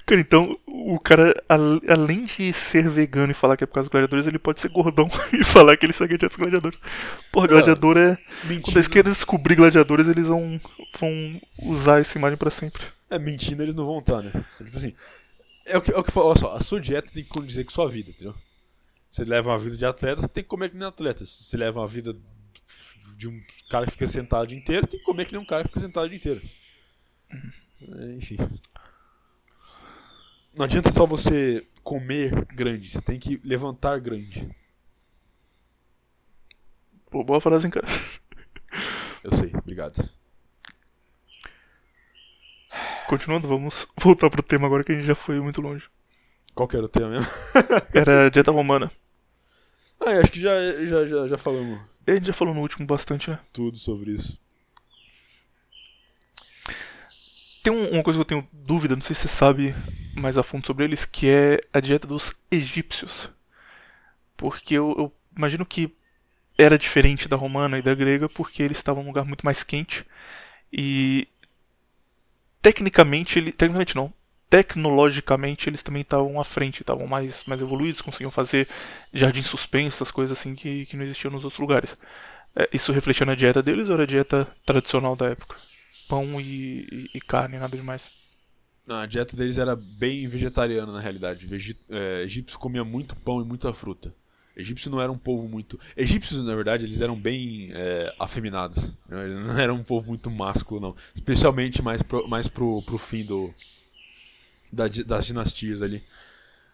Cara, 0.06 0.20
então 0.20 0.56
o 0.66 0.98
cara, 0.98 1.34
al- 1.48 1.80
além 1.86 2.24
de 2.24 2.52
ser 2.52 2.88
vegano 2.88 3.30
e 3.30 3.34
falar 3.34 3.56
que 3.56 3.64
é 3.64 3.66
por 3.66 3.74
causa 3.74 3.88
dos 3.88 3.92
gladiadores, 3.92 4.26
ele 4.26 4.38
pode 4.38 4.58
ser 4.60 4.68
gordão 4.70 5.06
e 5.32 5.44
falar 5.44 5.76
que 5.76 5.84
ele 5.84 5.92
segue 5.92 6.14
a 6.14 6.16
dieta 6.16 6.28
dos 6.28 6.36
gladiadores. 6.38 6.78
Porra, 7.30 7.46
gladiador 7.48 7.98
é. 7.98 8.16
Quando 8.62 8.76
a 8.78 8.80
esquerda 8.80 9.10
descobrir 9.10 9.56
gladiadores, 9.56 10.08
eles 10.08 10.26
vão, 10.26 10.58
vão 10.98 11.40
usar 11.62 12.00
essa 12.00 12.16
imagem 12.16 12.38
pra 12.38 12.50
sempre. 12.50 12.82
é, 13.10 13.18
mentindo 13.18 13.62
eles 13.62 13.74
não 13.74 13.84
vão 13.84 13.98
estar, 13.98 14.22
né? 14.22 14.32
Tipo 14.56 14.76
assim. 14.76 14.94
É 15.66 15.76
o 15.76 15.82
que, 15.82 15.92
é 15.92 15.98
o 15.98 16.02
que 16.02 16.18
olha 16.18 16.38
só, 16.38 16.56
a 16.56 16.60
sua 16.60 16.80
dieta 16.80 17.12
tem 17.12 17.22
que 17.22 17.28
condizer 17.28 17.64
com 17.64 17.70
sua 17.70 17.88
vida, 17.88 18.10
entendeu? 18.10 18.34
Você 19.10 19.24
leva 19.24 19.50
uma 19.50 19.58
vida 19.58 19.76
de 19.76 19.84
atleta, 19.84 20.22
você 20.22 20.28
tem 20.28 20.42
que 20.42 20.48
comer 20.48 20.70
que 20.70 20.76
nem 20.76 20.88
atleta. 20.88 21.24
Se 21.24 21.44
você 21.44 21.56
leva 21.58 21.80
uma 21.80 21.86
vida 21.86 22.16
de 23.20 23.28
um 23.28 23.38
cara 23.68 23.84
que 23.84 23.92
fica 23.92 24.06
sentado 24.06 24.44
o 24.44 24.46
dia 24.46 24.56
inteiro, 24.58 24.86
tem 24.86 24.98
que 24.98 25.04
comer 25.04 25.26
que 25.26 25.32
nem 25.32 25.40
um 25.42 25.44
cara 25.44 25.62
que 25.62 25.68
fica 25.68 25.80
sentado 25.80 26.06
o 26.06 26.08
dia 26.08 26.16
inteiro. 26.16 26.40
É, 27.30 28.12
Enfim. 28.14 28.38
Não 30.56 30.64
adianta 30.64 30.90
só 30.90 31.04
você 31.04 31.66
comer 31.82 32.46
grande, 32.46 32.88
você 32.88 33.00
tem 33.02 33.18
que 33.18 33.38
levantar 33.44 34.00
grande. 34.00 34.48
Pô, 37.10 37.22
boa 37.22 37.42
frase, 37.42 37.66
hein, 37.66 37.70
cara. 37.70 37.86
Eu 39.22 39.34
sei, 39.34 39.52
obrigado. 39.54 40.02
Continuando, 43.06 43.46
vamos 43.46 43.86
voltar 44.00 44.30
pro 44.30 44.42
tema 44.42 44.66
agora 44.66 44.82
que 44.82 44.92
a 44.92 44.94
gente 44.94 45.06
já 45.06 45.14
foi 45.14 45.38
muito 45.40 45.60
longe. 45.60 45.84
Qual 46.54 46.66
que 46.66 46.76
era 46.76 46.86
o 46.86 46.88
tema 46.88 47.10
mesmo? 47.10 47.30
Era 47.92 48.30
dieta 48.30 48.50
romana. 48.50 48.90
Ah, 50.00 50.20
acho 50.20 50.32
que 50.32 50.40
já, 50.40 50.54
já, 50.86 51.06
já, 51.06 51.28
já 51.28 51.36
falamos 51.36 51.80
A 52.06 52.12
gente 52.14 52.26
já 52.26 52.32
falou 52.32 52.54
no 52.54 52.60
último 52.60 52.86
bastante, 52.86 53.30
né? 53.30 53.38
tudo 53.52 53.76
sobre 53.76 54.12
isso. 54.12 54.38
Tem 57.62 57.72
um- 57.72 57.90
uma 57.90 58.02
coisa 58.02 58.18
que 58.18 58.22
eu 58.34 58.40
tenho 58.42 58.48
dúvida, 58.52 58.96
não 58.96 59.02
sei 59.02 59.14
se 59.14 59.22
você 59.22 59.28
sabe 59.28 59.74
mais 60.14 60.38
a 60.38 60.42
fundo 60.42 60.66
sobre 60.66 60.84
eles, 60.84 61.04
que 61.04 61.28
é 61.28 61.60
a 61.72 61.80
dieta 61.80 62.06
dos 62.06 62.32
egípcios. 62.50 63.28
Porque 64.36 64.74
eu, 64.74 64.94
eu 64.98 65.12
imagino 65.36 65.66
que 65.66 65.94
era 66.56 66.78
diferente 66.78 67.28
da 67.28 67.36
romana 67.36 67.78
e 67.78 67.82
da 67.82 67.94
grega, 67.94 68.28
porque 68.28 68.62
eles 68.62 68.78
estavam 68.78 69.02
num 69.02 69.10
lugar 69.10 69.24
muito 69.24 69.44
mais 69.44 69.62
quente. 69.62 70.04
E 70.72 71.28
tecnicamente, 72.62 73.38
ele, 73.38 73.52
tecnicamente 73.52 73.96
não, 73.96 74.12
tecnologicamente 74.50 75.68
eles 75.68 75.82
também 75.82 76.02
estavam 76.02 76.40
à 76.40 76.44
frente, 76.44 76.82
estavam 76.82 77.06
mais, 77.06 77.44
mais 77.46 77.62
evoluídos, 77.62 78.02
conseguiam 78.02 78.30
fazer 78.30 78.68
jardins 79.14 79.46
suspensos, 79.46 80.10
coisas 80.10 80.36
assim 80.38 80.54
que, 80.54 80.86
que 80.86 80.96
não 80.96 81.04
existiam 81.04 81.30
nos 81.30 81.44
outros 81.44 81.60
lugares. 81.60 81.96
É, 82.56 82.68
isso 82.72 82.92
refletia 82.92 83.24
na 83.26 83.34
dieta 83.36 83.62
deles 83.62 83.88
ou 83.88 83.94
era 83.94 84.02
a 84.02 84.06
dieta 84.06 84.46
tradicional 84.66 85.16
da 85.16 85.26
época? 85.28 85.56
Pão 86.08 86.40
e, 86.40 86.86
e- 86.90 87.10
e 87.14 87.20
carne, 87.20 87.58
nada 87.58 87.76
demais. 87.76 88.10
Não, 88.86 88.96
a 88.96 89.06
dieta 89.06 89.36
deles 89.36 89.56
era 89.58 89.76
bem 89.76 90.26
vegetariana, 90.26 90.90
na 90.92 91.00
realidade. 91.00 91.46
Vegi 91.46 91.76
é, 91.88 92.22
egípcio 92.22 92.58
comia 92.58 92.84
muito 92.84 93.16
pão 93.16 93.40
e 93.40 93.44
muita 93.44 93.72
fruta. 93.72 94.12
Egípcio 94.56 94.90
não 94.90 95.00
era 95.00 95.12
um 95.12 95.16
povo 95.18 95.48
muito. 95.48 95.78
Egípcios, 95.96 96.44
na 96.44 96.54
verdade, 96.54 96.84
eles 96.84 97.00
eram 97.00 97.14
bem 97.18 97.70
é, 97.72 98.12
afeminados. 98.18 98.96
né? 99.08 99.24
Eles 99.24 99.46
não 99.46 99.58
eram 99.58 99.76
um 99.76 99.84
povo 99.84 100.08
muito 100.08 100.28
másculo, 100.28 100.80
não. 100.80 100.94
Especialmente 101.14 101.80
mais 101.80 102.02
pro, 102.02 102.26
mais 102.28 102.48
pro, 102.48 102.82
pro 102.82 102.98
fim 102.98 103.24
do, 103.24 103.54
da 104.72 104.88
das 104.88 105.26
dinastias 105.26 105.82
ali. 105.82 106.02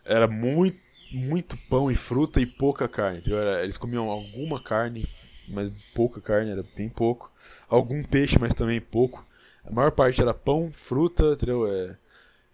Era 0.04 0.28
muito, 0.28 0.78
muito 1.12 1.56
pão 1.68 1.90
e 1.90 1.94
fruta 1.94 2.40
e 2.40 2.46
pouca 2.46 2.88
carne. 2.88 3.22
Era- 3.26 3.62
eles 3.64 3.78
comiam 3.78 4.08
alguma 4.10 4.60
carne, 4.60 5.06
mas 5.48 5.70
pouca 5.94 6.20
carne, 6.20 6.50
era 6.50 6.64
bem 6.76 6.88
pouco. 6.88 7.32
Algum 7.68 8.02
peixe, 8.02 8.38
mas 8.40 8.54
também 8.54 8.80
pouco. 8.80 9.26
A 9.64 9.74
maior 9.74 9.90
parte 9.92 10.20
era 10.22 10.34
pão, 10.34 10.70
fruta, 10.74 11.32
entendeu? 11.32 11.66
É, 11.72 11.96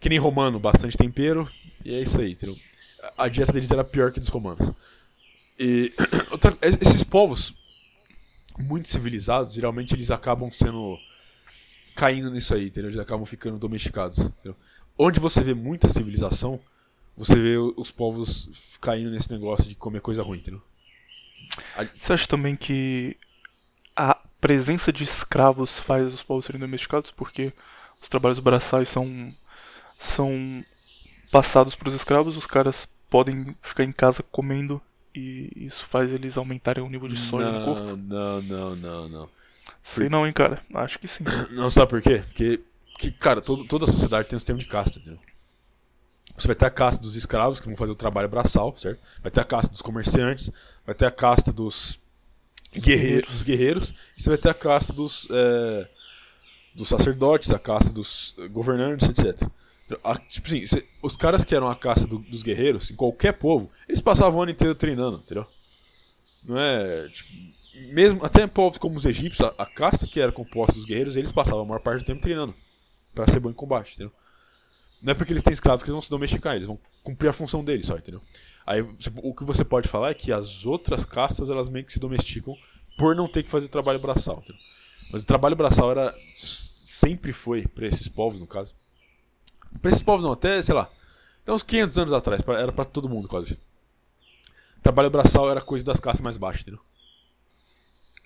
que 0.00 0.08
nem 0.08 0.18
romano, 0.18 0.60
bastante 0.60 0.96
tempero. 0.96 1.48
E 1.84 1.94
é 1.94 2.02
isso 2.02 2.20
aí, 2.20 2.32
entendeu? 2.32 2.56
A 3.18 3.28
dieta 3.28 3.52
deles 3.52 3.70
era 3.70 3.84
pior 3.84 4.12
que 4.12 4.20
dos 4.20 4.28
romanos. 4.28 4.70
E 5.58 5.92
esses 6.82 7.04
povos 7.04 7.54
muito 8.58 8.88
civilizados, 8.88 9.54
geralmente 9.54 9.94
eles 9.94 10.10
acabam 10.10 10.50
sendo 10.50 10.98
caindo 11.94 12.30
nisso 12.30 12.54
aí, 12.54 12.66
entendeu? 12.66 12.90
Eles 12.90 13.00
acabam 13.00 13.26
ficando 13.26 13.58
domesticados. 13.58 14.18
entendeu? 14.18 14.56
Onde 14.98 15.20
você 15.20 15.40
vê 15.40 15.54
muita 15.54 15.88
civilização, 15.88 16.60
você 17.16 17.34
vê 17.34 17.56
os 17.56 17.90
povos 17.90 18.76
caindo 18.80 19.10
nesse 19.10 19.30
negócio 19.30 19.68
de 19.68 19.74
comer 19.74 20.00
coisa 20.00 20.22
ruim, 20.22 20.38
entendeu? 20.38 20.62
Você 22.00 22.12
acha 22.12 22.26
também 22.26 22.56
que 22.56 23.16
a 23.94 24.14
presença 24.40 24.92
de 24.92 25.04
escravos 25.04 25.78
faz 25.78 26.12
os 26.12 26.22
povos 26.22 26.44
serem 26.44 26.60
domesticados? 26.60 27.10
Porque 27.10 27.52
os 28.00 28.08
trabalhos 28.08 28.38
braçais 28.38 28.88
são, 28.88 29.34
são 29.98 30.64
passados 31.30 31.74
para 31.74 31.88
os 31.88 31.94
escravos, 31.94 32.36
os 32.36 32.46
caras 32.46 32.88
podem 33.08 33.54
ficar 33.62 33.84
em 33.84 33.92
casa 33.92 34.22
comendo 34.22 34.80
e 35.14 35.50
isso 35.54 35.84
faz 35.86 36.10
eles 36.10 36.38
aumentarem 36.38 36.82
o 36.82 36.88
nível 36.88 37.08
de 37.08 37.16
sódio 37.16 37.52
no 37.52 37.64
corpo? 37.64 37.96
Não, 37.96 37.96
não, 37.96 38.42
não, 38.42 38.76
não, 38.76 39.08
não. 39.08 39.28
Sei 39.84 40.08
não, 40.08 40.26
hein, 40.26 40.32
cara. 40.32 40.62
Acho 40.74 40.98
que 40.98 41.06
sim. 41.06 41.24
Não 41.50 41.68
sabe 41.70 41.90
por 41.90 42.02
quê? 42.02 42.22
Porque, 42.26 42.60
que, 43.02 43.10
cara, 43.10 43.40
todo, 43.40 43.64
toda 43.64 43.84
a 43.84 43.88
sociedade 43.88 44.28
tem 44.28 44.36
um 44.36 44.40
sistema 44.40 44.58
de 44.58 44.66
casta, 44.66 44.98
entendeu? 44.98 45.18
Você 46.36 46.46
vai 46.46 46.56
ter 46.56 46.66
a 46.66 46.70
casta 46.70 47.02
dos 47.02 47.16
escravos, 47.16 47.58
que 47.60 47.66
vão 47.66 47.76
fazer 47.76 47.92
o 47.92 47.96
trabalho 47.96 48.28
braçal, 48.28 48.74
certo? 48.76 49.00
Vai 49.22 49.30
ter 49.30 49.40
a 49.40 49.44
casta 49.44 49.70
dos 49.70 49.82
comerciantes, 49.82 50.50
vai 50.86 50.94
ter 50.94 51.04
a 51.06 51.10
casta 51.10 51.52
dos, 51.52 52.00
guerreiros, 52.74 53.28
dos 53.28 53.42
guerreiros, 53.42 53.94
e 54.16 54.22
você 54.22 54.28
vai 54.30 54.38
ter 54.38 54.48
a 54.48 54.54
casta 54.54 54.92
dos, 54.92 55.26
é, 55.30 55.88
dos 56.74 56.88
sacerdotes, 56.88 57.50
a 57.50 57.58
casta 57.58 57.92
dos 57.92 58.34
governantes, 58.50 59.08
etc. 59.08 59.48
A- 60.04 60.16
tipo 60.16 60.46
assim, 60.46 60.64
cê- 60.66 60.86
os 61.02 61.16
caras 61.16 61.44
que 61.44 61.54
eram 61.54 61.68
a 61.68 61.74
casta 61.74 62.06
do- 62.06 62.18
dos 62.20 62.42
guerreiros, 62.42 62.90
em 62.90 62.94
qualquer 62.96 63.32
povo, 63.32 63.70
eles 63.88 64.00
passavam 64.00 64.38
o 64.38 64.42
ano 64.42 64.52
inteiro 64.52 64.74
treinando, 64.74 65.18
entendeu? 65.18 65.46
Não 66.44 66.58
é. 66.58 67.08
Tipo, 67.08 67.30
mesmo 67.92 68.24
até 68.24 68.46
povos 68.46 68.78
como 68.78 68.96
os 68.96 69.04
egípcios, 69.04 69.40
a, 69.58 69.62
a 69.62 69.66
casta 69.66 70.06
que 70.06 70.20
era 70.20 70.30
composta 70.32 70.74
dos 70.74 70.84
guerreiros, 70.84 71.16
eles 71.16 71.32
passavam 71.32 71.62
a 71.62 71.64
maior 71.64 71.80
parte 71.80 72.02
do 72.02 72.06
tempo 72.06 72.22
treinando 72.22 72.54
Pra 73.14 73.26
ser 73.26 73.40
bom 73.40 73.50
em 73.50 73.54
combate, 73.54 73.94
entendeu? 73.94 74.12
Não 75.02 75.12
é 75.12 75.14
porque 75.14 75.32
eles 75.32 75.42
têm 75.42 75.52
escravos 75.52 75.82
que 75.82 75.88
eles 75.88 75.94
vão 75.94 76.02
se 76.02 76.10
domesticar, 76.10 76.54
eles 76.54 76.66
vão 76.66 76.78
cumprir 77.02 77.28
a 77.28 77.32
função 77.32 77.64
deles 77.64 77.86
só, 77.86 77.96
entendeu? 77.96 78.22
Aí 78.64 78.80
o 78.80 79.34
que 79.34 79.44
você 79.44 79.64
pode 79.64 79.88
falar 79.88 80.10
é 80.10 80.14
que 80.14 80.32
as 80.32 80.64
outras 80.64 81.04
castas 81.04 81.50
elas 81.50 81.68
meio 81.68 81.84
que 81.84 81.92
se 81.92 81.98
domesticam 81.98 82.56
por 82.96 83.16
não 83.16 83.26
ter 83.26 83.42
que 83.42 83.50
fazer 83.50 83.68
trabalho 83.68 83.98
braçal, 83.98 84.38
entendeu? 84.38 84.62
Mas 85.10 85.24
o 85.24 85.26
trabalho 85.26 85.56
braçal 85.56 85.90
era 85.90 86.14
sempre 86.34 87.32
foi 87.32 87.66
pra 87.66 87.86
esses 87.86 88.08
povos, 88.08 88.38
no 88.38 88.46
caso. 88.46 88.74
Pra 89.80 89.90
esses 89.90 90.02
povos 90.02 90.24
não, 90.24 90.32
até, 90.32 90.62
sei 90.62 90.74
lá, 90.74 90.88
até 91.42 91.52
uns 91.52 91.62
500 91.62 91.98
anos 91.98 92.12
atrás, 92.12 92.42
era 92.46 92.72
pra 92.72 92.84
todo 92.84 93.08
mundo 93.08 93.28
quase. 93.28 93.58
Trabalho 94.82 95.10
braçal 95.10 95.50
era 95.50 95.60
coisa 95.60 95.84
das 95.84 95.98
castas 95.98 96.22
mais 96.22 96.36
baixas, 96.36 96.62
entendeu? 96.62 96.80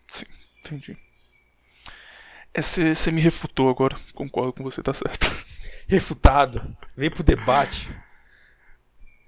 Sim, 0.09 0.27
entendi. 0.61 0.99
É, 2.57 2.63
Você 2.63 3.11
me 3.13 3.21
refutou 3.21 3.69
agora. 3.69 3.97
Concordo 4.15 4.53
com 4.53 4.65
você, 4.65 4.83
tá 4.83 4.93
certo. 4.95 5.31
Refutado. 5.89 6.77
Vem 6.97 7.11
pro 7.11 7.23
debate. 7.23 7.89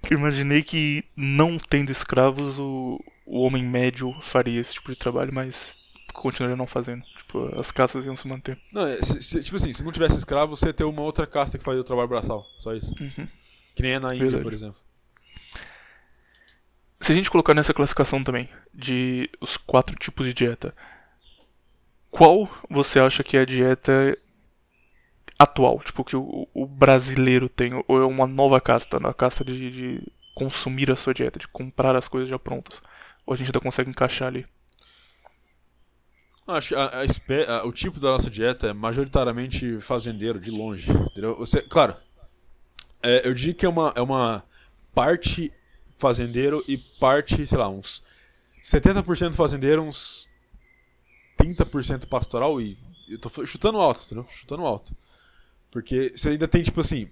Eu 0.09 0.17
imaginei 0.17 0.63
que, 0.63 1.03
não 1.15 1.57
tendo 1.57 1.91
escravos, 1.91 2.57
o, 2.57 2.99
o 3.25 3.41
homem 3.41 3.63
médio 3.63 4.13
faria 4.21 4.59
esse 4.59 4.73
tipo 4.73 4.89
de 4.91 4.97
trabalho, 4.97 5.33
mas 5.33 5.77
continuaria 6.13 6.55
não 6.57 6.65
fazendo. 6.67 7.03
Tipo, 7.17 7.59
as 7.59 7.69
casas 7.69 8.03
iam 8.05 8.15
se 8.15 8.27
manter. 8.27 8.57
Não, 8.73 8.87
é, 8.87 9.01
se- 9.01 9.21
se- 9.21 9.43
tipo 9.43 9.57
assim, 9.57 9.71
se 9.71 9.83
não 9.83 9.91
tivesse 9.91 10.17
escravo, 10.17 10.55
você 10.57 10.67
ia 10.67 10.73
ter 10.73 10.83
uma 10.85 11.01
outra 11.01 11.27
casta 11.27 11.57
que 11.57 11.63
fazia 11.63 11.81
o 11.81 11.83
trabalho 11.83 12.07
braçal. 12.07 12.45
Só 12.57 12.73
isso. 12.73 12.93
Uhum. 12.99 13.27
Que 13.75 13.83
nem 13.83 13.91
é 13.93 13.99
na 13.99 14.13
Índia, 14.13 14.25
Verdade. 14.25 14.43
por 14.43 14.53
exemplo. 14.53 14.79
Se 17.01 17.11
a 17.11 17.15
gente 17.15 17.29
colocar 17.31 17.53
nessa 17.53 17.73
classificação 17.73 18.23
também, 18.23 18.49
de 18.73 19.29
os 19.39 19.55
quatro 19.57 19.95
tipos 19.97 20.25
de 20.25 20.33
dieta, 20.33 20.75
qual 22.11 22.49
você 22.69 22.99
acha 22.99 23.23
que 23.23 23.37
é 23.37 23.41
a 23.41 23.45
dieta 23.45 24.17
atual? 25.37 25.79
Tipo, 25.79 26.03
que 26.03 26.15
o, 26.15 26.47
o 26.53 26.65
brasileiro 26.65 27.47
tem? 27.49 27.73
Ou 27.87 28.01
é 28.01 28.05
uma 28.05 28.27
nova 28.27 28.59
casta? 28.59 28.97
A 28.97 29.13
casta 29.13 29.43
de, 29.43 29.71
de 29.71 30.01
consumir 30.35 30.91
a 30.91 30.95
sua 30.95 31.13
dieta, 31.13 31.39
de 31.39 31.47
comprar 31.47 31.95
as 31.95 32.07
coisas 32.07 32.29
já 32.29 32.39
prontas? 32.39 32.81
Ou 33.25 33.33
a 33.33 33.37
gente 33.37 33.47
ainda 33.47 33.59
consegue 33.59 33.89
encaixar 33.89 34.27
ali? 34.27 34.45
Acho 36.47 36.69
que 36.69 36.75
a- 36.75 37.03
a 37.03 37.59
a- 37.59 37.65
o 37.67 37.71
tipo 37.71 37.99
da 37.99 38.09
nossa 38.09 38.29
dieta 38.29 38.67
é 38.67 38.73
majoritariamente 38.73 39.79
fazendeiro, 39.79 40.39
de 40.39 40.49
longe. 40.49 40.91
Entendeu? 40.91 41.35
Você, 41.37 41.61
claro, 41.61 41.95
é, 43.01 43.27
eu 43.27 43.33
diria 43.33 43.53
que 43.53 43.65
é 43.65 43.69
uma, 43.69 43.93
é 43.95 44.01
uma 44.01 44.43
parte 44.93 45.51
fazendeiro 45.97 46.63
e 46.67 46.77
parte, 46.77 47.45
sei 47.45 47.57
lá, 47.57 47.69
uns 47.69 48.03
70% 48.63 49.35
fazendeiro, 49.35 49.83
uns 49.83 50.28
30% 51.39 52.07
pastoral 52.07 52.61
e 52.61 52.77
eu 53.09 53.17
tô 53.19 53.45
chutando 53.45 53.79
alto, 53.79 54.01
entendeu? 54.05 54.25
Chutando 54.29 54.65
alto. 54.65 54.95
Porque 55.71 56.13
você 56.15 56.29
ainda 56.29 56.47
tem, 56.47 56.63
tipo 56.63 56.81
assim, 56.81 57.09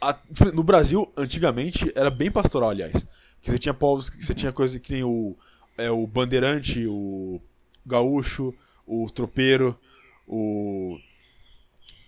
a- 0.00 0.14
tipo, 0.14 0.52
no 0.52 0.62
Brasil, 0.62 1.10
antigamente, 1.16 1.90
era 1.94 2.10
bem 2.10 2.30
pastoral, 2.30 2.70
aliás. 2.70 3.04
Que 3.40 3.50
você 3.50 3.58
tinha 3.58 3.74
povos, 3.74 4.10
que 4.10 4.22
você 4.24 4.34
tinha 4.34 4.52
coisa 4.52 4.78
que 4.80 4.92
nem 4.92 5.04
o, 5.04 5.36
é, 5.76 5.90
o 5.90 6.06
bandeirante, 6.06 6.86
o 6.86 7.40
gaúcho, 7.86 8.54
o 8.86 9.08
tropeiro, 9.10 9.78
o. 10.26 10.98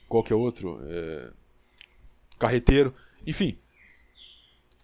Qual 0.09 0.25
que 0.25 0.33
é 0.33 0.37
outro? 0.37 0.81
É, 0.83 1.31
Carreteiro, 2.39 2.95
enfim. 3.27 3.57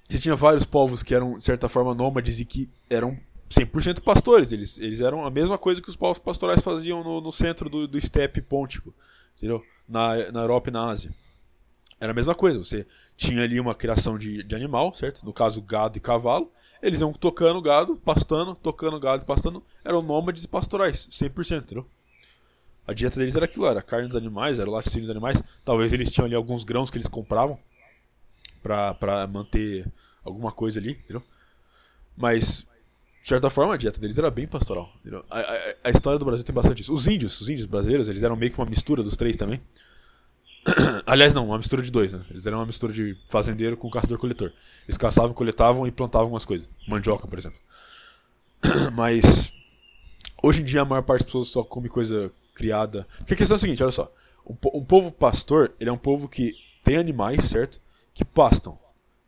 Você 0.09 0.19
tinha 0.19 0.37
vários 0.37 0.65
povos 0.65 1.03
que 1.03 1.15
eram, 1.15 1.39
de 1.39 1.45
certa 1.45 1.69
forma, 1.69 1.95
nômades 1.95 2.39
e 2.39 2.45
que 2.45 2.69
eram 2.89 3.17
100% 3.51 4.03
pastores. 4.03 4.53
Eles, 4.53 4.79
eles 4.79 5.01
eram 5.01 5.25
a 5.25 5.31
mesma 5.31 5.59
coisa 5.59 5.81
que 5.81 5.89
os 5.89 5.97
povos 5.97 6.19
pastorais 6.19 6.63
faziam 6.63 7.03
no, 7.03 7.21
no 7.21 7.33
centro 7.33 7.69
do, 7.69 7.87
do 7.87 7.99
estepe 7.99 8.41
pôntico, 8.41 8.95
entendeu? 9.37 9.63
Na, 9.89 10.31
na 10.33 10.41
Europa 10.41 10.71
e 10.71 10.73
na 10.73 10.89
Ásia. 10.89 11.15
Era 12.01 12.13
a 12.13 12.15
mesma 12.15 12.35
coisa. 12.35 12.59
Você 12.59 12.87
tinha 13.17 13.43
ali 13.43 13.59
uma 13.59 13.75
criação 13.75 14.19
de, 14.19 14.43
de 14.43 14.55
animal, 14.55 14.95
certo? 14.95 15.25
No 15.25 15.33
caso, 15.33 15.63
gado 15.63 15.97
e 15.97 16.01
cavalo. 16.01 16.53
Eles 16.83 17.01
iam 17.01 17.13
tocando 17.13 17.61
gado, 17.63 17.97
pastando, 17.97 18.55
tocando 18.55 19.01
gado 19.01 19.23
e 19.23 19.27
pastando. 19.27 19.65
Eram 19.85 20.03
nômades 20.03 20.45
pastorais, 20.47 21.09
100%, 21.11 21.63
entendeu? 21.63 21.87
A 22.87 22.93
dieta 22.93 23.19
deles 23.19 23.35
era 23.35 23.47
aquilo, 23.47 23.67
era 23.67 23.83
carne 23.83 24.07
dos 24.07 24.17
animais, 24.17 24.59
era 24.59 24.71
laticínio 24.71 25.07
dos 25.07 25.11
animais. 25.11 25.43
Talvez 25.65 25.93
eles 25.93 26.11
tinham 26.11 26.27
ali 26.27 26.35
alguns 26.35 26.63
grãos 26.63 26.91
que 26.91 26.99
eles 26.99 27.09
compravam 27.09 27.59
pra, 28.63 28.95
pra 28.95 29.27
manter 29.27 29.91
alguma 30.25 30.53
coisa 30.53 30.79
ali, 30.79 30.93
entendeu? 30.93 31.23
Mas, 32.17 32.67
de 33.27 33.31
certa 33.31 33.51
forma, 33.51 33.75
a 33.75 33.77
dieta 33.77 33.99
deles 33.99 34.17
era 34.17 34.31
bem 34.31 34.47
pastoral. 34.47 34.89
A, 35.29 35.41
a- 35.41 35.75
a 35.83 35.91
história 35.91 36.17
do 36.17 36.25
Brasil 36.25 36.45
tem 36.45 36.55
bastante 36.55 36.83
isso. 36.83 36.93
Os 36.95 37.09
índios, 37.09 37.41
os 37.41 37.49
índios 37.51 37.67
brasileiros, 37.67 38.07
eles 38.07 38.23
eram 38.23 38.37
meio 38.37 38.53
que 38.53 38.59
uma 38.61 38.69
mistura 38.71 39.03
dos 39.03 39.17
três 39.17 39.37
também. 39.37 39.61
Aliás, 41.05 41.35
não, 41.35 41.45
uma 41.47 41.59
mistura 41.59 41.83
de 41.83 41.91
dois, 41.91 42.13
né? 42.13 42.25
Eles 42.31 42.47
eram 42.47 42.59
uma 42.59 42.67
mistura 42.67 42.93
de 42.93 43.17
fazendeiro 43.29 43.77
com 43.77 43.91
caçador-coletor. 43.91 44.53
Eles 44.87 44.97
caçavam, 44.97 45.33
coletavam 45.35 45.89
e 45.89 45.91
plantavam 45.91 46.27
algumas 46.27 46.45
coisas. 46.45 46.69
Mandioca, 46.89 47.27
por 47.27 47.37
exemplo. 47.37 47.59
Mas 48.95 49.53
hoje 50.41 50.63
em 50.63 50.65
dia 50.65 50.83
a 50.83 50.85
maior 50.85 51.03
parte 51.03 51.23
das 51.23 51.27
pessoas 51.27 51.49
só 51.49 51.65
come 51.65 51.89
coisa 51.89 52.31
criada. 52.55 53.09
Porque 53.19 53.35
a 53.35 53.37
questão 53.37 53.57
é 53.57 53.59
a 53.59 53.61
seguinte, 53.61 53.83
olha 53.83 53.91
só. 53.91 54.09
Um, 54.47 54.55
po- 54.55 54.85
povo 54.85 55.11
pastor, 55.11 55.73
ele 55.81 55.91
é 55.91 55.93
um 55.93 55.99
povo 55.99 56.29
que 56.29 56.53
tem 56.85 56.97
animais, 56.97 57.45
certo? 57.47 57.81
Que 58.15 58.25
pastam. 58.25 58.79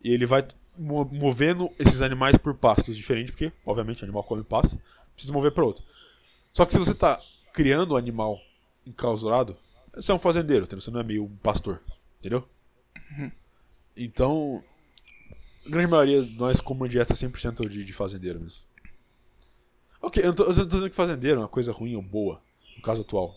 E 0.04 0.12
ele 0.12 0.24
vai 0.24 0.46
movendo 0.78 1.70
esses 1.78 2.00
animais 2.00 2.36
por 2.36 2.54
pastos 2.54 2.96
diferentes, 2.96 3.32
porque, 3.32 3.52
obviamente, 3.66 4.02
o 4.02 4.04
animal 4.04 4.22
come 4.22 4.42
pasto, 4.42 4.80
precisa 5.14 5.32
mover 5.32 5.52
para 5.52 5.64
outro. 5.64 5.84
Só 6.52 6.64
que 6.64 6.72
se 6.72 6.78
você 6.78 6.94
tá 6.94 7.20
criando 7.52 7.94
um 7.94 7.96
animal 7.96 8.38
enclausurado, 8.86 9.56
você 9.94 10.12
é 10.12 10.14
um 10.14 10.18
fazendeiro? 10.18 10.66
Você 10.70 10.90
não 10.90 11.00
é 11.00 11.04
meio 11.04 11.24
um 11.24 11.36
pastor, 11.36 11.82
entendeu? 12.20 12.48
Então, 13.96 14.62
a 15.66 15.70
grande 15.70 15.88
maioria 15.88 16.22
de 16.22 16.36
nós 16.36 16.60
uma 16.60 16.88
dieta 16.88 17.14
100% 17.14 17.68
de, 17.68 17.84
de 17.84 17.92
fazendeiro 17.92 18.38
mesmo. 18.40 18.62
Ok, 20.00 20.22
eu 20.22 20.28
não 20.28 20.34
tô, 20.34 20.44
eu 20.44 20.48
não 20.48 20.54
tô 20.54 20.64
dizendo 20.66 20.90
que 20.90 20.94
fazendeiro 20.96 21.40
é 21.40 21.42
uma 21.42 21.48
coisa 21.48 21.72
ruim 21.72 21.96
ou 21.96 22.02
boa, 22.02 22.40
no 22.76 22.82
caso 22.82 23.00
atual, 23.00 23.36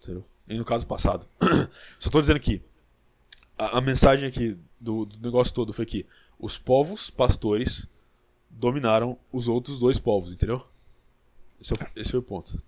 entendeu? 0.00 0.24
E 0.48 0.56
no 0.56 0.64
caso 0.64 0.86
passado. 0.86 1.28
Só 2.00 2.08
tô 2.08 2.20
dizendo 2.20 2.40
que 2.40 2.62
a, 3.58 3.78
a 3.78 3.80
mensagem 3.80 4.28
aqui 4.28 4.56
do, 4.80 5.04
do 5.04 5.20
negócio 5.20 5.52
todo 5.52 5.72
foi 5.72 5.84
que 5.84 6.06
os 6.42 6.58
povos 6.58 7.08
pastores 7.08 7.86
dominaram 8.50 9.16
os 9.32 9.48
outros 9.48 9.78
dois 9.80 9.98
povos, 9.98 10.30
entendeu? 10.32 10.62
Esse, 11.60 11.72
é 11.72 11.76
o- 11.76 11.88
esse 11.96 12.10
foi 12.10 12.20
o 12.20 12.22
ponto. 12.22 12.62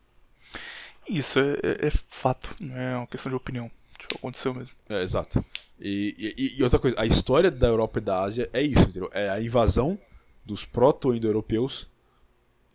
Isso 1.09 1.38
é, 1.38 1.52
é- 1.62 1.88
é 1.88 1.90
fato, 2.09 2.55
não 2.60 2.74
é 2.76 2.96
uma 2.96 3.06
questão 3.06 3.28
de 3.30 3.36
opinião. 3.36 3.70
Tipo, 3.98 4.16
aconteceu 4.16 4.55
mesmo. 4.55 4.72
É, 4.88 5.02
exato. 5.02 5.44
E, 5.78 6.34
e- 6.38 6.59
e 6.59 6.62
outra 6.62 6.78
coisa, 6.78 6.98
a 6.98 7.05
história 7.05 7.51
da 7.51 7.66
Europa 7.66 7.98
e 7.98 8.02
da 8.02 8.22
Ásia 8.22 8.48
é 8.52 8.62
isso, 8.62 8.80
entendeu? 8.82 9.10
É 9.12 9.28
a 9.28 9.40
invasão 9.42 9.98
dos 10.44 10.64
proto-indo-europeus 10.64 11.88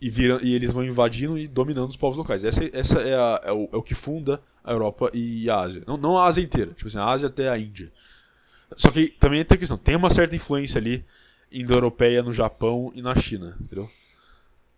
e, 0.02 0.10
vira- 0.10 0.40
e 0.44 0.54
eles 0.54 0.72
vão 0.72 0.84
invadindo 0.84 1.38
e 1.38 1.48
dominando 1.48 1.90
os 1.90 1.96
povos 1.98 2.18
locais. 2.18 2.44
Essa, 2.44 2.62
essa 2.78 3.00
é, 3.00 3.16
a- 3.16 3.42
é 3.46 3.52
o, 3.52 3.70
é 3.72 3.78
o 3.78 3.82
que 3.84 3.96
funda 3.96 4.42
a 4.64 4.72
Europa 4.72 5.10
e 5.14 5.50
a 5.50 5.60
Ásia. 5.60 5.84
Não, 5.88 5.98
não 5.98 6.18
a 6.18 6.26
Ásia 6.26 6.42
inteira, 6.44 6.72
tipo 6.74 6.88
assim, 6.88 6.98
a 7.00 7.06
Ásia 7.06 7.28
até 7.30 7.50
a 7.50 7.58
Índia. 7.58 7.92
Só 8.76 8.92
que 8.92 9.08
também 9.10 9.44
tem 9.44 9.56
a 9.56 9.60
questão, 9.60 9.78
tem 9.78 9.96
uma 9.96 10.10
certa 10.10 10.36
influência 10.36 10.78
ali 10.80 11.06
indo-europeia 11.52 12.22
no 12.22 12.32
Japão 12.32 12.92
e 12.94 13.02
na 13.02 13.16
China, 13.16 13.58
entendeu? 13.60 13.90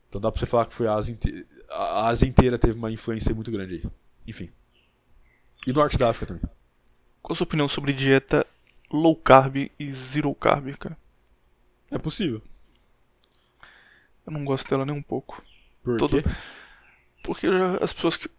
Então 0.07 0.19
dá 0.21 0.31
pra 0.31 0.39
você 0.39 0.45
falar 0.45 0.65
que 0.65 0.73
foi 0.73 0.87
a 0.87 0.93
Ásia 0.93 1.11
inteira. 1.13 1.45
A 1.69 2.07
Ásia 2.07 2.25
inteira 2.27 2.57
teve 2.57 2.77
uma 2.77 2.91
influência 2.91 3.33
muito 3.35 3.51
grande 3.51 3.75
aí. 3.75 3.83
Enfim. 4.27 4.49
E 5.67 5.71
Norte 5.73 5.97
da 5.97 6.09
África 6.09 6.33
também. 6.33 6.43
Qual 7.21 7.33
a 7.33 7.35
sua 7.37 7.45
opinião 7.45 7.67
sobre 7.67 7.93
dieta 7.93 8.45
low 8.91 9.15
carb 9.15 9.55
e 9.79 9.93
zero 9.93 10.33
carb, 10.35 10.75
cara? 10.77 10.97
É 11.89 11.97
possível. 11.97 12.41
Eu 14.25 14.33
não 14.33 14.43
gosto 14.45 14.69
dela 14.69 14.85
nem 14.85 14.95
um 14.95 15.01
pouco. 15.01 15.41
Por 15.83 15.97
Todo- 15.97 16.21
quê? 16.21 16.29
Porque 17.23 17.47
as 17.81 17.93
pessoas 17.93 18.17
que. 18.17 18.29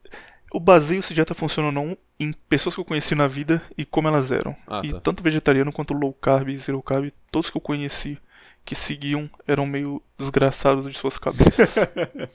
Eu 0.53 0.61
baseio 0.61 1.03
se 1.03 1.15
dieta 1.15 1.35
funciona 1.35 1.69
ou 1.69 1.73
não 1.73 1.97
em 2.21 2.33
pessoas 2.33 2.75
que 2.75 2.81
eu 2.81 2.85
conheci 2.85 3.15
na 3.15 3.27
vida 3.27 3.63
e 3.77 3.85
como 3.85 4.09
elas 4.09 4.31
eram. 4.31 4.55
Ah, 4.67 4.81
e 4.85 4.93
tá. 4.93 5.01
tanto 5.01 5.23
vegetariano 5.23 5.73
quanto 5.73 5.95
low 5.95 6.13
carb 6.13 6.49
e 6.51 6.59
zero 6.59 6.83
carb, 6.83 7.11
todos 7.31 7.49
que 7.51 7.57
eu 7.57 7.61
conheci 7.61 8.19
que 8.65 8.75
seguiam 8.75 9.29
eram 9.47 9.67
meio 9.67 10.01
desgraçados 10.19 10.85
de 10.91 10.97
suas 10.97 11.19
cabeças. 11.19 11.69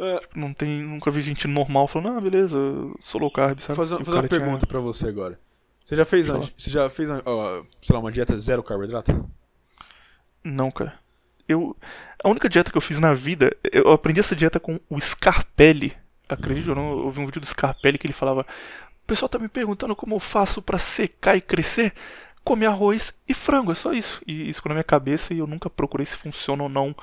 É, 0.00 0.18
Tipo, 0.20 0.38
não 0.38 0.54
tem. 0.54 0.80
Nunca 0.82 1.10
vi 1.10 1.22
gente 1.22 1.48
normal 1.48 1.88
falando, 1.88 2.16
ah, 2.16 2.20
beleza, 2.20 2.56
sou 3.00 3.20
low 3.20 3.32
carb, 3.32 3.58
vou 3.58 3.66
sabe? 3.66 3.76
fazer, 3.76 3.94
E 3.96 4.02
o 4.02 4.04
fazer 4.04 4.16
uma 4.18 4.28
tinha- 4.28 4.40
pergunta 4.40 4.64
pra 4.64 4.78
você 4.78 5.08
agora. 5.08 5.40
Você 5.84 5.96
já 5.96 6.04
fez, 6.04 6.28
uma, 6.28 6.40
você 6.56 6.70
já 6.70 6.88
fez 6.88 7.10
uma, 7.10 7.20
ó, 7.26 7.64
sei 7.82 7.94
lá, 7.94 7.98
uma 7.98 8.12
dieta 8.12 8.38
zero 8.38 8.62
carboidrato? 8.62 9.28
Não, 10.44 10.70
cara. 10.70 10.94
Eu. 11.48 11.76
A 12.22 12.28
única 12.28 12.48
dieta 12.48 12.70
que 12.70 12.76
eu 12.76 12.80
fiz 12.80 13.00
na 13.00 13.12
vida, 13.12 13.50
eu 13.72 13.90
aprendi 13.90 14.20
essa 14.20 14.36
dieta 14.36 14.60
com 14.60 14.78
o 14.88 15.00
Scarpelli. 15.00 15.96
Acredito 16.28 16.70
ou 16.70 16.74
não? 16.74 16.90
Eu 17.04 17.10
vi 17.10 17.20
um 17.20 17.26
vídeo 17.26 17.40
do 17.40 17.46
Scarpelli 17.46 17.98
que 17.98 18.06
ele 18.06 18.12
falava: 18.12 18.42
O 18.42 19.06
pessoal 19.06 19.28
tá 19.28 19.38
me 19.38 19.48
perguntando 19.48 19.96
como 19.96 20.14
eu 20.14 20.20
faço 20.20 20.60
pra 20.60 20.78
secar 20.78 21.36
e 21.36 21.40
crescer. 21.40 21.92
Comer 22.44 22.66
arroz 22.66 23.12
e 23.28 23.34
frango, 23.34 23.72
é 23.72 23.74
só 23.74 23.92
isso. 23.92 24.22
E 24.26 24.48
isso 24.48 24.58
ficou 24.58 24.70
na 24.70 24.76
minha 24.76 24.84
cabeça 24.84 25.34
e 25.34 25.38
eu 25.38 25.46
nunca 25.46 25.68
procurei 25.68 26.06
se 26.06 26.16
funciona 26.16 26.62
ou 26.62 26.68
não 26.68 26.94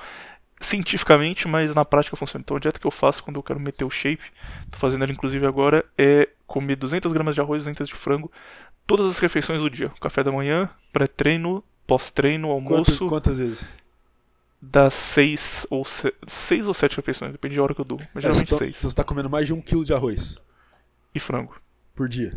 cientificamente, 0.60 1.46
mas 1.46 1.74
na 1.74 1.84
prática 1.84 2.16
funciona. 2.16 2.42
Então 2.44 2.56
a 2.56 2.60
dieta 2.60 2.80
que 2.80 2.86
eu 2.86 2.90
faço 2.90 3.22
quando 3.22 3.36
eu 3.36 3.42
quero 3.42 3.60
meter 3.60 3.84
o 3.84 3.90
shape, 3.90 4.24
tô 4.70 4.78
fazendo 4.78 5.04
ela 5.04 5.12
inclusive 5.12 5.46
agora, 5.46 5.84
é 5.96 6.28
comer 6.46 6.76
200 6.76 7.12
gramas 7.12 7.34
de 7.34 7.40
arroz, 7.40 7.64
200 7.64 7.88
de 7.88 7.94
frango, 7.94 8.30
todas 8.86 9.06
as 9.06 9.18
refeições 9.18 9.60
do 9.60 9.70
dia. 9.70 9.90
Café 10.00 10.22
da 10.22 10.32
manhã, 10.32 10.68
pré-treino, 10.92 11.62
pós-treino, 11.86 12.48
Quantas, 12.48 12.72
almoço 12.72 13.06
quantas 13.06 13.36
vezes? 13.36 13.68
Das 14.72 14.94
seis 14.94 15.66
ou 15.70 15.84
se... 15.84 16.12
seis 16.26 16.66
ou 16.66 16.74
sete 16.74 16.96
refeições, 16.96 17.32
depende 17.32 17.56
da 17.56 17.62
hora 17.62 17.74
que 17.74 17.80
eu 17.80 17.84
durmo. 17.84 18.06
Mas 18.14 18.22
geralmente 18.22 18.46
então, 18.48 18.58
seis. 18.58 18.76
então 18.78 18.90
você 18.90 18.96
tá 18.96 19.04
comendo 19.04 19.30
mais 19.30 19.46
de 19.46 19.52
um 19.54 19.60
quilo 19.60 19.84
de 19.84 19.92
arroz 19.92 20.38
E 21.14 21.20
frango, 21.20 21.54
por 21.94 22.08
dia. 22.08 22.34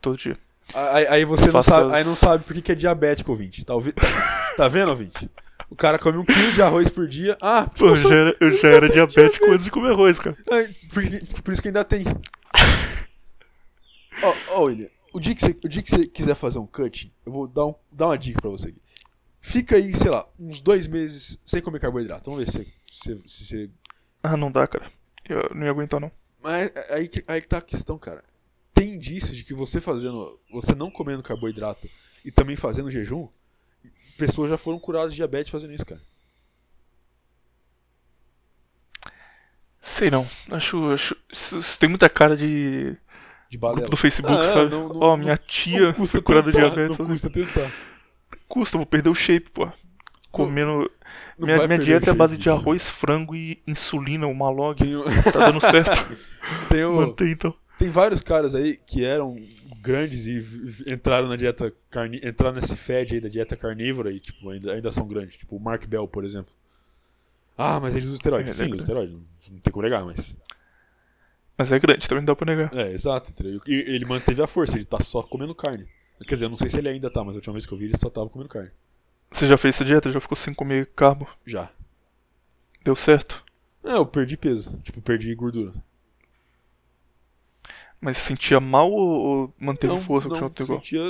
todo 0.00 0.16
dia. 0.16 0.38
Aí, 0.74 1.06
aí 1.06 1.24
você 1.24 1.50
não 1.50 1.62
sabe, 1.62 1.86
as- 1.86 1.92
aí 1.92 2.04
não 2.04 2.16
sabe 2.16 2.44
por 2.44 2.60
que 2.60 2.72
é 2.72 2.74
diabético, 2.74 3.30
ouvinte. 3.30 3.64
Tá, 3.64 3.74
ouvi... 3.74 3.92
tá, 3.92 4.02
tá 4.56 4.68
vendo, 4.68 4.88
ouvinte? 4.88 5.30
O 5.70 5.76
cara 5.76 5.98
come 5.98 6.18
um 6.18 6.24
quilo 6.24 6.52
de 6.52 6.62
arroz 6.62 6.88
por 6.88 7.06
dia. 7.08 7.36
Ah, 7.40 7.68
Pô, 7.76 7.86
eu 7.86 7.96
já 7.96 8.14
era, 8.14 8.36
eu 8.40 8.50
já 8.52 8.68
era 8.68 8.88
diabético 8.88 9.46
antes 9.50 9.64
de 9.64 9.70
comer 9.70 9.90
arroz, 9.92 10.18
cara. 10.18 10.36
Ai, 10.52 10.74
por, 10.92 11.02
por 11.42 11.52
isso 11.52 11.62
que 11.62 11.68
ainda 11.68 11.84
tem. 11.84 12.04
Ó, 14.22 14.34
ó, 14.48 14.64
William, 14.64 14.88
o 15.12 15.20
dia, 15.20 15.34
que 15.34 15.40
você, 15.42 15.56
o 15.64 15.68
dia 15.68 15.82
que 15.82 15.90
você 15.90 16.06
quiser 16.06 16.34
fazer 16.34 16.58
um 16.58 16.66
cut, 16.66 17.12
eu 17.24 17.32
vou 17.32 17.46
dar, 17.46 17.66
um, 17.66 17.74
dar 17.92 18.06
uma 18.06 18.18
dica 18.18 18.40
pra 18.40 18.50
você 18.50 18.68
aqui. 18.68 18.80
Fica 19.48 19.76
aí, 19.76 19.94
sei 19.94 20.10
lá, 20.10 20.28
uns 20.40 20.60
dois 20.60 20.88
meses 20.88 21.38
sem 21.46 21.62
comer 21.62 21.78
carboidrato. 21.78 22.28
Vamos 22.28 22.44
ver 22.44 22.50
se 22.50 22.58
você. 22.90 23.22
Se, 23.28 23.44
se, 23.46 23.70
Ah, 24.20 24.36
não 24.36 24.50
dá, 24.50 24.66
cara. 24.66 24.90
Eu 25.28 25.50
não 25.54 25.62
ia 25.64 25.70
aguentar, 25.70 26.00
não. 26.00 26.10
Mas 26.42 26.72
é- 26.74 26.94
aí, 26.94 27.06
que- 27.06 27.22
aí 27.28 27.40
que 27.40 27.46
tá 27.46 27.58
a 27.58 27.62
questão, 27.62 27.96
cara. 27.96 28.24
Tem 28.74 28.94
indícios 28.94 29.36
de 29.36 29.44
que 29.44 29.54
você 29.54 29.80
fazendo. 29.80 30.36
Você 30.50 30.74
não 30.74 30.90
comendo 30.90 31.22
carboidrato 31.22 31.88
e 32.24 32.32
também 32.32 32.56
fazendo 32.56 32.90
jejum, 32.90 33.28
pessoas 34.18 34.50
já 34.50 34.58
foram 34.58 34.80
curadas 34.80 35.12
de 35.12 35.16
diabetes 35.16 35.52
fazendo 35.52 35.72
isso, 35.74 35.86
cara. 35.86 36.00
Sei 39.80 40.10
não. 40.10 40.26
Acho. 40.50 40.90
acho 40.90 41.16
isso, 41.32 41.58
isso 41.58 41.78
tem 41.78 41.88
muita 41.88 42.08
cara 42.10 42.36
de. 42.36 42.96
De 43.48 43.56
balela. 43.56 43.82
Grupo 43.82 43.90
do 43.92 43.96
Facebook, 43.96 44.36
Ah, 44.36 44.44
é, 44.44 44.52
sabe? 44.54 44.74
Ó, 44.74 45.10
não- 45.10 45.16
minha 45.16 45.36
tia 45.36 45.86
Não 45.86 45.92
custa 45.94 46.18
foi 46.18 46.22
curada 46.22 46.50
de 46.50 46.58
diabetes. 46.58 46.98
Não 46.98 47.06
custa 47.06 47.30
tentar. 47.30 47.70
Custa, 48.56 48.76
eu 48.76 48.78
vou 48.78 48.86
perder 48.86 49.10
o 49.10 49.14
shape, 49.14 49.50
pô. 49.50 49.68
Comendo. 50.32 50.90
Não 51.38 51.46
minha 51.46 51.66
minha 51.68 51.78
dieta 51.78 52.10
é 52.10 52.14
base 52.14 52.36
de 52.38 52.48
arroz, 52.48 52.88
frango 52.88 53.36
e 53.36 53.62
insulina, 53.66 54.26
uma 54.26 54.48
log. 54.48 54.78
Tem, 54.78 55.32
Tá 55.32 55.50
dando 55.50 55.60
certo. 55.60 56.16
tem, 56.70 56.84
o- 56.84 56.94
Mantém 56.96 57.32
então. 57.32 57.54
tem 57.78 57.90
vários 57.90 58.22
caras 58.22 58.54
aí 58.54 58.78
que 58.78 59.04
eram 59.04 59.36
grandes 59.82 60.26
e 60.26 60.90
entraram 60.90 61.28
na 61.28 61.36
dieta 61.36 61.70
carni 61.90 62.18
entraram 62.24 62.56
nesse 62.56 62.74
fad 62.74 63.12
aí 63.12 63.20
da 63.20 63.28
dieta 63.28 63.56
carnívora 63.56 64.10
e 64.10 64.18
tipo, 64.20 64.48
ainda, 64.48 64.72
ainda 64.72 64.90
são 64.90 65.06
grandes. 65.06 65.36
Tipo 65.36 65.56
o 65.56 65.60
Mark 65.60 65.86
Bell, 65.86 66.08
por 66.08 66.24
exemplo. 66.24 66.52
Ah, 67.58 67.78
mas 67.78 67.94
ele 67.94 68.06
usa 68.06 68.14
esteroide. 68.14 68.48
É, 68.48 68.52
Sim, 68.54 68.64
é 68.64 68.66
usa 68.68 68.76
esteroide. 68.78 69.12
Não, 69.12 69.58
tem 69.60 69.70
como 69.72 69.82
negar, 69.84 70.02
mas. 70.04 70.34
Mas 71.58 71.72
é 71.72 71.78
grande, 71.78 72.08
também 72.08 72.22
não 72.22 72.26
dá 72.26 72.36
pra 72.36 72.54
negar. 72.54 72.74
É, 72.74 72.92
exato. 72.92 73.32
E 73.66 73.74
ele 73.74 74.04
manteve 74.06 74.42
a 74.42 74.46
força, 74.46 74.76
ele 74.76 74.84
tá 74.86 74.98
só 75.00 75.22
comendo 75.22 75.54
carne. 75.54 75.86
Quer 76.24 76.34
dizer, 76.34 76.46
eu 76.46 76.50
não 76.50 76.56
sei 76.56 76.68
se 76.68 76.78
ele 76.78 76.88
ainda 76.88 77.10
tá, 77.10 77.22
mas 77.22 77.34
a 77.34 77.38
última 77.38 77.52
vez 77.52 77.66
que 77.66 77.72
eu 77.72 77.78
vi 77.78 77.86
ele 77.86 77.96
só 77.98 78.08
tava 78.08 78.28
comendo 78.28 78.48
carne. 78.48 78.70
Você 79.30 79.46
já 79.46 79.56
fez 79.56 79.74
essa 79.74 79.84
dieta? 79.84 80.10
Já 80.10 80.20
ficou 80.20 80.36
sem 80.36 80.54
comer 80.54 80.86
carbo? 80.94 81.28
Já. 81.44 81.70
Deu 82.84 82.96
certo? 82.96 83.44
É, 83.84 83.94
eu 83.94 84.06
perdi 84.06 84.36
peso. 84.36 84.78
Tipo, 84.82 85.00
perdi 85.00 85.34
gordura. 85.34 85.72
Mas 88.00 88.18
sentia 88.18 88.60
mal 88.60 88.90
ou, 88.90 89.52
manteve 89.58 89.92
não, 89.92 90.00
força? 90.00 90.28
não, 90.28 90.36
igual? 90.36 90.52
sentia. 90.54 91.02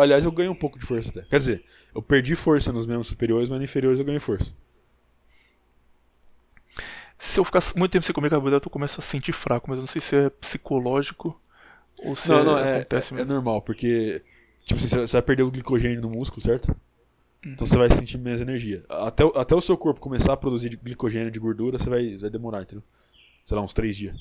Aliás, 0.00 0.24
eu 0.24 0.32
ganhei 0.32 0.50
um 0.50 0.54
pouco 0.54 0.78
de 0.78 0.84
força 0.84 1.08
até. 1.08 1.22
Quer 1.22 1.38
dizer, 1.38 1.64
eu 1.94 2.02
perdi 2.02 2.34
força 2.34 2.72
nos 2.72 2.86
membros 2.86 3.06
superiores, 3.06 3.48
mas 3.48 3.58
nos 3.58 3.68
inferiores 3.68 3.98
eu 3.98 4.04
ganhei 4.04 4.20
força. 4.20 4.54
Se 7.18 7.40
eu 7.40 7.44
ficar 7.44 7.62
muito 7.76 7.92
tempo 7.92 8.04
sem 8.04 8.14
comer 8.14 8.28
carboidrato, 8.28 8.66
eu 8.68 8.72
começo 8.72 9.00
a 9.00 9.02
sentir 9.02 9.32
fraco, 9.32 9.70
mas 9.70 9.78
eu 9.78 9.82
não 9.82 9.88
sei 9.88 10.02
se 10.02 10.14
é 10.14 10.28
psicológico 10.28 11.40
ou 11.98 12.14
se 12.14 12.28
Não, 12.28 12.44
não, 12.44 12.58
é, 12.58 12.76
acontece 12.78 13.12
é, 13.12 13.14
é 13.14 13.18
mesmo. 13.18 13.32
normal, 13.32 13.62
porque 13.62 14.22
tipo, 14.66 14.78
assim, 14.78 14.88
você 14.88 14.98
você 15.06 15.12
vai 15.14 15.22
perder 15.22 15.44
o 15.44 15.50
glicogênio 15.50 16.02
no 16.02 16.10
músculo, 16.10 16.42
certo? 16.42 16.76
Então 17.44 17.66
você 17.66 17.78
vai 17.78 17.88
sentir 17.90 18.18
menos 18.18 18.40
energia. 18.40 18.84
Até, 18.88 19.24
o- 19.24 19.32
até 19.38 19.54
o 19.54 19.60
seu 19.62 19.76
corpo 19.78 20.00
começar 20.00 20.32
a 20.32 20.36
produzir 20.36 20.76
glicogênio 20.82 21.30
de 21.30 21.38
gordura, 21.38 21.78
você 21.78 21.88
vai, 21.88 22.16
vai 22.16 22.28
demorar, 22.28 22.62
entendeu? 22.62 22.82
Sei 23.44 23.56
lá, 23.56 23.62
uns 23.62 23.72
três 23.72 23.96
dias. 23.96 24.14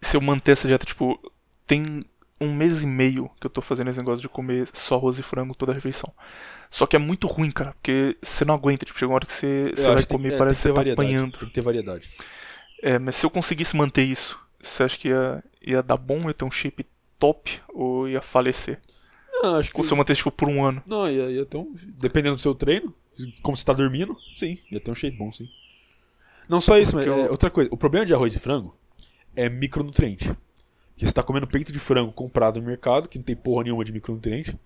Se 0.00 0.16
eu 0.16 0.20
manter 0.20 0.52
essa 0.52 0.68
dieta, 0.68 0.84
tipo, 0.84 1.18
tem 1.66 2.04
um 2.40 2.52
mês 2.54 2.82
e 2.82 2.86
meio 2.86 3.30
que 3.40 3.46
eu 3.46 3.50
tô 3.50 3.62
fazendo 3.62 3.88
esse 3.90 3.98
negócio 3.98 4.20
de 4.20 4.28
comer 4.28 4.68
só 4.72 4.96
arroz 4.96 5.18
e 5.18 5.22
frango 5.22 5.54
toda 5.54 5.72
a 5.72 5.74
refeição. 5.74 6.12
Só 6.70 6.86
que 6.86 6.96
é 6.96 6.98
muito 6.98 7.26
ruim, 7.26 7.50
cara, 7.50 7.72
porque 7.72 8.16
você 8.22 8.44
não 8.44 8.54
aguenta, 8.54 8.84
tipo, 8.84 8.98
chega 8.98 9.08
uma 9.10 9.16
hora 9.16 9.26
que 9.26 9.32
você, 9.32 9.72
Eu 9.72 9.76
você 9.76 9.82
vai 9.86 10.02
que 10.02 10.08
tem- 10.08 10.16
comer 10.18 10.32
é, 10.34 10.36
parece 10.38 10.56
que 10.56 10.62
você 10.62 10.68
que 10.68 10.74
ter 10.80 10.84
tá 10.84 10.92
apanhando. 10.92 11.38
Tem 11.38 11.48
que 11.48 11.54
ter 11.54 11.60
variedade. 11.62 12.10
É, 12.82 12.98
mas 12.98 13.16
se 13.16 13.24
eu 13.24 13.30
conseguisse 13.30 13.74
manter 13.76 14.02
isso, 14.04 14.38
você 14.62 14.82
acha 14.82 14.98
que 14.98 15.08
ia, 15.08 15.42
ia 15.62 15.82
dar 15.82 15.96
bom, 15.96 16.28
ia 16.28 16.34
ter 16.34 16.44
um 16.44 16.50
shape 16.50 16.84
top 17.24 17.60
ou 17.72 18.08
ia 18.08 18.20
falecer? 18.20 18.78
Não, 19.32 19.56
acho 19.56 19.70
que. 19.70 19.76
Ou 19.78 19.84
se 19.84 19.92
eu 19.92 19.96
mantesse, 19.96 20.18
tipo, 20.18 20.30
por 20.30 20.48
um 20.48 20.64
ano? 20.64 20.82
Não, 20.86 21.10
ia, 21.10 21.30
ia 21.30 21.44
ter 21.46 21.56
um. 21.56 21.74
Dependendo 21.98 22.34
do 22.36 22.40
seu 22.40 22.54
treino, 22.54 22.94
Como 23.42 23.56
você 23.56 23.64
tá 23.64 23.72
dormindo, 23.72 24.16
sim, 24.36 24.58
ia 24.70 24.80
ter 24.80 24.90
um 24.90 24.94
shape 24.94 25.16
bom, 25.16 25.32
sim. 25.32 25.48
Não 26.48 26.60
só 26.60 26.76
isso, 26.78 26.94
mas 26.96 27.06
Porque 27.06 27.20
eu- 27.20 27.26
é, 27.26 27.30
outra 27.30 27.48
coisa. 27.50 27.70
O 27.72 27.76
problema 27.76 28.04
de 28.04 28.12
arroz 28.14 28.34
e 28.34 28.38
frango 28.38 28.76
é 29.36 29.48
micronutriente. 29.48 30.32
Que 30.96 31.06
você 31.06 31.12
tá 31.12 31.22
comendo 31.22 31.46
peito 31.46 31.72
de 31.72 31.78
frango 31.78 32.12
comprado 32.12 32.60
no 32.60 32.66
mercado, 32.66 33.08
que 33.08 33.18
não 33.18 33.24
tem 33.24 33.34
porra 33.34 33.64
nenhuma 33.64 33.84
de 33.84 33.92
micronutriente. 33.92 34.56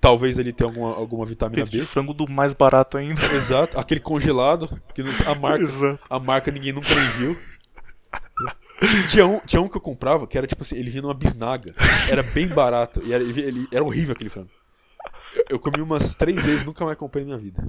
Talvez 0.00 0.38
ele 0.38 0.52
tenha 0.52 0.70
alguma, 0.70 0.94
alguma 0.94 1.26
vitamina 1.26 1.62
Peito 1.62 1.72
de 1.72 1.80
B. 1.80 1.84
frango 1.86 2.14
do 2.14 2.30
mais 2.30 2.54
barato 2.54 2.96
ainda. 2.96 3.20
Exato. 3.34 3.78
Aquele 3.78 4.00
congelado, 4.00 4.68
que 4.94 5.02
a 5.26 5.34
marca, 5.34 5.64
Exato. 5.64 6.00
a 6.08 6.18
marca 6.20 6.50
ninguém 6.50 6.72
nunca 6.72 6.94
nem 6.94 7.08
viu. 7.18 7.36
Tinha 9.08 9.26
um, 9.26 9.40
tinha 9.40 9.60
um 9.62 9.68
que 9.68 9.76
eu 9.76 9.80
comprava 9.80 10.26
que 10.26 10.36
era 10.36 10.46
tipo 10.46 10.62
assim, 10.62 10.76
ele 10.76 10.90
vinha 10.90 11.02
numa 11.02 11.14
bisnaga. 11.14 11.74
Era 12.10 12.22
bem 12.22 12.46
barato. 12.46 13.00
E 13.04 13.12
era, 13.12 13.22
ele, 13.24 13.66
era 13.72 13.82
horrível 13.84 14.14
aquele 14.14 14.28
frango. 14.30 14.50
Eu, 15.34 15.44
eu 15.50 15.58
comi 15.58 15.80
umas 15.80 16.14
três 16.14 16.42
vezes 16.44 16.64
nunca 16.64 16.84
mais 16.84 16.96
comprei 16.98 17.24
na 17.24 17.28
minha 17.36 17.38
vida. 17.38 17.66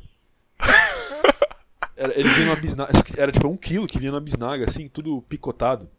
Era- 1.96 2.14
ele 2.20 2.30
vinha 2.30 2.46
numa 2.48 2.56
bisnaga. 2.56 3.04
que 3.04 3.20
Era 3.20 3.32
tipo 3.32 3.48
um 3.48 3.58
quilo 3.58 3.88
que 3.88 3.98
vinha 4.00 4.12
numa 4.12 4.22
bisnaga, 4.22 4.66
assim, 4.68 4.88
tudo 4.88 5.22
picotado. 5.24 5.90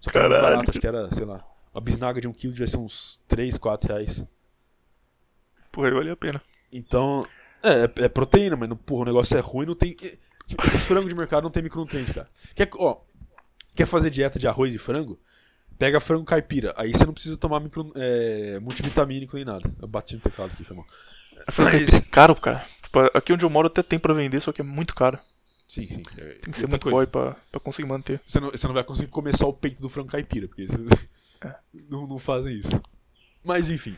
Só 0.00 0.10
que 0.10 0.18
era 0.18 0.28
Caralho. 0.28 0.42
barato, 0.52 0.70
acho 0.70 0.80
que 0.80 0.86
era, 0.86 1.10
sei 1.12 1.24
lá. 1.24 1.44
Uma 1.74 1.80
bisnaga 1.80 2.20
de 2.20 2.28
um 2.28 2.32
quilo 2.32 2.52
devia 2.52 2.66
ser 2.68 2.76
uns 2.76 3.20
3, 3.26 3.58
4 3.58 3.92
reais. 3.92 4.24
Aí 5.76 5.90
vale 5.92 6.10
a 6.10 6.16
pena. 6.16 6.42
Então, 6.72 7.26
é, 7.62 7.84
é- 7.84 8.04
é 8.04 8.08
proteína, 8.08 8.56
mas, 8.56 8.68
não- 8.68 8.76
porra, 8.76 9.02
o 9.02 9.06
negócio 9.06 9.36
é 9.36 9.40
ruim, 9.40 9.66
não 9.66 9.74
tem. 9.74 9.94
tipo, 9.94 10.64
Esses 10.64 10.84
frangos 10.84 11.08
de 11.08 11.14
mercado 11.14 11.44
não 11.44 11.50
tem 11.50 11.62
micronutriente, 11.62 12.12
cara. 12.14 12.26
Quer, 12.54 12.68
ó, 12.76 13.00
quer 13.78 13.86
fazer 13.86 14.10
dieta 14.10 14.38
de 14.38 14.46
arroz 14.48 14.74
e 14.74 14.78
frango? 14.78 15.18
Pega 15.78 16.00
frango 16.00 16.24
caipira. 16.24 16.74
Aí 16.76 16.92
você 16.92 17.06
não 17.06 17.12
precisa 17.12 17.36
tomar 17.36 17.60
micro, 17.60 17.92
é, 17.94 18.58
multivitamínico 18.60 19.36
nem 19.36 19.44
nada. 19.44 19.70
Eu 19.80 19.86
bati 19.88 20.14
no 20.16 20.20
teclado 20.20 20.52
aqui, 20.52 20.64
foi 20.64 20.76
mal. 20.76 20.86
Frango 21.50 21.70
Mas- 21.70 21.80
caipira 21.80 21.96
é 21.98 22.10
caro, 22.10 22.34
cara. 22.34 22.64
Tipo, 22.82 22.98
aqui 23.14 23.32
onde 23.32 23.44
eu 23.44 23.50
moro 23.50 23.68
até 23.68 23.82
tem 23.82 23.98
pra 23.98 24.12
vender, 24.14 24.40
só 24.40 24.50
que 24.52 24.60
é 24.60 24.64
muito 24.64 24.94
caro. 24.94 25.18
Sim, 25.68 25.86
sim. 25.86 26.02
É, 26.16 26.24
Tem 26.42 26.52
que 26.52 26.58
ser 26.58 26.66
muito 26.68 26.82
coisa. 26.82 26.96
boy 26.96 27.06
pra, 27.06 27.36
pra 27.50 27.60
conseguir 27.60 27.86
manter. 27.86 28.20
Você 28.26 28.40
não, 28.40 28.50
você 28.50 28.66
não 28.66 28.74
vai 28.74 28.82
conseguir 28.82 29.08
comer 29.10 29.36
só 29.36 29.48
o 29.48 29.52
peito 29.52 29.80
do 29.82 29.88
frango 29.88 30.08
caipira, 30.10 30.48
porque 30.48 30.66
você- 30.66 30.76
É. 31.44 31.54
não, 31.88 32.06
não 32.08 32.18
fazem 32.18 32.56
isso. 32.58 32.80
Mas 33.44 33.70
enfim. 33.70 33.96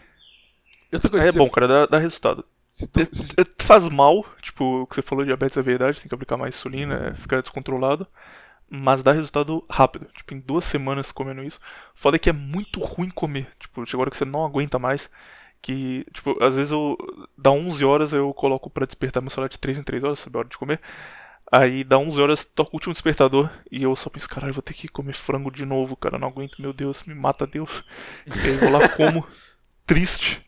Outra 0.93 1.09
coisa, 1.09 1.28
É 1.28 1.32
se 1.32 1.39
bom, 1.39 1.48
cara, 1.48 1.66
dá, 1.69 1.86
dá 1.86 1.98
resultado. 1.98 2.44
se 2.70 2.86
tu- 2.89 3.09
se- 3.12 3.32
É, 3.39 3.44
Faz 3.65 3.89
mal, 3.89 4.27
tipo, 4.43 4.82
o 4.82 4.86
que 4.86 4.97
você 4.97 5.01
falou, 5.02 5.24
diabetes 5.24 5.57
é 5.57 5.62
verdade, 5.62 5.98
tem 6.01 6.09
que 6.09 6.15
aplicar 6.15 6.36
mais 6.36 6.55
insulina, 6.57 7.11
é, 7.11 7.15
ficar 7.15 7.40
descontrolado. 7.40 8.07
Mas 8.70 9.02
dá 9.02 9.12
resultado 9.12 9.64
rápido. 9.68 10.06
Tipo, 10.14 10.34
em 10.34 10.38
duas 10.40 10.64
semanas 10.64 11.10
comendo 11.10 11.42
isso. 11.42 11.59
Foda 11.94 12.18
que 12.18 12.30
é 12.30 12.32
muito 12.32 12.80
ruim 12.80 13.10
comer. 13.10 13.48
Tipo, 13.59 13.84
chega 13.84 14.01
hora 14.01 14.10
que 14.10 14.16
você 14.16 14.24
não 14.24 14.44
aguenta 14.44 14.78
mais. 14.78 15.10
Que, 15.60 16.06
tipo, 16.12 16.42
às 16.42 16.55
vezes 16.55 16.70
eu. 16.70 16.97
Dá 17.36 17.51
11 17.51 17.84
horas 17.84 18.12
eu 18.12 18.32
coloco 18.32 18.70
pra 18.70 18.86
despertar 18.86 19.20
meu 19.20 19.30
celular 19.30 19.48
de 19.48 19.59
3 19.59 19.78
em 19.78 19.82
3 19.82 20.05
horas, 20.05 20.20
sabe 20.20 20.36
a 20.36 20.40
hora 20.40 20.48
de 20.48 20.56
comer. 20.56 20.80
Aí 21.52 21.82
dá 21.82 21.98
11 21.98 22.20
horas, 22.20 22.44
toca 22.44 22.70
o 22.70 22.76
último 22.76 22.92
despertador. 22.94 23.51
E 23.70 23.82
eu 23.82 23.94
só 23.97 24.09
penso, 24.09 24.28
caralho, 24.28 24.55
vou 24.55 24.62
ter 24.62 24.74
que 24.74 24.88
comer 24.88 25.14
frango 25.14 25.51
de 25.51 25.66
novo, 25.66 25.97
cara. 25.97 26.18
Não 26.18 26.28
aguento, 26.28 26.62
meu 26.62 26.72
Deus, 26.72 27.02
me 27.02 27.14
mata 27.14 27.47
Deus. 27.47 27.82
E 28.26 28.32
aí 28.32 28.55
eu 28.55 28.59
vou 28.60 28.70
lá 28.70 28.88
como, 28.97 29.26
triste. 29.84 30.42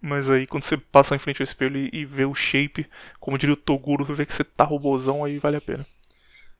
Mas 0.00 0.28
aí 0.28 0.46
quando 0.46 0.64
você 0.64 0.76
passa 0.76 1.14
em 1.14 1.18
frente 1.18 1.42
ao 1.42 1.44
espelho 1.44 1.76
e, 1.76 1.90
e 1.92 2.04
vê 2.04 2.24
o 2.24 2.34
shape, 2.34 2.86
como 3.20 3.38
diria 3.38 3.54
o 3.54 3.56
Toguro, 3.56 4.04
vê 4.04 4.26
que 4.26 4.32
você 4.32 4.44
tá 4.44 4.64
robozão, 4.64 5.24
aí 5.24 5.38
vale 5.38 5.56
a 5.56 5.60
pena. 5.60 5.86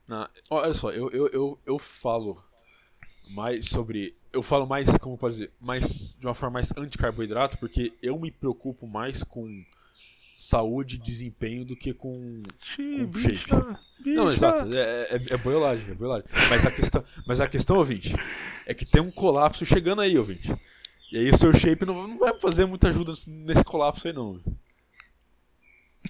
Na- 0.09 0.31
olha 0.51 0.73
só, 0.73 0.91
eu, 0.91 1.11
eu, 1.11 1.27
eu, 1.29 1.59
eu 1.67 1.79
falo 1.79 2.43
mais 3.31 3.67
sobre. 3.67 4.17
Eu 4.33 4.43
falo 4.43 4.67
mais, 4.67 4.89
como 4.99 5.17
pode 5.19 5.35
dizer, 5.37 5.53
mais 5.61 6.15
de 6.19 6.27
uma 6.27 6.35
forma 6.35 6.55
mais 6.55 6.73
anti-carboidrato, 6.77 7.59
porque 7.59 7.93
eu 8.03 8.19
me 8.19 8.31
preocupo 8.31 8.87
mais 8.87 9.23
com 9.23 9.65
saúde 10.35 10.97
e 10.97 10.99
desempenho 10.99 11.65
do 11.65 11.77
que 11.77 11.93
com. 11.93 12.43
Xiii, 12.61 13.07
Com 13.07 13.19
shape. 13.19 13.35
bicha, 13.35 13.79
Não, 14.05 14.33
exato, 14.33 14.65
é, 14.75 15.03
é, 15.11 15.21
é 15.31 15.37
boiolagem, 15.37 15.91
é 15.91 15.95
boiolagem. 15.95 16.27
Mas 16.49 16.65
a 16.65 16.71
questão, 16.71 17.05
mas 17.27 17.41
a 17.41 17.49
questão, 17.49 17.77
ouvinte, 17.77 18.15
é 18.65 18.73
que 18.73 18.85
tem 18.87 19.03
um 19.03 19.11
colapso 19.11 19.67
chegando 19.67 20.01
aí, 20.01 20.17
ouvinte. 20.17 20.55
E 21.11 21.19
aí 21.19 21.31
o 21.31 21.37
seu 21.37 21.53
shape 21.55 21.85
não, 21.87 22.07
não 22.07 22.19
vai 22.19 22.39
fazer 22.39 22.65
muita 22.67 22.89
ajuda 22.89 23.13
nesse- 23.27 23.65
colapso 23.65 24.07
aí, 24.07 24.13
não. 24.13 24.41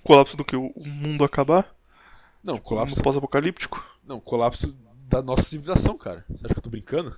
Colapso 0.03 0.37
do 0.37 0.45
que? 0.45 0.57
O 0.57 0.73
o 0.75 0.87
mundo 0.87 1.25
acabar? 1.25 1.75
Não, 2.43 2.59
colapso. 2.59 2.97
No 2.97 3.03
pós-apocalíptico? 3.03 3.83
Não, 4.07 4.21
colapso 4.21 4.75
da 5.09 5.23
nossa 5.23 5.43
civilização, 5.43 5.97
cara. 5.99 6.25
Você 6.29 6.47
acha 6.47 6.55
que 6.55 6.59
eu 6.59 6.63
tô 6.63 6.71
brincando? 6.71 7.15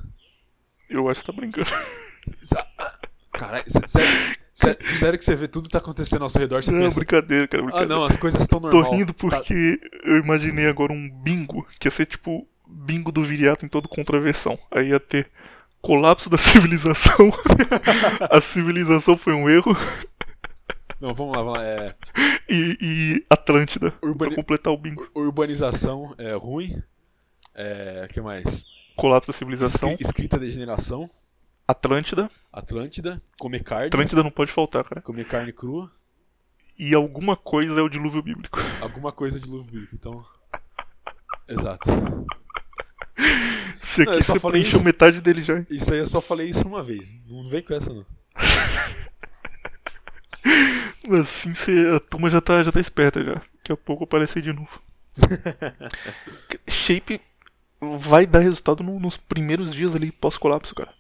Eu 0.89 1.09
acho 1.09 1.21
que 1.21 1.27
tá 1.27 1.33
brincando. 1.33 1.69
Caralho, 3.33 3.65
sé- 3.71 3.87
sério, 3.87 4.37
sério, 4.55 4.79
sério 4.99 5.19
que 5.19 5.25
você 5.25 5.35
vê 5.37 5.49
tudo 5.49 5.65
que 5.69 5.73
tá 5.73 5.79
acontecendo 5.79 6.23
ao 6.23 6.29
seu 6.29 6.41
redor, 6.41 6.63
você 6.63 6.71
Não, 6.71 6.81
pensa. 6.81 6.97
brincadeira, 6.97 7.49
cara, 7.49 7.63
Ah, 7.63 7.67
brincadeira. 7.67 7.95
não, 7.95 8.05
as 8.05 8.17
coisas 8.17 8.41
estão 8.41 8.61
Tô 8.61 8.71
normal. 8.71 8.93
rindo 8.93 9.13
Tá- 9.15 9.19
porque 9.21 9.81
eu 10.05 10.19
imaginei 10.19 10.67
agora 10.67 10.93
um 10.93 11.09
bingo, 11.23 11.67
que 11.79 11.87
ia 11.89 11.93
ser 11.93 12.07
tipo 12.07 12.47
bingo 12.67 13.11
do 13.11 13.25
viriato 13.25 13.65
em 13.65 13.69
todo 13.69 13.89
contraversão. 13.89 14.59
Aí 14.71 14.89
ia 14.91 15.01
ter 15.01 15.31
colapso 15.81 16.29
da 16.29 16.37
civilização. 16.39 17.31
a 18.31 18.41
civilização 18.41 19.17
foi 19.17 19.33
um 19.33 19.49
erro. 19.49 19.75
Não, 21.01 21.15
vamos 21.15 21.37
lá, 21.37 21.43
vamos 21.43 21.59
lá. 21.59 21.65
É, 21.65 21.95
E, 22.49 22.77
e 22.81 23.27
Atlântida, 23.31 23.95
Urbani- 24.03 24.35
pra 24.35 24.43
completar 24.43 24.73
o 24.73 24.77
bingo. 24.77 25.03
ur- 25.15 25.27
urbanização 25.27 26.15
é 26.19 26.33
ruim. 26.35 26.83
É. 27.55 28.07
que 28.13 28.21
mais? 28.21 28.65
Colapso 28.97 29.33
da 29.33 29.39
civilização, 29.39 29.91
Escri- 29.91 30.05
escrita 30.05 30.39
degeneração. 30.39 31.09
Atlântida. 31.67 32.31
Atlântida. 32.53 33.23
Comer 33.39 33.63
carne. 33.63 33.87
Atlântida 33.87 34.23
não 34.23 34.31
pode 34.31 34.53
faltar, 34.53 34.85
cara. 34.85 35.01
Comer 35.01 35.25
carne 35.27 35.53
crua. 35.53 35.91
E 36.79 36.95
alguma 36.95 37.37
coisa 37.37 37.79
é 37.79 37.83
o 37.83 37.89
dilúvio 37.89 38.23
bíblico. 38.23 38.59
Alguma 38.81 39.13
coisa 39.13 39.39
de 39.39 39.47
luva 39.49 39.71
bíblica, 39.71 39.95
então. 39.95 40.25
Exato. 41.47 41.91
Não, 41.91 42.27
aqui 44.05 44.19
eu 44.19 44.23
só 44.23 44.33
você 44.35 44.41
falei 44.41 44.61
preencheu 44.63 44.79
isso. 44.79 44.85
metade 44.85 45.21
dele 45.21 45.43
já. 45.43 45.65
Isso 45.69 45.93
aí 45.93 45.99
eu 45.99 46.07
só 46.07 46.21
falei 46.23 46.49
isso 46.49 46.67
uma 46.67 46.83
vez. 46.83 47.13
Não 47.29 47.47
vem 47.49 47.63
com 47.63 47.75
essa, 47.75 47.93
não. 47.93 48.07
Assim 51.21 51.55
você, 51.55 51.93
a 51.97 52.01
turma 52.01 52.29
já 52.29 52.41
tá, 52.41 52.63
já 52.63 52.71
tá 52.73 52.81
esperta 52.81 53.23
já. 53.25 53.35
Daqui 53.35 53.73
a 53.73 53.77
pouco 53.77 54.05
aparecer 54.05 54.43
de 54.43 54.53
novo. 54.53 54.69
Shape 56.69 57.21
vai 57.81 58.27
dar 58.27 58.41
resultado 58.41 58.83
no- 58.83 59.01
nos 59.01 59.17
primeiros 59.17 59.73
dias 59.75 59.95
ali 59.95 60.13
pós-colapso, 60.13 60.75
cara. 60.75 60.93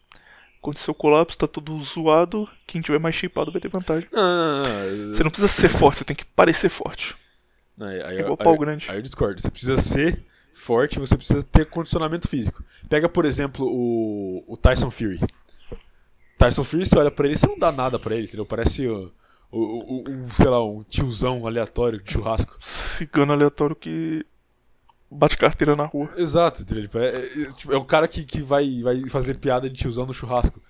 Quando 0.60 0.78
seu 0.78 0.92
colapso 0.94 1.38
tá 1.38 1.46
todo 1.46 1.82
zoado, 1.82 2.48
quem 2.66 2.80
tiver 2.80 2.98
mais 2.98 3.14
shapeado 3.14 3.50
vai 3.52 3.60
ter 3.60 3.68
vantagem. 3.68 4.08
Não, 4.12 4.22
não, 4.22 4.62
não, 4.62 5.16
Você 5.16 5.22
não 5.22 5.30
precisa 5.30 5.48
ser 5.48 5.68
forte, 5.68 5.98
você 5.98 6.04
tem 6.04 6.16
que 6.16 6.24
parecer 6.24 6.68
forte. 6.68 7.16
não, 7.76 7.86
aí, 7.86 8.02
aí, 8.02 8.16
É 8.16 8.20
igual 8.20 8.36
aí- 8.38 8.44
pau 8.44 8.58
grande. 8.58 8.86
Aí 8.90 8.98
eu 8.98 9.02
discordo. 9.02 9.40
Você 9.40 9.50
precisa 9.50 9.76
ser 9.78 10.22
forte, 10.52 10.98
você 10.98 11.16
precisa 11.16 11.42
ter 11.42 11.66
condicionamento 11.66 12.28
físico. 12.28 12.62
Pega, 12.88 13.08
por 13.08 13.24
exemplo, 13.24 13.66
o, 13.66 14.44
o 14.46 14.56
Tyson 14.56 14.90
Fury. 14.90 15.20
Tyson 16.38 16.64
Fury, 16.64 16.84
você 16.86 16.98
olha 16.98 17.10
pra 17.10 17.26
ele, 17.26 17.36
você 17.36 17.46
não 17.46 17.58
dá 17.58 17.70
nada 17.72 17.98
pra 17.98 18.14
ele, 18.14 18.24
entendeu? 18.26 18.44
Parece 18.46 18.86
o, 19.50 19.58
o, 19.58 20.02
o- 20.02 20.10
um, 20.10 20.30
sei 20.30 20.46
lá, 20.48 20.64
um 20.64 20.82
tiozão 20.84 21.46
aleatório 21.46 22.02
de 22.02 22.12
churrasco. 22.12 22.56
Cigano 22.60 23.32
aleatório 23.32 23.74
que 23.76 24.24
bate 25.10 25.36
carteira 25.36 25.74
na 25.74 25.86
rua. 25.86 26.08
Exato, 26.16 26.62
entendeu? 26.62 26.84
Tipo, 26.84 26.98
é, 26.98 27.16
é, 27.18 27.52
tipo, 27.52 27.72
é 27.72 27.76
o 27.76 27.84
cara 27.84 28.06
que, 28.06 28.24
que 28.24 28.40
vai, 28.42 28.82
vai 28.82 29.08
fazer 29.08 29.38
piada 29.38 29.68
de 29.68 29.76
tiozão 29.76 30.06
no 30.06 30.14
churrasco. 30.14 30.60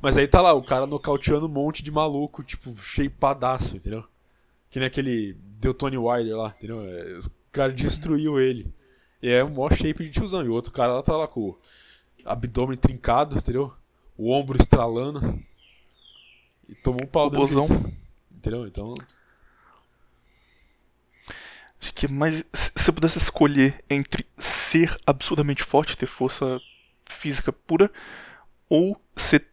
Mas 0.00 0.16
aí 0.16 0.28
tá 0.28 0.40
lá, 0.40 0.52
o 0.52 0.62
cara 0.62 0.86
nocauteando 0.86 1.46
um 1.46 1.50
monte 1.50 1.82
de 1.82 1.90
maluco, 1.90 2.44
tipo, 2.44 2.76
shapeadaço, 2.76 3.76
entendeu? 3.76 4.04
Que 4.70 4.78
nem 4.78 4.86
aquele 4.86 5.34
deu 5.58 5.74
Tony 5.74 5.98
Wilder 5.98 6.36
lá, 6.36 6.54
entendeu? 6.56 6.80
É, 6.82 7.18
os 7.18 7.28
caras 7.50 7.74
destruiu 7.74 8.38
ele. 8.38 8.72
E 9.20 9.28
é 9.28 9.42
o 9.42 9.50
maior 9.50 9.74
shape 9.74 10.04
de 10.04 10.10
tiozão. 10.12 10.44
E 10.44 10.48
o 10.48 10.52
outro 10.52 10.70
cara 10.72 10.92
lá 10.94 11.02
tá 11.02 11.16
lá 11.16 11.26
com 11.26 11.40
o 11.48 11.58
abdômen 12.24 12.76
trincado, 12.78 13.36
entendeu? 13.36 13.72
O 14.16 14.30
ombro 14.30 14.56
estralando. 14.60 15.40
E 16.68 16.74
tomou 16.76 17.02
um 17.02 17.06
pau 17.08 17.28
mesmo 17.30 17.46
Robozão. 17.46 17.66
jeito, 17.66 17.92
Entendeu? 18.38 18.66
Então. 18.66 18.94
Acho 21.80 21.92
que 21.92 22.06
é 22.06 22.08
mais. 22.08 22.44
Se 22.54 22.70
você 22.76 22.92
pudesse 22.92 23.18
escolher 23.18 23.84
entre 23.90 24.24
ser 24.38 24.96
absurdamente 25.04 25.64
forte, 25.64 25.96
ter 25.96 26.06
força 26.06 26.60
física 27.04 27.52
pura, 27.52 27.90
ou 28.68 29.00
ser 29.16 29.46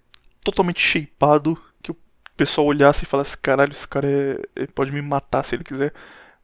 totalmente 0.44 0.80
shapeado, 0.80 1.60
que 1.82 1.92
o 1.92 1.98
pessoal 2.38 2.68
olhasse 2.68 3.04
e 3.04 3.08
falasse: 3.08 3.36
caralho, 3.36 3.72
esse 3.72 3.88
cara 3.88 4.08
é, 4.08 4.40
ele 4.56 4.68
pode 4.68 4.92
me 4.92 5.02
matar 5.02 5.44
se 5.44 5.56
ele 5.56 5.64
quiser, 5.64 5.94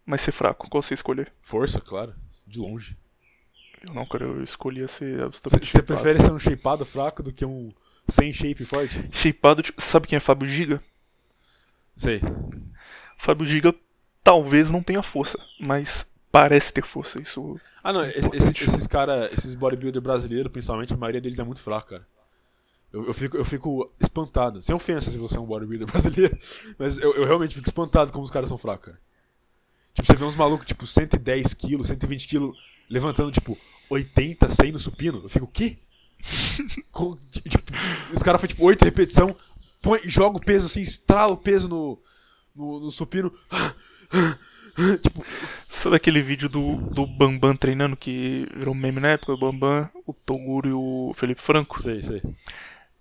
mas 0.03 0.21
ser 0.21 0.31
fraco. 0.31 0.67
Qual 0.67 0.81
você 0.81 0.95
escolher? 0.95 1.31
Força, 1.41 1.79
claro. 1.79 2.15
De 2.47 2.59
longe. 2.59 2.97
Eu 3.83 3.93
não, 3.93 4.05
cara, 4.05 4.25
eu 4.25 4.43
escolhia 4.43 4.87
ser 4.87 5.21
absolutamente 5.23 5.71
você 5.71 5.81
prefere 5.81 6.21
ser 6.21 6.31
um 6.31 6.39
shapeado 6.39 6.85
fraco 6.85 7.23
do 7.23 7.33
que 7.33 7.45
um 7.45 7.71
sem 8.07 8.33
shape 8.33 8.65
forte? 8.65 9.09
Shapeado, 9.11 9.63
tipo, 9.63 9.81
sabe 9.81 10.07
quem 10.07 10.17
é 10.17 10.19
Fábio 10.19 10.47
Giga? 10.47 10.83
Sei. 12.01 12.19
Fábio 13.17 13.45
Giga 13.45 13.75
talvez 14.23 14.71
não 14.71 14.81
tenha 14.81 15.03
força, 15.03 15.37
mas 15.59 16.03
parece 16.31 16.73
ter 16.73 16.83
força. 16.83 17.21
Isso 17.21 17.59
Ah, 17.83 17.93
não, 17.93 18.03
Importante. 18.07 18.37
esse- 18.37 18.63
esses 18.63 18.87
cara, 18.87 19.29
esses 19.31 19.53
bodybuilder 19.53 20.01
brasileiros, 20.01 20.51
principalmente, 20.51 20.91
a 20.93 20.97
maioria 20.97 21.21
deles 21.21 21.37
é 21.37 21.43
muito 21.43 21.61
fraco, 21.61 21.89
cara. 21.89 22.07
Eu, 22.91 23.05
eu 23.05 23.13
fico, 23.13 23.37
eu 23.37 23.45
fico 23.45 23.87
espantado. 23.99 24.61
Sem 24.63 24.73
ofensa 24.75 25.11
se 25.11 25.17
você 25.19 25.37
é 25.37 25.39
um 25.39 25.45
bodybuilder 25.45 25.85
brasileiro, 25.91 26.37
mas 26.79 26.97
eu, 26.97 27.13
eu 27.15 27.25
realmente 27.25 27.53
fico 27.53 27.67
espantado 27.67 28.11
como 28.11 28.23
os 28.25 28.31
caras 28.31 28.49
são 28.49 28.57
fracos, 28.57 28.87
cara. 28.87 28.99
Tipo, 29.93 30.07
você 30.07 30.15
vê 30.15 30.25
uns 30.25 30.35
malucos, 30.35 30.65
tipo, 30.65 30.87
110 30.87 31.53
quilos, 31.53 31.85
120 31.87 32.27
quilos, 32.27 32.57
levantando, 32.89 33.31
tipo, 33.31 33.55
80, 33.91 34.49
100 34.49 34.71
no 34.71 34.79
supino. 34.79 35.19
Eu 35.23 35.29
fico, 35.29 35.45
o 35.45 35.47
quê? 35.47 35.77
Com- 36.91 37.15
tipo, 37.47 37.71
os 38.11 38.23
caras 38.23 38.41
fazem, 38.41 38.55
tipo, 38.55 38.65
8 38.65 38.83
repetição, 38.85 39.35
põe, 39.81 39.99
joga 40.03 40.37
o 40.37 40.41
peso 40.41 40.67
assim, 40.67 40.81
estrala 40.81 41.33
o 41.33 41.37
peso 41.37 41.67
no, 41.67 41.99
no, 42.55 42.79
no 42.81 42.91
supino. 42.91 43.33
tipo, 45.01 45.25
Sabe 45.69 45.95
aquele 45.95 46.21
vídeo 46.21 46.47
do, 46.47 46.75
do 46.75 47.07
Bambam 47.07 47.55
treinando 47.55 47.97
que 47.97 48.47
virou 48.55 48.75
meme 48.75 48.99
na 48.99 49.09
época? 49.09 49.33
O 49.33 49.37
Bambam, 49.37 49.89
o 50.05 50.13
Toguro 50.13 50.69
e 50.69 50.73
o 50.73 51.13
Felipe 51.15 51.41
Franco. 51.41 51.81
sei, 51.81 52.01
sei. 52.01 52.21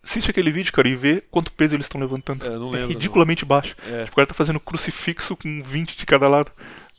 Assiste 0.02 0.30
aquele 0.30 0.50
vídeo, 0.50 0.72
cara, 0.72 0.88
e 0.88 0.96
vê 0.96 1.22
quanto 1.30 1.52
peso 1.52 1.76
eles 1.76 1.84
estão 1.84 2.00
levantando. 2.00 2.44
É, 2.44 2.50
não 2.50 2.70
lembro, 2.70 2.80
não. 2.80 2.88
ridiculamente 2.88 3.44
baixo. 3.44 3.76
É. 3.86 4.04
Tipo, 4.04 4.12
o 4.12 4.16
cara 4.16 4.26
tá 4.26 4.34
fazendo 4.34 4.58
crucifixo 4.58 5.36
com 5.36 5.62
20 5.62 5.94
de 5.94 6.06
cada 6.06 6.26
lado. 6.26 6.50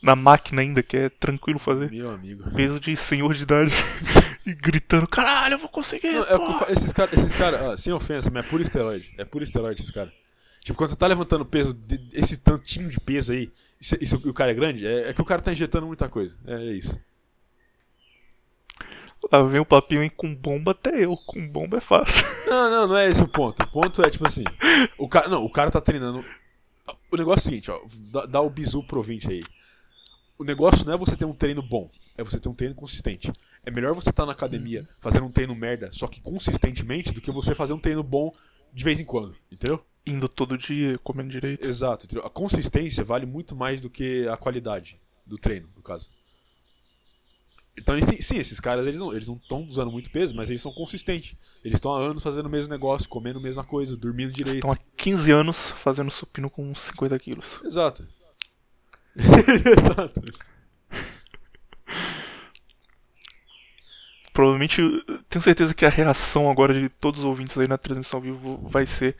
Na 0.02 0.16
máquina 0.16 0.60
ainda, 0.62 0.82
que 0.82 0.96
é 0.96 1.08
tranquilo 1.08 1.58
fazer. 1.60 1.90
Meu 1.90 2.10
amigo. 2.10 2.50
Peso 2.50 2.80
de 2.80 2.96
senhor 2.96 3.32
de 3.34 3.44
idade. 3.44 3.72
e 4.44 4.52
gritando, 4.54 5.06
caralho, 5.06 5.54
eu 5.54 5.58
vou 5.58 5.68
conseguir. 5.68 6.10
Não, 6.12 6.18
é 6.18 6.22
o 6.22 6.26
que 6.26 6.32
eu 6.34 6.38
porra." 6.40 6.58
fa- 6.66 6.72
esses 6.72 6.92
caras, 6.92 7.14
esses 7.18 7.34
cara, 7.36 7.72
ah, 7.72 7.76
sem 7.76 7.92
ofensa, 7.92 8.28
mas 8.32 8.44
é 8.44 8.48
puro 8.48 8.62
esteroide. 8.62 9.14
É 9.16 9.24
puro 9.24 9.44
esteroide 9.44 9.80
esses 9.80 9.92
caras. 9.92 10.12
Tipo, 10.64 10.76
quando 10.76 10.90
você 10.90 10.96
tá 10.96 11.06
levantando 11.06 11.44
peso, 11.44 11.76
esse 12.12 12.36
tantinho 12.36 12.88
de 12.88 12.98
peso 13.00 13.32
aí, 13.32 13.50
isso, 13.80 13.96
isso- 14.00 14.22
e 14.24 14.28
o 14.28 14.34
cara 14.34 14.50
é 14.50 14.54
grande, 14.54 14.86
é, 14.86 15.10
é 15.10 15.12
que 15.12 15.20
o 15.20 15.24
cara 15.24 15.40
tá 15.40 15.52
injetando 15.52 15.86
muita 15.86 16.08
coisa. 16.08 16.36
É, 16.46 16.54
é 16.54 16.72
isso. 16.72 16.98
Lá 19.30 19.42
vem 19.44 19.60
o 19.60 19.64
papinho, 19.64 20.02
hein? 20.02 20.10
Com 20.16 20.34
bomba 20.34 20.72
até 20.72 21.04
eu. 21.04 21.16
Com 21.16 21.46
bomba 21.46 21.76
é 21.78 21.80
fácil. 21.80 22.24
Não, 22.46 22.70
não, 22.70 22.86
não 22.88 22.96
é 22.98 23.08
esse 23.08 23.22
o 23.22 23.28
ponto. 23.28 23.62
O 23.62 23.66
ponto 23.68 24.02
é, 24.04 24.10
tipo 24.10 24.26
assim, 24.26 24.44
o 24.98 25.08
cara, 25.08 25.26
não, 25.28 25.42
o 25.42 25.50
cara 25.50 25.70
tá 25.70 25.80
treinando. 25.80 26.22
O 27.10 27.16
negócio 27.16 27.38
é 27.38 27.40
o 27.40 27.44
seguinte, 27.50 27.70
ó, 27.70 27.80
dá, 28.12 28.26
dá 28.26 28.40
o 28.42 28.50
bizu 28.50 28.82
pro 28.82 28.98
ouvinte 28.98 29.26
aí. 29.32 29.42
O 30.42 30.44
negócio 30.44 30.84
não 30.84 30.92
é 30.92 30.96
você 30.96 31.16
ter 31.16 31.24
um 31.24 31.32
treino 31.32 31.62
bom, 31.62 31.88
é 32.18 32.24
você 32.24 32.40
ter 32.40 32.48
um 32.48 32.54
treino 32.54 32.74
consistente. 32.74 33.32
É 33.64 33.70
melhor 33.70 33.94
você 33.94 34.10
estar 34.10 34.26
na 34.26 34.32
academia 34.32 34.88
fazendo 34.98 35.24
um 35.24 35.30
treino 35.30 35.54
merda, 35.54 35.88
só 35.92 36.08
que 36.08 36.20
consistentemente, 36.20 37.12
do 37.12 37.20
que 37.20 37.30
você 37.30 37.54
fazer 37.54 37.72
um 37.72 37.78
treino 37.78 38.02
bom 38.02 38.34
de 38.74 38.82
vez 38.82 38.98
em 38.98 39.04
quando, 39.04 39.36
entendeu? 39.52 39.80
Indo 40.04 40.28
todo 40.28 40.58
dia, 40.58 40.98
comendo 40.98 41.30
direito. 41.30 41.64
Exato, 41.64 42.06
entendeu? 42.06 42.26
A 42.26 42.28
consistência 42.28 43.04
vale 43.04 43.24
muito 43.24 43.54
mais 43.54 43.80
do 43.80 43.88
que 43.88 44.26
a 44.26 44.36
qualidade 44.36 44.98
do 45.24 45.38
treino, 45.38 45.68
no 45.76 45.82
caso. 45.82 46.10
Então, 47.78 47.94
sim, 48.02 48.36
esses 48.36 48.58
caras 48.58 48.84
eles 48.84 48.98
não 48.98 49.14
eles 49.14 49.28
não 49.28 49.36
estão 49.36 49.62
usando 49.62 49.92
muito 49.92 50.10
peso, 50.10 50.34
mas 50.34 50.50
eles 50.50 50.60
são 50.60 50.72
consistentes. 50.72 51.38
Eles 51.64 51.76
estão 51.76 51.94
há 51.94 52.00
anos 52.00 52.20
fazendo 52.20 52.46
o 52.46 52.50
mesmo 52.50 52.72
negócio, 52.72 53.08
comendo 53.08 53.38
a 53.38 53.42
mesma 53.42 53.62
coisa, 53.62 53.96
dormindo 53.96 54.32
direito. 54.32 54.56
Estão 54.56 54.72
há 54.72 54.78
15 54.96 55.30
anos 55.30 55.70
fazendo 55.76 56.10
supino 56.10 56.50
com 56.50 56.68
uns 56.68 56.82
50 56.82 57.16
quilos. 57.20 57.60
Exato. 57.64 58.08
Exato. 59.16 60.22
Provavelmente, 64.32 64.80
tenho 65.28 65.42
certeza 65.42 65.74
que 65.74 65.84
a 65.84 65.90
reação 65.90 66.50
agora 66.50 66.72
de 66.72 66.88
todos 66.88 67.20
os 67.20 67.26
ouvintes 67.26 67.56
aí 67.58 67.68
na 67.68 67.76
transmissão 67.76 68.18
ao 68.18 68.22
vivo 68.22 68.56
vai 68.68 68.86
ser: 68.86 69.14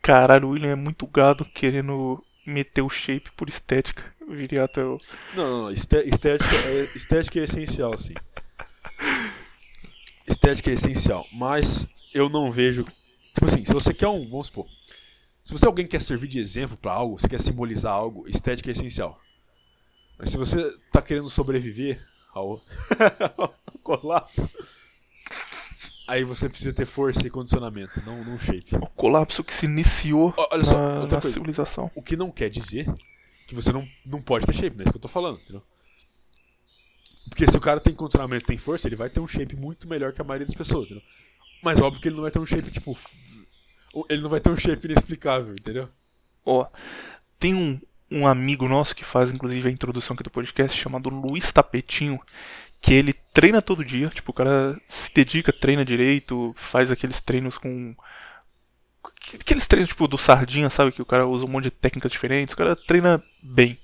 caralho, 0.00 0.48
o 0.48 0.50
William 0.52 0.70
é 0.70 0.74
muito 0.74 1.06
gado 1.06 1.44
querendo 1.44 2.22
meter 2.46 2.80
o 2.82 2.88
shape 2.88 3.30
por 3.36 3.48
estética. 3.48 4.02
Viria 4.28 4.64
até 4.64 4.82
o. 4.82 4.98
Não, 5.34 5.44
não, 5.50 5.62
não. 5.64 5.70
Esté- 5.70 6.04
Estética 6.04 6.56
é, 6.56 6.88
estética 6.96 7.38
é 7.38 7.44
essencial, 7.44 7.96
sim. 7.98 8.14
Estética 10.26 10.70
é 10.70 10.74
essencial, 10.74 11.26
mas 11.32 11.86
eu 12.12 12.28
não 12.28 12.50
vejo. 12.50 12.84
Tipo 13.34 13.46
assim, 13.46 13.64
se 13.64 13.72
você 13.72 13.92
quer 13.94 14.08
um. 14.08 14.28
Vamos 14.28 14.46
supor. 14.48 14.66
Se 15.44 15.52
você 15.52 15.64
é 15.64 15.68
alguém 15.68 15.84
que 15.84 15.92
quer 15.92 16.00
servir 16.00 16.28
de 16.28 16.40
exemplo 16.40 16.76
pra 16.76 16.92
algo, 16.92 17.18
você 17.18 17.28
quer 17.28 17.40
simbolizar 17.40 17.92
algo, 17.92 18.28
estética 18.28 18.70
é 18.70 18.72
essencial. 18.72 19.20
Mas 20.18 20.30
se 20.30 20.36
você 20.36 20.76
tá 20.90 21.02
querendo 21.02 21.28
sobreviver 21.28 22.04
ao, 22.32 22.62
ao 23.36 23.54
colapso, 23.82 24.48
aí 26.08 26.24
você 26.24 26.48
precisa 26.48 26.72
ter 26.72 26.86
força 26.86 27.26
e 27.26 27.30
condicionamento, 27.30 28.02
não, 28.04 28.24
não 28.24 28.38
shape. 28.38 28.76
o 28.76 28.86
colapso 28.88 29.44
que 29.44 29.52
se 29.52 29.66
iniciou 29.66 30.34
olha 30.50 30.64
só, 30.64 30.78
na, 30.78 31.00
outra 31.00 31.16
na 31.16 31.22
coisa. 31.22 31.34
civilização. 31.34 31.90
O 31.94 32.02
que 32.02 32.16
não 32.16 32.30
quer 32.30 32.48
dizer 32.48 32.86
que 33.46 33.54
você 33.54 33.72
não, 33.72 33.86
não 34.04 34.20
pode 34.20 34.46
ter 34.46 34.52
shape, 34.54 34.74
não 34.74 34.80
é 34.80 34.82
isso 34.84 34.92
que 34.92 34.96
eu 34.96 35.02
tô 35.02 35.08
falando, 35.08 35.38
entendeu? 35.40 35.62
Porque 37.28 37.50
se 37.50 37.56
o 37.56 37.60
cara 37.60 37.80
tem 37.80 37.94
condicionamento 37.94 38.46
tem 38.46 38.56
força, 38.56 38.88
ele 38.88 38.96
vai 38.96 39.10
ter 39.10 39.20
um 39.20 39.28
shape 39.28 39.60
muito 39.60 39.88
melhor 39.88 40.12
que 40.12 40.20
a 40.20 40.24
maioria 40.24 40.46
das 40.46 40.54
pessoas, 40.54 40.86
entendeu? 40.86 41.04
Mas 41.62 41.80
óbvio 41.80 42.00
que 42.00 42.08
ele 42.08 42.16
não 42.16 42.22
vai 42.22 42.30
ter 42.30 42.38
um 42.38 42.46
shape, 42.46 42.70
tipo. 42.70 42.96
Ele 44.08 44.22
não 44.22 44.30
vai 44.30 44.40
ter 44.40 44.50
um 44.50 44.56
shape 44.56 44.86
inexplicável, 44.86 45.52
entendeu? 45.52 45.88
Ó, 46.44 46.66
tem 47.38 47.54
um, 47.54 47.80
um 48.10 48.26
amigo 48.26 48.68
nosso 48.68 48.94
que 48.94 49.04
faz 49.04 49.30
inclusive 49.30 49.68
a 49.68 49.72
introdução 49.72 50.14
aqui 50.14 50.22
do 50.22 50.30
podcast, 50.30 50.78
chamado 50.78 51.08
Luiz 51.08 51.52
Tapetinho, 51.52 52.20
que 52.80 52.94
ele 52.94 53.12
treina 53.32 53.60
todo 53.60 53.84
dia, 53.84 54.08
tipo, 54.08 54.30
o 54.30 54.34
cara 54.34 54.80
se 54.88 55.12
dedica, 55.12 55.52
treina 55.52 55.84
direito, 55.84 56.54
faz 56.56 56.90
aqueles 56.90 57.20
treinos 57.20 57.58
com. 57.58 57.94
Aqueles 59.40 59.66
treinos 59.66 59.88
tipo 59.88 60.06
do 60.06 60.18
Sardinha, 60.18 60.70
sabe? 60.70 60.92
Que 60.92 61.02
o 61.02 61.06
cara 61.06 61.26
usa 61.26 61.44
um 61.44 61.48
monte 61.48 61.64
de 61.64 61.70
técnicas 61.70 62.12
diferentes, 62.12 62.54
o 62.54 62.56
cara 62.56 62.76
treina 62.76 63.22
bem. 63.42 63.78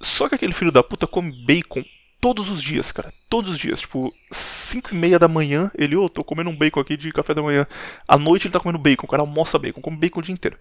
Só 0.00 0.28
que 0.28 0.34
aquele 0.34 0.52
filho 0.52 0.72
da 0.72 0.82
puta 0.82 1.06
come 1.06 1.32
bacon 1.44 1.84
todos 2.20 2.50
os 2.50 2.62
dias, 2.62 2.92
cara. 2.92 3.12
Todos 3.28 3.52
os 3.52 3.58
dias. 3.58 3.80
Tipo, 3.80 4.12
5 4.32 4.94
e 4.94 4.96
meia 4.96 5.18
da 5.18 5.28
manhã, 5.28 5.70
ele, 5.76 5.96
ô, 5.96 6.08
tô 6.08 6.22
comendo 6.22 6.50
um 6.50 6.56
bacon 6.56 6.80
aqui 6.80 6.96
de 6.96 7.10
café 7.12 7.34
da 7.34 7.42
manhã. 7.42 7.66
À 8.06 8.18
noite 8.18 8.46
ele 8.46 8.52
tá 8.52 8.60
comendo 8.60 8.78
bacon, 8.78 9.06
o 9.06 9.10
cara 9.10 9.22
almoça 9.22 9.58
bacon, 9.58 9.80
come 9.80 9.96
bacon 9.96 10.20
o 10.20 10.22
dia 10.22 10.34
inteiro. 10.34 10.58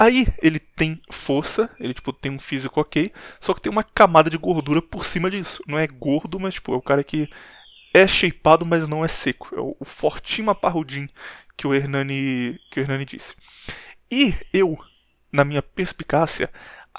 Aí 0.00 0.26
ele 0.42 0.58
tem 0.58 0.98
força, 1.10 1.68
ele 1.78 1.92
tipo 1.92 2.10
tem 2.10 2.32
um 2.32 2.38
físico 2.38 2.80
ok, 2.80 3.12
só 3.38 3.52
que 3.52 3.60
tem 3.60 3.70
uma 3.70 3.84
camada 3.84 4.30
de 4.30 4.38
gordura 4.38 4.80
por 4.80 5.04
cima 5.04 5.30
disso. 5.30 5.62
Não 5.68 5.78
é 5.78 5.86
gordo, 5.86 6.40
mas 6.40 6.54
tipo, 6.54 6.72
é 6.72 6.76
o 6.78 6.80
cara 6.80 7.04
que 7.04 7.28
é 7.92 8.06
shapeado, 8.06 8.64
mas 8.64 8.88
não 8.88 9.04
é 9.04 9.08
seco. 9.08 9.54
É 9.54 9.60
o, 9.60 9.76
o 9.78 9.84
fortinho 9.84 10.54
parrudinho 10.54 11.10
que 11.54 11.66
o 11.66 11.74
Hernani 11.74 12.58
que 12.70 12.80
o 12.80 12.82
Hernani 12.82 13.04
disse. 13.04 13.34
E 14.10 14.34
eu, 14.54 14.78
na 15.30 15.44
minha 15.44 15.60
perspicácia, 15.60 16.50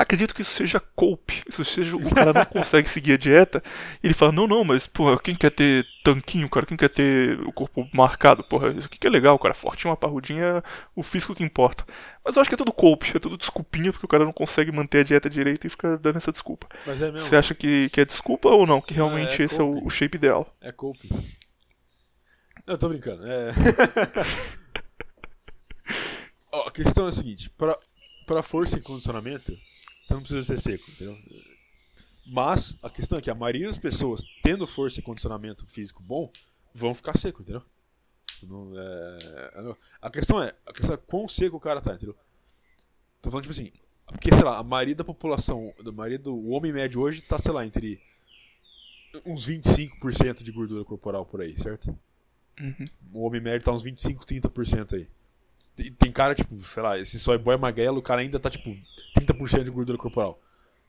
acredito 0.01 0.33
que 0.33 0.41
isso 0.41 0.51
seja 0.51 0.79
cope. 0.79 1.41
Isso 1.47 1.63
seja 1.63 1.95
o 1.95 2.13
cara 2.13 2.33
não 2.33 2.45
consegue 2.45 2.89
seguir 2.89 3.13
a 3.13 3.17
dieta. 3.17 3.63
E 4.03 4.07
ele 4.07 4.13
fala: 4.13 4.31
"Não, 4.31 4.47
não, 4.47 4.63
mas 4.63 4.87
porra, 4.87 5.19
quem 5.19 5.35
quer 5.35 5.51
ter 5.51 5.85
tanquinho, 6.03 6.49
cara? 6.49 6.65
Quem 6.65 6.77
quer 6.77 6.89
ter 6.89 7.39
o 7.41 7.51
corpo 7.51 7.87
marcado? 7.93 8.43
Porra, 8.43 8.69
isso 8.69 8.87
aqui 8.87 8.97
que 8.97 9.07
é 9.07 9.09
legal, 9.09 9.37
cara. 9.39 9.53
Fortinho, 9.53 9.95
parrudinho 9.95 10.43
é 10.43 10.63
o 10.95 11.03
físico 11.03 11.35
que 11.35 11.43
importa." 11.43 11.85
Mas 12.23 12.35
eu 12.35 12.41
acho 12.41 12.49
que 12.49 12.53
é 12.53 12.57
tudo 12.57 12.71
cope, 12.71 13.15
é 13.15 13.19
tudo 13.19 13.37
desculpinha 13.37 13.91
porque 13.91 14.05
o 14.05 14.09
cara 14.09 14.23
não 14.23 14.33
consegue 14.33 14.71
manter 14.71 14.99
a 14.99 15.03
dieta 15.03 15.29
direito 15.29 15.65
e 15.65 15.69
fica 15.69 15.97
dando 15.97 16.17
essa 16.17 16.31
desculpa. 16.31 16.67
Mas 16.85 17.01
é 17.01 17.11
mesmo. 17.11 17.27
Você 17.27 17.35
acha 17.35 17.55
que, 17.55 17.89
que 17.89 17.99
é 17.99 18.05
desculpa 18.05 18.49
ou 18.49 18.67
não? 18.67 18.79
Que 18.79 18.93
realmente 18.93 19.41
é 19.41 19.45
esse 19.45 19.59
é 19.59 19.63
o, 19.63 19.85
o 19.85 19.89
shape 19.89 20.17
ideal? 20.17 20.55
É 20.61 20.71
cope. 20.71 21.09
Eu 22.67 22.77
tô 22.77 22.89
brincando. 22.89 23.25
É. 23.25 23.51
Ó, 26.51 26.67
a 26.67 26.71
questão 26.71 27.05
é 27.05 27.09
a 27.09 27.11
seguinte: 27.11 27.49
pra, 27.49 27.77
pra 28.25 28.43
força 28.43 28.77
e 28.77 28.81
condicionamento, 28.81 29.57
você 30.03 30.13
não 30.13 30.21
precisa 30.21 30.43
ser 30.43 30.59
seco, 30.59 30.91
entendeu? 30.91 31.17
Mas 32.25 32.77
a 32.81 32.89
questão 32.89 33.17
é 33.17 33.21
que 33.21 33.29
a 33.29 33.35
maioria 33.35 33.67
das 33.67 33.77
pessoas, 33.77 34.23
tendo 34.43 34.67
força 34.67 34.99
e 34.99 35.03
condicionamento 35.03 35.65
físico 35.67 36.01
bom, 36.03 36.31
vão 36.73 36.93
ficar 36.93 37.17
seco, 37.17 37.41
entendeu? 37.41 37.63
Não, 38.43 38.71
é, 38.77 39.75
a 40.01 40.09
questão 40.09 40.41
é, 40.41 40.53
a 40.65 40.73
questão 40.73 40.95
é 40.95 40.97
quão 40.97 41.27
seco 41.27 41.57
o 41.57 41.59
cara 41.59 41.81
tá, 41.81 41.93
entendeu? 41.93 42.15
Tô 43.21 43.29
falando 43.29 43.43
tipo 43.43 43.53
assim, 43.53 43.71
porque 44.05 44.33
sei 44.33 44.43
lá, 44.43 44.57
a 44.57 44.63
maioria 44.63 44.95
da 44.95 45.03
população, 45.03 45.73
a 45.79 45.91
maioria 45.91 46.19
do 46.19 46.33
o 46.33 46.49
homem 46.49 46.73
médio 46.73 47.01
hoje 47.01 47.21
tá, 47.21 47.37
sei 47.37 47.51
lá, 47.51 47.65
entre 47.65 48.01
uns 49.25 49.47
25% 49.47 50.43
de 50.43 50.51
gordura 50.51 50.83
corporal 50.83 51.25
por 51.25 51.41
aí, 51.41 51.57
certo? 51.57 51.97
Uhum. 52.59 52.85
O 53.13 53.25
homem 53.25 53.41
médio 53.41 53.65
tá 53.65 53.71
uns 53.71 53.83
25, 53.83 54.25
30% 54.25 54.93
aí. 54.93 55.07
Tem, 55.97 56.11
cara, 56.11 56.35
tipo, 56.35 56.55
sei 56.63 56.83
lá, 56.83 56.97
esse 56.99 57.17
soy 57.17 57.37
boy 57.37 57.57
magrelo, 57.57 57.97
o 57.99 58.01
cara 58.03 58.21
ainda 58.21 58.39
tá, 58.39 58.49
tipo, 58.49 58.75
30% 59.15 59.63
de 59.63 59.71
gordura 59.71 59.97
corporal. 59.97 60.39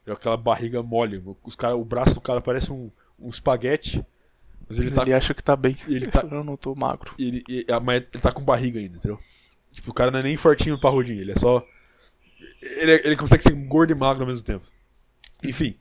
É 0.07 0.13
aquela 0.13 0.37
barriga 0.37 0.83
mole. 0.83 1.23
Os 1.45 1.55
cara, 1.55 1.77
o 1.77 1.85
braço 1.85 2.15
do 2.15 2.21
cara 2.21 2.41
parece 2.41 2.73
um, 2.73 2.91
um 3.19 3.29
espaguete, 3.29 4.05
mas 4.69 4.79
ele 4.79 4.89
Ele, 4.89 4.95
tá, 4.97 5.17
acha 5.17 5.33
que 5.33 5.43
tá 5.43 5.57
bem. 5.57 5.77
ele 5.87 6.09
tá- 6.09 6.27
Eu 6.31 6.45
não 6.45 6.57
tô 6.57 6.75
magro. 6.75 7.15
ele, 7.19 7.43
ele, 7.49 7.65
mas 7.83 8.03
ele 8.13 8.21
tá 8.23 8.33
com 8.33 8.43
barriga 8.43 8.79
ainda, 8.81 8.97
entendeu? 8.99 9.19
Tipo, 9.71 9.91
o 9.91 9.95
cara 9.95 10.11
não 10.11 10.19
é 10.19 10.23
nem 10.23 10.37
fortinho 10.37 10.79
parrudinho, 10.79 11.21
ele 11.21 11.33
é 11.33 11.37
só. 11.37 11.65
Ele, 12.61 12.93
é- 12.97 13.07
ele 13.07 13.17
consegue 13.17 13.43
ser 13.43 13.55
gordo 13.55 13.93
e 13.93 13.95
magro 13.95 14.25
ao 14.25 14.29
mesmo 14.29 14.45
tempo. 14.45 14.67
Enfim. 15.43 15.77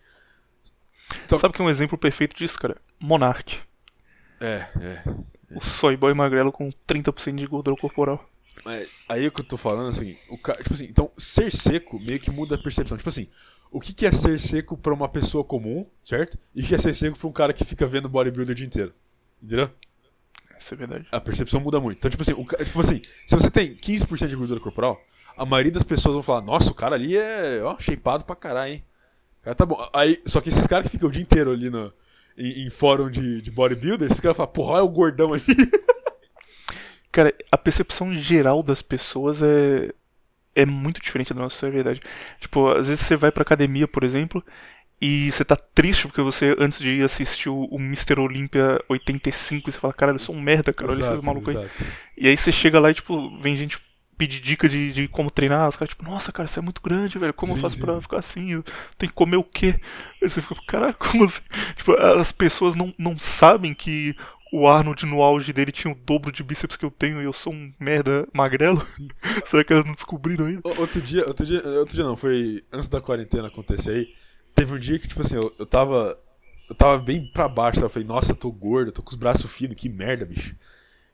Sabe 1.28 1.54
que 1.54 1.62
é 1.62 1.66
um 1.66 1.70
exemplo 1.70 1.98
perfeito 1.98 2.36
disso, 2.36 2.58
cara? 2.60 2.78
Monark. 3.00 3.58
É, 4.40 4.68
é. 4.80 5.04
O 5.54 5.60
soy 5.62 5.98
boy 5.98 6.14
magrelo 6.14 6.52
com 6.52 6.72
30% 6.88 7.36
de 7.38 7.48
gordura 7.48 7.76
corporal. 7.76 8.24
Mas 8.64 8.90
aí 9.10 9.28
o 9.28 9.32
que 9.32 9.42
eu 9.42 9.46
tô 9.46 9.58
falando, 9.58 9.90
assim, 9.90 10.16
o 10.30 10.38
ca... 10.38 10.54
tipo 10.56 10.74
assim, 10.74 10.86
então 10.86 11.12
ser 11.18 11.52
seco 11.52 12.00
meio 12.00 12.20
que 12.20 12.32
muda 12.32 12.56
a 12.56 12.62
percepção. 12.62 12.98
Tipo 12.98 13.10
assim, 13.10 13.28
o 13.72 13.80
que, 13.80 13.94
que 13.94 14.06
é 14.06 14.12
ser 14.12 14.40
seco 14.40 14.78
pra 14.78 14.94
uma 14.94 15.08
pessoa 15.10 15.44
comum, 15.44 15.86
certo? 16.06 16.38
E 16.54 16.62
o 16.62 16.66
que 16.66 16.76
é 16.76 16.78
ser 16.78 16.94
seco 16.94 17.18
pra 17.18 17.28
um 17.28 17.32
cara 17.32 17.54
que 17.54 17.66
fica 17.66 17.88
vendo 17.88 18.10
bodybuilder 18.10 18.54
o 18.54 18.56
dia 18.56 18.66
inteiro. 18.68 18.94
Entendeu? 19.42 19.70
Isso 20.60 20.74
é 20.74 20.78
verdade. 20.78 21.08
A 21.12 21.20
percepção 21.20 21.60
muda 21.60 21.80
muito. 21.80 21.98
Então, 21.98 22.12
tipo 22.12 22.22
assim, 22.22 22.34
o 22.34 22.46
ca- 22.46 22.64
tipo 22.64 22.80
assim, 22.80 23.02
se 23.26 23.36
você 23.36 23.50
tem 23.50 23.76
15% 23.76 24.28
de 24.30 24.36
gordura 24.36 24.60
corporal, 24.60 25.02
a 25.36 25.46
maioria 25.46 25.72
das 25.72 25.84
pessoas 25.84 26.14
vão 26.14 26.22
falar, 26.22 26.42
nossa, 26.42 26.70
o 26.70 26.76
cara 26.76 26.96
ali 26.96 27.18
é 27.18 27.62
ó, 27.64 27.78
shapeado 27.80 28.24
pra 28.26 28.36
caralho, 28.36 28.74
hein? 28.74 28.84
Cara, 29.42 29.56
tá 29.56 29.66
bom. 29.66 29.90
Aí, 29.94 30.22
só 30.26 30.40
que 30.40 30.50
esses 30.50 30.68
caras 30.68 30.86
que 30.86 30.92
ficam 30.92 31.10
o 31.10 31.12
dia 31.12 31.22
inteiro 31.22 31.52
ali 31.52 31.70
no, 31.72 31.92
em, 32.38 32.68
em 32.68 32.70
fórum 32.70 33.10
de, 33.10 33.42
de 33.42 33.50
bodybuilder, 33.50 34.08
esses 34.08 34.20
caras 34.20 34.38
falam, 34.38 34.52
porra, 34.52 34.74
olha 34.74 34.84
o 34.84 34.90
gordão 34.90 35.34
ali. 35.34 35.44
Cara, 37.12 37.34
a 37.52 37.58
percepção 37.58 38.14
geral 38.14 38.64
das 38.64 38.82
pessoas 38.82 39.42
é. 39.42 39.92
É 40.54 40.66
muito 40.66 41.02
diferente 41.02 41.34
da 41.34 41.40
nossa, 41.40 41.56
isso 41.56 41.66
é 41.66 41.70
verdade. 41.70 42.02
Tipo, 42.42 42.72
às 42.72 42.88
vezes 42.88 43.06
você 43.06 43.16
vai 43.16 43.32
pra 43.32 43.42
academia, 43.42 43.88
por 43.88 44.04
exemplo, 44.04 44.44
e 45.02 45.32
você 45.32 45.44
tá 45.44 45.56
triste 45.56 46.08
porque 46.08 46.22
você, 46.22 46.56
antes 46.60 46.80
de 46.80 46.90
ir 46.90 47.04
assistir 47.04 47.50
o, 47.50 47.68
Mr. 47.76 48.20
Olympia 48.20 48.80
85, 48.88 49.70
e 49.70 49.74
você 49.74 49.80
fala, 49.80 49.94
caralho, 49.94 50.18
eu 50.18 50.20
sou 50.20 50.36
um 50.36 50.42
merda, 50.42 50.72
cara, 50.72 50.92
olha 50.92 51.06
esses 51.06 51.22
malucos 51.22 51.56
aí. 51.56 51.70
E 52.16 52.28
aí 52.28 52.38
você 52.38 52.52
chega 52.52 52.80
lá 52.80 52.92
e, 52.92 52.94
tipo, 52.94 53.36
vem 53.40 53.56
gente 53.56 53.80
pedir 54.16 54.40
dica 54.40 54.70
de, 54.70 54.92
de 54.92 55.08
como 55.08 55.32
treinar, 55.32 55.68
os 55.68 55.76
caras, 55.76 55.90
tipo, 55.90 56.04
nossa, 56.04 56.32
cara, 56.32 56.48
você 56.48 56.60
é 56.60 56.62
muito 56.62 56.80
grande, 56.84 57.18
velho, 57.18 57.34
como 57.34 57.54
eu 57.54 57.56
Sim, 57.56 57.62
faço 57.64 57.78
sim. 57.78 57.82
pra 57.82 58.00
ficar 58.00 58.20
assim? 58.20 58.52
Eu 58.52 58.64
tenho 58.96 59.10
que 59.10 59.16
comer 59.16 59.38
o 59.38 59.44
quê? 59.44 59.80
Aí 60.22 60.30
você 60.30 60.40
fica, 60.40 60.54
caralho, 60.68 60.94
como 61.00 61.24
assim? 61.24 61.42
Tipo, 61.76 61.94
as 61.94 62.32
pessoas 62.32 62.76
não, 62.76 62.94
não 63.00 63.18
sabem 63.18 63.74
que 63.74 64.16
o 64.52 64.68
Arnold 64.68 65.06
no 65.06 65.22
auge 65.22 65.54
dele 65.54 65.72
tinha 65.72 65.94
o 65.94 65.96
dobro 65.96 66.32
de 66.32 66.44
bíceps 66.44 66.76
que 66.76 66.84
eu 66.84 66.92
tenho 66.92 67.22
e 67.22 67.26
eu 67.26 67.32
sou 67.32 67.54
um 67.54 67.74
merda 67.80 68.28
magrelo? 68.34 68.86
Será 69.50 69.64
que 69.64 69.72
elas 69.72 69.86
não 69.86 69.94
descobriram 69.94 70.46
ainda? 70.46 70.62
Outro 70.78 71.02
dia, 71.02 71.26
outro 71.26 71.46
dia, 71.46 71.66
outro 71.80 71.96
dia 71.96 72.04
não, 72.04 72.18
foi 72.18 72.64
antes 72.72 72.90
da 72.90 73.00
quarentena 73.00 73.48
acontecer 73.48 73.92
aí. 73.92 74.16
Teve 74.54 74.74
um 74.74 74.80
dia 74.80 75.00
que, 75.00 75.08
tipo 75.08 75.22
assim, 75.22 75.36
eu, 75.36 75.56
eu 75.58 75.66
tava. 75.66 76.20
Eu 76.70 76.76
tava 76.76 77.02
bem 77.02 77.30
pra 77.34 77.50
baixo, 77.50 77.80
sabe? 77.80 77.86
Eu 77.86 77.90
falei, 77.90 78.08
nossa, 78.08 78.32
eu 78.32 78.36
tô 78.36 78.52
gordo, 78.52 78.90
eu 78.90 78.94
tô 78.94 79.02
com 79.02 79.10
os 79.10 79.18
braços 79.18 79.52
finos, 79.52 79.76
que 79.76 79.90
merda, 79.90 80.26
bicho. 80.26 80.56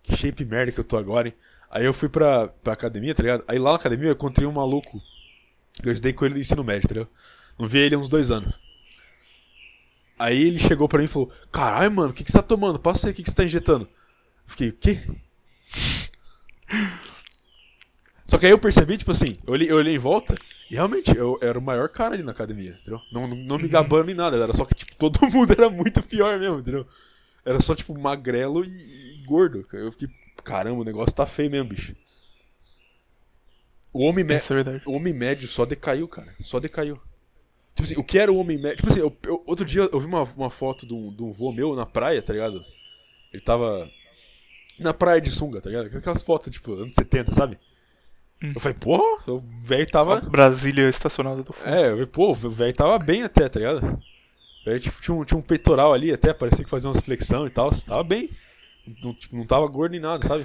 Que 0.04 0.16
shape 0.16 0.46
merda 0.46 0.72
que 0.72 0.80
eu 0.80 0.84
tô 0.84 0.98
agora, 0.98 1.28
hein? 1.28 1.34
Aí 1.70 1.86
eu 1.86 1.94
fui 1.94 2.10
pra, 2.10 2.48
pra 2.48 2.74
academia, 2.74 3.14
tá 3.14 3.24
ligado? 3.24 3.44
Aí 3.48 3.58
lá 3.58 3.72
na 3.72 3.76
academia 3.76 4.10
eu 4.10 4.14
encontrei 4.14 4.48
um 4.48 4.52
maluco. 4.52 5.02
Eu 5.84 5.92
estudei 5.92 6.14
com 6.14 6.26
ele 6.26 6.36
no 6.36 6.40
ensino 6.40 6.64
médio, 6.64 6.86
entendeu? 6.86 7.08
Não 7.58 7.68
vi 7.68 7.80
ele 7.80 7.96
há 7.96 7.98
uns 7.98 8.10
dois 8.10 8.32
anos. 8.32 8.60
Aí 10.18 10.42
ele 10.42 10.60
chegou 10.60 10.88
pra 10.88 11.00
mim 11.00 11.06
e 11.06 11.10
falou: 11.10 11.32
Caralho, 11.52 11.92
mano, 11.92 12.10
o 12.10 12.14
que, 12.14 12.24
que 12.24 12.32
você 12.32 12.38
tá 12.38 12.44
tomando? 12.44 12.80
Passa 12.80 13.08
aí, 13.08 13.14
o 13.14 13.16
que, 13.16 13.24
que 13.24 13.30
você 13.30 13.36
tá 13.36 13.44
injetando? 13.44 13.86
Eu 13.86 14.50
fiquei, 14.50 14.70
o 14.70 14.74
quê? 14.74 15.00
Só 18.26 18.38
que 18.38 18.46
aí 18.46 18.52
eu 18.52 18.60
percebi, 18.60 18.98
tipo 18.98 19.12
assim, 19.12 19.38
eu 19.46 19.54
olhei, 19.54 19.72
eu 19.72 19.78
olhei 19.78 19.96
em 19.96 20.00
volta 20.00 20.36
e 20.70 20.76
realmente 20.76 21.16
eu 21.16 21.40
era 21.42 21.58
o 21.58 21.62
maior 21.62 21.88
cara 21.88 22.14
ali 22.14 22.24
na 22.24 22.32
academia, 22.32 22.72
entendeu? 22.72 23.00
Não, 23.12 23.28
não, 23.28 23.38
não 23.38 23.58
me 23.58 23.70
gabando 23.70 24.08
nem 24.08 24.16
nada, 24.16 24.36
era 24.36 24.52
só 24.54 24.66
que 24.66 24.76
tipo, 24.76 24.96
todo 24.96 25.20
mundo 25.32 25.52
era 25.52 25.70
muito 25.70 26.04
pior 26.04 26.38
mesmo, 26.40 26.60
entendeu? 26.60 26.86
Era 27.46 27.62
só 27.62 27.74
tipo 27.74 27.98
magrelo 27.98 28.66
e, 28.66 29.22
e 29.22 29.26
gordo. 29.26 29.66
Eu 29.72 29.92
fiquei, 29.92 30.10
caramba, 30.44 30.82
o 30.82 30.86
negócio 30.86 31.16
tá 31.16 31.26
feio 31.26 31.50
mesmo, 31.50 31.70
bicho. 31.70 31.96
O 33.94 34.04
homem, 34.04 34.26
é 34.30 34.82
o 34.86 34.92
homem 34.92 35.14
médio 35.14 35.48
só 35.48 35.66
decaiu, 35.66 36.08
cara. 36.08 36.36
Só 36.42 36.60
decaiu. 36.60 37.02
Tipo 37.78 37.84
assim, 37.84 37.96
o 37.98 38.04
que 38.04 38.18
era 38.18 38.32
o 38.32 38.38
homem 38.38 38.58
médio. 38.58 38.78
Tipo 38.78 38.90
assim, 38.90 39.00
eu- 39.02 39.16
eu- 39.26 39.44
outro 39.46 39.64
dia 39.64 39.88
eu 39.92 40.00
vi 40.00 40.08
uma, 40.08 40.24
uma 40.36 40.50
foto 40.50 40.86
de 40.86 40.94
um, 40.94 41.14
de 41.16 41.24
um 41.24 41.32
vô 41.32 41.52
meu 41.52 41.76
na 41.76 41.86
praia, 41.86 42.22
tá 42.22 42.34
ligado? 42.34 42.64
Ele 43.32 43.42
tava 43.44 43.88
na 44.80 44.94
praia 44.94 45.22
de 45.22 45.30
sunga, 45.32 45.62
tá 45.62 45.70
ligado? 45.70 45.96
Aquelas 45.96 46.24
fotos, 46.24 46.52
tipo, 46.52 46.74
anos 46.74 46.96
70, 46.96 47.32
sabe? 47.34 47.58
Hum. 48.44 48.52
Eu 48.56 48.60
falei, 48.60 48.78
porra, 48.80 49.32
o 49.32 49.40
velho 49.62 49.86
tava. 49.90 50.20
Brasília 50.22 50.90
estacionada 50.90 51.44
do 51.44 51.54
fundo. 51.54 51.68
É, 51.70 51.88
eu 51.88 51.92
falei, 51.92 52.06
pô, 52.08 52.32
o 52.32 52.34
velho 52.36 52.74
tava 52.74 52.98
bem 53.00 53.24
até, 53.24 53.48
tá 53.48 53.60
ligado? 53.60 54.02
Tipo, 54.82 55.02
tinha 55.02 55.16
um, 55.16 55.24
tinha 55.24 55.38
um 55.38 55.42
peitoral 55.42 55.94
ali 55.94 56.12
até, 56.12 56.34
parecia 56.34 56.64
que 56.66 56.70
fazia 56.70 56.90
umas 56.90 57.00
flexão 57.00 57.48
e 57.48 57.50
tal. 57.50 57.72
Tava 57.72 58.04
bem. 58.04 58.30
Não, 59.04 59.14
tipo, 59.14 59.36
não 59.38 59.46
tava 59.46 59.66
gordo 59.68 59.92
nem 59.94 60.02
nada, 60.02 60.28
sabe? 60.28 60.44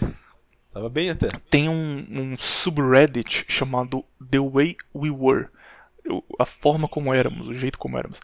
Tava 0.73 0.89
bem 0.89 1.11
até. 1.11 1.29
Tem 1.51 1.69
um, 1.69 2.07
um 2.09 2.37
subreddit 2.39 3.45
chamado 3.49 4.05
The 4.31 4.39
Way 4.39 4.77
We 4.95 5.11
Were. 5.11 5.49
A 6.39 6.45
forma 6.45 6.89
como 6.89 7.13
éramos, 7.15 7.49
o 7.49 7.55
jeito 7.55 7.79
como 7.79 7.97
éramos. 7.99 8.21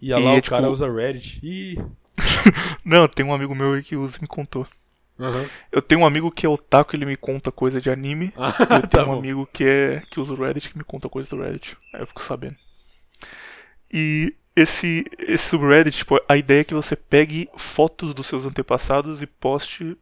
E 0.00 0.10
lá 0.12 0.20
E 0.20 0.24
o 0.24 0.28
é, 0.36 0.40
cara 0.42 0.62
tipo- 0.62 0.72
usa 0.72 0.92
Reddit. 0.92 1.40
Ih. 1.42 1.76
Não, 2.84 3.06
tem 3.08 3.24
um 3.26 3.34
amigo 3.34 3.54
meu 3.54 3.72
aí 3.74 3.82
que 3.82 3.96
usa 3.96 4.16
e 4.18 4.22
me 4.22 4.28
contou. 4.28 4.66
Aham. 5.18 5.46
Eu 5.72 5.80
tenho 5.80 6.02
um 6.02 6.06
amigo 6.06 6.30
que 6.30 6.44
é 6.44 6.48
otaku, 6.48 6.94
ele 6.94 7.06
me 7.06 7.16
conta 7.16 7.50
coisa 7.50 7.80
de 7.80 7.88
anime. 7.90 8.32
Ah, 8.36 8.54
e 8.58 8.62
eu 8.74 8.82
tá 8.86 8.88
tenho 8.88 9.04
um 9.04 9.12
bom. 9.12 9.18
amigo 9.18 9.48
que 9.52 9.64
é 9.64 10.02
que 10.10 10.20
usa 10.20 10.32
o 10.32 10.36
Reddit 10.36 10.70
que 10.70 10.78
me 10.78 10.84
conta 10.84 11.08
coisa 11.08 11.28
do 11.30 11.40
Reddit. 11.40 11.76
Aí 11.94 12.00
eu 12.02 12.06
fico 12.06 12.22
sabendo. 12.22 12.56
E 13.92 14.34
esse, 14.54 15.04
esse 15.18 15.48
subreddit, 15.48 15.98
tipo, 15.98 16.18
a 16.28 16.36
ideia 16.36 16.60
é 16.60 16.64
que 16.64 16.74
você 16.74 16.96
pegue 16.96 17.48
fotos 17.56 18.12
dos 18.14 18.26
seus 18.26 18.44
antepassados 18.46 19.22
e 19.22 19.26
poste 19.26 19.96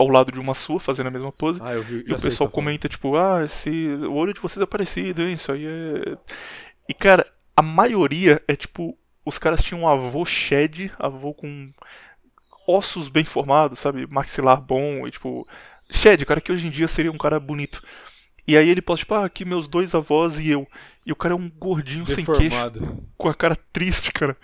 ao 0.00 0.08
lado 0.08 0.32
de 0.32 0.40
uma 0.40 0.54
sua, 0.54 0.80
fazendo 0.80 1.08
a 1.08 1.10
mesma 1.10 1.30
pose. 1.30 1.60
Ah, 1.62 1.74
eu 1.74 1.82
vi. 1.82 1.96
E 1.96 2.00
o 2.00 2.04
pessoal 2.06 2.30
tá 2.30 2.36
falando. 2.36 2.52
comenta, 2.52 2.88
tipo, 2.88 3.16
ah, 3.16 3.44
esse, 3.44 3.68
o 3.70 4.14
olho 4.14 4.32
de 4.32 4.40
vocês 4.40 4.62
é 4.62 4.66
parecido, 4.66 5.22
hein? 5.22 5.34
Isso 5.34 5.52
aí 5.52 5.66
é. 5.66 6.16
E, 6.88 6.94
cara, 6.94 7.26
a 7.54 7.62
maioria 7.62 8.42
é 8.48 8.56
tipo. 8.56 8.96
Os 9.24 9.36
caras 9.36 9.62
tinham 9.62 9.82
um 9.82 9.88
avô 9.88 10.24
shed, 10.24 10.90
avô 10.98 11.34
com 11.34 11.70
ossos 12.66 13.08
bem 13.08 13.24
formados, 13.24 13.78
sabe? 13.78 14.06
Maxilar 14.06 14.60
bom, 14.60 15.06
e 15.06 15.10
tipo. 15.10 15.46
Shed, 15.90 16.24
cara, 16.24 16.40
que 16.40 16.50
hoje 16.50 16.66
em 16.66 16.70
dia 16.70 16.88
seria 16.88 17.12
um 17.12 17.18
cara 17.18 17.38
bonito. 17.38 17.82
E 18.46 18.56
aí 18.56 18.68
ele 18.68 18.80
posta, 18.80 19.04
tipo, 19.04 19.14
ah, 19.14 19.26
aqui 19.26 19.44
meus 19.44 19.68
dois 19.68 19.94
avós 19.94 20.38
e 20.38 20.48
eu. 20.48 20.66
E 21.04 21.12
o 21.12 21.16
cara 21.16 21.34
é 21.34 21.36
um 21.36 21.50
gordinho 21.50 22.06
sem 22.06 22.24
queixo, 22.24 22.40
Deformado. 22.40 23.04
com 23.18 23.28
a 23.28 23.34
cara 23.34 23.54
triste, 23.54 24.10
cara. 24.12 24.34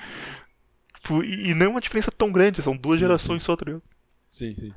Tipo, 1.00 1.24
e, 1.24 1.50
e 1.50 1.54
não 1.54 1.66
é 1.66 1.68
uma 1.70 1.80
diferença 1.80 2.10
tão 2.10 2.30
grande, 2.30 2.60
são 2.60 2.76
duas 2.76 2.98
Sim, 2.98 3.06
gerações 3.06 3.42
só, 3.42 3.56
tá 3.56 3.64
ligado? 3.64 3.82
Sim, 4.28 4.54
sim. 4.54 4.72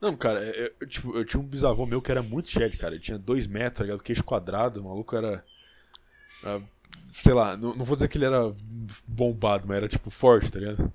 Não, 0.00 0.16
cara, 0.16 0.40
eu, 0.40 0.72
eu, 0.80 0.88
tipo, 0.88 1.16
eu 1.16 1.24
tinha 1.24 1.40
um 1.40 1.46
bisavô 1.46 1.84
meu 1.84 2.00
que 2.00 2.10
era 2.10 2.22
muito 2.22 2.48
shed, 2.48 2.76
cara. 2.78 2.94
Ele 2.94 3.02
tinha 3.02 3.18
dois 3.18 3.46
metros, 3.46 3.78
tá 3.78 3.84
ligado? 3.84 4.02
Queixo 4.02 4.24
quadrado, 4.24 4.80
o 4.80 4.84
maluco 4.84 5.14
era. 5.14 5.44
era, 6.42 6.62
sei 7.12 7.34
lá, 7.34 7.56
não, 7.56 7.74
não 7.74 7.84
vou 7.84 7.96
dizer 7.96 8.08
que 8.08 8.16
ele 8.16 8.24
era 8.24 8.54
bombado, 9.06 9.68
mas 9.68 9.76
era 9.76 9.88
tipo 9.88 10.10
forte, 10.10 10.50
tá 10.50 10.58
ligado? 10.58 10.92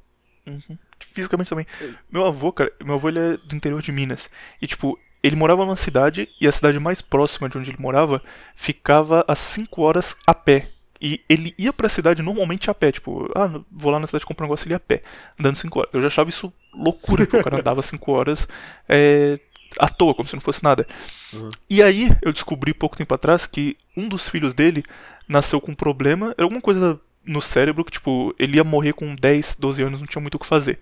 Uhum. 0.48 0.78
Fisicamente 1.00 1.50
também. 1.50 1.68
Meu 2.10 2.26
avô, 2.26 2.52
cara, 2.52 2.72
meu 2.84 2.96
avô 2.96 3.10
ele 3.10 3.20
é 3.20 3.38
do 3.38 3.56
interior 3.56 3.82
de 3.82 3.92
Minas. 3.92 4.30
E 4.62 4.68
tipo, 4.68 5.00
ele 5.22 5.36
morava 5.36 5.66
numa 5.66 5.76
cidade 5.76 6.30
e 6.40 6.48
a 6.48 6.52
cidade 6.52 6.80
mais 6.80 7.02
próxima 7.02 7.50
de 7.50 7.58
onde 7.58 7.72
ele 7.72 7.82
morava 7.82 8.22
ficava 8.56 9.24
a 9.28 9.36
5 9.36 9.82
horas 9.82 10.16
a 10.26 10.34
pé. 10.34 10.72
E 11.06 11.22
ele 11.30 11.54
ia 11.56 11.72
pra 11.72 11.88
cidade 11.88 12.24
normalmente 12.24 12.68
a 12.68 12.74
pé, 12.74 12.92
tipo, 12.92 13.32
ah, 13.36 13.62
vou 13.72 13.92
lá 13.92 14.00
na 14.00 14.08
cidade 14.08 14.26
comprar 14.26 14.46
um 14.46 14.48
negócio 14.48 14.66
ele 14.66 14.74
ia 14.74 14.78
a 14.78 14.80
pé, 14.80 15.04
andando 15.40 15.56
5 15.56 15.78
horas. 15.78 15.94
Eu 15.94 16.02
já 16.02 16.08
achava 16.08 16.32
isso 16.32 16.52
loucura, 16.74 17.28
que 17.28 17.38
o 17.38 17.44
cara 17.44 17.60
andava 17.60 17.80
5 17.84 18.12
horas 18.12 18.48
é, 18.90 19.40
à 19.78 19.88
toa, 19.88 20.16
como 20.16 20.28
se 20.28 20.34
não 20.34 20.42
fosse 20.42 20.64
nada. 20.64 20.88
Uhum. 21.32 21.50
E 21.70 21.84
aí 21.84 22.10
eu 22.24 22.34
descobri 22.34 22.74
pouco 22.74 22.98
tempo 22.98 23.14
atrás 23.14 23.46
que 23.46 23.78
um 23.96 24.10
dos 24.10 24.28
filhos 24.28 24.56
dele 24.56 24.84
nasceu 25.28 25.62
com 25.62 25.74
um 25.74 25.76
problema, 25.76 26.34
alguma 26.40 26.60
coisa 26.60 27.00
no 27.24 27.40
cérebro 27.40 27.86
que, 27.86 27.92
tipo, 27.92 28.34
ele 28.40 28.58
ia 28.58 28.64
morrer 28.64 28.94
com 28.94 29.14
10, 29.14 29.58
12 29.60 29.84
anos, 29.84 30.00
não 30.00 30.08
tinha 30.08 30.22
muito 30.22 30.36
o 30.36 30.40
que 30.40 30.48
fazer. 30.48 30.80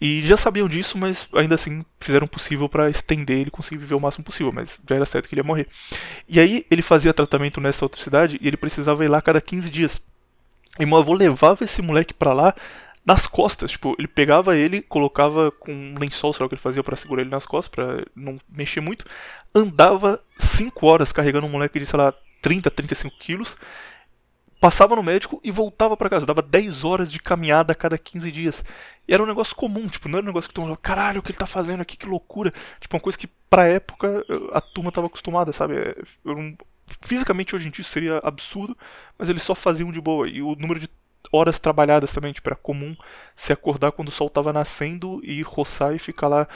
E 0.00 0.24
já 0.26 0.36
sabiam 0.36 0.68
disso, 0.68 0.96
mas 0.96 1.28
ainda 1.34 1.56
assim 1.56 1.84
fizeram 2.00 2.26
o 2.26 2.28
possível 2.28 2.68
pra 2.68 2.88
estender 2.88 3.38
ele 3.38 3.50
conseguir 3.50 3.78
viver 3.78 3.94
o 3.94 4.00
máximo 4.00 4.24
possível, 4.24 4.52
mas 4.52 4.78
já 4.88 4.96
era 4.96 5.04
certo 5.04 5.28
que 5.28 5.34
ele 5.34 5.40
ia 5.40 5.46
morrer. 5.46 5.66
E 6.28 6.38
aí 6.38 6.64
ele 6.70 6.82
fazia 6.82 7.12
tratamento 7.12 7.60
nessa 7.60 7.84
outra 7.84 8.00
cidade 8.00 8.38
e 8.40 8.46
ele 8.46 8.56
precisava 8.56 9.04
ir 9.04 9.08
lá 9.08 9.20
cada 9.20 9.40
15 9.40 9.68
dias. 9.68 10.00
E 10.78 10.86
meu 10.86 10.98
avô 10.98 11.12
levava 11.12 11.64
esse 11.64 11.82
moleque 11.82 12.14
pra 12.14 12.32
lá 12.32 12.54
nas 13.04 13.26
costas, 13.26 13.70
tipo, 13.70 13.96
ele 13.98 14.06
pegava 14.06 14.54
ele, 14.54 14.82
colocava 14.82 15.50
com 15.50 15.72
um 15.72 15.98
lençol, 15.98 16.32
sei 16.32 16.42
lá 16.42 16.46
o 16.46 16.48
que 16.48 16.54
ele 16.54 16.60
fazia 16.60 16.84
pra 16.84 16.94
segurar 16.94 17.22
ele 17.22 17.30
nas 17.30 17.46
costas, 17.46 17.74
pra 17.74 18.04
não 18.14 18.38
mexer 18.50 18.82
muito, 18.82 19.06
andava 19.54 20.20
5 20.38 20.86
horas 20.86 21.10
carregando 21.10 21.46
um 21.46 21.50
moleque 21.50 21.78
de, 21.78 21.86
sei 21.86 21.98
lá, 21.98 22.12
30, 22.42 22.70
35 22.70 23.18
quilos, 23.18 23.56
passava 24.60 24.96
no 24.96 25.02
médico 25.02 25.40
e 25.42 25.50
voltava 25.50 25.96
pra 25.96 26.10
casa. 26.10 26.26
Dava 26.26 26.42
10 26.42 26.84
horas 26.84 27.10
de 27.10 27.18
caminhada 27.18 27.72
a 27.72 27.76
cada 27.76 27.96
15 27.96 28.30
dias. 28.32 28.64
E 29.06 29.14
era 29.14 29.22
um 29.22 29.26
negócio 29.26 29.54
comum, 29.56 29.88
tipo, 29.88 30.08
não 30.08 30.18
era 30.18 30.24
um 30.24 30.28
negócio 30.28 30.48
que 30.48 30.54
todo 30.54 30.64
mundo 30.64 30.76
falava, 30.76 30.82
caralho, 30.82 31.20
o 31.20 31.22
que 31.22 31.30
ele 31.30 31.38
tá 31.38 31.46
fazendo 31.46 31.80
aqui, 31.80 31.96
que 31.96 32.06
loucura. 32.06 32.52
Tipo, 32.80 32.96
uma 32.96 33.02
coisa 33.02 33.18
que 33.18 33.28
pra 33.48 33.66
época 33.66 34.24
a 34.52 34.60
turma 34.60 34.92
tava 34.92 35.06
acostumada, 35.06 35.52
sabe? 35.52 35.76
É, 35.76 35.96
Fisicamente 37.02 37.54
hoje 37.54 37.68
em 37.68 37.70
dia 37.70 37.84
seria 37.84 38.18
absurdo, 38.24 38.76
mas 39.18 39.28
eles 39.28 39.42
só 39.42 39.54
faziam 39.54 39.92
de 39.92 40.00
boa. 40.00 40.28
E 40.28 40.40
o 40.42 40.54
número 40.54 40.80
de 40.80 40.88
horas 41.32 41.58
trabalhadas 41.58 42.12
também, 42.12 42.32
tipo, 42.32 42.48
era 42.48 42.56
comum 42.56 42.96
se 43.36 43.52
acordar 43.52 43.92
quando 43.92 44.08
o 44.08 44.12
sol 44.12 44.30
tava 44.30 44.52
nascendo 44.52 45.20
e 45.22 45.42
roçar 45.42 45.94
e 45.94 45.98
ficar 45.98 46.28
lá 46.28 46.48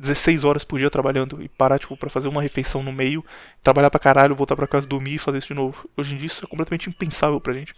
16 0.00 0.44
horas 0.44 0.64
por 0.64 0.78
dia 0.78 0.90
trabalhando 0.90 1.42
e 1.42 1.48
parar, 1.48 1.78
tipo, 1.78 1.94
pra 1.94 2.08
fazer 2.08 2.26
uma 2.26 2.40
refeição 2.40 2.82
no 2.82 2.90
meio, 2.90 3.22
trabalhar 3.62 3.90
pra 3.90 4.00
caralho, 4.00 4.34
voltar 4.34 4.56
pra 4.56 4.66
casa 4.66 4.86
dormir 4.86 5.16
e 5.16 5.18
fazer 5.18 5.38
isso 5.38 5.48
de 5.48 5.54
novo. 5.54 5.86
Hoje 5.94 6.14
em 6.14 6.16
dia 6.16 6.26
isso 6.26 6.42
é 6.42 6.48
completamente 6.48 6.88
impensável 6.88 7.38
pra 7.38 7.52
gente. 7.52 7.74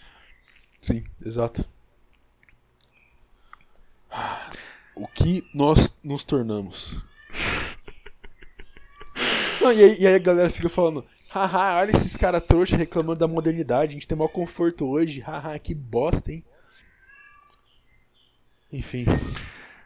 Sim, 0.81 1.03
exato. 1.24 1.69
O 4.94 5.09
que 5.09 5.44
nós 5.53 5.93
nos 6.03 6.24
tornamos? 6.24 6.97
Não, 9.61 9.73
e, 9.73 9.82
aí, 9.82 10.01
e 10.01 10.07
aí 10.07 10.15
a 10.15 10.19
galera 10.19 10.51
fica 10.51 10.69
falando, 10.69 11.05
haha, 11.32 11.81
olha 11.81 11.90
esses 11.90 12.16
caras 12.16 12.43
trouxa 12.43 12.77
reclamando 12.77 13.19
da 13.19 13.28
modernidade, 13.28 13.90
a 13.90 13.94
gente 13.94 14.07
tem 14.07 14.16
maior 14.16 14.28
conforto 14.28 14.86
hoje, 14.86 15.20
haha, 15.20 15.59
que 15.59 15.74
bosta, 15.74 16.31
hein? 16.31 16.44
Enfim. 18.73 19.07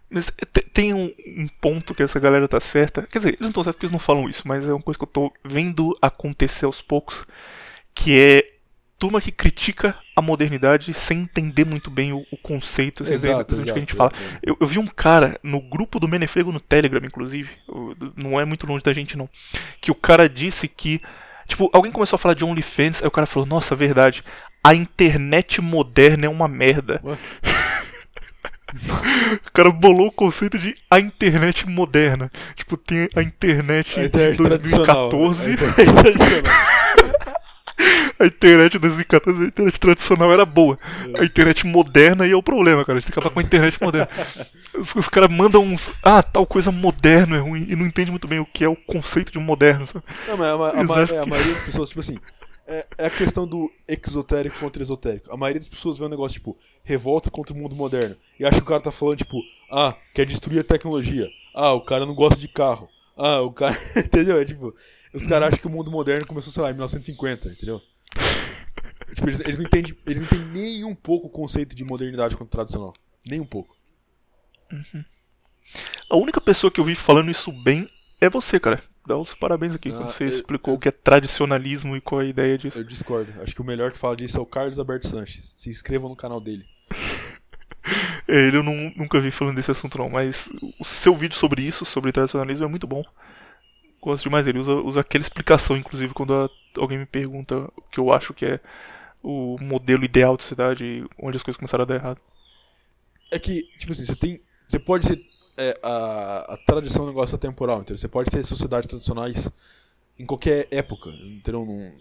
Mas 0.09 0.27
te- 0.53 0.63
tem 0.73 0.95
um, 0.95 1.13
um 1.27 1.49
ponto 1.61 1.95
que 1.95 2.03
essa 2.03 2.21
galera 2.21 2.47
tá 2.49 2.61
certa. 2.61 3.03
Quer 3.03 3.19
dizer, 3.19 3.29
eles 3.31 3.41
não 3.41 3.49
estão 3.49 3.65
certos 3.65 3.77
porque 3.77 3.87
eles 3.87 3.93
não 3.93 3.99
falam 3.99 4.29
isso, 4.29 4.47
mas 4.47 4.67
é 4.67 4.73
uma 4.73 4.83
coisa 4.83 4.97
que 4.99 5.05
eu 5.05 5.09
tô 5.09 5.33
vendo 5.45 5.97
acontecer 6.01 6.65
aos 6.65 6.81
poucos. 6.81 7.27
Que 7.95 8.19
é 8.21 8.47
turma 8.99 9.21
que 9.21 9.31
critica 9.33 9.95
a 10.15 10.23
modernidade 10.23 10.95
sem 10.95 11.21
entender 11.23 11.67
muito 11.67 11.91
bem 11.91 12.13
o, 12.15 12.25
o 12.31 12.37
conceito, 12.39 13.05
sem 13.05 13.15
Exato, 13.15 13.55
exatamente 13.55 13.63
o 13.71 13.73
que 13.73 13.79
a 13.79 13.81
gente 13.81 13.95
exato, 13.95 14.15
fala. 14.17 14.27
exato. 14.29 14.41
Eu, 14.43 14.57
eu 14.61 14.67
vi 14.67 14.79
um 14.79 14.87
cara 14.87 15.39
no 15.43 15.61
grupo 15.61 16.01
do 16.01 16.09
Menefrego 16.09 16.51
no 16.53 16.61
Telegram, 16.61 17.05
inclusive, 17.05 17.51
não 18.17 18.41
é 18.41 18.45
muito 18.47 18.67
longe 18.67 18.83
da 18.85 18.95
gente 18.95 19.15
não, 19.17 19.29
que 19.83 19.91
o 19.91 19.95
cara 19.95 20.29
disse 20.31 20.67
que, 20.67 21.01
tipo, 21.47 21.69
alguém 21.75 21.93
começou 21.93 22.17
a 22.17 22.19
falar 22.19 22.33
de 22.35 22.45
OnlyFans, 22.45 23.03
aí 23.03 23.09
o 23.09 23.11
cara 23.11 23.27
falou, 23.27 23.47
nossa, 23.47 23.77
verdade, 23.77 24.25
a 24.65 24.75
internet 24.75 25.61
moderna 25.61 26.25
é 26.25 26.29
uma 26.31 26.49
merda. 26.49 26.99
Ué? 27.05 27.19
o 29.47 29.53
cara 29.53 29.71
bolou 29.71 30.09
o 30.09 30.13
conceito 30.13 30.59
de 30.59 30.75
a 30.91 30.99
internet 30.99 31.69
moderna. 31.69 32.31
Tipo, 32.55 32.77
tem 32.77 33.09
a 33.15 33.23
internet, 33.23 33.99
A 34.01 34.05
internet 34.05 34.37
de 34.37 34.43
tradicional. 34.43 35.09
2014, 35.09 35.51
A 35.51 35.53
internet 35.53 36.03
tradicional. 36.03 36.53
a 38.19 38.27
internet 38.27 38.73
de 38.73 38.79
2014, 38.79 39.43
a 39.45 39.47
internet 39.47 39.79
tradicional 39.81 40.33
era 40.33 40.45
boa. 40.45 40.79
A 41.19 41.25
internet 41.25 41.67
moderna 41.67 42.25
aí 42.25 42.33
é 42.33 42.37
o 42.37 42.43
problema, 42.43 42.85
cara. 42.85 42.99
A 42.99 43.01
gente 43.01 43.11
tem 43.11 43.13
que 43.13 43.19
acabar 43.19 43.35
com 43.35 43.41
a 43.41 43.43
internet 43.43 43.79
moderna. 43.81 44.09
Os, 44.75 44.95
os 44.95 45.09
caras 45.09 45.31
mandam 45.31 45.63
uns. 45.63 45.91
Ah, 46.03 46.23
tal 46.23 46.47
coisa 46.47 46.73
moderno 46.73 47.37
é 47.37 47.39
ruim. 47.39 47.67
E 47.69 47.77
não 47.77 47.87
entende 47.87 48.11
muito 48.11 48.27
bem 48.27 48.41
o 48.41 48.47
que 48.47 48.65
é 48.65 48.69
o 48.69 48.77
conceito 48.77 49.31
de 49.33 49.39
moderno. 49.39 49.87
Sabe? 49.87 50.05
Não, 50.27 50.37
mas 50.37 50.49
a, 50.49 50.55
a 50.55 51.01
é, 51.01 51.21
a 51.21 51.25
que- 51.25 51.31
maioria 51.31 51.53
das 51.55 51.63
pessoas, 51.63 51.89
tipo 51.91 52.01
assim, 52.01 52.19
é, 52.67 52.87
é 52.99 53.07
a 53.07 53.11
questão 53.11 53.47
do 53.47 53.71
exotérico 53.89 54.59
contra 54.59 54.83
esotérico. 54.83 55.33
A 55.33 55.37
maioria 55.37 55.61
das 55.61 55.69
pessoas 55.69 55.99
vê 55.99 56.05
um 56.05 56.09
negócio, 56.09 56.35
tipo, 56.35 56.59
revolta 56.83 57.31
contra 57.31 57.55
o 57.55 57.57
mundo 57.57 57.77
moderno. 57.77 58.17
E 58.39 58.45
acha 58.45 58.57
que 58.57 58.63
o 58.63 58.67
cara 58.67 58.81
tá 58.81 58.91
falando, 58.91 59.19
tipo, 59.19 59.41
ah, 59.71 59.97
quer 60.15 60.27
destruir 60.27 60.61
a 60.61 60.65
tecnologia. 60.65 61.29
Ah, 61.55 61.73
o 61.73 61.81
cara 61.81 62.05
não 62.05 62.15
gosta 62.15 62.41
de 62.41 62.49
carro. 62.49 62.89
Ah, 63.17 63.41
o 63.41 63.53
cara. 63.53 63.77
entendeu? 63.97 64.41
É 64.41 64.45
tipo. 64.45 64.75
Os 65.15 65.27
caras 65.27 65.49
acham 65.49 65.61
que 65.61 65.67
o 65.67 65.71
mundo 65.71 65.91
moderno 65.91 66.27
começou, 66.27 66.53
sei 66.53 66.63
lá, 66.63 66.71
em 66.71 66.75
1950, 66.75 67.49
entendeu? 67.49 67.81
tipo, 69.15 69.29
eles, 69.29 69.41
eles 69.41 69.57
não 69.57 69.65
entendem, 69.65 69.97
eles 70.07 70.21
não 70.21 70.27
entendem 70.27 70.47
nem 70.49 70.85
um 70.85 70.95
pouco 70.95 71.29
o 71.29 71.31
conceito 71.31 71.75
de 71.75 71.85
modernidade 71.85 72.37
contra 72.37 72.51
tradicional. 72.51 72.93
Nem 73.25 73.41
um 73.41 73.47
pouco. 73.47 73.75
A 76.11 76.17
única 76.17 76.41
pessoa 76.41 76.71
que 76.71 76.79
eu 76.79 76.85
vi 76.85 76.95
falando 76.95 77.31
isso 77.31 77.51
bem 77.51 77.89
é 78.21 78.29
você, 78.29 78.61
cara. 78.61 78.83
Dá 79.07 79.17
os 79.17 79.35
parabéns 79.35 79.75
aqui. 79.75 79.91
Ah, 79.91 79.93
quando 79.99 80.11
você 80.11 80.25
eu- 80.25 80.29
explicou 80.29 80.75
eu- 80.75 80.79
o 80.79 80.81
que 80.81 80.89
é 80.89 80.93
tradicionalismo 80.93 81.97
e 81.97 82.01
qual 82.01 82.21
é 82.21 82.25
a 82.25 82.29
ideia 82.29 82.59
disso. 82.59 82.79
Eu 82.79 82.85
discordo. 82.85 83.33
Acho 83.41 83.55
que 83.55 83.61
o 83.61 83.65
melhor 83.65 83.93
que 83.93 83.99
fala 83.99 84.17
disso 84.17 84.37
é 84.37 84.41
o 84.41 84.47
Carlos 84.47 84.79
Alberto 84.79 85.09
Sanches. 85.09 85.55
Se 85.57 85.71
inscrevam 85.71 86.09
no 86.09 86.17
canal 86.17 86.41
dele. 86.41 86.65
É, 88.29 88.49
Ele 88.49 88.57
eu 88.57 88.63
não- 88.65 88.93
nunca 88.97 89.21
vi 89.21 89.31
falando 89.31 89.55
desse 89.55 89.71
assunto 89.71 89.97
não, 89.99 90.11
mas 90.11 90.49
o 90.81 90.85
seu 90.85 91.15
vídeo 91.15 91.37
sobre 91.37 91.63
isso, 91.63 91.85
sobre 91.85 92.11
tradicionalismo, 92.11 92.65
é 92.65 92.69
muito 92.69 92.85
bom. 92.85 93.05
Gosto 94.03 94.25
demais 94.25 94.45
dele. 94.45 94.59
Usa, 94.59 94.73
usa 94.75 95.01
aquela 95.03 95.23
explicação, 95.23 95.77
inclusive, 95.77 96.13
quando 96.13 96.35
a- 96.35 96.51
alguém 96.77 96.99
me 96.99 97.07
pergunta 97.07 97.71
o 97.77 97.83
que 97.83 98.01
eu 98.01 98.13
acho 98.13 98.35
que 98.35 98.45
é 98.45 98.61
o 99.23 99.57
modelo 99.61 100.05
ideal 100.05 100.37
de 100.37 100.43
cidade 100.43 101.05
onde 101.17 101.37
as 101.37 101.43
coisas 101.45 101.57
começaram 101.57 101.83
a 101.83 101.87
dar 101.87 101.95
errado. 101.95 102.21
É 103.31 103.39
que, 103.39 103.63
tipo 103.79 103.93
assim, 103.93 104.05
você 104.05 104.17
tem. 104.17 104.41
Você 104.67 104.81
pode 104.81 105.07
ter. 105.07 105.23
É, 105.57 105.79
a, 105.83 106.55
a 106.55 106.57
tradição 106.59 107.03
é 107.03 107.05
um 107.07 107.09
negócio 107.09 107.35
atemporal, 107.37 107.79
entendeu? 107.81 107.99
Você 107.99 108.09
pode 108.09 108.31
ter 108.31 108.45
sociedades 108.45 108.87
tradicionais 108.89 109.49
em 110.19 110.27
qualquer 110.27 110.69
época, 110.71 111.11
entendeu? 111.11 111.65
Não, 111.67 111.93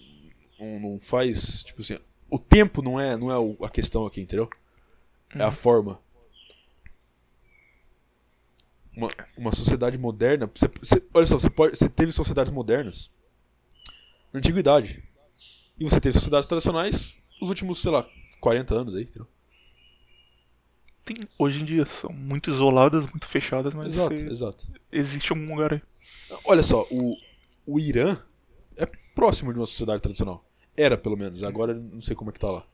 não, 0.59 0.79
não 0.91 0.99
faz. 1.01 1.63
Tipo 1.63 1.81
assim. 1.81 1.99
O 2.29 2.39
tempo 2.39 2.81
não 2.81 2.99
é, 2.99 3.17
não 3.17 3.31
é 3.31 3.65
a 3.65 3.69
questão 3.69 4.05
aqui, 4.05 4.21
entendeu? 4.21 4.49
É 5.35 5.43
a 5.43 5.51
forma. 5.51 5.99
Uma, 8.95 9.09
uma 9.37 9.51
sociedade 9.51 9.97
moderna. 9.97 10.49
Você, 10.55 10.67
você- 10.81 11.03
olha 11.13 11.25
só, 11.25 11.37
você, 11.37 11.49
pode, 11.49 11.77
você 11.77 11.89
teve 11.89 12.11
sociedades 12.13 12.51
modernas 12.51 13.09
na 14.33 14.39
antiguidade. 14.39 15.03
E 15.79 15.83
você 15.85 15.99
teve 16.01 16.13
sociedades 16.13 16.47
tradicionais 16.47 17.17
nos 17.41 17.49
últimos, 17.49 17.81
sei 17.81 17.91
lá, 17.91 18.07
40 18.39 18.75
anos 18.75 18.95
aí, 18.95 19.03
entendeu? 19.03 19.27
Tem, 21.05 21.17
hoje 21.37 21.61
em 21.61 21.65
dia 21.65 21.85
são 21.85 22.11
muito 22.11 22.49
isoladas, 22.49 23.05
muito 23.07 23.27
fechadas, 23.27 23.73
mas 23.73 23.93
Exato, 23.93 24.17
você- 24.17 24.27
exato. 24.27 24.67
existe 24.91 25.31
algum 25.31 25.53
lugar 25.53 25.73
aí. 25.73 25.81
Olha 26.43 26.63
só, 26.63 26.83
o, 26.91 27.15
o 27.67 27.79
Irã 27.79 28.17
é 28.75 28.87
próximo 29.13 29.53
de 29.53 29.59
uma 29.59 29.65
sociedade 29.67 30.01
tradicional. 30.01 30.43
Era, 30.75 30.97
pelo 30.97 31.15
menos. 31.15 31.43
Agora 31.43 31.73
não 31.75 32.01
sei 32.01 32.15
como 32.15 32.31
é 32.31 32.33
que 32.33 32.39
tá 32.39 32.49
lá. 32.51 32.65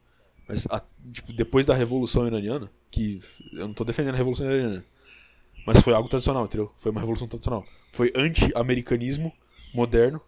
Mas 0.48 0.66
a- 0.72 0.82
tipo, 1.12 1.34
depois 1.34 1.66
da 1.66 1.74
Revolução 1.76 2.26
Iraniana, 2.26 2.72
que 2.90 3.20
eu 3.54 3.68
não 3.68 3.74
tô 3.74 3.84
defendendo 3.84 4.14
a 4.16 4.18
Revolução 4.18 4.50
Iraniana, 4.50 4.86
mas 5.68 5.82
foi 5.82 5.94
algo 5.94 6.10
tradicional, 6.10 6.46
entendeu? 6.46 6.72
Foi 6.78 6.92
uma 6.92 7.02
revolução 7.02 7.28
tradicional. 7.28 7.66
Foi 7.92 8.12
anti-americanismo 8.16 9.32
moderno 9.74 10.20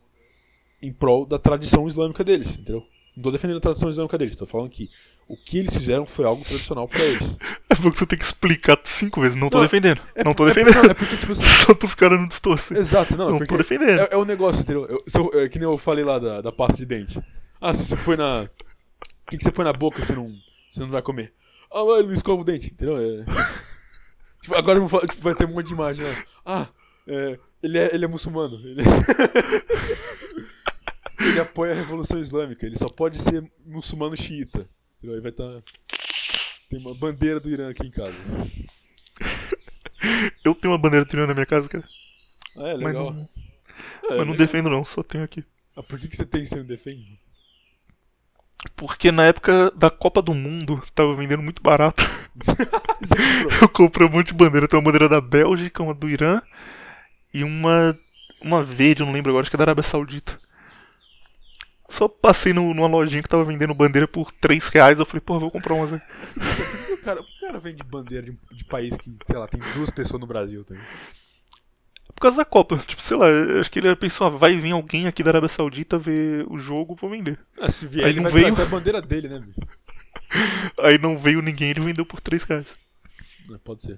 em 0.82 0.92
prol 0.92 1.26
da 1.26 1.40
tradição 1.40 1.88
islâmica 1.88 2.24
deles, 2.24 2.54
entendeu? 2.54 2.86
Não 3.16 3.24
tô 3.24 3.32
defendendo 3.32 3.58
a 3.58 3.62
tradição 3.62 3.90
islâmica 3.90 4.18
deles, 4.18 4.36
tô 4.36 4.46
falando 4.46 4.70
que 4.70 4.90
o 5.28 5.38
que 5.38 5.60
eles 5.60 5.76
fizeram 5.76 6.06
foi 6.06 6.26
algo 6.26 6.44
tradicional 6.44 6.88
pra 6.88 7.00
eles. 7.04 7.24
É 7.70 7.76
porque 7.76 7.98
você 7.98 8.06
tem 8.06 8.20
que 8.20 8.26
explicar 8.26 8.80
cinco 8.86 9.20
vezes. 9.22 9.36
Não 9.36 9.50
tô 9.50 9.58
Não, 9.58 9.64
defendendo. 9.64 10.00
não 10.24 10.34
tô 10.34 10.44
É, 10.46 10.54
defendendo. 10.54 10.76
não, 10.84 10.92
é 10.92 10.94
porque, 10.94 11.18
tipo 11.18 11.32
assim, 11.32 11.44
Só 11.66 11.74
pros 11.74 11.96
caras 11.96 12.20
não 12.20 12.28
distorcerem. 12.28 12.80
Exato, 12.82 13.18
não, 13.18 13.30
é 13.30 13.32
Não 13.32 13.38
porque 13.40 13.52
tô 13.54 13.58
defendendo. 13.58 14.00
É, 14.00 14.10
é 14.12 14.18
um 14.18 14.26
negócio, 14.26 14.62
entendeu? 14.62 14.86
Eu, 14.86 15.04
se 15.08 15.18
eu- 15.18 15.32
é 15.34 15.50
que 15.50 15.58
nem 15.58 15.68
eu 15.68 15.76
falei 15.78 16.04
lá 16.06 16.20
da, 16.20 16.40
da 16.42 16.52
pasta 16.52 16.78
de 16.78 16.86
dente. 16.86 17.20
Ah, 17.60 17.74
se 17.74 17.84
você 17.86 17.96
põe 17.98 18.16
na. 18.16 18.44
O 18.44 18.50
que, 19.30 19.38
que 19.38 19.44
você 19.44 19.52
põe 19.52 19.66
na 19.66 19.74
boca 19.74 20.04
você 20.06 20.14
não, 20.14 20.32
você 20.70 20.82
não 20.82 20.90
vai 20.90 21.02
comer? 21.02 21.34
Ah, 21.72 21.84
mas 21.84 21.98
ele 22.00 22.08
não 22.10 22.14
escova 22.14 22.42
o 22.42 22.46
dente, 22.46 22.68
entendeu? 22.72 22.98
É... 22.98 23.26
Tipo, 24.44 24.56
agora 24.56 24.78
eu 24.78 24.82
vou 24.82 24.90
falar, 24.90 25.08
tipo, 25.10 25.24
vai 25.24 25.34
ter 25.34 25.46
um 25.46 25.54
monte 25.54 25.68
de 25.68 25.74
imagem, 25.74 26.04
né? 26.04 26.24
Ah, 26.46 26.68
é, 27.08 27.40
ele, 27.64 27.78
é, 27.78 27.96
ele 27.96 28.04
é 28.06 28.08
muçulmano. 28.08 28.60
Ele... 28.60 28.84
ele 31.20 31.40
apoia 31.40 31.74
a 31.74 31.76
Revolução 31.76 32.20
Islâmica. 32.20 32.66
Ele 32.66 32.78
só 32.78 32.88
pode 32.90 33.22
ser 33.22 33.44
muçulmano 33.66 34.16
xiita. 34.18 34.68
Aí 35.04 35.20
vai 35.22 35.32
estar. 35.32 35.62
Tem 36.70 36.80
uma 36.80 36.96
bandeira 36.96 37.40
do 37.40 37.50
Irã 37.50 37.70
aqui 37.70 37.88
em 37.88 37.92
casa. 37.92 38.16
Eu 40.44 40.54
tenho 40.56 40.72
uma 40.74 40.78
bandeira 40.78 41.06
tirando 41.06 41.30
na 41.30 41.34
minha 41.34 41.46
casa, 41.46 41.68
cara. 41.70 41.84
Ah, 42.58 42.70
é 42.70 42.78
Mas 42.78 42.96
legal. 42.96 43.14
não, 43.14 43.30
É, 44.04 44.10
mas 44.10 44.18
não 44.28 44.34
legal. 44.34 44.36
defendo 44.36 44.70
não, 44.70 44.84
só 44.86 45.02
tenho 45.02 45.24
aqui. 45.24 45.44
Ah, 45.76 45.84
por 45.84 45.98
que, 46.00 46.08
que 46.08 46.16
você 46.16 46.26
tem 46.26 46.44
e 46.44 46.46
você 46.46 46.58
não 46.58 46.66
defende? 46.66 47.20
Porque 48.76 49.12
na 49.12 49.26
época 49.26 49.72
da 49.72 49.90
Copa 49.90 50.22
do 50.22 50.34
Mundo 50.34 50.82
tava 50.96 51.16
vendendo 51.16 51.44
muito 51.44 51.62
barato. 51.62 52.04
Eu 53.62 53.70
comprei 53.70 54.08
um 54.08 54.12
monte 54.12 54.28
de 54.28 54.34
bandeira. 54.34 54.68
Tem 54.68 54.78
uma 54.78 54.84
bandeira 54.86 55.10
da 55.10 55.20
Bélgica, 55.20 55.84
uma 55.84 55.94
do 55.94 56.10
Irã 56.10 56.42
e 57.34 57.44
uma. 57.44 57.98
Uma 58.42 58.62
verde, 58.62 59.02
eu 59.02 59.06
não 59.06 59.14
lembro 59.14 59.30
agora, 59.32 59.44
acho 59.44 59.50
que 59.50 59.56
é 59.56 59.58
da 59.58 59.64
Arábia 59.64 59.84
Saudita. 59.84 60.38
Só 61.94 62.08
passei 62.08 62.54
no, 62.54 62.74
numa 62.74 62.88
lojinha 62.88 63.22
que 63.22 63.30
tava 63.30 63.44
vendendo 63.44 63.72
bandeira 63.76 64.08
por 64.08 64.32
3 64.32 64.68
reais. 64.70 64.98
Eu 64.98 65.06
falei, 65.06 65.22
porra, 65.22 65.42
vou 65.42 65.52
comprar 65.52 65.76
umas 65.76 65.94
aí. 65.94 66.02
Nossa, 66.36 66.64
por 66.64 66.86
que 66.88 66.94
o 66.94 66.98
cara, 66.98 67.24
que 67.24 67.38
o 67.38 67.40
cara 67.48 67.60
vende 67.60 67.84
bandeira 67.84 68.26
de, 68.26 68.38
de 68.52 68.66
país 68.66 68.98
que, 68.98 69.16
sei 69.24 69.38
lá, 69.38 69.48
tem 69.48 69.62
duas 69.76 69.92
pessoas 69.92 70.20
no 70.20 70.26
Brasil 70.26 70.64
também? 70.66 70.82
Por 72.16 72.20
causa 72.20 72.38
da 72.38 72.46
Copa. 72.46 72.78
Tipo, 72.88 73.00
sei 73.00 73.16
lá, 73.16 73.28
acho 73.60 73.70
que 73.70 73.78
ele 73.78 73.96
pensou, 73.96 74.26
ah, 74.26 74.30
vai 74.32 74.58
vir 74.58 74.72
alguém 74.72 75.06
aqui 75.06 75.22
da 75.22 75.30
Arábia 75.30 75.48
Saudita 75.50 76.00
ver 76.00 76.48
o 76.50 76.58
jogo, 76.58 76.98
vou 77.00 77.12
vender. 77.12 77.40
Ah, 77.60 77.70
se 77.70 77.86
vier, 77.86 78.06
Aí 78.06 78.12
ele 78.12 78.22
não 78.22 78.32
vai 78.32 78.42
veio. 78.42 78.60
a 78.60 78.66
bandeira 78.66 79.00
dele, 79.00 79.28
né, 79.28 79.38
bicho? 79.38 79.60
Aí 80.82 80.98
não 80.98 81.16
veio 81.20 81.44
ninguém, 81.44 81.70
ele 81.70 81.82
vendeu 81.82 82.08
por 82.08 82.20
3 82.20 82.42
reais. 82.42 82.68
É, 83.54 83.58
pode 83.64 83.84
ser. 83.84 83.98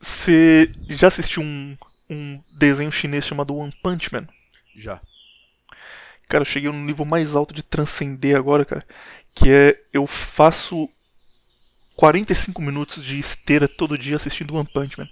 Você 0.00 0.70
já 0.88 1.06
assistiu 1.06 1.44
um, 1.44 1.76
um 2.10 2.42
desenho 2.58 2.90
chinês 2.90 3.24
chamado 3.24 3.54
One 3.54 3.72
Punch 3.80 4.12
Man? 4.12 4.26
Já. 4.76 5.00
Cara, 6.28 6.42
eu 6.42 6.46
cheguei 6.46 6.70
no 6.70 6.78
nível 6.78 7.04
mais 7.04 7.34
alto 7.34 7.52
de 7.54 7.62
transcender 7.62 8.36
agora, 8.36 8.64
cara. 8.64 8.82
Que 9.34 9.52
é 9.52 9.80
eu 9.92 10.06
faço 10.06 10.88
45 11.96 12.60
minutos 12.60 13.04
de 13.04 13.18
esteira 13.18 13.68
todo 13.68 13.98
dia 13.98 14.16
assistindo 14.16 14.54
One 14.54 14.68
Punch 14.72 14.98
Man. 14.98 15.08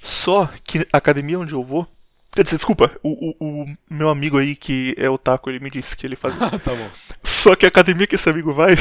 Só 0.00 0.50
que 0.64 0.86
a 0.92 0.98
academia 0.98 1.38
onde 1.38 1.54
eu 1.54 1.62
vou. 1.62 1.86
Quer 2.32 2.42
dizer, 2.42 2.56
desculpa, 2.56 2.90
o, 3.02 3.36
o, 3.38 3.62
o 3.62 3.76
meu 3.88 4.08
amigo 4.08 4.38
aí 4.38 4.56
que 4.56 4.94
é 4.98 5.08
otaku, 5.08 5.50
ele 5.50 5.60
me 5.60 5.70
disse 5.70 5.96
que 5.96 6.04
ele 6.06 6.16
faz 6.16 6.34
isso. 6.40 6.58
Tá 6.58 6.74
bom. 6.74 6.90
Só 7.22 7.54
que 7.54 7.64
a 7.64 7.68
academia 7.68 8.06
que 8.06 8.14
esse 8.14 8.28
amigo 8.28 8.52
vai 8.52 8.74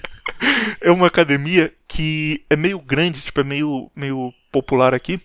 é 0.80 0.90
uma 0.90 1.06
academia 1.06 1.72
que 1.86 2.44
é 2.48 2.56
meio 2.56 2.78
grande, 2.78 3.20
tipo, 3.20 3.40
é 3.40 3.44
meio, 3.44 3.90
meio 3.94 4.32
popular 4.50 4.94
aqui. 4.94 5.20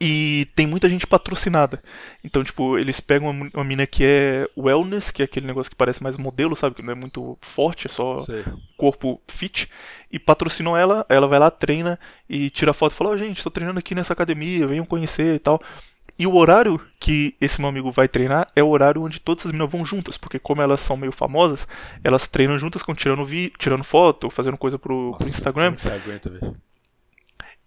E 0.00 0.48
tem 0.56 0.66
muita 0.66 0.88
gente 0.88 1.06
patrocinada. 1.06 1.82
Então, 2.22 2.42
tipo, 2.42 2.78
eles 2.78 3.00
pegam 3.00 3.30
uma, 3.30 3.50
uma 3.52 3.64
mina 3.64 3.86
que 3.86 4.02
é 4.02 4.48
wellness, 4.56 5.10
que 5.10 5.20
é 5.20 5.26
aquele 5.26 5.46
negócio 5.46 5.70
que 5.70 5.76
parece 5.76 6.02
mais 6.02 6.16
modelo, 6.16 6.56
sabe? 6.56 6.74
Que 6.74 6.82
não 6.82 6.92
é 6.92 6.94
muito 6.94 7.36
forte, 7.42 7.86
é 7.86 7.90
só 7.90 8.18
Sei. 8.18 8.44
corpo 8.78 9.20
fit. 9.28 9.68
E 10.10 10.18
patrocinam 10.18 10.76
ela, 10.76 11.04
ela 11.08 11.28
vai 11.28 11.38
lá, 11.38 11.50
treina 11.50 11.98
e 12.28 12.48
tira 12.48 12.72
foto 12.72 12.92
e 12.92 12.96
fala: 12.96 13.10
Ó, 13.10 13.16
gente, 13.16 13.44
tô 13.44 13.50
treinando 13.50 13.78
aqui 13.78 13.94
nessa 13.94 14.14
academia, 14.14 14.66
venham 14.66 14.86
conhecer 14.86 15.36
e 15.36 15.38
tal. 15.38 15.60
E 16.18 16.26
o 16.26 16.34
horário 16.34 16.80
que 17.00 17.34
esse 17.40 17.60
meu 17.60 17.68
amigo 17.68 17.90
vai 17.90 18.06
treinar 18.06 18.46
é 18.54 18.62
o 18.62 18.68
horário 18.68 19.02
onde 19.02 19.20
todas 19.20 19.44
as 19.44 19.52
meninas 19.52 19.70
vão 19.70 19.84
juntas, 19.84 20.16
porque 20.16 20.38
como 20.38 20.62
elas 20.62 20.80
são 20.80 20.96
meio 20.96 21.12
famosas, 21.12 21.66
elas 22.04 22.26
treinam 22.28 22.56
juntas, 22.56 22.82
ficam 22.82 22.94
tirando, 22.94 23.24
vi 23.24 23.52
tirando 23.58 23.82
foto, 23.82 24.30
fazendo 24.30 24.56
coisa 24.56 24.78
pro, 24.78 25.10
pro 25.10 25.26
Nossa, 25.26 25.28
Instagram. 25.28 25.72
Que 25.72 25.80
você 25.80 25.90
aguenta? 25.90 26.56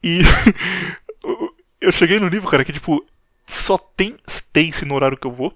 E 0.02 0.22
eu 1.82 1.92
cheguei 1.92 2.20
no 2.20 2.30
nível, 2.30 2.50
cara, 2.50 2.64
que 2.66 2.74
tipo, 2.74 3.06
só 3.46 3.78
tem 3.78 4.16
Stacy 4.28 4.86
no 4.86 4.96
horário 4.96 5.18
que 5.18 5.28
eu 5.28 5.32
vou. 5.32 5.54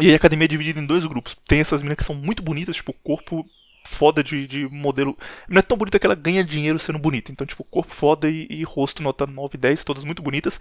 E 0.00 0.06
aí 0.06 0.12
a 0.12 0.16
academia 0.16 0.46
é 0.46 0.48
dividida 0.48 0.80
em 0.80 0.86
dois 0.86 1.04
grupos. 1.04 1.36
Tem 1.46 1.60
essas 1.60 1.82
meninas 1.82 1.98
que 1.98 2.04
são 2.04 2.14
muito 2.14 2.42
bonitas, 2.42 2.76
tipo, 2.76 2.94
corpo 3.04 3.46
foda 3.84 4.22
de, 4.22 4.46
de 4.46 4.66
modelo. 4.68 5.18
Não 5.48 5.58
é 5.58 5.62
tão 5.62 5.76
bonita 5.76 5.98
que 5.98 6.06
ela 6.06 6.14
ganha 6.14 6.42
dinheiro 6.42 6.78
sendo 6.78 6.98
bonita. 6.98 7.30
Então, 7.30 7.46
tipo, 7.46 7.62
corpo 7.64 7.94
foda 7.94 8.30
e, 8.30 8.46
e 8.48 8.62
rosto 8.62 9.02
nota 9.02 9.26
9, 9.26 9.58
10, 9.58 9.84
todas 9.84 10.04
muito 10.04 10.22
bonitas. 10.22 10.58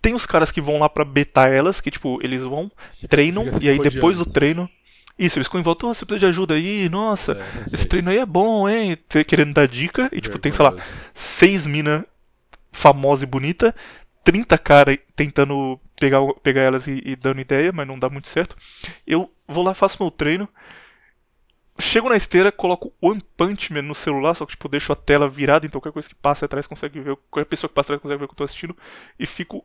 Tem 0.00 0.14
os 0.14 0.26
caras 0.26 0.50
que 0.50 0.60
vão 0.60 0.78
lá 0.78 0.88
pra 0.88 1.04
betar 1.04 1.48
elas, 1.50 1.80
que, 1.80 1.90
tipo, 1.90 2.18
eles 2.24 2.42
vão, 2.42 2.72
treinam, 3.08 3.44
fica 3.52 3.64
e 3.64 3.68
aí 3.68 3.78
depois 3.78 4.18
do 4.18 4.26
treino. 4.26 4.68
Isso, 5.18 5.38
eles 5.38 5.46
ficam 5.46 5.60
em 5.60 5.62
volta, 5.62 5.86
"Ô, 5.86 5.94
você 5.94 6.04
precisa 6.06 6.20
de 6.20 6.26
ajuda 6.26 6.54
aí, 6.54 6.88
nossa, 6.88 7.34
É, 7.34 7.62
esse 7.66 7.86
treino 7.86 8.10
aí 8.10 8.16
é 8.18 8.26
bom, 8.26 8.66
hein? 8.68 8.96
Querendo 9.28 9.52
dar 9.52 9.68
dica, 9.68 10.08
e 10.10 10.20
tipo, 10.20 10.38
tem, 10.38 10.50
sei 10.50 10.64
lá, 10.64 10.70
Vergonhoso. 10.70 10.98
seis 11.14 11.66
mina 11.66 12.04
famosa 12.72 13.22
e 13.22 13.26
bonita, 13.26 13.74
30 14.24 14.56
cara 14.58 14.98
tentando 15.16 15.80
pegar, 15.98 16.20
pegar 16.42 16.62
elas 16.62 16.86
e, 16.86 17.02
e 17.04 17.16
dando 17.16 17.40
ideia, 17.40 17.72
mas 17.72 17.86
não 17.86 17.98
dá 17.98 18.08
muito 18.08 18.28
certo. 18.28 18.56
Eu 19.06 19.32
vou 19.46 19.64
lá, 19.64 19.74
faço 19.74 20.02
meu 20.02 20.10
treino, 20.10 20.48
chego 21.78 22.08
na 22.08 22.16
esteira, 22.16 22.52
coloco 22.52 22.92
One 23.00 23.22
Punch 23.36 23.72
Man 23.72 23.82
no 23.82 23.94
celular, 23.94 24.34
só 24.34 24.46
que 24.46 24.52
tipo, 24.52 24.68
deixo 24.68 24.92
a 24.92 24.96
tela 24.96 25.28
virada, 25.28 25.66
então 25.66 25.80
qualquer 25.80 25.92
coisa 25.92 26.08
que 26.08 26.14
passa 26.14 26.46
atrás 26.46 26.66
consegue 26.66 27.00
ver, 27.00 27.16
qualquer 27.30 27.48
pessoa 27.48 27.68
que 27.68 27.74
passa 27.74 27.88
atrás 27.88 28.02
consegue 28.02 28.18
ver 28.18 28.24
o 28.24 28.28
que 28.28 28.32
eu 28.32 28.38
tô 28.38 28.44
assistindo, 28.44 28.76
e 29.18 29.26
fico 29.26 29.64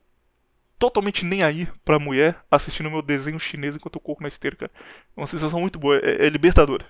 totalmente 0.80 1.26
nem 1.26 1.44
aí 1.44 1.68
pra 1.84 2.00
mulher 2.00 2.40
assistindo 2.52 2.90
meu 2.90 3.02
desenho 3.02 3.40
chinês 3.40 3.76
enquanto 3.76 3.96
eu 3.96 4.02
corro 4.02 4.22
na 4.22 4.28
esteira, 4.28 4.56
cara. 4.56 4.72
É 5.16 5.20
uma 5.20 5.28
sensação 5.28 5.60
muito 5.60 5.80
boa, 5.80 5.98
é, 5.98 6.26
é 6.26 6.30
libertadora. 6.30 6.86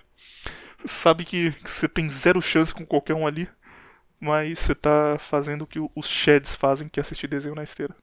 Você 0.84 0.94
sabe 0.94 1.24
que 1.24 1.54
você 1.64 1.88
tem 1.88 2.08
zero 2.08 2.40
chance 2.40 2.72
com 2.72 2.86
qualquer 2.86 3.14
um 3.14 3.26
ali, 3.26 3.48
mas 4.20 4.58
você 4.58 4.74
tá 4.74 5.16
fazendo 5.18 5.62
o 5.62 5.66
que 5.66 5.78
os 5.94 6.06
sheds 6.08 6.54
fazem, 6.54 6.88
que 6.88 6.98
é 6.98 7.02
assistir 7.02 7.28
desenho 7.28 7.54
na 7.54 7.62
esteira. 7.62 7.94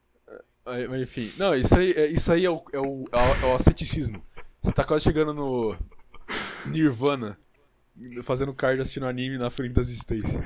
Mas, 0.64 1.00
enfim, 1.00 1.32
não, 1.36 1.54
isso 1.54 1.76
aí, 1.78 1.92
é, 1.92 2.06
isso 2.06 2.32
aí 2.32 2.44
é, 2.44 2.50
o, 2.50 2.62
é, 2.72 2.78
o, 2.80 3.04
é 3.12 3.16
o- 3.16 3.34
é 3.44 3.46
o 3.52 3.54
asceticismo. 3.54 4.20
Você 4.62 4.72
tá 4.72 4.82
quase 4.82 5.04
chegando 5.04 5.32
no 5.32 5.76
Nirvana, 6.66 7.38
fazendo 8.24 8.52
card 8.52 8.80
assistindo 8.80 9.06
anime 9.06 9.38
na 9.38 9.48
frente 9.50 9.72
das 9.74 9.88
Stacy. 9.88 10.38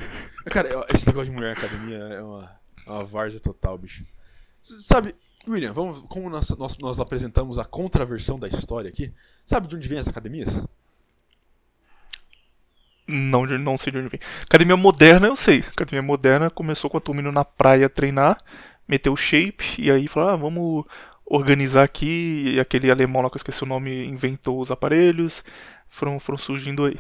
Cara, 0.51 0.69
esse 0.93 1.07
negócio 1.07 1.31
de 1.31 1.37
mulher 1.37 1.55
na 1.57 1.63
academia 1.63 1.97
é 1.97 2.23
uma, 2.23 2.61
é 2.87 2.91
uma 2.91 3.05
várzea 3.05 3.41
total, 3.41 3.79
bicho. 3.79 4.05
Sabe, 4.61 5.15
William, 5.49 5.73
vamos, 5.73 6.01
como 6.09 6.29
nós, 6.29 6.51
nós, 6.51 6.77
nós 6.79 7.01
apresentamos 7.01 7.59
a 7.59 7.65
contraversão 7.65 8.39
da 8.39 8.47
história 8.47 8.91
aqui, 8.91 9.13
sabe 9.47 9.67
de 9.69 9.77
onde 9.77 9.89
vem 9.89 9.99
as 9.99 10.07
academias? 10.09 10.51
Não, 13.11 13.47
não 13.47 13.77
sei 13.78 13.93
de 13.93 13.99
onde 13.99 14.09
vem. 14.09 14.20
Academia 14.43 14.77
moderna 14.77 15.27
eu 15.27 15.37
sei. 15.37 15.61
Academia 15.61 16.03
moderna 16.03 16.51
começou 16.51 16.89
com 16.91 16.97
a 16.99 17.01
turma 17.01 17.23
na 17.32 17.45
praia 17.45 17.89
treinar, 17.89 18.39
meteu 18.89 19.16
shape, 19.16 19.65
e 19.78 19.91
aí 19.91 20.09
falou, 20.09 20.28
ah, 20.31 20.37
vamos 20.37 20.85
organizar 21.24 21.82
aqui. 21.85 22.55
E 22.55 22.61
aquele 22.61 22.91
alemão 22.91 23.23
lá 23.23 23.28
que 23.31 23.37
eu 23.37 23.41
esqueci 23.41 23.62
o 23.62 23.66
nome 23.66 24.05
inventou 24.07 24.61
os 24.61 24.70
aparelhos, 24.70 25.45
foram, 25.89 26.19
foram 26.20 26.39
surgindo 26.39 26.85
aí. 26.85 26.99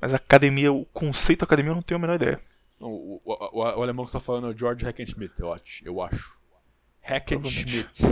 Mas 0.00 0.12
academia, 0.12 0.72
o 0.72 0.84
conceito 0.86 1.44
academia 1.44 1.70
eu 1.70 1.76
não 1.76 1.82
tenho 1.82 1.98
a 1.98 2.00
menor 2.00 2.14
ideia. 2.16 2.40
O, 2.80 3.20
o, 3.24 3.32
o- 3.32 3.78
o 3.78 3.82
alemão 3.82 4.04
que 4.04 4.10
você 4.10 4.18
tá 4.18 4.24
falando 4.24 4.48
é 4.48 4.50
o 4.50 4.58
George 4.58 4.84
Hackenschmidt, 4.84 5.34
eu 5.40 5.52
acho. 5.52 5.82
Eu 5.86 6.02
acho. 6.02 6.38
Hackenschmidt. 7.02 8.02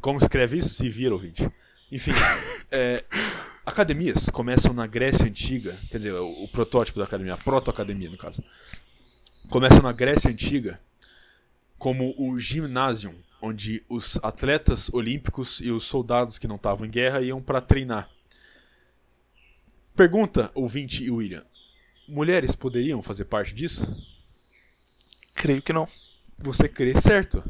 Como 0.00 0.18
escreve 0.18 0.58
isso? 0.58 0.70
Se 0.70 0.88
vira, 0.88 1.12
ouvinte. 1.14 1.48
Enfim, 1.90 2.12
é, 2.70 3.04
academias 3.68 4.28
começam 4.30 4.72
na 4.72 4.86
Grécia 4.86 5.26
Antiga, 5.26 5.76
quer 5.90 5.98
dizer, 5.98 6.12
o, 6.14 6.44
o 6.44 6.48
protótipo 6.48 6.98
da 6.98 7.04
academia, 7.04 7.34
a 7.34 7.36
proto-academia, 7.36 8.10
no 8.10 8.16
caso. 8.16 8.42
Começam 9.50 9.82
na 9.82 9.92
Grécia 9.92 10.30
Antiga 10.30 10.80
como 11.78 12.14
o 12.18 12.38
gymnasium, 12.40 13.14
onde 13.40 13.84
os 13.88 14.18
atletas 14.22 14.92
olímpicos 14.92 15.60
e 15.60 15.70
os 15.70 15.84
soldados 15.84 16.38
que 16.38 16.48
não 16.48 16.56
estavam 16.56 16.86
em 16.86 16.90
guerra 16.90 17.20
iam 17.20 17.40
para 17.40 17.60
treinar. 17.60 18.10
Pergunta, 19.94 20.50
ouvinte 20.54 21.04
e 21.04 21.10
William. 21.10 21.44
Mulheres 22.08 22.54
poderiam 22.54 23.02
fazer 23.02 23.26
parte 23.26 23.54
disso? 23.54 23.86
Creio 25.34 25.62
que 25.62 25.72
não. 25.72 25.88
Você 26.38 26.68
crê 26.68 27.00
certo. 27.00 27.42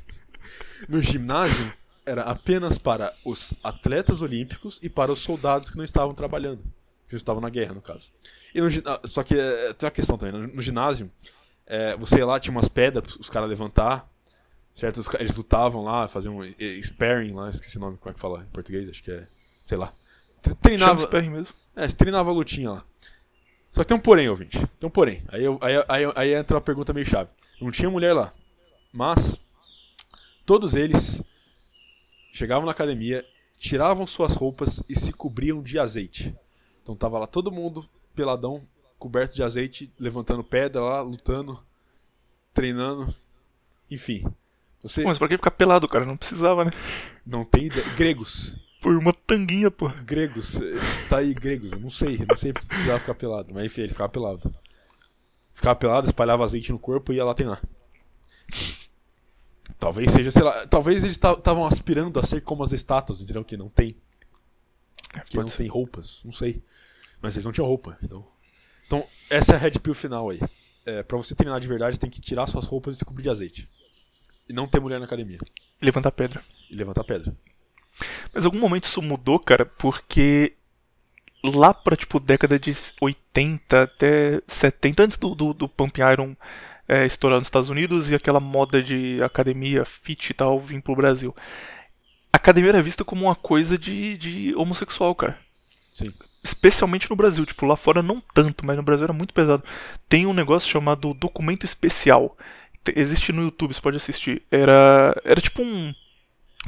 no 0.88 1.00
ginásio 1.00 1.72
era 2.06 2.22
apenas 2.22 2.78
para 2.78 3.14
os 3.24 3.52
atletas 3.62 4.22
olímpicos 4.22 4.78
e 4.82 4.88
para 4.88 5.12
os 5.12 5.20
soldados 5.20 5.70
que 5.70 5.76
não 5.76 5.84
estavam 5.84 6.14
trabalhando, 6.14 6.62
que 7.08 7.14
estavam 7.16 7.40
na 7.40 7.48
guerra, 7.50 7.74
no 7.74 7.82
caso. 7.82 8.10
E 8.54 8.60
no, 8.60 8.68
só 9.04 9.22
que 9.22 9.34
é, 9.38 9.72
tem 9.74 9.86
uma 9.86 9.90
questão 9.90 10.16
também. 10.16 10.40
No, 10.40 10.46
no 10.54 10.62
ginásio, 10.62 11.10
é, 11.66 11.96
você 11.96 12.18
ia 12.18 12.26
lá, 12.26 12.40
tinha 12.40 12.52
umas 12.52 12.68
pedras 12.68 13.06
para 13.06 13.20
os 13.20 13.30
caras 13.30 13.48
levantar, 13.48 14.08
certo? 14.74 14.98
Os 14.98 15.14
eles 15.14 15.36
lutavam 15.36 15.84
lá, 15.84 16.08
faziam 16.08 16.42
eh, 16.42 16.80
sparring 16.82 17.32
lá, 17.32 17.50
esqueci 17.50 17.76
o 17.76 17.80
nome, 17.80 17.96
como 17.98 18.10
é 18.10 18.14
que 18.14 18.20
fala 18.20 18.42
em 18.42 18.52
português, 18.52 18.88
acho 18.88 19.02
que 19.02 19.10
é, 19.12 19.26
sei 19.64 19.76
lá. 19.78 19.92
Treinava, 20.60 21.02
Sperry 21.02 21.28
mesmo. 21.28 21.54
é, 21.76 21.86
treinava 21.88 22.30
a 22.30 22.32
lutinha 22.32 22.70
lá. 22.70 22.84
Só 23.72 23.82
que 23.82 23.88
tem 23.88 23.96
um 23.96 24.00
porém, 24.00 24.28
ouvinte. 24.28 24.58
Tem 24.78 24.88
um 24.88 24.90
porém. 24.90 25.22
Aí, 25.28 25.44
eu- 25.44 25.58
aí, 25.60 25.74
aí, 25.86 26.12
aí 26.16 26.34
entra 26.34 26.56
uma 26.56 26.60
pergunta 26.62 26.92
meio 26.92 27.06
chave. 27.06 27.28
Não 27.60 27.70
tinha 27.70 27.88
mulher 27.90 28.12
lá. 28.14 28.32
Mas, 28.92 29.38
todos 30.44 30.74
eles 30.74 31.22
chegavam 32.32 32.66
na 32.66 32.72
academia, 32.72 33.24
tiravam 33.58 34.06
suas 34.06 34.34
roupas 34.34 34.82
e 34.88 34.98
se 34.98 35.12
cobriam 35.12 35.62
de 35.62 35.78
azeite. 35.78 36.34
Então 36.82 36.96
tava 36.96 37.18
lá 37.18 37.26
todo 37.26 37.52
mundo 37.52 37.84
peladão, 38.14 38.62
coberto 38.98 39.34
de 39.34 39.42
azeite, 39.42 39.92
levantando 39.98 40.44
pedra 40.44 40.80
lá, 40.82 41.00
lutando, 41.00 41.62
treinando. 42.52 43.12
Enfim. 43.90 44.24
Você 44.82 45.04
Mas 45.04 45.18
pra 45.18 45.28
que 45.28 45.36
ficar 45.36 45.50
pelado, 45.50 45.86
cara? 45.86 46.06
Não 46.06 46.16
precisava, 46.16 46.64
né? 46.64 46.70
não 47.26 47.44
tem 47.44 47.66
ideia. 47.66 47.86
Gregos. 47.94 48.58
Por 48.80 48.96
uma 48.96 49.12
tanguinha, 49.12 49.70
pô. 49.70 49.90
Gregos, 50.04 50.58
tá 51.08 51.18
aí 51.18 51.34
gregos, 51.34 51.70
eu 51.70 51.78
não 51.78 51.90
sei, 51.90 52.24
não 52.26 52.34
sei 52.34 52.50
porque 52.50 52.66
precisava 52.66 52.98
ficar 52.98 53.14
pelado, 53.14 53.52
mas 53.52 53.66
enfim, 53.66 53.82
ele 53.82 53.90
ficava 53.90 54.08
pelado. 54.08 54.50
Ficava 55.52 55.76
pelado, 55.76 56.06
espalhava 56.06 56.44
azeite 56.44 56.72
no 56.72 56.78
corpo 56.78 57.12
e 57.12 57.16
ia 57.16 57.24
lá 57.24 57.34
treinar. 57.34 57.60
Talvez 59.78 60.12
seja, 60.12 60.30
sei 60.30 60.42
lá, 60.42 60.66
talvez 60.66 61.04
eles 61.04 61.16
estavam 61.16 61.66
aspirando 61.66 62.18
a 62.18 62.22
ser 62.22 62.40
como 62.42 62.62
as 62.62 62.72
estátuas, 62.72 63.20
entendeu? 63.20 63.44
Que 63.44 63.56
não 63.56 63.68
tem. 63.68 63.96
Que 65.26 65.36
pode 65.36 65.36
não 65.36 65.48
ser. 65.48 65.56
tem 65.58 65.66
roupas, 65.68 66.22
não 66.24 66.32
sei. 66.32 66.62
Mas 67.22 67.34
eles 67.34 67.44
não 67.44 67.52
tinham 67.52 67.66
roupa, 67.66 67.98
então. 68.02 68.26
Então, 68.86 69.06
essa 69.28 69.52
é 69.52 69.56
a 69.56 69.58
red 69.58 69.72
pill 69.72 69.94
final 69.94 70.30
aí. 70.30 70.40
É, 70.84 71.02
pra 71.02 71.16
você 71.16 71.34
treinar 71.34 71.60
de 71.60 71.68
verdade, 71.68 71.98
tem 71.98 72.10
que 72.10 72.20
tirar 72.20 72.46
suas 72.46 72.66
roupas 72.66 72.94
e 72.94 72.98
se 72.98 73.04
cobrir 73.04 73.24
de 73.24 73.30
azeite. 73.30 73.68
E 74.48 74.52
não 74.52 74.66
ter 74.66 74.80
mulher 74.80 74.98
na 74.98 75.06
academia. 75.06 75.38
Levantar 75.80 76.10
pedra. 76.10 76.42
E 76.68 76.74
levantar 76.74 77.04
pedra. 77.04 77.34
Mas 78.32 78.44
em 78.44 78.46
algum 78.46 78.58
momento 78.58 78.84
isso 78.84 79.02
mudou, 79.02 79.38
cara, 79.38 79.64
porque 79.64 80.54
lá 81.42 81.72
pra, 81.72 81.96
tipo, 81.96 82.18
década 82.18 82.58
de 82.58 82.76
80 83.00 83.82
até 83.82 84.42
70, 84.48 85.02
antes 85.04 85.18
do, 85.18 85.34
do, 85.34 85.54
do 85.54 85.68
Pump 85.68 85.98
Iron 85.98 86.34
é, 86.90 87.06
estourar 87.06 87.38
nos 87.38 87.46
Estados 87.46 87.70
Unidos 87.70 88.10
e 88.10 88.14
aquela 88.14 88.40
moda 88.40 88.82
de 88.82 89.22
academia, 89.22 89.84
fit 89.84 90.30
e 90.30 90.34
tal, 90.34 90.58
vir 90.58 90.82
pro 90.82 90.96
Brasil. 90.96 91.34
A 92.32 92.36
academia 92.36 92.70
era 92.70 92.82
vista 92.82 93.04
como 93.04 93.26
uma 93.26 93.36
coisa 93.36 93.78
de, 93.78 94.16
de 94.16 94.54
homossexual, 94.56 95.14
cara. 95.14 95.38
Sim. 95.92 96.12
Especialmente 96.42 97.08
no 97.10 97.16
Brasil, 97.16 97.44
tipo, 97.44 97.66
lá 97.66 97.76
fora 97.76 98.02
não 98.02 98.20
tanto, 98.34 98.64
mas 98.64 98.76
no 98.76 98.82
Brasil 98.82 99.04
era 99.04 99.12
muito 99.12 99.34
pesado. 99.34 99.62
Tem 100.08 100.26
um 100.26 100.32
negócio 100.32 100.68
chamado 100.70 101.14
documento 101.14 101.64
especial. 101.64 102.36
Te- 102.82 102.94
Existe 102.96 103.32
no 103.32 103.42
YouTube, 103.42 103.74
você 103.74 103.80
pode 103.80 103.96
assistir. 103.96 104.42
Era, 104.50 105.14
era 105.24 105.40
tipo 105.40 105.62
um 105.62 105.92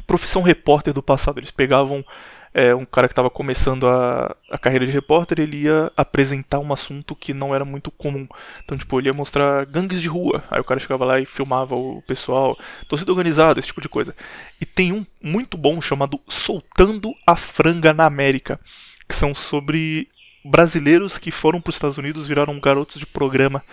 profissão 0.07 0.41
repórter 0.41 0.93
do 0.93 1.01
passado. 1.03 1.39
Eles 1.39 1.51
pegavam 1.51 2.05
é, 2.53 2.73
um 2.75 2.85
cara 2.85 3.07
que 3.07 3.13
estava 3.13 3.29
começando 3.29 3.87
a, 3.87 4.35
a 4.49 4.57
carreira 4.57 4.85
de 4.85 4.91
repórter, 4.91 5.39
ele 5.39 5.63
ia 5.63 5.91
apresentar 5.97 6.59
um 6.59 6.71
assunto 6.71 7.15
que 7.15 7.33
não 7.33 7.53
era 7.53 7.65
muito 7.65 7.89
comum. 7.89 8.27
Então, 8.63 8.77
tipo, 8.77 8.99
ele 8.99 9.09
ia 9.09 9.13
mostrar 9.13 9.65
gangues 9.65 10.01
de 10.01 10.07
rua. 10.07 10.43
Aí 10.51 10.61
o 10.61 10.63
cara 10.63 10.79
chegava 10.79 11.03
lá 11.03 11.19
e 11.19 11.25
filmava 11.25 11.75
o 11.75 12.03
pessoal, 12.03 12.57
torcida 12.87 13.11
organizada, 13.11 13.59
esse 13.59 13.67
tipo 13.67 13.81
de 13.81 13.89
coisa. 13.89 14.15
E 14.61 14.65
tem 14.65 14.93
um 14.93 15.05
muito 15.21 15.57
bom 15.57 15.81
chamado 15.81 16.19
Soltando 16.27 17.13
a 17.25 17.35
Franga 17.35 17.91
na 17.91 18.05
América, 18.05 18.59
que 19.07 19.15
são 19.15 19.33
sobre 19.33 20.07
brasileiros 20.43 21.17
que 21.17 21.31
foram 21.31 21.61
para 21.61 21.69
os 21.69 21.75
Estados 21.75 21.97
Unidos, 21.97 22.27
viraram 22.27 22.59
garotos 22.59 22.99
de 22.99 23.05
programa 23.05 23.63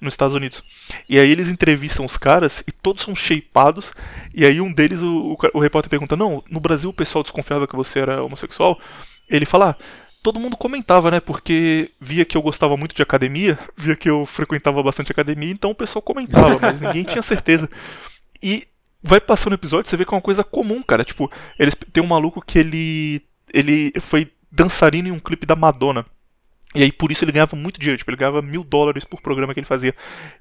nos 0.00 0.14
Estados 0.14 0.34
Unidos. 0.34 0.62
E 1.08 1.18
aí 1.18 1.30
eles 1.30 1.48
entrevistam 1.48 2.04
os 2.04 2.16
caras 2.16 2.62
e 2.66 2.72
todos 2.72 3.02
são 3.02 3.14
shapeados. 3.14 3.92
E 4.34 4.44
aí 4.44 4.60
um 4.60 4.72
deles, 4.72 5.00
o, 5.00 5.32
o, 5.32 5.38
o 5.54 5.60
repórter 5.60 5.90
pergunta: 5.90 6.16
Não, 6.16 6.42
no 6.50 6.60
Brasil 6.60 6.90
o 6.90 6.94
pessoal 6.94 7.22
desconfiava 7.22 7.66
que 7.66 7.76
você 7.76 8.00
era 8.00 8.22
homossexual. 8.22 8.78
Ele 9.28 9.44
fala: 9.44 9.70
ah, 9.70 9.84
Todo 10.22 10.40
mundo 10.40 10.56
comentava, 10.56 11.10
né? 11.10 11.18
Porque 11.18 11.90
via 12.00 12.24
que 12.24 12.36
eu 12.36 12.42
gostava 12.42 12.76
muito 12.76 12.94
de 12.94 13.02
academia, 13.02 13.58
via 13.76 13.96
que 13.96 14.08
eu 14.08 14.26
frequentava 14.26 14.82
bastante 14.82 15.12
academia, 15.12 15.50
então 15.50 15.70
o 15.70 15.74
pessoal 15.74 16.02
comentava, 16.02 16.58
mas 16.60 16.80
ninguém 16.80 17.04
tinha 17.04 17.22
certeza. 17.22 17.68
E 18.42 18.66
vai 19.02 19.20
passando 19.20 19.52
o 19.52 19.56
episódio, 19.56 19.88
você 19.88 19.96
vê 19.96 20.04
que 20.04 20.12
é 20.12 20.16
uma 20.16 20.22
coisa 20.22 20.44
comum, 20.44 20.82
cara. 20.82 21.04
Tipo, 21.04 21.30
eles 21.58 21.74
tem 21.92 22.02
um 22.02 22.06
maluco 22.06 22.42
que 22.42 22.58
ele 22.58 23.22
ele 23.52 23.92
foi 24.00 24.30
dançarino 24.50 25.08
em 25.08 25.12
um 25.12 25.18
clipe 25.18 25.46
da 25.46 25.56
Madonna. 25.56 26.04
E 26.72 26.84
aí 26.84 26.92
por 26.92 27.10
isso 27.10 27.24
ele 27.24 27.32
ganhava 27.32 27.56
muito 27.56 27.80
dinheiro, 27.80 27.98
tipo, 27.98 28.10
ele 28.10 28.16
ganhava 28.16 28.40
mil 28.40 28.62
dólares 28.62 29.04
por 29.04 29.20
programa 29.20 29.52
que 29.52 29.58
ele 29.58 29.66
fazia. 29.66 29.92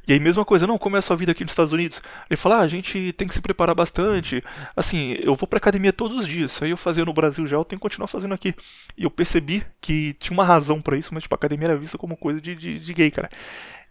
E 0.08 0.14
aí 0.14 0.20
mesma 0.20 0.46
coisa, 0.46 0.68
não, 0.68 0.78
como 0.78 0.96
é 0.96 1.00
a 1.00 1.02
sua 1.02 1.16
vida 1.16 1.32
aqui 1.32 1.44
nos 1.44 1.52
Estados 1.52 1.74
Unidos? 1.74 2.02
Ele 2.30 2.38
fala, 2.38 2.58
ah, 2.58 2.62
a 2.62 2.68
gente 2.68 3.14
tem 3.14 3.28
que 3.28 3.34
se 3.34 3.42
preparar 3.42 3.74
bastante. 3.74 4.44
Assim, 4.76 5.18
eu 5.22 5.36
vou 5.36 5.48
pra 5.48 5.58
academia 5.58 5.92
todos 5.92 6.20
os 6.20 6.28
dias, 6.28 6.52
isso 6.52 6.64
aí 6.64 6.70
eu 6.70 6.78
fazia 6.78 7.04
no 7.04 7.14
Brasil 7.14 7.48
já, 7.48 7.58
eu 7.58 7.66
tenho 7.66 7.80
que 7.80 7.84
continuar 7.84 8.08
fazendo 8.08 8.34
aqui. 8.34 8.54
E 8.96 9.06
eu 9.06 9.10
percebi 9.10 9.64
que 9.82 10.14
tinha 10.20 10.38
uma 10.38 10.46
razão 10.46 10.80
para 10.82 10.98
isso, 10.98 11.14
mas 11.14 11.24
tipo, 11.24 11.34
a 11.34 11.38
academia 11.38 11.70
era 11.70 11.78
vista 11.78 11.98
como 11.98 12.16
coisa 12.16 12.40
de, 12.40 12.56
de, 12.56 12.80
de 12.80 12.94
gay, 12.94 13.10
cara. 13.10 13.30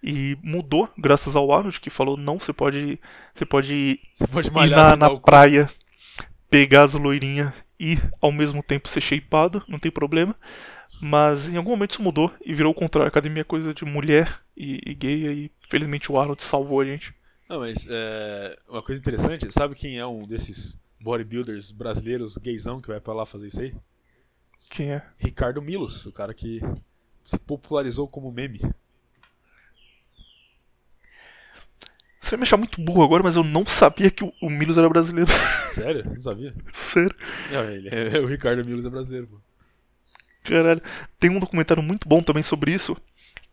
E 0.00 0.38
mudou, 0.42 0.88
graças 0.96 1.34
ao 1.34 1.50
Arnold, 1.52 1.80
que 1.80 1.90
falou, 1.90 2.16
não, 2.16 2.38
você 2.38 2.52
pode. 2.52 3.00
Você 3.34 3.44
pode 3.44 4.00
Você 4.14 4.26
pode 4.28 4.48
ir 4.48 4.70
na, 4.70 4.90
sem 4.90 4.96
na 4.96 5.18
praia, 5.18 5.68
pegar 6.48 6.84
as 6.84 6.94
loirinhas 6.94 7.52
e 7.80 7.98
ao 8.20 8.30
mesmo 8.30 8.62
tempo 8.62 8.88
ser 8.88 9.00
shapeado, 9.00 9.62
não 9.68 9.78
tem 9.78 9.90
problema. 9.90 10.36
Mas 11.00 11.48
em 11.48 11.56
algum 11.56 11.70
momento 11.70 11.92
isso 11.92 12.02
mudou 12.02 12.32
e 12.44 12.54
virou 12.54 12.72
o 12.72 12.74
contrário. 12.74 13.08
Academia 13.08 13.42
é 13.42 13.44
coisa 13.44 13.72
de 13.72 13.84
mulher 13.84 14.40
e, 14.56 14.80
e 14.84 14.94
gay, 14.94 15.26
e 15.26 15.50
felizmente 15.68 16.10
o 16.10 16.18
Arnold 16.18 16.42
salvou 16.42 16.80
a 16.80 16.84
gente. 16.84 17.14
Não, 17.48 17.60
mas 17.60 17.86
é, 17.88 18.58
uma 18.68 18.82
coisa 18.82 19.00
interessante, 19.00 19.50
sabe 19.52 19.74
quem 19.74 19.98
é 19.98 20.06
um 20.06 20.26
desses 20.26 20.78
bodybuilders 21.00 21.70
brasileiros 21.70 22.36
gaysão 22.36 22.80
que 22.80 22.88
vai 22.88 23.00
pra 23.00 23.14
lá 23.14 23.24
fazer 23.24 23.46
isso 23.46 23.60
aí? 23.60 23.74
Quem 24.68 24.92
é? 24.92 25.02
Ricardo 25.16 25.62
Milos, 25.62 26.04
o 26.04 26.12
cara 26.12 26.34
que 26.34 26.60
se 27.24 27.38
popularizou 27.38 28.06
como 28.06 28.30
meme. 28.30 28.60
Você 32.20 32.32
vai 32.32 32.40
me 32.40 32.42
achar 32.42 32.58
muito 32.58 32.82
burro 32.82 33.02
agora, 33.02 33.22
mas 33.22 33.36
eu 33.36 33.44
não 33.44 33.64
sabia 33.64 34.10
que 34.10 34.22
o, 34.22 34.32
o 34.42 34.50
Milos 34.50 34.76
era 34.76 34.88
brasileiro. 34.88 35.30
Sério? 35.70 36.04
Não 36.04 36.20
sabia? 36.20 36.54
Sério. 36.74 37.16
Não, 37.50 37.64
ele 37.64 37.88
é, 37.88 38.18
o 38.20 38.26
Ricardo 38.26 38.66
Milos 38.68 38.84
é 38.84 38.90
brasileiro, 38.90 39.26
pô. 39.28 39.40
Caralho. 40.48 40.82
Tem 41.18 41.30
um 41.30 41.38
documentário 41.38 41.82
muito 41.82 42.08
bom 42.08 42.22
também 42.22 42.42
sobre 42.42 42.72
isso, 42.72 42.96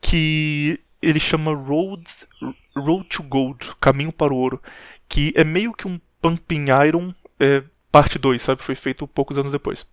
que 0.02 0.80
ele 1.02 1.20
chama 1.20 1.54
Road, 1.54 2.04
Road 2.76 3.08
to 3.10 3.24
Gold, 3.24 3.76
Caminho 3.80 4.12
para 4.12 4.34
o 4.34 4.38
Ouro, 4.38 4.62
que 5.08 5.34
é 5.36 5.44
meio 5.44 5.74
que 5.74 5.88
um 5.88 6.00
Pumping 6.22 6.66
Iron 6.88 7.14
é, 7.40 7.64
parte 7.92 8.18
2, 8.18 8.42
sabe? 8.42 8.64
Foi 8.64 8.76
feito 8.76 9.08
poucos 9.08 9.38
anos 9.38 9.52
depois. 9.52 9.88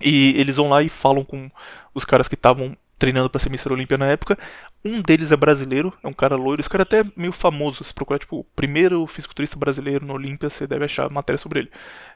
E 0.00 0.34
eles 0.38 0.56
vão 0.56 0.68
lá 0.68 0.82
e 0.82 0.88
falam 0.88 1.24
com 1.24 1.50
os 1.94 2.04
caras 2.04 2.26
que 2.26 2.34
estavam 2.34 2.76
treinando 2.98 3.28
pra 3.28 3.40
ser 3.40 3.48
Mr. 3.48 3.72
Olímpia 3.72 3.98
na 3.98 4.06
época. 4.06 4.38
Um 4.84 5.02
deles 5.02 5.32
é 5.32 5.36
brasileiro, 5.36 5.92
é 6.02 6.08
um 6.08 6.12
cara 6.12 6.36
loiro. 6.36 6.60
Esse 6.60 6.68
cara 6.68 6.82
é 6.82 6.86
até 6.86 7.04
meio 7.16 7.32
famoso. 7.32 7.82
Se 7.82 7.92
procurar, 7.92 8.18
tipo, 8.18 8.38
o 8.38 8.44
primeiro 8.44 9.06
fisiculturista 9.06 9.56
brasileiro 9.56 10.06
no 10.06 10.14
Olímpia, 10.14 10.48
você 10.48 10.66
deve 10.66 10.84
achar 10.84 11.10
matéria 11.10 11.38
sobre 11.38 11.60
ele. 11.60 11.70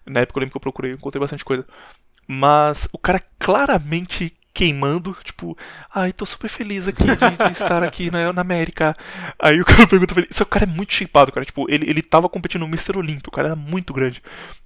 Na 0.04 0.20
época 0.20 0.38
eu 0.38 0.40
lembro 0.40 0.52
que 0.52 0.56
eu 0.56 0.60
procurei, 0.60 0.92
encontrei 0.92 1.20
bastante 1.20 1.44
coisa. 1.44 1.66
Mas 2.26 2.88
o 2.92 2.98
cara 2.98 3.22
claramente 3.38 4.32
queimando, 4.56 5.14
tipo, 5.22 5.56
ai, 5.94 6.14
tô 6.14 6.24
super 6.24 6.48
feliz 6.48 6.88
aqui 6.88 7.04
de, 7.04 7.14
de 7.14 7.52
estar 7.52 7.82
aqui 7.82 8.10
na, 8.10 8.32
na 8.32 8.40
América. 8.40 8.96
Aí 9.38 9.60
o 9.60 9.64
cara 9.66 9.84
pergunta 9.86 10.14
pra 10.14 10.22
ele, 10.22 10.30
esse 10.30 10.44
cara 10.46 10.64
é 10.64 10.66
muito 10.66 10.94
shapeado, 10.94 11.30
cara, 11.30 11.44
tipo, 11.44 11.70
ele, 11.70 11.88
ele 11.88 12.00
tava 12.00 12.26
competindo 12.26 12.62
no 12.62 12.68
Mr. 12.68 12.96
Olympia, 12.96 13.28
o 13.28 13.30
cara 13.30 13.48
era 13.48 13.56
muito 13.56 13.92
grande. 13.92 14.22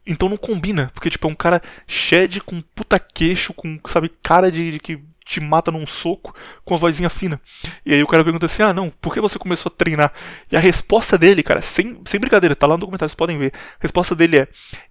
Então 0.07 0.29
não 0.29 0.37
combina, 0.37 0.93
porque, 0.95 1.11
tipo, 1.11 1.27
é 1.27 1.31
um 1.31 1.35
cara 1.35 1.61
shed 1.89 2.41
com 2.41 2.63
puta 2.63 3.01
queixo, 3.01 3.53
com, 3.53 3.81
sabe, 3.89 4.13
cara 4.23 4.51
de, 4.51 4.71
de 4.71 4.79
que 4.79 5.01
te 5.25 5.41
mata 5.41 5.71
num 5.71 5.87
soco 5.87 6.35
com 6.65 6.75
a 6.75 6.79
vozinha 6.79 7.09
fina. 7.09 7.41
E 7.85 7.95
aí 7.95 8.03
o 8.03 8.07
cara 8.07 8.25
pergunta 8.25 8.47
assim: 8.47 8.63
ah, 8.63 8.73
não, 8.73 8.91
por 8.91 9.15
que 9.15 9.21
você 9.21 9.39
começou 9.39 9.71
a 9.71 9.77
treinar? 9.77 10.13
E 10.51 10.57
a 10.57 10.61
resposta 10.61 11.17
dele, 11.17 11.43
cara, 11.43 11.61
sem, 11.61 12.01
sem 12.05 12.21
brincadeira, 12.21 12.57
tá 12.57 12.67
lá 12.67 12.75
no 12.75 12.81
documentário, 12.81 13.11
vocês 13.11 13.17
podem 13.17 13.39
ver. 13.39 13.53
A 13.55 13.83
resposta 13.83 14.15
dele 14.15 14.39
é: 14.39 14.49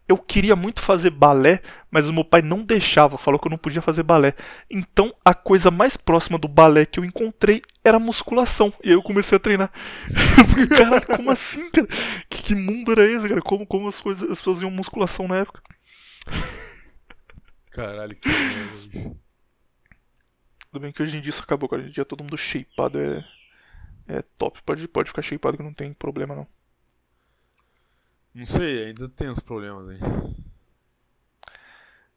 eu 0.08 0.18
queria 0.18 0.56
muito 0.56 0.82
fazer 0.82 1.10
balé, 1.10 1.62
mas 1.92 2.08
o 2.08 2.14
meu 2.14 2.24
pai 2.24 2.42
não 2.42 2.64
deixava, 2.64 3.18
falou 3.18 3.40
que 3.40 3.48
eu 3.48 3.52
não 3.52 3.58
podia 3.58 3.82
fazer 3.82 4.04
balé. 4.04 4.34
Então 4.70 5.14
a 5.24 5.34
coisa 5.34 5.70
mais 5.70 5.98
próxima 5.98 6.38
do 6.38 6.48
balé 6.48 6.86
que 6.86 7.00
eu 7.00 7.06
encontrei 7.06 7.62
era 7.84 8.00
musculação. 8.00 8.74
E 8.84 8.90
aí 8.90 8.96
eu 8.96 9.04
comecei 9.04 9.36
a 9.36 9.40
treinar. 9.40 9.72
Caralho, 10.76 11.06
como 11.06 11.32
assim, 11.32 11.70
cara? 11.70 11.88
Que, 12.30 12.42
que 12.42 12.56
mundo 12.56 12.92
era 12.92 13.06
esse, 13.06 13.28
cara? 13.28 13.42
Como, 13.42 13.68
como 13.68 13.88
as, 13.88 14.00
coisas, 14.02 14.24
as 14.30 14.38
pessoas 14.40 14.62
iam 14.62 14.72
musculação 14.72 15.28
na 15.28 15.38
época? 15.38 15.62
Caralho, 17.72 18.16
que. 18.16 18.30
Tudo 20.72 20.82
bem 20.82 20.92
que 20.92 21.02
hoje 21.02 21.18
em 21.18 21.22
dia 21.22 21.30
isso 21.30 21.42
acabou, 21.42 21.68
cara. 21.68 21.82
Hoje 21.82 21.92
em 21.92 21.94
dia 21.94 22.06
todo 22.06 22.24
mundo 22.24 22.38
shapeado 22.38 23.00
é, 23.00 23.26
é 24.08 24.22
top. 24.38 24.62
Pode, 24.64 24.88
pode 24.88 25.10
ficar 25.10 25.22
shapeado 25.22 25.58
que 25.58 25.64
não 25.64 25.74
tem 25.74 25.94
problema 25.94 26.36
não. 26.36 26.48
Não 28.34 28.46
sei, 28.46 28.86
ainda 28.86 29.10
tem 29.10 29.30
uns 29.30 29.40
problemas 29.40 29.90
aí. 29.90 30.00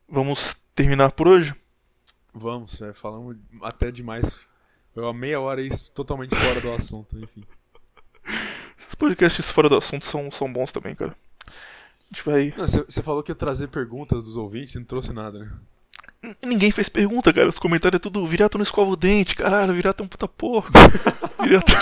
Vamos 0.07 0.55
terminar 0.75 1.13
por 1.13 1.27
hoje? 1.27 1.55
Vamos, 2.35 2.79
né? 2.81 2.93
Falamos 2.93 3.37
até 3.63 3.91
demais. 3.91 4.47
Foi 4.93 5.03
uma 5.03 5.15
meia 5.15 5.41
hora 5.41 5.61
aí 5.61 5.71
totalmente 5.95 6.35
fora 6.35 6.61
do 6.61 6.73
assunto, 6.73 7.19
enfim. 7.19 7.45
Os 8.89 8.95
podcasts 8.95 9.51
fora 9.51 9.71
do 9.71 9.77
assunto 9.79 10.07
são, 10.07 10.31
são 10.31 10.53
bons 10.53 10.71
também, 10.71 10.95
cara. 10.95 11.17
A 11.47 12.15
gente 12.15 12.25
vai. 12.25 12.55
Não, 12.57 12.69
você 12.69 13.03
falou 13.03 13.23
que 13.23 13.31
ia 13.31 13.35
trazer 13.35 13.69
perguntas 13.69 14.23
dos 14.23 14.37
ouvintes 14.37 14.75
e 14.75 14.79
não 14.79 14.85
trouxe 14.85 15.15
nada, 15.15 15.39
né? 15.39 15.51
Ninguém 16.43 16.71
fez 16.71 16.89
pergunta, 16.89 17.33
cara. 17.33 17.49
Os 17.49 17.59
comentários 17.59 17.97
é 17.99 18.03
tudo 18.03 18.27
Virato 18.27 18.57
não 18.59 18.63
escova 18.63 18.91
o 18.91 18.97
dente, 18.97 19.35
caralho, 19.37 19.75
Virato 19.75 20.03
é 20.03 20.07
um 20.07 20.09
puta 20.09 20.29
porra. 20.29 20.71
Virato. 21.43 21.73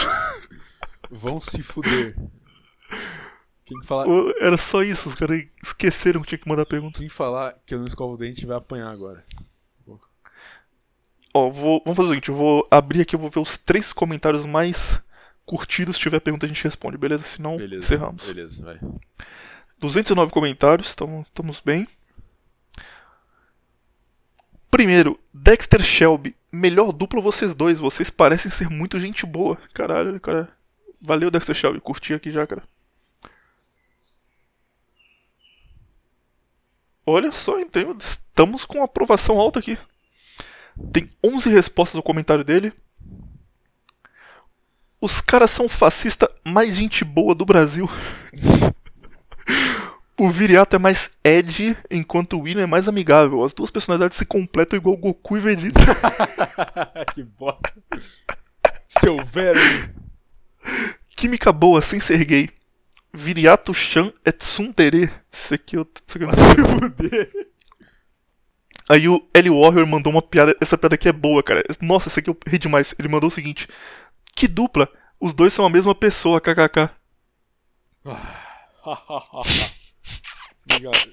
Vão 1.11 1.41
se 1.41 1.63
fuder. 1.63 2.17
Quem 3.65 3.83
falar, 3.85 4.07
Era 4.41 4.57
só 4.57 4.83
isso, 4.83 5.09
os 5.09 5.15
caras 5.15 5.45
esqueceram 5.63 6.23
que 6.23 6.29
tinha 6.29 6.39
que 6.39 6.49
mandar 6.49 6.67
pergunta. 6.67 6.99
quem 6.99 7.09
falar 7.09 7.55
que 7.67 7.75
eu 7.75 7.79
não 7.79 7.87
escovo 7.87 8.15
o 8.15 8.17
dente 8.17 8.47
vai 8.47 8.57
apanhar 8.57 8.91
agora. 8.91 9.25
Ó, 11.33 11.49
vou, 11.49 11.81
vamos 11.85 11.97
fazer 11.97 12.09
o 12.09 12.11
seguinte, 12.11 12.29
eu 12.31 12.35
vou 12.35 12.67
abrir 12.71 13.03
aqui, 13.03 13.15
eu 13.15 13.21
vou 13.21 13.31
ver 13.31 13.39
os 13.39 13.57
três 13.57 13.93
comentários 13.93 14.45
mais 14.45 15.01
curtidos. 15.47 15.95
Se 15.97 16.03
tiver 16.03 16.19
pergunta, 16.19 16.45
a 16.45 16.49
gente 16.49 16.65
responde, 16.65 16.99
beleza? 16.99 17.23
Se 17.23 17.41
não, 17.41 17.57
Beleza. 17.57 17.85
encerramos. 17.85 18.27
Beleza, 18.27 18.65
vai. 18.65 18.81
209 19.79 20.33
comentários, 20.33 20.89
estamos 20.89 21.61
bem. 21.65 21.87
Primeiro, 24.71 25.19
Dexter 25.33 25.83
Shelby. 25.83 26.37
Melhor 26.53 26.93
dupla 26.93 27.21
vocês 27.21 27.55
dois, 27.55 27.79
vocês 27.79 28.11
parecem 28.11 28.51
ser 28.51 28.69
muito 28.69 28.99
gente 28.99 29.27
boa. 29.27 29.57
Caralho, 29.75 30.19
cara. 30.21 30.49
Valeu, 31.01 31.31
Dexter 31.31 31.55
Shelby, 31.55 31.81
curti 31.81 32.15
aqui 32.15 32.31
já, 32.31 32.47
cara. 32.47 32.63
Olha 37.07 37.33
só, 37.33 37.59
então, 37.59 37.97
estamos 37.99 38.65
com 38.65 38.83
aprovação 38.83 39.39
alta 39.39 39.59
aqui. 39.59 39.77
Tem 40.93 41.11
11 41.25 41.51
respostas 41.51 41.97
ao 41.97 42.03
comentário 42.03 42.45
dele. 42.45 42.73
Os 45.01 45.21
caras 45.21 45.51
são 45.51 45.69
fascista 45.69 46.31
mais 46.45 46.77
gente 46.77 47.05
boa 47.05 47.35
do 47.35 47.45
Brasil. 47.45 47.89
O 50.21 50.29
Viriato 50.29 50.77
é 50.77 50.79
mais 50.79 51.09
Ed, 51.25 51.75
enquanto 51.91 52.37
o 52.37 52.41
William 52.41 52.65
é 52.65 52.67
mais 52.67 52.87
amigável. 52.87 53.43
As 53.43 53.55
duas 53.55 53.71
personalidades 53.71 54.19
se 54.19 54.27
completam 54.27 54.77
igual 54.77 54.95
Goku 54.95 55.39
e 55.39 55.41
Vegeta. 55.41 55.81
que 57.15 57.23
bosta. 57.23 57.73
Seu 58.87 59.17
velho. 59.25 59.95
Química 61.17 61.51
boa, 61.51 61.81
sem 61.81 62.01
ser 62.01 62.23
gay. 62.27 62.51
Viriato 63.15 63.73
Chan 63.73 64.13
é 64.23 64.31
tsundere. 64.31 65.11
Isso 65.33 65.55
aqui 65.55 65.79
eu... 65.79 65.91
Isso 66.07 66.19
aqui 66.19 66.25
eu. 66.27 67.51
Aí 68.91 69.09
o 69.09 69.27
L 69.33 69.49
Warrior 69.49 69.87
mandou 69.87 70.13
uma 70.13 70.21
piada. 70.21 70.55
Essa 70.61 70.77
piada 70.77 70.97
aqui 70.97 71.09
é 71.09 71.15
boa, 71.15 71.43
cara. 71.43 71.63
Nossa, 71.81 72.11
essa 72.11 72.21
aqui 72.21 72.29
eu 72.29 72.37
ri 72.47 72.59
demais. 72.59 72.95
Ele 72.99 73.09
mandou 73.09 73.29
o 73.29 73.33
seguinte: 73.33 73.67
Que 74.37 74.47
dupla? 74.47 74.87
Os 75.19 75.33
dois 75.33 75.55
são 75.55 75.65
a 75.65 75.71
mesma 75.71 75.95
pessoa, 75.95 76.43
kkk. 76.43 76.91
obrigado. 80.71 81.11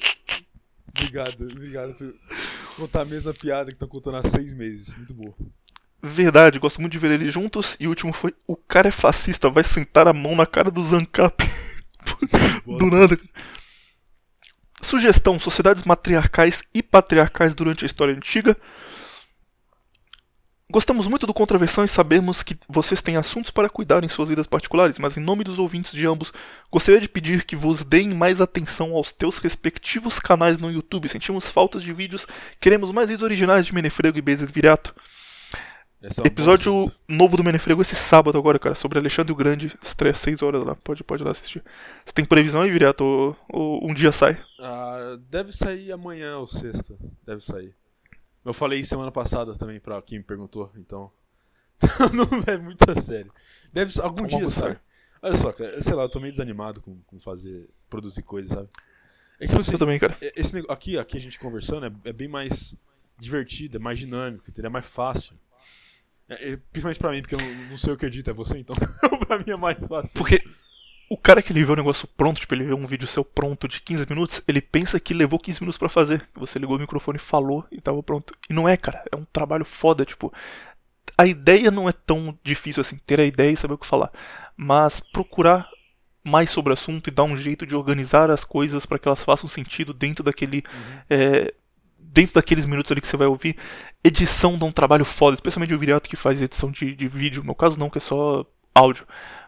Obrigado, 0.95 1.43
obrigado 1.43 1.93
por 1.93 2.13
contar 2.75 3.01
a 3.01 3.05
mesma 3.05 3.33
piada 3.33 3.71
que 3.71 3.77
tá 3.77 3.85
contando 3.85 4.17
há 4.17 4.29
seis 4.29 4.53
meses. 4.53 4.95
Muito 4.95 5.13
boa. 5.13 5.35
Verdade, 6.01 6.59
gosto 6.59 6.79
muito 6.79 6.93
de 6.93 6.99
ver 6.99 7.11
eles 7.11 7.33
juntos. 7.33 7.75
E 7.79 7.87
o 7.87 7.89
último 7.89 8.13
foi: 8.13 8.33
O 8.47 8.55
cara 8.55 8.87
é 8.87 8.91
fascista, 8.91 9.49
vai 9.49 9.63
sentar 9.63 10.07
a 10.07 10.13
mão 10.13 10.35
na 10.35 10.45
cara 10.45 10.71
do 10.71 10.83
Zancap. 10.83 11.43
do 12.65 12.89
nada. 12.89 13.17
Sugestão: 14.81 15.39
Sociedades 15.39 15.83
matriarcais 15.83 16.63
e 16.73 16.81
patriarcais 16.81 17.53
durante 17.53 17.83
a 17.83 17.87
história 17.87 18.15
antiga. 18.15 18.55
Gostamos 20.69 21.07
muito 21.07 21.25
do 21.25 21.33
Contraversão 21.33 21.85
e 21.85 21.87
sabemos 21.87 22.43
que 22.43 22.57
vocês 22.67 23.01
têm 23.01 23.15
assuntos 23.15 23.51
para 23.51 23.69
cuidar 23.69 24.03
em 24.03 24.09
suas 24.09 24.27
vidas 24.27 24.45
particulares, 24.45 24.99
mas 24.99 25.15
em 25.15 25.21
nome 25.21 25.45
dos 25.45 25.57
ouvintes 25.57 25.93
de 25.93 26.05
ambos, 26.05 26.33
gostaria 26.69 26.99
de 26.99 27.07
pedir 27.07 27.45
que 27.45 27.55
vos 27.55 27.85
deem 27.85 28.09
mais 28.09 28.41
atenção 28.41 28.93
aos 28.93 29.13
teus 29.13 29.37
respectivos 29.37 30.19
canais 30.19 30.57
no 30.57 30.69
YouTube. 30.69 31.07
Sentimos 31.07 31.49
faltas 31.49 31.81
de 31.81 31.93
vídeos, 31.93 32.27
queremos 32.59 32.91
mais 32.91 33.07
vídeos 33.07 33.23
originais 33.23 33.65
de 33.65 33.73
Menefrego 33.73 34.17
e 34.17 34.21
Bezes 34.21 34.51
Virato. 34.51 34.93
É 36.01 36.09
um 36.21 36.25
Episódio 36.25 36.91
novo 37.07 37.37
do 37.37 37.45
Menefrego 37.45 37.81
esse 37.81 37.95
sábado 37.95 38.37
agora, 38.37 38.59
cara, 38.59 38.75
sobre 38.75 38.99
Alexandre 38.99 39.31
o 39.31 39.35
Grande, 39.37 39.73
estreia 39.81 40.13
6 40.13 40.41
horas 40.41 40.65
lá, 40.65 40.75
pode, 40.75 41.01
pode 41.01 41.23
lá 41.23 41.31
assistir. 41.31 41.63
Você 42.05 42.11
tem 42.11 42.25
previsão 42.25 42.61
aí, 42.61 42.69
Virato? 42.69 43.05
Ou, 43.05 43.37
ou 43.49 43.89
um 43.89 43.93
dia 43.93 44.11
sai? 44.11 44.37
Ah, 44.59 45.17
deve 45.29 45.53
sair 45.53 45.93
amanhã 45.93 46.37
ou 46.37 46.45
sexta. 46.45 46.93
Deve 47.25 47.41
sair. 47.41 47.73
Eu 48.47 48.53
falei 48.53 48.81
semana 48.83 49.11
passada 49.11 49.53
também 49.55 49.77
pra 49.79 50.01
quem 50.01 50.19
me 50.19 50.23
perguntou, 50.23 50.71
então. 50.77 51.11
não 52.13 52.25
é 52.47 52.57
muito 52.57 52.89
a 52.89 52.99
sério. 53.01 53.31
Deve 53.73 53.91
ser 53.91 54.01
algum 54.01 54.25
Toma 54.25 54.39
dia, 54.39 54.49
sabe? 54.49 54.79
Olha 55.21 55.35
só, 55.35 55.51
cara, 55.51 55.81
sei 55.81 55.93
lá, 55.93 56.03
eu 56.03 56.09
tô 56.09 56.19
meio 56.19 56.31
desanimado 56.31 56.79
com, 56.81 56.97
com 57.01 57.19
fazer, 57.19 57.69
produzir 57.89 58.21
coisas, 58.21 58.51
sabe? 58.51 58.69
É 59.39 59.41
que, 59.41 59.47
tipo 59.47 59.59
assim, 59.59 59.73
Eu 59.73 59.79
também, 59.79 59.99
cara. 59.99 60.17
é- 60.21 60.31
esse 60.35 60.53
nego- 60.55 60.71
aqui, 60.71 60.97
aqui 60.97 61.17
a 61.17 61.19
gente 61.19 61.37
conversando 61.37 61.85
é, 61.87 62.09
é 62.09 62.13
bem 62.13 62.27
mais 62.29 62.73
divertido, 63.19 63.77
é 63.77 63.79
mais 63.79 63.99
dinâmico, 63.99 64.49
entendeu? 64.49 64.69
É 64.69 64.71
mais 64.71 64.85
fácil. 64.85 65.35
É- 66.29 66.51
é- 66.53 66.57
principalmente 66.71 66.99
pra 66.99 67.11
mim, 67.11 67.21
porque 67.21 67.35
eu 67.35 67.39
não, 67.39 67.69
não 67.71 67.77
sei 67.77 67.91
o 67.93 67.97
que 67.97 68.05
edita, 68.05 68.31
é 68.31 68.33
você, 68.33 68.57
então 68.57 68.75
pra 69.27 69.37
mim 69.39 69.49
é 69.51 69.57
mais 69.57 69.77
fácil. 69.85 70.17
Porque 70.17 70.41
o 71.09 71.17
cara 71.17 71.41
que 71.41 71.51
ele 71.51 71.63
vê 71.63 71.71
o 71.71 71.75
negócio 71.75 72.07
pronto, 72.07 72.39
tipo, 72.39 72.53
ele 72.53 72.65
vê 72.65 72.73
um 72.73 72.85
vídeo 72.85 73.07
seu 73.07 73.23
pronto 73.23 73.67
de 73.67 73.81
15 73.81 74.05
minutos, 74.09 74.41
ele 74.47 74.61
pensa 74.61 74.99
que 74.99 75.13
levou 75.13 75.39
15 75.39 75.61
minutos 75.61 75.77
pra 75.77 75.89
fazer. 75.89 76.27
Você 76.35 76.59
ligou 76.59 76.75
o 76.75 76.79
microfone, 76.79 77.17
falou 77.17 77.65
e 77.71 77.79
tava 77.79 78.01
pronto. 78.03 78.33
E 78.49 78.53
não 78.53 78.67
é, 78.67 78.75
cara. 78.75 79.03
É 79.11 79.15
um 79.15 79.25
trabalho 79.25 79.65
foda, 79.65 80.05
tipo. 80.05 80.33
A 81.17 81.25
ideia 81.25 81.71
não 81.71 81.87
é 81.87 81.91
tão 81.91 82.37
difícil 82.43 82.81
assim, 82.81 82.99
ter 83.05 83.19
a 83.19 83.25
ideia 83.25 83.51
e 83.51 83.57
saber 83.57 83.73
o 83.73 83.77
que 83.77 83.87
falar. 83.87 84.11
Mas 84.55 84.99
procurar 84.99 85.69
mais 86.23 86.49
sobre 86.49 86.71
o 86.71 86.73
assunto 86.73 87.07
e 87.07 87.11
dar 87.11 87.23
um 87.23 87.37
jeito 87.37 87.65
de 87.65 87.75
organizar 87.75 88.29
as 88.29 88.43
coisas 88.43 88.85
para 88.85 88.99
que 88.99 89.07
elas 89.07 89.23
façam 89.23 89.47
sentido 89.49 89.93
dentro 89.93 90.23
daquele. 90.23 90.63
é, 91.09 91.53
dentro 91.97 92.35
daqueles 92.35 92.65
minutos 92.65 92.91
ali 92.91 92.99
que 92.99 93.07
você 93.07 93.17
vai 93.17 93.27
ouvir. 93.27 93.57
Edição 94.03 94.57
dá 94.57 94.65
um 94.65 94.71
trabalho 94.71 95.05
foda, 95.05 95.35
especialmente 95.35 95.73
o 95.73 95.79
Viriato 95.79 96.09
que 96.09 96.15
faz 96.15 96.41
edição 96.41 96.69
de, 96.71 96.95
de 96.95 97.07
vídeo. 97.07 97.41
No 97.41 97.45
meu 97.45 97.55
caso, 97.55 97.79
não, 97.79 97.89
que 97.89 97.97
é 97.97 98.01
só 98.01 98.45
áudio. 98.73 99.05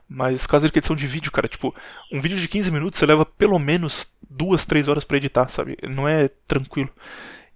Mas 0.09 0.47
caso 0.47 0.67
de 0.67 0.75
edição 0.77 0.95
de 0.95 1.05
vídeo, 1.05 1.31
cara, 1.31 1.47
tipo, 1.47 1.73
um 2.11 2.19
vídeo 2.19 2.39
de 2.39 2.47
15 2.47 2.71
minutos 2.71 2.97
você 2.99 3.05
leva 3.05 3.23
pelo 3.25 3.59
menos 3.59 4.11
duas, 4.27 4.65
três 4.65 4.87
horas 4.87 5.03
pra 5.03 5.17
editar, 5.17 5.47
sabe? 5.49 5.77
Não 5.87 6.07
é 6.07 6.27
tranquilo. 6.47 6.89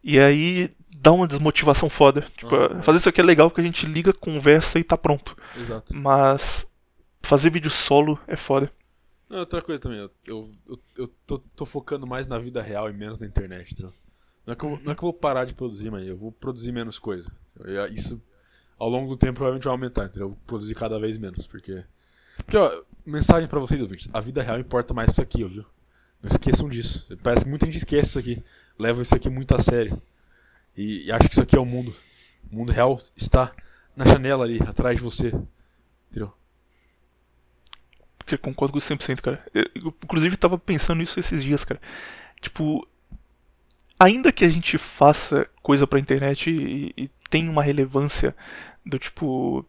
E 0.04 0.20
aí 0.20 0.70
dá 0.96 1.12
uma 1.12 1.28
desmotivação 1.28 1.90
foda. 1.90 2.22
Tipo, 2.38 2.56
Ah, 2.56 2.78
é. 2.78 2.82
fazer 2.84 3.00
isso 3.00 3.10
aqui 3.10 3.22
é 3.22 3.24
legal 3.24 3.50
porque 3.50 3.62
a 3.62 3.64
gente 3.64 3.86
liga, 3.88 4.14
conversa 4.14 4.78
e 4.78 4.84
tá 4.84 4.96
pronto. 4.96 5.36
Exato. 5.58 5.96
Mas 5.96 6.66
fazer 7.24 7.50
vídeo 7.50 7.72
solo 7.72 8.20
é 8.28 8.36
foda. 8.36 8.72
Não, 9.30 9.40
outra 9.40 9.62
coisa 9.62 9.82
também, 9.82 9.98
eu, 9.98 10.12
eu, 10.28 10.48
eu, 10.96 11.08
tô, 11.26 11.40
tô 11.40 11.66
focando 11.66 12.06
mais 12.06 12.28
na 12.28 12.38
vida 12.38 12.62
real 12.62 12.88
e 12.88 12.94
menos 12.94 13.18
na 13.18 13.26
internet, 13.26 13.72
entendeu? 13.74 13.92
Não 14.46 14.52
é, 14.54 14.56
que 14.56 14.64
eu, 14.64 14.70
não 14.84 14.92
é 14.92 14.96
que 14.96 15.00
eu 15.04 15.08
vou 15.08 15.14
parar 15.14 15.46
de 15.46 15.56
produzir, 15.56 15.90
mas 15.90 16.06
eu 16.08 16.16
vou 16.18 16.32
produzir 16.32 16.72
menos 16.72 17.00
coisa. 17.00 17.32
Eu- 17.62 17.88
Isso, 17.88 18.22
ao 18.78 18.90
longo 18.90 19.10
do 19.10 19.18
tempo, 19.18 19.36
provavelmente 19.36 19.64
vai 19.64 19.72
aumentar, 19.72 20.04
entendeu? 20.06 20.28
Eu 20.28 20.32
vou 20.32 20.40
produzir 20.46 20.76
cada 20.76 21.00
vez 21.00 21.18
menos, 21.18 21.48
porque... 21.48 21.84
Porque, 22.54 22.58
ó, 22.58 22.84
mensagem 23.04 23.48
pra 23.48 23.60
vocês, 23.60 23.82
ouvintes. 23.82 24.08
A 24.14 24.20
vida 24.20 24.44
real 24.44 24.60
importa 24.60 24.94
mais 24.94 25.10
isso 25.10 25.20
aqui, 25.20 25.44
ó, 25.44 25.48
viu? 25.48 25.66
Não 26.22 26.30
esqueçam 26.30 26.70
disso. 26.70 27.08
Parece 27.24 27.46
que 27.46 27.50
muita 27.50 27.66
gente 27.66 27.80
esquece 27.80 28.10
isso 28.10 28.20
aqui. 28.20 28.44
Leva 28.78 29.02
isso 29.02 29.16
aqui 29.16 29.28
muito 29.28 29.56
a 29.56 29.60
sério. 29.60 30.00
E, 30.78 31.08
e 31.08 31.12
acha 31.12 31.28
que 31.28 31.34
isso 31.34 31.42
aqui 31.42 31.56
é 31.56 31.60
o 31.60 31.66
mundo. 31.66 31.96
O 32.52 32.56
mundo 32.56 32.72
real 32.72 33.00
está 33.18 33.52
na 33.96 34.06
janela 34.06 34.44
ali, 34.44 34.62
atrás 34.62 34.98
de 34.98 35.04
você. 35.04 35.34
Entendeu? 36.12 36.32
Eu 38.30 38.38
concordo 38.38 38.74
com 38.74 38.80
100%, 38.80 39.20
cara. 39.20 39.44
Eu, 39.52 39.66
eu, 39.74 39.96
inclusive, 40.04 40.38
tava 40.38 40.56
pensando 40.56 41.00
nisso 41.00 41.20
esses 41.20 41.44
dias, 41.44 41.66
cara. 41.66 41.82
Tipo, 42.40 42.88
ainda 44.00 44.32
que 44.32 44.46
a 44.46 44.50
gente 44.50 44.78
faça 44.78 45.50
coisa 45.64 45.88
pra 45.88 46.00
internet 46.00 46.52
e, 46.52 46.94
e 46.96 47.10
tenha 47.32 47.50
uma 47.50 47.64
relevância 47.64 48.36
do 48.86 49.00
tipo. 49.00 49.66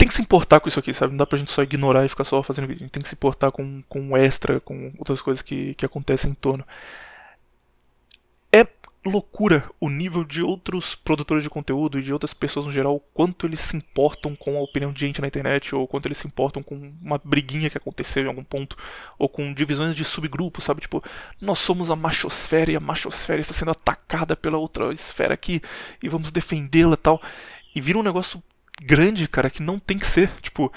Tem 0.00 0.08
que 0.08 0.14
se 0.14 0.22
importar 0.22 0.60
com 0.60 0.68
isso 0.70 0.80
aqui, 0.80 0.94
sabe? 0.94 1.10
Não 1.10 1.18
dá 1.18 1.26
pra 1.26 1.36
gente 1.36 1.50
só 1.50 1.62
ignorar 1.62 2.06
e 2.06 2.08
ficar 2.08 2.24
só 2.24 2.42
fazendo 2.42 2.66
vídeo. 2.66 2.80
A 2.80 2.84
gente 2.84 2.92
tem 2.92 3.02
que 3.02 3.08
se 3.10 3.14
importar 3.14 3.50
com, 3.50 3.82
com 3.86 4.16
extra, 4.16 4.58
com 4.58 4.94
outras 4.96 5.20
coisas 5.20 5.42
que, 5.42 5.74
que 5.74 5.84
acontecem 5.84 6.30
em 6.30 6.34
torno. 6.34 6.64
É 8.50 8.66
loucura 9.04 9.70
o 9.78 9.90
nível 9.90 10.24
de 10.24 10.42
outros 10.42 10.94
produtores 10.94 11.42
de 11.42 11.50
conteúdo 11.50 11.98
e 11.98 12.02
de 12.02 12.14
outras 12.14 12.32
pessoas 12.32 12.64
no 12.64 12.72
geral, 12.72 12.98
quanto 13.12 13.46
eles 13.46 13.60
se 13.60 13.76
importam 13.76 14.34
com 14.34 14.56
a 14.56 14.62
opinião 14.62 14.90
de 14.90 15.00
gente 15.00 15.20
na 15.20 15.26
internet, 15.26 15.74
ou 15.74 15.86
quanto 15.86 16.06
eles 16.06 16.16
se 16.16 16.26
importam 16.26 16.62
com 16.62 16.94
uma 17.02 17.20
briguinha 17.22 17.68
que 17.68 17.76
aconteceu 17.76 18.24
em 18.24 18.28
algum 18.28 18.42
ponto, 18.42 18.78
ou 19.18 19.28
com 19.28 19.52
divisões 19.52 19.94
de 19.94 20.02
subgrupos, 20.02 20.64
sabe? 20.64 20.80
Tipo, 20.80 21.04
nós 21.38 21.58
somos 21.58 21.90
a 21.90 21.94
machosfera 21.94 22.72
e 22.72 22.76
a 22.76 22.80
machosfera 22.80 23.42
está 23.42 23.52
sendo 23.52 23.72
atacada 23.72 24.34
pela 24.34 24.56
outra 24.56 24.94
esfera 24.94 25.34
aqui 25.34 25.60
e 26.02 26.08
vamos 26.08 26.30
defendê-la 26.30 26.96
tal. 26.96 27.20
E 27.74 27.82
vira 27.82 27.98
um 27.98 28.02
negócio 28.02 28.42
grande, 28.80 29.28
cara, 29.28 29.50
que 29.50 29.62
não 29.62 29.78
tem 29.78 29.98
que 29.98 30.06
ser. 30.06 30.30
Tipo, 30.40 30.72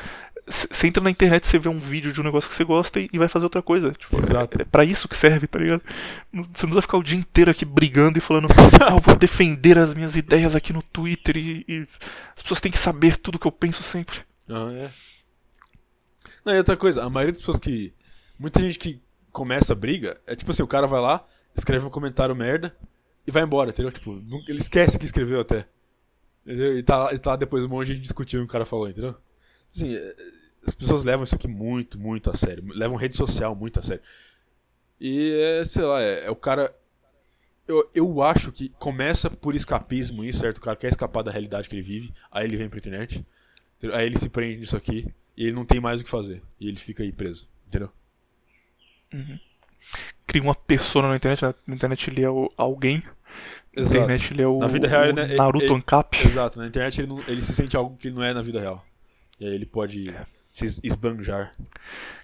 você 0.46 0.88
entra 0.88 1.02
na 1.02 1.10
internet, 1.10 1.48
você 1.48 1.58
vê 1.58 1.70
um 1.70 1.80
vídeo 1.80 2.12
de 2.12 2.20
um 2.20 2.24
negócio 2.24 2.50
que 2.50 2.56
você 2.56 2.64
gosta 2.64 3.00
e, 3.00 3.10
e 3.14 3.18
vai 3.18 3.30
fazer 3.30 3.46
outra 3.46 3.62
coisa. 3.62 3.92
Tipo, 3.94 4.18
Exato. 4.18 4.60
É, 4.60 4.62
é 4.64 4.66
pra 4.66 4.84
isso 4.84 5.08
que 5.08 5.16
serve, 5.16 5.48
tá 5.48 5.58
ligado? 5.58 5.82
Você 6.32 6.38
não 6.38 6.50
precisa 6.52 6.82
ficar 6.82 6.98
o 6.98 7.04
dia 7.04 7.18
inteiro 7.18 7.50
aqui 7.50 7.64
brigando 7.64 8.18
e 8.18 8.22
falando, 8.22 8.48
ah, 8.82 8.94
eu 8.94 9.00
vou 9.00 9.16
defender 9.16 9.78
as 9.78 9.94
minhas 9.94 10.16
ideias 10.16 10.56
aqui 10.56 10.74
no 10.74 10.84
Twitter 10.84 11.38
e, 11.38 11.66
e 11.68 11.88
as 12.36 12.42
pessoas 12.42 12.60
têm 12.60 12.72
que 12.72 12.78
saber 12.78 13.18
tudo 13.18 13.40
que 13.40 13.48
eu 13.48 13.52
penso 13.52 13.82
sempre. 13.84 14.20
Ah, 14.50 14.72
é. 14.74 14.92
Não, 16.46 16.54
e 16.54 16.58
outra 16.58 16.76
coisa, 16.76 17.04
a 17.04 17.10
maioria 17.10 17.32
das 17.32 17.42
pessoas 17.42 17.60
que. 17.60 17.94
Muita 18.38 18.60
gente 18.60 18.78
que 18.78 19.02
começa 19.32 19.72
a 19.74 19.76
briga, 19.76 20.20
é 20.28 20.36
tipo 20.36 20.52
assim, 20.52 20.64
o 20.64 20.68
cara 20.68 20.88
vai 20.88 21.00
lá, 21.00 21.26
escreve 21.56 21.86
um 21.86 21.90
comentário 21.90 22.36
merda 22.36 22.76
e 23.26 23.32
vai 23.32 23.44
embora, 23.44 23.70
entendeu? 23.70 23.92
Tipo, 23.92 24.22
ele 24.48 24.58
esquece 24.58 25.00
que 25.00 25.06
escreveu 25.06 25.40
até. 25.40 25.66
E 26.46 26.84
tá, 26.84 27.10
e 27.14 27.18
tá 27.18 27.36
depois 27.36 27.64
um 27.66 27.70
monte 27.70 27.88
de 27.88 27.94
gente 27.94 28.02
discutindo 28.02 28.40
o 28.40 28.44
que 28.44 28.50
o 28.50 28.52
cara 28.52 28.66
falou, 28.66 28.90
entendeu? 28.90 29.16
Assim, 29.74 29.96
é, 29.96 30.16
as 30.68 30.74
pessoas 30.76 31.04
levam 31.04 31.24
isso 31.24 31.36
aqui 31.36 31.48
muito, 31.48 32.00
muito 32.00 32.30
a 32.30 32.36
sério. 32.36 32.64
Levam 32.74 32.98
rede 32.98 33.16
social 33.16 33.56
muito 33.56 33.80
a 33.80 33.84
sério. 33.84 34.04
E 35.00 35.32
é, 35.42 35.66
sei 35.66 35.84
lá, 35.84 36.02
é, 36.02 36.26
é 36.26 36.32
o 36.32 36.36
cara. 36.36 36.74
Eu, 37.68 37.90
eu 37.96 38.22
acho 38.22 38.52
que 38.52 38.70
começa 38.70 39.30
por 39.30 39.56
escapismo 39.56 40.24
isso, 40.24 40.40
certo? 40.40 40.58
O 40.58 40.62
cara 40.62 40.76
quer 40.76 40.90
escapar 40.90 41.24
da 41.24 41.32
realidade 41.32 41.70
que 41.70 41.76
ele 41.76 41.82
vive, 41.82 42.14
aí 42.32 42.46
ele 42.46 42.58
vem 42.58 42.70
pra 42.70 42.80
internet. 42.80 43.26
entendeu? 43.78 43.98
Aí 43.98 44.06
ele 44.06 44.18
se 44.20 44.30
prende 44.30 44.60
nisso 44.60 44.76
aqui 44.76 45.08
e 45.38 45.44
ele 45.46 45.54
não 45.54 45.66
tem 45.66 45.80
mais 45.80 46.02
o 46.02 46.04
que 46.04 46.10
fazer. 46.10 46.42
E 46.60 46.68
ele 46.68 46.78
fica 46.78 47.04
aí 47.04 47.12
preso, 47.12 47.48
entendeu? 47.68 47.90
Cria 50.28 50.42
uma 50.42 50.56
persona 50.56 51.10
na 51.10 51.16
internet, 51.16 51.56
na 51.68 51.76
internet 51.76 52.10
ele 52.10 52.22
é 52.24 52.30
o, 52.30 52.52
alguém, 52.58 53.04
na 53.76 53.82
Exato. 53.82 53.96
internet 53.98 54.34
ele 54.34 54.42
é 54.42 54.48
o, 54.48 54.60
Na 54.60 54.68
vida 54.68 54.88
real, 54.88 55.04
o 55.04 55.06
ele- 55.08 55.22
ele- 55.22 55.36
Naruto 55.36 55.66
ele- 55.66 55.74
Ancap. 55.74 56.28
Exato, 56.28 56.60
na 56.60 56.68
internet 56.68 57.02
ele, 57.02 57.08
não- 57.08 57.24
ele 57.28 57.42
se 57.42 57.54
sente 57.54 57.76
algo 57.76 57.98
que 57.98 58.08
ele 58.08 58.16
não 58.16 58.24
é 58.24 58.34
na 58.34 58.42
vida 58.42 58.60
real. 58.60 58.84
E 59.40 59.46
aí 59.46 59.54
ele 59.54 59.66
pode 59.66 60.14
se 60.52 60.66
es- 60.66 60.80
esbanjar. 60.84 61.52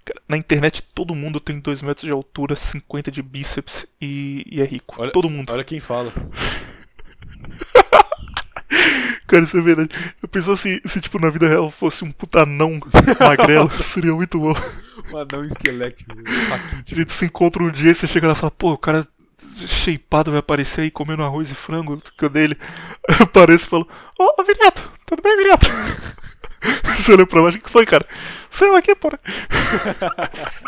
Cara, 0.05 0.21
Na 0.27 0.38
internet 0.38 0.84
todo 0.93 1.15
mundo 1.15 1.39
tem 1.39 1.59
2 1.59 1.81
metros 1.81 2.05
de 2.05 2.11
altura, 2.11 2.55
50 2.55 3.11
de 3.11 3.21
bíceps 3.21 3.85
e, 3.99 4.45
e 4.49 4.61
é 4.61 4.65
rico. 4.65 4.95
Olha- 4.99 5.11
todo 5.11 5.30
mundo. 5.30 5.51
Olha 5.51 5.63
quem 5.63 5.80
fala. 5.80 6.13
Cara, 9.27 9.43
isso 9.43 9.57
é 9.57 9.61
verdade. 9.61 9.89
Eu 10.21 10.27
penso 10.30 10.51
assim, 10.51 10.80
se 10.88 10.99
tipo 11.01 11.19
na 11.19 11.30
vida 11.30 11.47
real 11.47 11.69
fosse 11.69 12.03
um 12.03 12.11
puta 12.11 12.41
anão 12.43 12.80
magrelo, 13.19 13.69
seria 13.84 14.13
muito 14.13 14.39
bom. 14.39 14.53
Um 15.11 15.17
anão 15.17 15.45
esquelético. 15.45 16.15
A 16.51 16.55
raquítico. 16.55 16.99
gente 16.99 17.13
se 17.13 17.26
encontra 17.26 17.61
um 17.63 17.69
dia 17.71 17.91
e 17.91 17.95
você 17.95 18.07
chega 18.07 18.27
lá 18.27 18.34
e 18.34 18.35
fala, 18.35 18.51
pô, 18.51 18.71
o 18.73 18.77
cara 18.77 19.07
shapeado 19.67 20.31
vai 20.31 20.39
aparecer 20.39 20.81
aí 20.81 20.91
comendo 20.91 21.23
arroz 21.23 21.49
e 21.51 21.55
frango. 21.55 22.01
Ele? 22.35 22.57
Eu 23.09 23.23
apareço 23.23 23.65
e 23.65 23.69
falo, 23.69 23.87
ô, 24.19 24.43
Viriato, 24.43 24.91
tudo 25.05 25.21
bem, 25.21 25.37
Viriato? 25.37 25.67
Você 26.97 27.13
olha 27.13 27.25
pra 27.25 27.41
baixo, 27.41 27.57
o 27.57 27.61
que 27.61 27.69
foi, 27.69 27.85
cara? 27.85 28.05
Saiu 28.51 28.75
aqui, 28.75 28.93
porra. 28.95 29.17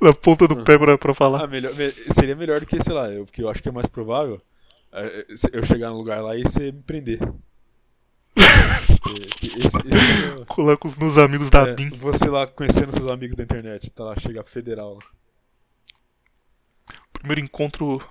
Na 0.00 0.12
ponta 0.12 0.46
do 0.46 0.62
pé 0.64 0.78
pra, 0.78 0.96
pra 0.98 1.10
Ah, 1.10 1.14
falar. 1.14 1.46
melhor, 1.48 1.74
me- 1.74 1.92
seria 2.12 2.36
melhor 2.36 2.60
do 2.60 2.66
que, 2.66 2.82
sei 2.82 2.92
lá, 2.94 3.08
eu, 3.10 3.24
porque 3.24 3.42
eu 3.42 3.48
acho 3.48 3.62
que 3.62 3.68
é 3.68 3.72
mais 3.72 3.86
provável 3.88 4.40
é, 4.92 5.06
é, 5.06 5.26
eu 5.52 5.64
chegar 5.64 5.90
num 5.90 5.96
lugar 5.96 6.22
lá 6.22 6.36
e 6.36 6.42
você 6.42 6.70
me 6.72 6.82
prender. 6.82 7.18
Esse- 8.36 9.58
esse 9.58 9.76
é 9.78 10.44
Colar 10.46 10.76
com 10.76 10.88
os 10.88 10.96
meus 10.96 11.18
amigos 11.18 11.50
da 11.50 11.66
É, 11.68 11.74
BIM. 11.74 11.90
você 11.90 12.28
lá 12.28 12.46
conhecendo 12.46 12.94
seus 12.94 13.08
amigos 13.08 13.36
da 13.36 13.42
internet, 13.42 13.90
tá 13.90 14.04
lá, 14.04 14.14
chega 14.18 14.42
federal 14.44 14.94
lá. 14.94 15.00
Primeiro 17.18 17.40
encontro 17.40 18.02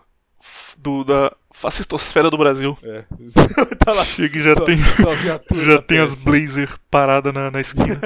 do, 0.77 1.03
da 1.03 1.35
fascistosfera 1.51 2.29
do 2.29 2.37
Brasil. 2.37 2.77
É. 2.83 3.05
tá 3.83 3.93
lá. 3.93 4.05
Chega 4.05 4.37
e 4.37 4.43
já 4.43 4.53
só, 4.53 4.65
tem, 4.65 4.77
Só 4.83 5.15
viatura 5.15 5.65
já 5.65 5.81
tem 5.81 5.99
as 5.99 6.13
blazer 6.15 6.79
paradas 6.89 7.33
na, 7.33 7.51
na 7.51 7.61
esquina. 7.61 7.99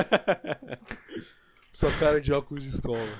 Só 1.73 1.89
cara 1.91 2.21
de 2.21 2.31
óculos 2.31 2.63
de 2.63 2.69
escola. 2.69 3.19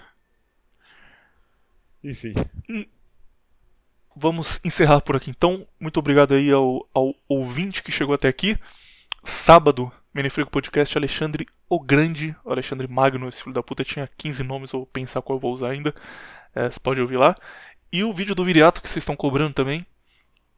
Enfim. 2.03 2.33
Vamos 4.15 4.59
encerrar 4.63 5.01
por 5.01 5.15
aqui 5.15 5.29
então. 5.29 5.65
Muito 5.79 5.97
obrigado 5.97 6.33
aí 6.33 6.51
ao, 6.51 6.87
ao 6.93 7.15
ouvinte 7.27 7.81
que 7.81 7.91
chegou 7.91 8.13
até 8.13 8.27
aqui. 8.27 8.57
Sábado, 9.23 9.91
Menefrico 10.13 10.51
Podcast, 10.51 10.97
Alexandre 10.97 11.47
o 11.69 11.79
Grande, 11.79 12.35
Alexandre 12.45 12.85
Magno, 12.85 13.29
esse 13.29 13.41
filho 13.41 13.53
da 13.53 13.63
puta 13.63 13.83
tinha 13.83 14.09
15 14.17 14.43
nomes, 14.43 14.71
vou 14.71 14.85
pensar 14.85 15.21
qual 15.21 15.37
eu 15.37 15.41
vou 15.41 15.53
usar 15.53 15.69
ainda. 15.69 15.95
É, 16.53 16.69
você 16.69 16.79
pode 16.79 16.99
ouvir 16.99 17.15
lá. 17.15 17.33
E 17.91 18.03
o 18.03 18.13
vídeo 18.13 18.33
do 18.33 18.45
Viriato 18.45 18.81
que 18.81 18.87
vocês 18.87 19.01
estão 19.03 19.15
cobrando 19.15 19.53
também. 19.53 19.85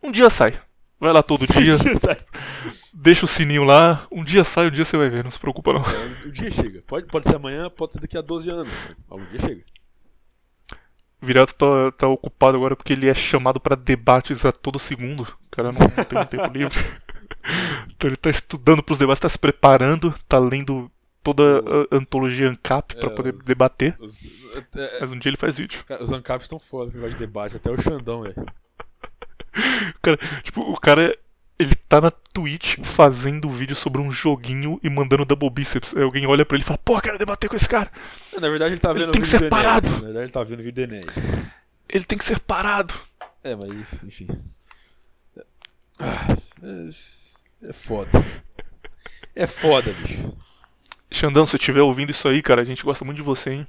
Um 0.01 0.11
dia 0.11 0.29
sai. 0.29 0.59
Vai 0.99 1.11
lá 1.11 1.21
todo 1.21 1.45
dia, 1.51 1.77
Sai. 1.97 2.17
deixa 2.93 3.25
o 3.25 3.27
sininho 3.27 3.63
lá. 3.63 4.07
Um 4.11 4.23
dia 4.23 4.43
sai, 4.43 4.67
um 4.67 4.71
dia 4.71 4.85
você 4.85 4.95
vai 4.95 5.09
ver, 5.09 5.23
não 5.23 5.31
se 5.31 5.39
preocupa 5.39 5.73
não. 5.73 5.81
o 6.25 6.31
dia 6.31 6.49
chega. 6.49 6.81
Pode, 6.87 7.07
pode 7.07 7.27
ser 7.27 7.35
amanhã, 7.35 7.69
pode 7.69 7.93
ser 7.93 7.99
daqui 7.99 8.17
a 8.17 8.21
12 8.21 8.49
anos. 8.49 8.73
Algum 9.09 9.25
dia 9.25 9.39
chega. 9.39 9.63
O 11.21 11.25
Viriato 11.25 11.55
tá, 11.55 11.91
tá 11.97 12.07
ocupado 12.07 12.55
agora 12.57 12.75
porque 12.75 12.93
ele 12.93 13.09
é 13.09 13.13
chamado 13.13 13.59
pra 13.59 13.75
debates 13.75 14.45
a 14.45 14.51
todo 14.51 14.77
segundo. 14.79 15.21
O 15.23 15.49
cara 15.51 15.71
não, 15.71 15.79
não 15.79 16.03
tem 16.05 16.19
um 16.19 16.25
tempo 16.25 16.53
livre. 16.53 16.79
Então 17.89 18.09
ele 18.09 18.15
tá 18.15 18.29
estudando 18.29 18.81
pros 18.81 18.97
debates, 18.97 19.19
tá 19.19 19.27
se 19.27 19.37
preparando, 19.37 20.13
tá 20.29 20.39
lendo 20.39 20.89
toda 21.23 21.43
a 21.91 21.95
antologia 21.95 22.49
ANCAP 22.49 22.95
pra 22.95 23.09
É, 23.09 23.15
poder 23.15 23.33
os- 23.35 23.45
debater. 23.45 23.95
Os, 23.99 24.25
é, 24.75 24.99
Mas 25.01 25.11
um 25.11 25.17
dia 25.19 25.29
ele 25.29 25.37
faz 25.37 25.57
vídeo. 25.57 25.79
os 26.01 26.11
ANCAPs 26.11 26.45
estão 26.45 26.59
foda 26.59 26.89
esse 26.89 26.97
negócio 26.97 27.17
de 27.17 27.25
debate, 27.25 27.55
até 27.55 27.71
o 27.71 27.81
Xandão, 27.81 28.21
velho. 28.23 28.35
Cara, 30.01 30.17
tipo, 30.43 30.61
o 30.61 30.79
cara. 30.79 31.17
Ele 31.59 31.75
tá 31.75 32.01
na 32.01 32.09
Twitch 32.09 32.79
fazendo 32.83 33.47
vídeo 33.47 33.75
sobre 33.75 34.01
um 34.01 34.11
joguinho 34.11 34.79
e 34.83 34.89
mandando 34.89 35.23
double 35.23 35.51
biceps. 35.51 35.95
Aí 35.95 36.01
alguém 36.01 36.25
olha 36.25 36.43
pra 36.43 36.55
ele 36.55 36.63
e 36.63 36.65
fala, 36.65 36.79
pô, 36.79 36.99
quero 36.99 37.17
debater 37.17 37.47
com 37.47 37.55
esse 37.55 37.69
cara. 37.69 37.91
Na 38.33 38.49
verdade 38.49 38.73
ele 38.73 38.81
tá 38.81 38.89
Ele 38.89 38.99
vendo 39.01 39.11
tem 39.11 39.21
o 39.21 39.23
que 39.23 39.29
ser 39.29 39.49
parado. 39.49 39.87
Na 39.87 39.99
verdade 39.99 40.25
ele 40.25 40.31
tá 40.31 40.43
vendo 40.43 40.59
o 40.59 40.63
vídeo 40.63 40.73
do 40.87 40.93
Enéas. 40.93 41.13
Ele 41.87 42.03
tem 42.05 42.17
que 42.17 42.25
ser 42.25 42.39
parado. 42.39 42.93
É, 43.43 43.55
mas 43.55 43.71
enfim. 44.03 44.27
Ah, 45.99 46.35
é, 46.63 47.69
é 47.69 47.73
foda. 47.73 48.09
É 49.35 49.45
foda, 49.47 49.93
bicho. 49.93 50.35
Xandão, 51.13 51.45
se 51.45 51.55
estiver 51.55 51.81
ouvindo 51.81 52.09
isso 52.11 52.27
aí, 52.27 52.41
cara, 52.41 52.61
a 52.61 52.65
gente 52.65 52.83
gosta 52.83 53.05
muito 53.05 53.17
de 53.17 53.23
você, 53.23 53.51
hein? 53.51 53.67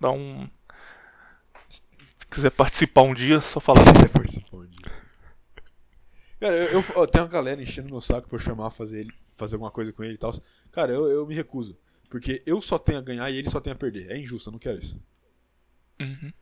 Dá 0.00 0.10
um. 0.10 0.48
Se 1.68 1.80
quiser 2.30 2.50
participar 2.50 3.02
um 3.02 3.14
dia, 3.14 3.40
só 3.40 3.60
falar. 3.60 3.82
Você 3.84 4.08
participou 4.08 4.60
um 4.62 4.66
dia. 4.66 4.92
Cara, 6.40 6.56
eu, 6.56 6.80
eu, 6.80 6.84
ó, 6.96 7.06
tem 7.06 7.22
uma 7.22 7.28
galera 7.28 7.62
enchendo 7.62 7.88
meu 7.88 8.00
saco 8.00 8.28
pra 8.28 8.36
eu 8.36 8.40
chamar 8.40 8.70
fazer 8.70 9.00
ele, 9.00 9.12
fazer 9.36 9.54
alguma 9.54 9.70
coisa 9.70 9.92
com 9.92 10.02
ele 10.02 10.14
e 10.14 10.18
tal. 10.18 10.32
Cara, 10.70 10.92
eu, 10.92 11.06
eu 11.08 11.26
me 11.26 11.34
recuso. 11.34 11.78
Porque 12.10 12.42
eu 12.44 12.60
só 12.60 12.78
tenho 12.78 12.98
a 12.98 13.02
ganhar 13.02 13.30
e 13.30 13.36
ele 13.36 13.48
só 13.48 13.60
tem 13.60 13.72
a 13.72 13.76
perder. 13.76 14.10
É 14.10 14.18
injusto, 14.18 14.50
eu 14.50 14.52
não 14.52 14.58
quero 14.58 14.78
isso. 14.78 15.00
Uhum. 16.00 16.32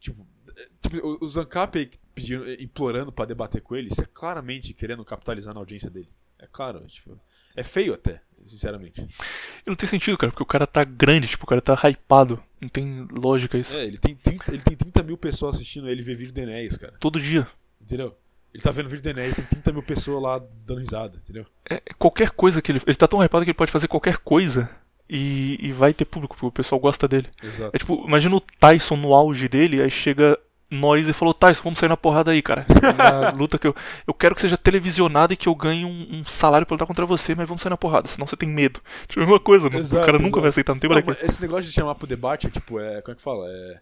Tipo, 0.00 0.26
é, 0.56 0.68
tipo 0.80 1.24
o- 1.24 1.28
Zancap 1.28 1.90
pedindo, 2.14 2.44
eh, 2.48 2.56
implorando 2.60 3.10
pra 3.12 3.24
debater 3.24 3.62
com 3.62 3.74
ele, 3.76 3.88
isso 3.90 4.02
é 4.02 4.06
claramente 4.06 4.74
querendo 4.74 5.04
capitalizar 5.04 5.54
na 5.54 5.60
audiência 5.60 5.88
dele. 5.88 6.10
É 6.38 6.46
claro, 6.46 6.80
tipo, 6.86 7.18
é 7.54 7.62
feio 7.62 7.94
até, 7.94 8.20
sinceramente. 8.46 9.00
E 9.00 9.68
não 9.68 9.76
tem 9.76 9.88
sentido, 9.88 10.16
cara, 10.16 10.30
porque 10.30 10.42
o 10.42 10.46
cara 10.46 10.66
tá 10.66 10.84
grande, 10.84 11.28
tipo, 11.28 11.44
o 11.44 11.46
cara 11.46 11.60
tá 11.60 11.74
hypado. 11.88 12.42
Não 12.60 12.68
tem 12.68 13.06
lógica 13.10 13.58
isso. 13.58 13.76
É, 13.76 13.84
ele 13.84 13.98
tem 13.98 14.14
30, 14.14 14.52
ele 14.52 14.62
tem 14.62 14.76
30 14.76 15.02
mil 15.02 15.16
pessoas 15.16 15.56
assistindo 15.56 15.88
ele 15.88 16.02
ver 16.02 16.16
vídeo 16.16 16.32
do 16.32 16.40
Enéas, 16.40 16.76
cara. 16.76 16.94
Todo 16.98 17.20
dia. 17.20 17.46
Entendeu? 17.80 18.16
Ele 18.52 18.62
tá 18.62 18.70
vendo 18.70 18.88
vídeo 18.88 19.02
do 19.02 19.10
Enéas, 19.10 19.34
tem 19.34 19.44
30 19.44 19.72
mil 19.72 19.82
pessoas 19.82 20.22
lá 20.22 20.38
dando 20.64 20.80
risada, 20.80 21.18
entendeu? 21.18 21.44
É, 21.68 21.82
qualquer 21.98 22.30
coisa 22.30 22.62
que 22.62 22.72
ele. 22.72 22.80
Ele 22.86 22.96
tá 22.96 23.06
tão 23.06 23.22
hypado 23.22 23.44
que 23.44 23.50
ele 23.50 23.58
pode 23.58 23.70
fazer 23.70 23.88
qualquer 23.88 24.18
coisa 24.18 24.70
e, 25.08 25.58
e 25.60 25.72
vai 25.72 25.92
ter 25.92 26.04
público, 26.04 26.34
porque 26.34 26.46
o 26.46 26.52
pessoal 26.52 26.80
gosta 26.80 27.06
dele. 27.06 27.28
Exato. 27.42 27.70
É 27.74 27.78
tipo, 27.78 28.04
imagina 28.06 28.34
o 28.34 28.40
Tyson 28.40 28.96
no 28.96 29.14
auge 29.14 29.48
dele, 29.48 29.82
aí 29.82 29.90
chega 29.90 30.38
nós 30.70 31.08
e 31.08 31.12
falou, 31.12 31.32
Tyson, 31.32 31.62
vamos 31.62 31.78
sair 31.78 31.88
na 31.88 31.96
porrada 31.96 32.32
aí, 32.32 32.42
cara. 32.42 32.64
Na 32.96 33.30
luta 33.36 33.58
que 33.58 33.66
eu. 33.66 33.74
Eu 34.06 34.12
quero 34.12 34.34
que 34.34 34.40
seja 34.40 34.58
televisionado 34.58 35.32
e 35.32 35.36
que 35.36 35.48
eu 35.48 35.54
ganhe 35.54 35.84
um, 35.84 36.18
um 36.20 36.24
salário 36.24 36.66
pra 36.66 36.74
lutar 36.74 36.86
contra 36.86 37.06
você, 37.06 37.34
mas 37.34 37.46
vamos 37.46 37.62
sair 37.62 37.70
na 37.70 37.76
porrada, 37.76 38.08
senão 38.08 38.26
você 38.26 38.36
tem 38.36 38.48
medo. 38.48 38.80
Tipo, 39.06 39.20
é 39.20 39.22
a 39.22 39.26
mesma 39.26 39.40
coisa, 39.40 39.64
mano. 39.68 39.78
Exato, 39.78 40.02
o 40.02 40.06
cara 40.06 40.18
nunca 40.18 40.28
exato. 40.28 40.40
vai 40.40 40.50
aceitar, 40.50 40.74
não 40.74 40.80
tem 40.80 40.90
Não, 40.90 40.98
esse 41.22 41.40
negócio 41.40 41.64
de 41.64 41.72
chamar 41.72 41.94
pro 41.94 42.06
debate 42.06 42.48
é 42.48 42.50
tipo, 42.50 42.80
é. 42.80 43.00
Como 43.02 43.12
é 43.12 43.16
que 43.16 43.22
fala? 43.22 43.46
É. 43.48 43.80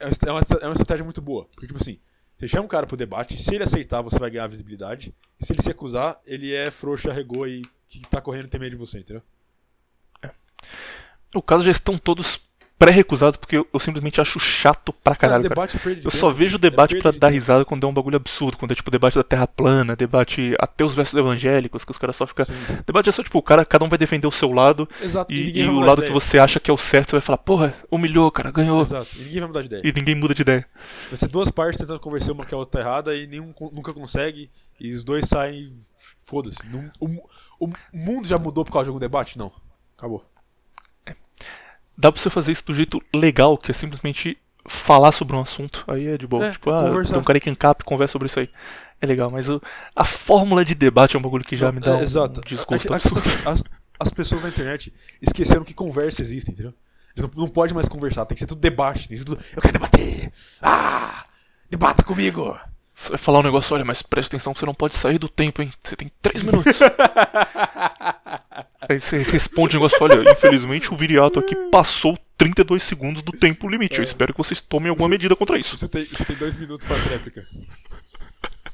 É 0.00 0.06
uma, 0.06 0.12
é 0.12 0.30
uma 0.30 0.40
é 0.62 0.66
uma 0.66 0.72
estratégia 0.72 1.04
muito 1.04 1.20
boa. 1.20 1.46
Porque, 1.52 1.66
tipo 1.66 1.78
assim, 1.78 1.98
você 2.38 2.48
chama 2.48 2.64
um 2.64 2.68
cara 2.68 2.86
pro 2.86 2.96
debate, 2.96 3.40
se 3.40 3.54
ele 3.54 3.64
aceitar, 3.64 4.02
você 4.02 4.18
vai 4.18 4.30
ganhar 4.30 4.46
visibilidade. 4.46 5.14
E 5.38 5.44
se 5.44 5.52
ele 5.52 5.62
se 5.62 5.68
recusar, 5.68 6.18
ele 6.26 6.52
é 6.52 6.70
frouxo, 6.70 7.10
arregou 7.10 7.46
e 7.46 7.62
que 7.88 8.00
tá 8.08 8.20
correndo 8.20 8.48
tem 8.48 8.58
medo 8.58 8.70
de 8.70 8.76
você, 8.76 8.98
entendeu? 8.98 9.22
No 11.34 11.42
caso, 11.42 11.64
já 11.64 11.72
estão 11.72 11.98
todos 11.98 12.40
pré-recusados, 12.78 13.36
porque 13.36 13.56
eu, 13.56 13.66
eu 13.72 13.80
simplesmente 13.80 14.20
acho 14.20 14.38
chato 14.40 14.92
pra 14.92 15.14
caralho, 15.14 15.44
Cara, 15.48 15.54
cara. 15.68 15.92
é 15.94 16.00
Eu 16.04 16.10
só 16.10 16.28
vejo 16.30 16.56
o 16.56 16.58
é 16.58 16.60
debate 16.60 16.90
perda 16.90 17.02
pra 17.02 17.10
de 17.12 17.18
dar 17.18 17.28
tempo. 17.28 17.40
risada 17.40 17.64
quando 17.64 17.86
é 17.86 17.90
um 17.90 17.94
bagulho 17.94 18.16
absurdo, 18.16 18.56
quando 18.58 18.72
é 18.72 18.74
tipo 18.74 18.90
debate 18.90 19.14
da 19.14 19.22
Terra 19.22 19.46
plana, 19.46 19.94
debate 19.96 20.54
até 20.58 20.84
os 20.84 20.94
versos 20.94 21.14
evangélicos, 21.18 21.84
que 21.84 21.90
os 21.90 21.98
caras 21.98 22.16
só 22.16 22.26
ficam. 22.26 22.44
Debate 22.86 23.08
é 23.08 23.12
só 23.12 23.22
tipo, 23.22 23.38
o 23.38 23.42
cara, 23.42 23.64
cada 23.64 23.84
um 23.84 23.88
vai 23.88 23.98
defender 23.98 24.26
o 24.26 24.32
seu 24.32 24.52
lado, 24.52 24.88
Exato. 25.00 25.32
e, 25.32 25.58
e 25.60 25.64
vai 25.66 25.74
o 25.74 25.80
lado 25.80 26.02
que 26.02 26.10
você 26.10 26.38
acha 26.38 26.58
que 26.60 26.70
é 26.70 26.74
o 26.74 26.76
certo, 26.78 27.10
você 27.10 27.16
vai 27.16 27.20
falar, 27.22 27.38
porra, 27.38 27.74
humilhou, 27.90 28.30
cara, 28.30 28.50
ganhou. 28.50 28.82
Exato. 28.82 29.08
E 29.16 29.20
ninguém 29.22 29.38
vai 29.40 29.46
mudar 29.48 29.60
de 29.60 29.66
ideia. 29.66 29.82
E 29.84 29.92
ninguém 29.92 30.14
muda 30.14 30.34
de 30.34 30.42
ideia. 30.42 30.66
Vai 31.08 31.16
ser 31.16 31.28
duas 31.28 31.50
partes 31.50 31.78
tentando 31.80 32.00
convencer 32.00 32.32
uma 32.32 32.44
que 32.44 32.54
a 32.54 32.58
outra 32.58 32.82
tá 32.82 32.88
errada 32.88 33.14
e 33.16 33.26
nenhum 33.26 33.54
nunca 33.72 33.92
consegue. 33.94 34.50
E 34.80 34.92
os 34.92 35.04
dois 35.04 35.26
saem. 35.28 35.72
Foda-se. 36.26 36.58
O, 37.00 37.06
mu- 37.08 37.28
o 37.60 37.68
mundo 37.92 38.26
já 38.26 38.36
mudou 38.36 38.64
por 38.64 38.72
causa 38.72 38.84
de 38.86 38.88
algum 38.90 38.98
debate? 39.00 39.38
Não. 39.38 39.52
Acabou. 39.96 40.24
Dá 41.96 42.10
pra 42.10 42.20
você 42.20 42.28
fazer 42.30 42.52
isso 42.52 42.64
do 42.66 42.74
jeito 42.74 43.00
legal, 43.14 43.56
que 43.56 43.70
é 43.70 43.74
simplesmente 43.74 44.36
falar 44.66 45.12
sobre 45.12 45.36
um 45.36 45.40
assunto. 45.40 45.84
Aí 45.86 46.06
é 46.08 46.16
de 46.18 46.26
boa. 46.26 46.46
É, 46.46 46.50
tipo, 46.52 46.70
ah, 46.70 46.82
conversar. 46.84 47.12
tem 47.12 47.20
um 47.20 47.24
cara 47.24 47.40
que 47.40 47.50
encapa 47.50 47.82
e 47.82 47.84
conversa 47.84 48.12
sobre 48.12 48.26
isso 48.26 48.40
aí. 48.40 48.48
É 49.00 49.06
legal, 49.06 49.30
mas 49.30 49.48
o- 49.48 49.60
a 49.94 50.04
fórmula 50.04 50.64
de 50.64 50.74
debate 50.74 51.14
é 51.14 51.18
um 51.18 51.22
bagulho 51.22 51.44
que 51.44 51.56
já 51.56 51.70
me 51.70 51.80
dá 51.80 51.90
É, 51.92 51.94
um 51.96 52.02
exato. 52.02 52.40
desgosto 52.40 52.90
A- 52.92 52.96
a 52.96 52.98
absurdo. 52.98 53.18
é 53.18 53.32
assim, 53.34 53.42
as, 53.46 53.62
as 54.00 54.10
pessoas 54.10 54.42
na 54.42 54.48
internet 54.48 54.92
esqueceram 55.20 55.62
que 55.64 55.74
conversa 55.74 56.22
existe, 56.22 56.50
entendeu? 56.50 56.72
Eles 57.16 57.30
não, 57.34 57.42
não 57.44 57.48
podem 57.48 57.74
mais 57.74 57.86
conversar, 57.88 58.24
tem 58.26 58.34
que 58.34 58.40
ser 58.40 58.46
tudo 58.46 58.60
debate. 58.60 59.08
Tem 59.08 59.16
que 59.16 59.18
ser 59.18 59.24
tudo. 59.24 59.40
Eu 59.54 59.60
quero 59.62 59.74
debater! 59.74 60.32
Ah! 60.62 61.26
Debata 61.70 62.02
comigo! 62.02 62.58
Você 62.96 63.10
vai 63.10 63.18
falar 63.18 63.40
um 63.40 63.42
negócio, 63.42 63.74
olha, 63.74 63.84
mas 63.84 64.02
presta 64.02 64.34
atenção 64.34 64.52
que 64.54 64.60
você 64.60 64.66
não 64.66 64.74
pode 64.74 64.94
sair 64.96 65.18
do 65.18 65.28
tempo, 65.28 65.60
hein? 65.62 65.72
Você 65.82 65.94
tem 65.96 66.10
três 66.22 66.42
minutos. 66.42 66.78
Aí 68.88 69.00
você 69.00 69.18
responde 69.18 69.76
o 69.76 69.80
negócio, 69.80 69.98
olha, 70.02 70.30
infelizmente 70.30 70.92
o 70.92 70.96
viriato 70.96 71.38
aqui 71.38 71.54
passou 71.70 72.18
32 72.36 72.82
segundos 72.82 73.22
do 73.22 73.32
tempo 73.32 73.68
limite. 73.68 73.98
Eu 73.98 74.04
espero 74.04 74.32
que 74.32 74.38
vocês 74.38 74.60
tomem 74.60 74.90
alguma 74.90 75.08
medida 75.08 75.34
contra 75.36 75.58
isso. 75.58 75.76
Você 75.76 75.88
tem, 75.88 76.04
você 76.04 76.24
tem 76.24 76.36
dois 76.36 76.56
minutos 76.56 76.86
pra 76.86 76.96
réplica. 76.96 77.46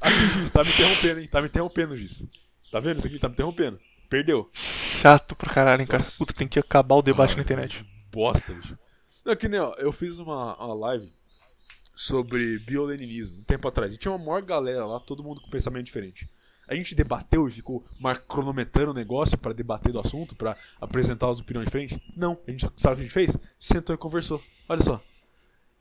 Aqui, 0.00 0.28
Giz, 0.30 0.50
tá 0.50 0.64
me 0.64 0.70
interrompendo, 0.70 1.20
hein? 1.20 1.28
Tá 1.28 1.40
me 1.40 1.48
interrompendo, 1.48 1.96
Giz. 1.96 2.26
Tá 2.70 2.80
vendo 2.80 2.98
isso 2.98 3.06
aqui? 3.06 3.18
Tá 3.18 3.28
me 3.28 3.34
interrompendo. 3.34 3.78
Perdeu. 4.08 4.50
Chato 4.54 5.36
pra 5.36 5.52
caralho, 5.52 5.82
hein, 5.82 5.86
cara. 5.86 6.02
Nossa. 6.02 6.18
Puta, 6.18 6.32
tem 6.32 6.48
que 6.48 6.58
acabar 6.58 6.96
o 6.96 7.02
debate 7.02 7.36
na 7.36 7.42
internet. 7.42 7.84
Bosta, 8.10 8.52
bicho. 8.52 8.76
Não, 9.24 9.36
que 9.36 9.48
nem, 9.48 9.60
ó, 9.60 9.74
eu 9.78 9.92
fiz 9.92 10.18
uma, 10.18 10.56
uma 10.56 10.74
live 10.74 11.06
sobre 11.94 12.58
bioleninismo 12.60 13.38
um 13.38 13.44
tempo 13.44 13.68
atrás. 13.68 13.92
E 13.92 13.98
tinha 13.98 14.10
uma 14.10 14.24
maior 14.24 14.42
galera 14.42 14.86
lá, 14.86 14.98
todo 14.98 15.22
mundo 15.22 15.40
com 15.40 15.50
pensamento 15.50 15.84
diferente. 15.84 16.28
A 16.70 16.74
gente 16.76 16.94
debateu 16.94 17.48
e 17.48 17.50
ficou 17.50 17.84
cronometrando 18.28 18.92
o 18.92 18.94
negócio 18.94 19.36
pra 19.36 19.52
debater 19.52 19.92
do 19.92 19.98
assunto, 19.98 20.36
pra 20.36 20.56
apresentar 20.80 21.28
as 21.28 21.40
opiniões 21.40 21.66
diferentes? 21.66 21.98
Não. 22.16 22.38
A 22.46 22.50
gente 22.52 22.64
sabe 22.76 22.94
o 22.94 22.96
que 22.96 23.00
a 23.00 23.04
gente 23.06 23.12
fez? 23.12 23.36
Sentou 23.58 23.92
e 23.92 23.98
conversou. 23.98 24.40
Olha 24.68 24.80
só. 24.80 25.02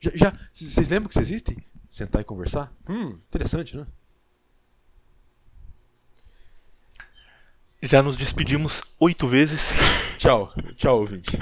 Já, 0.02 0.12
já 0.16 0.34
vocês 0.52 0.90
lembram 0.90 1.08
que 1.08 1.14
isso 1.14 1.22
existe? 1.22 1.56
Sentar 1.92 2.24
e 2.24 2.26
conversar? 2.26 2.74
Hum, 2.90 3.20
interessante, 3.28 3.78
né? 3.78 3.86
Já 7.84 8.02
nos 8.02 8.18
despedimos 8.18 8.82
oito 9.00 9.28
vezes. 9.28 9.62
Tchau. 10.18 10.52
Tchau, 10.76 11.02
ouvinte. 11.02 11.38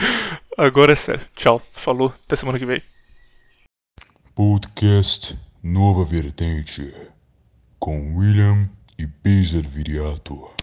Agora 0.58 0.92
é 0.92 0.96
sério. 0.98 1.26
Tchau. 1.38 1.62
Falou. 1.72 2.14
Até 2.26 2.36
semana 2.36 2.60
que 2.60 2.66
vem. 2.66 2.84
Podcast 4.36 5.40
Nova 5.64 6.04
Vertente 6.04 6.94
com 7.80 8.18
William 8.18 8.70
e 8.98 9.06
Bezer 9.06 9.66
Viriato. 9.68 10.50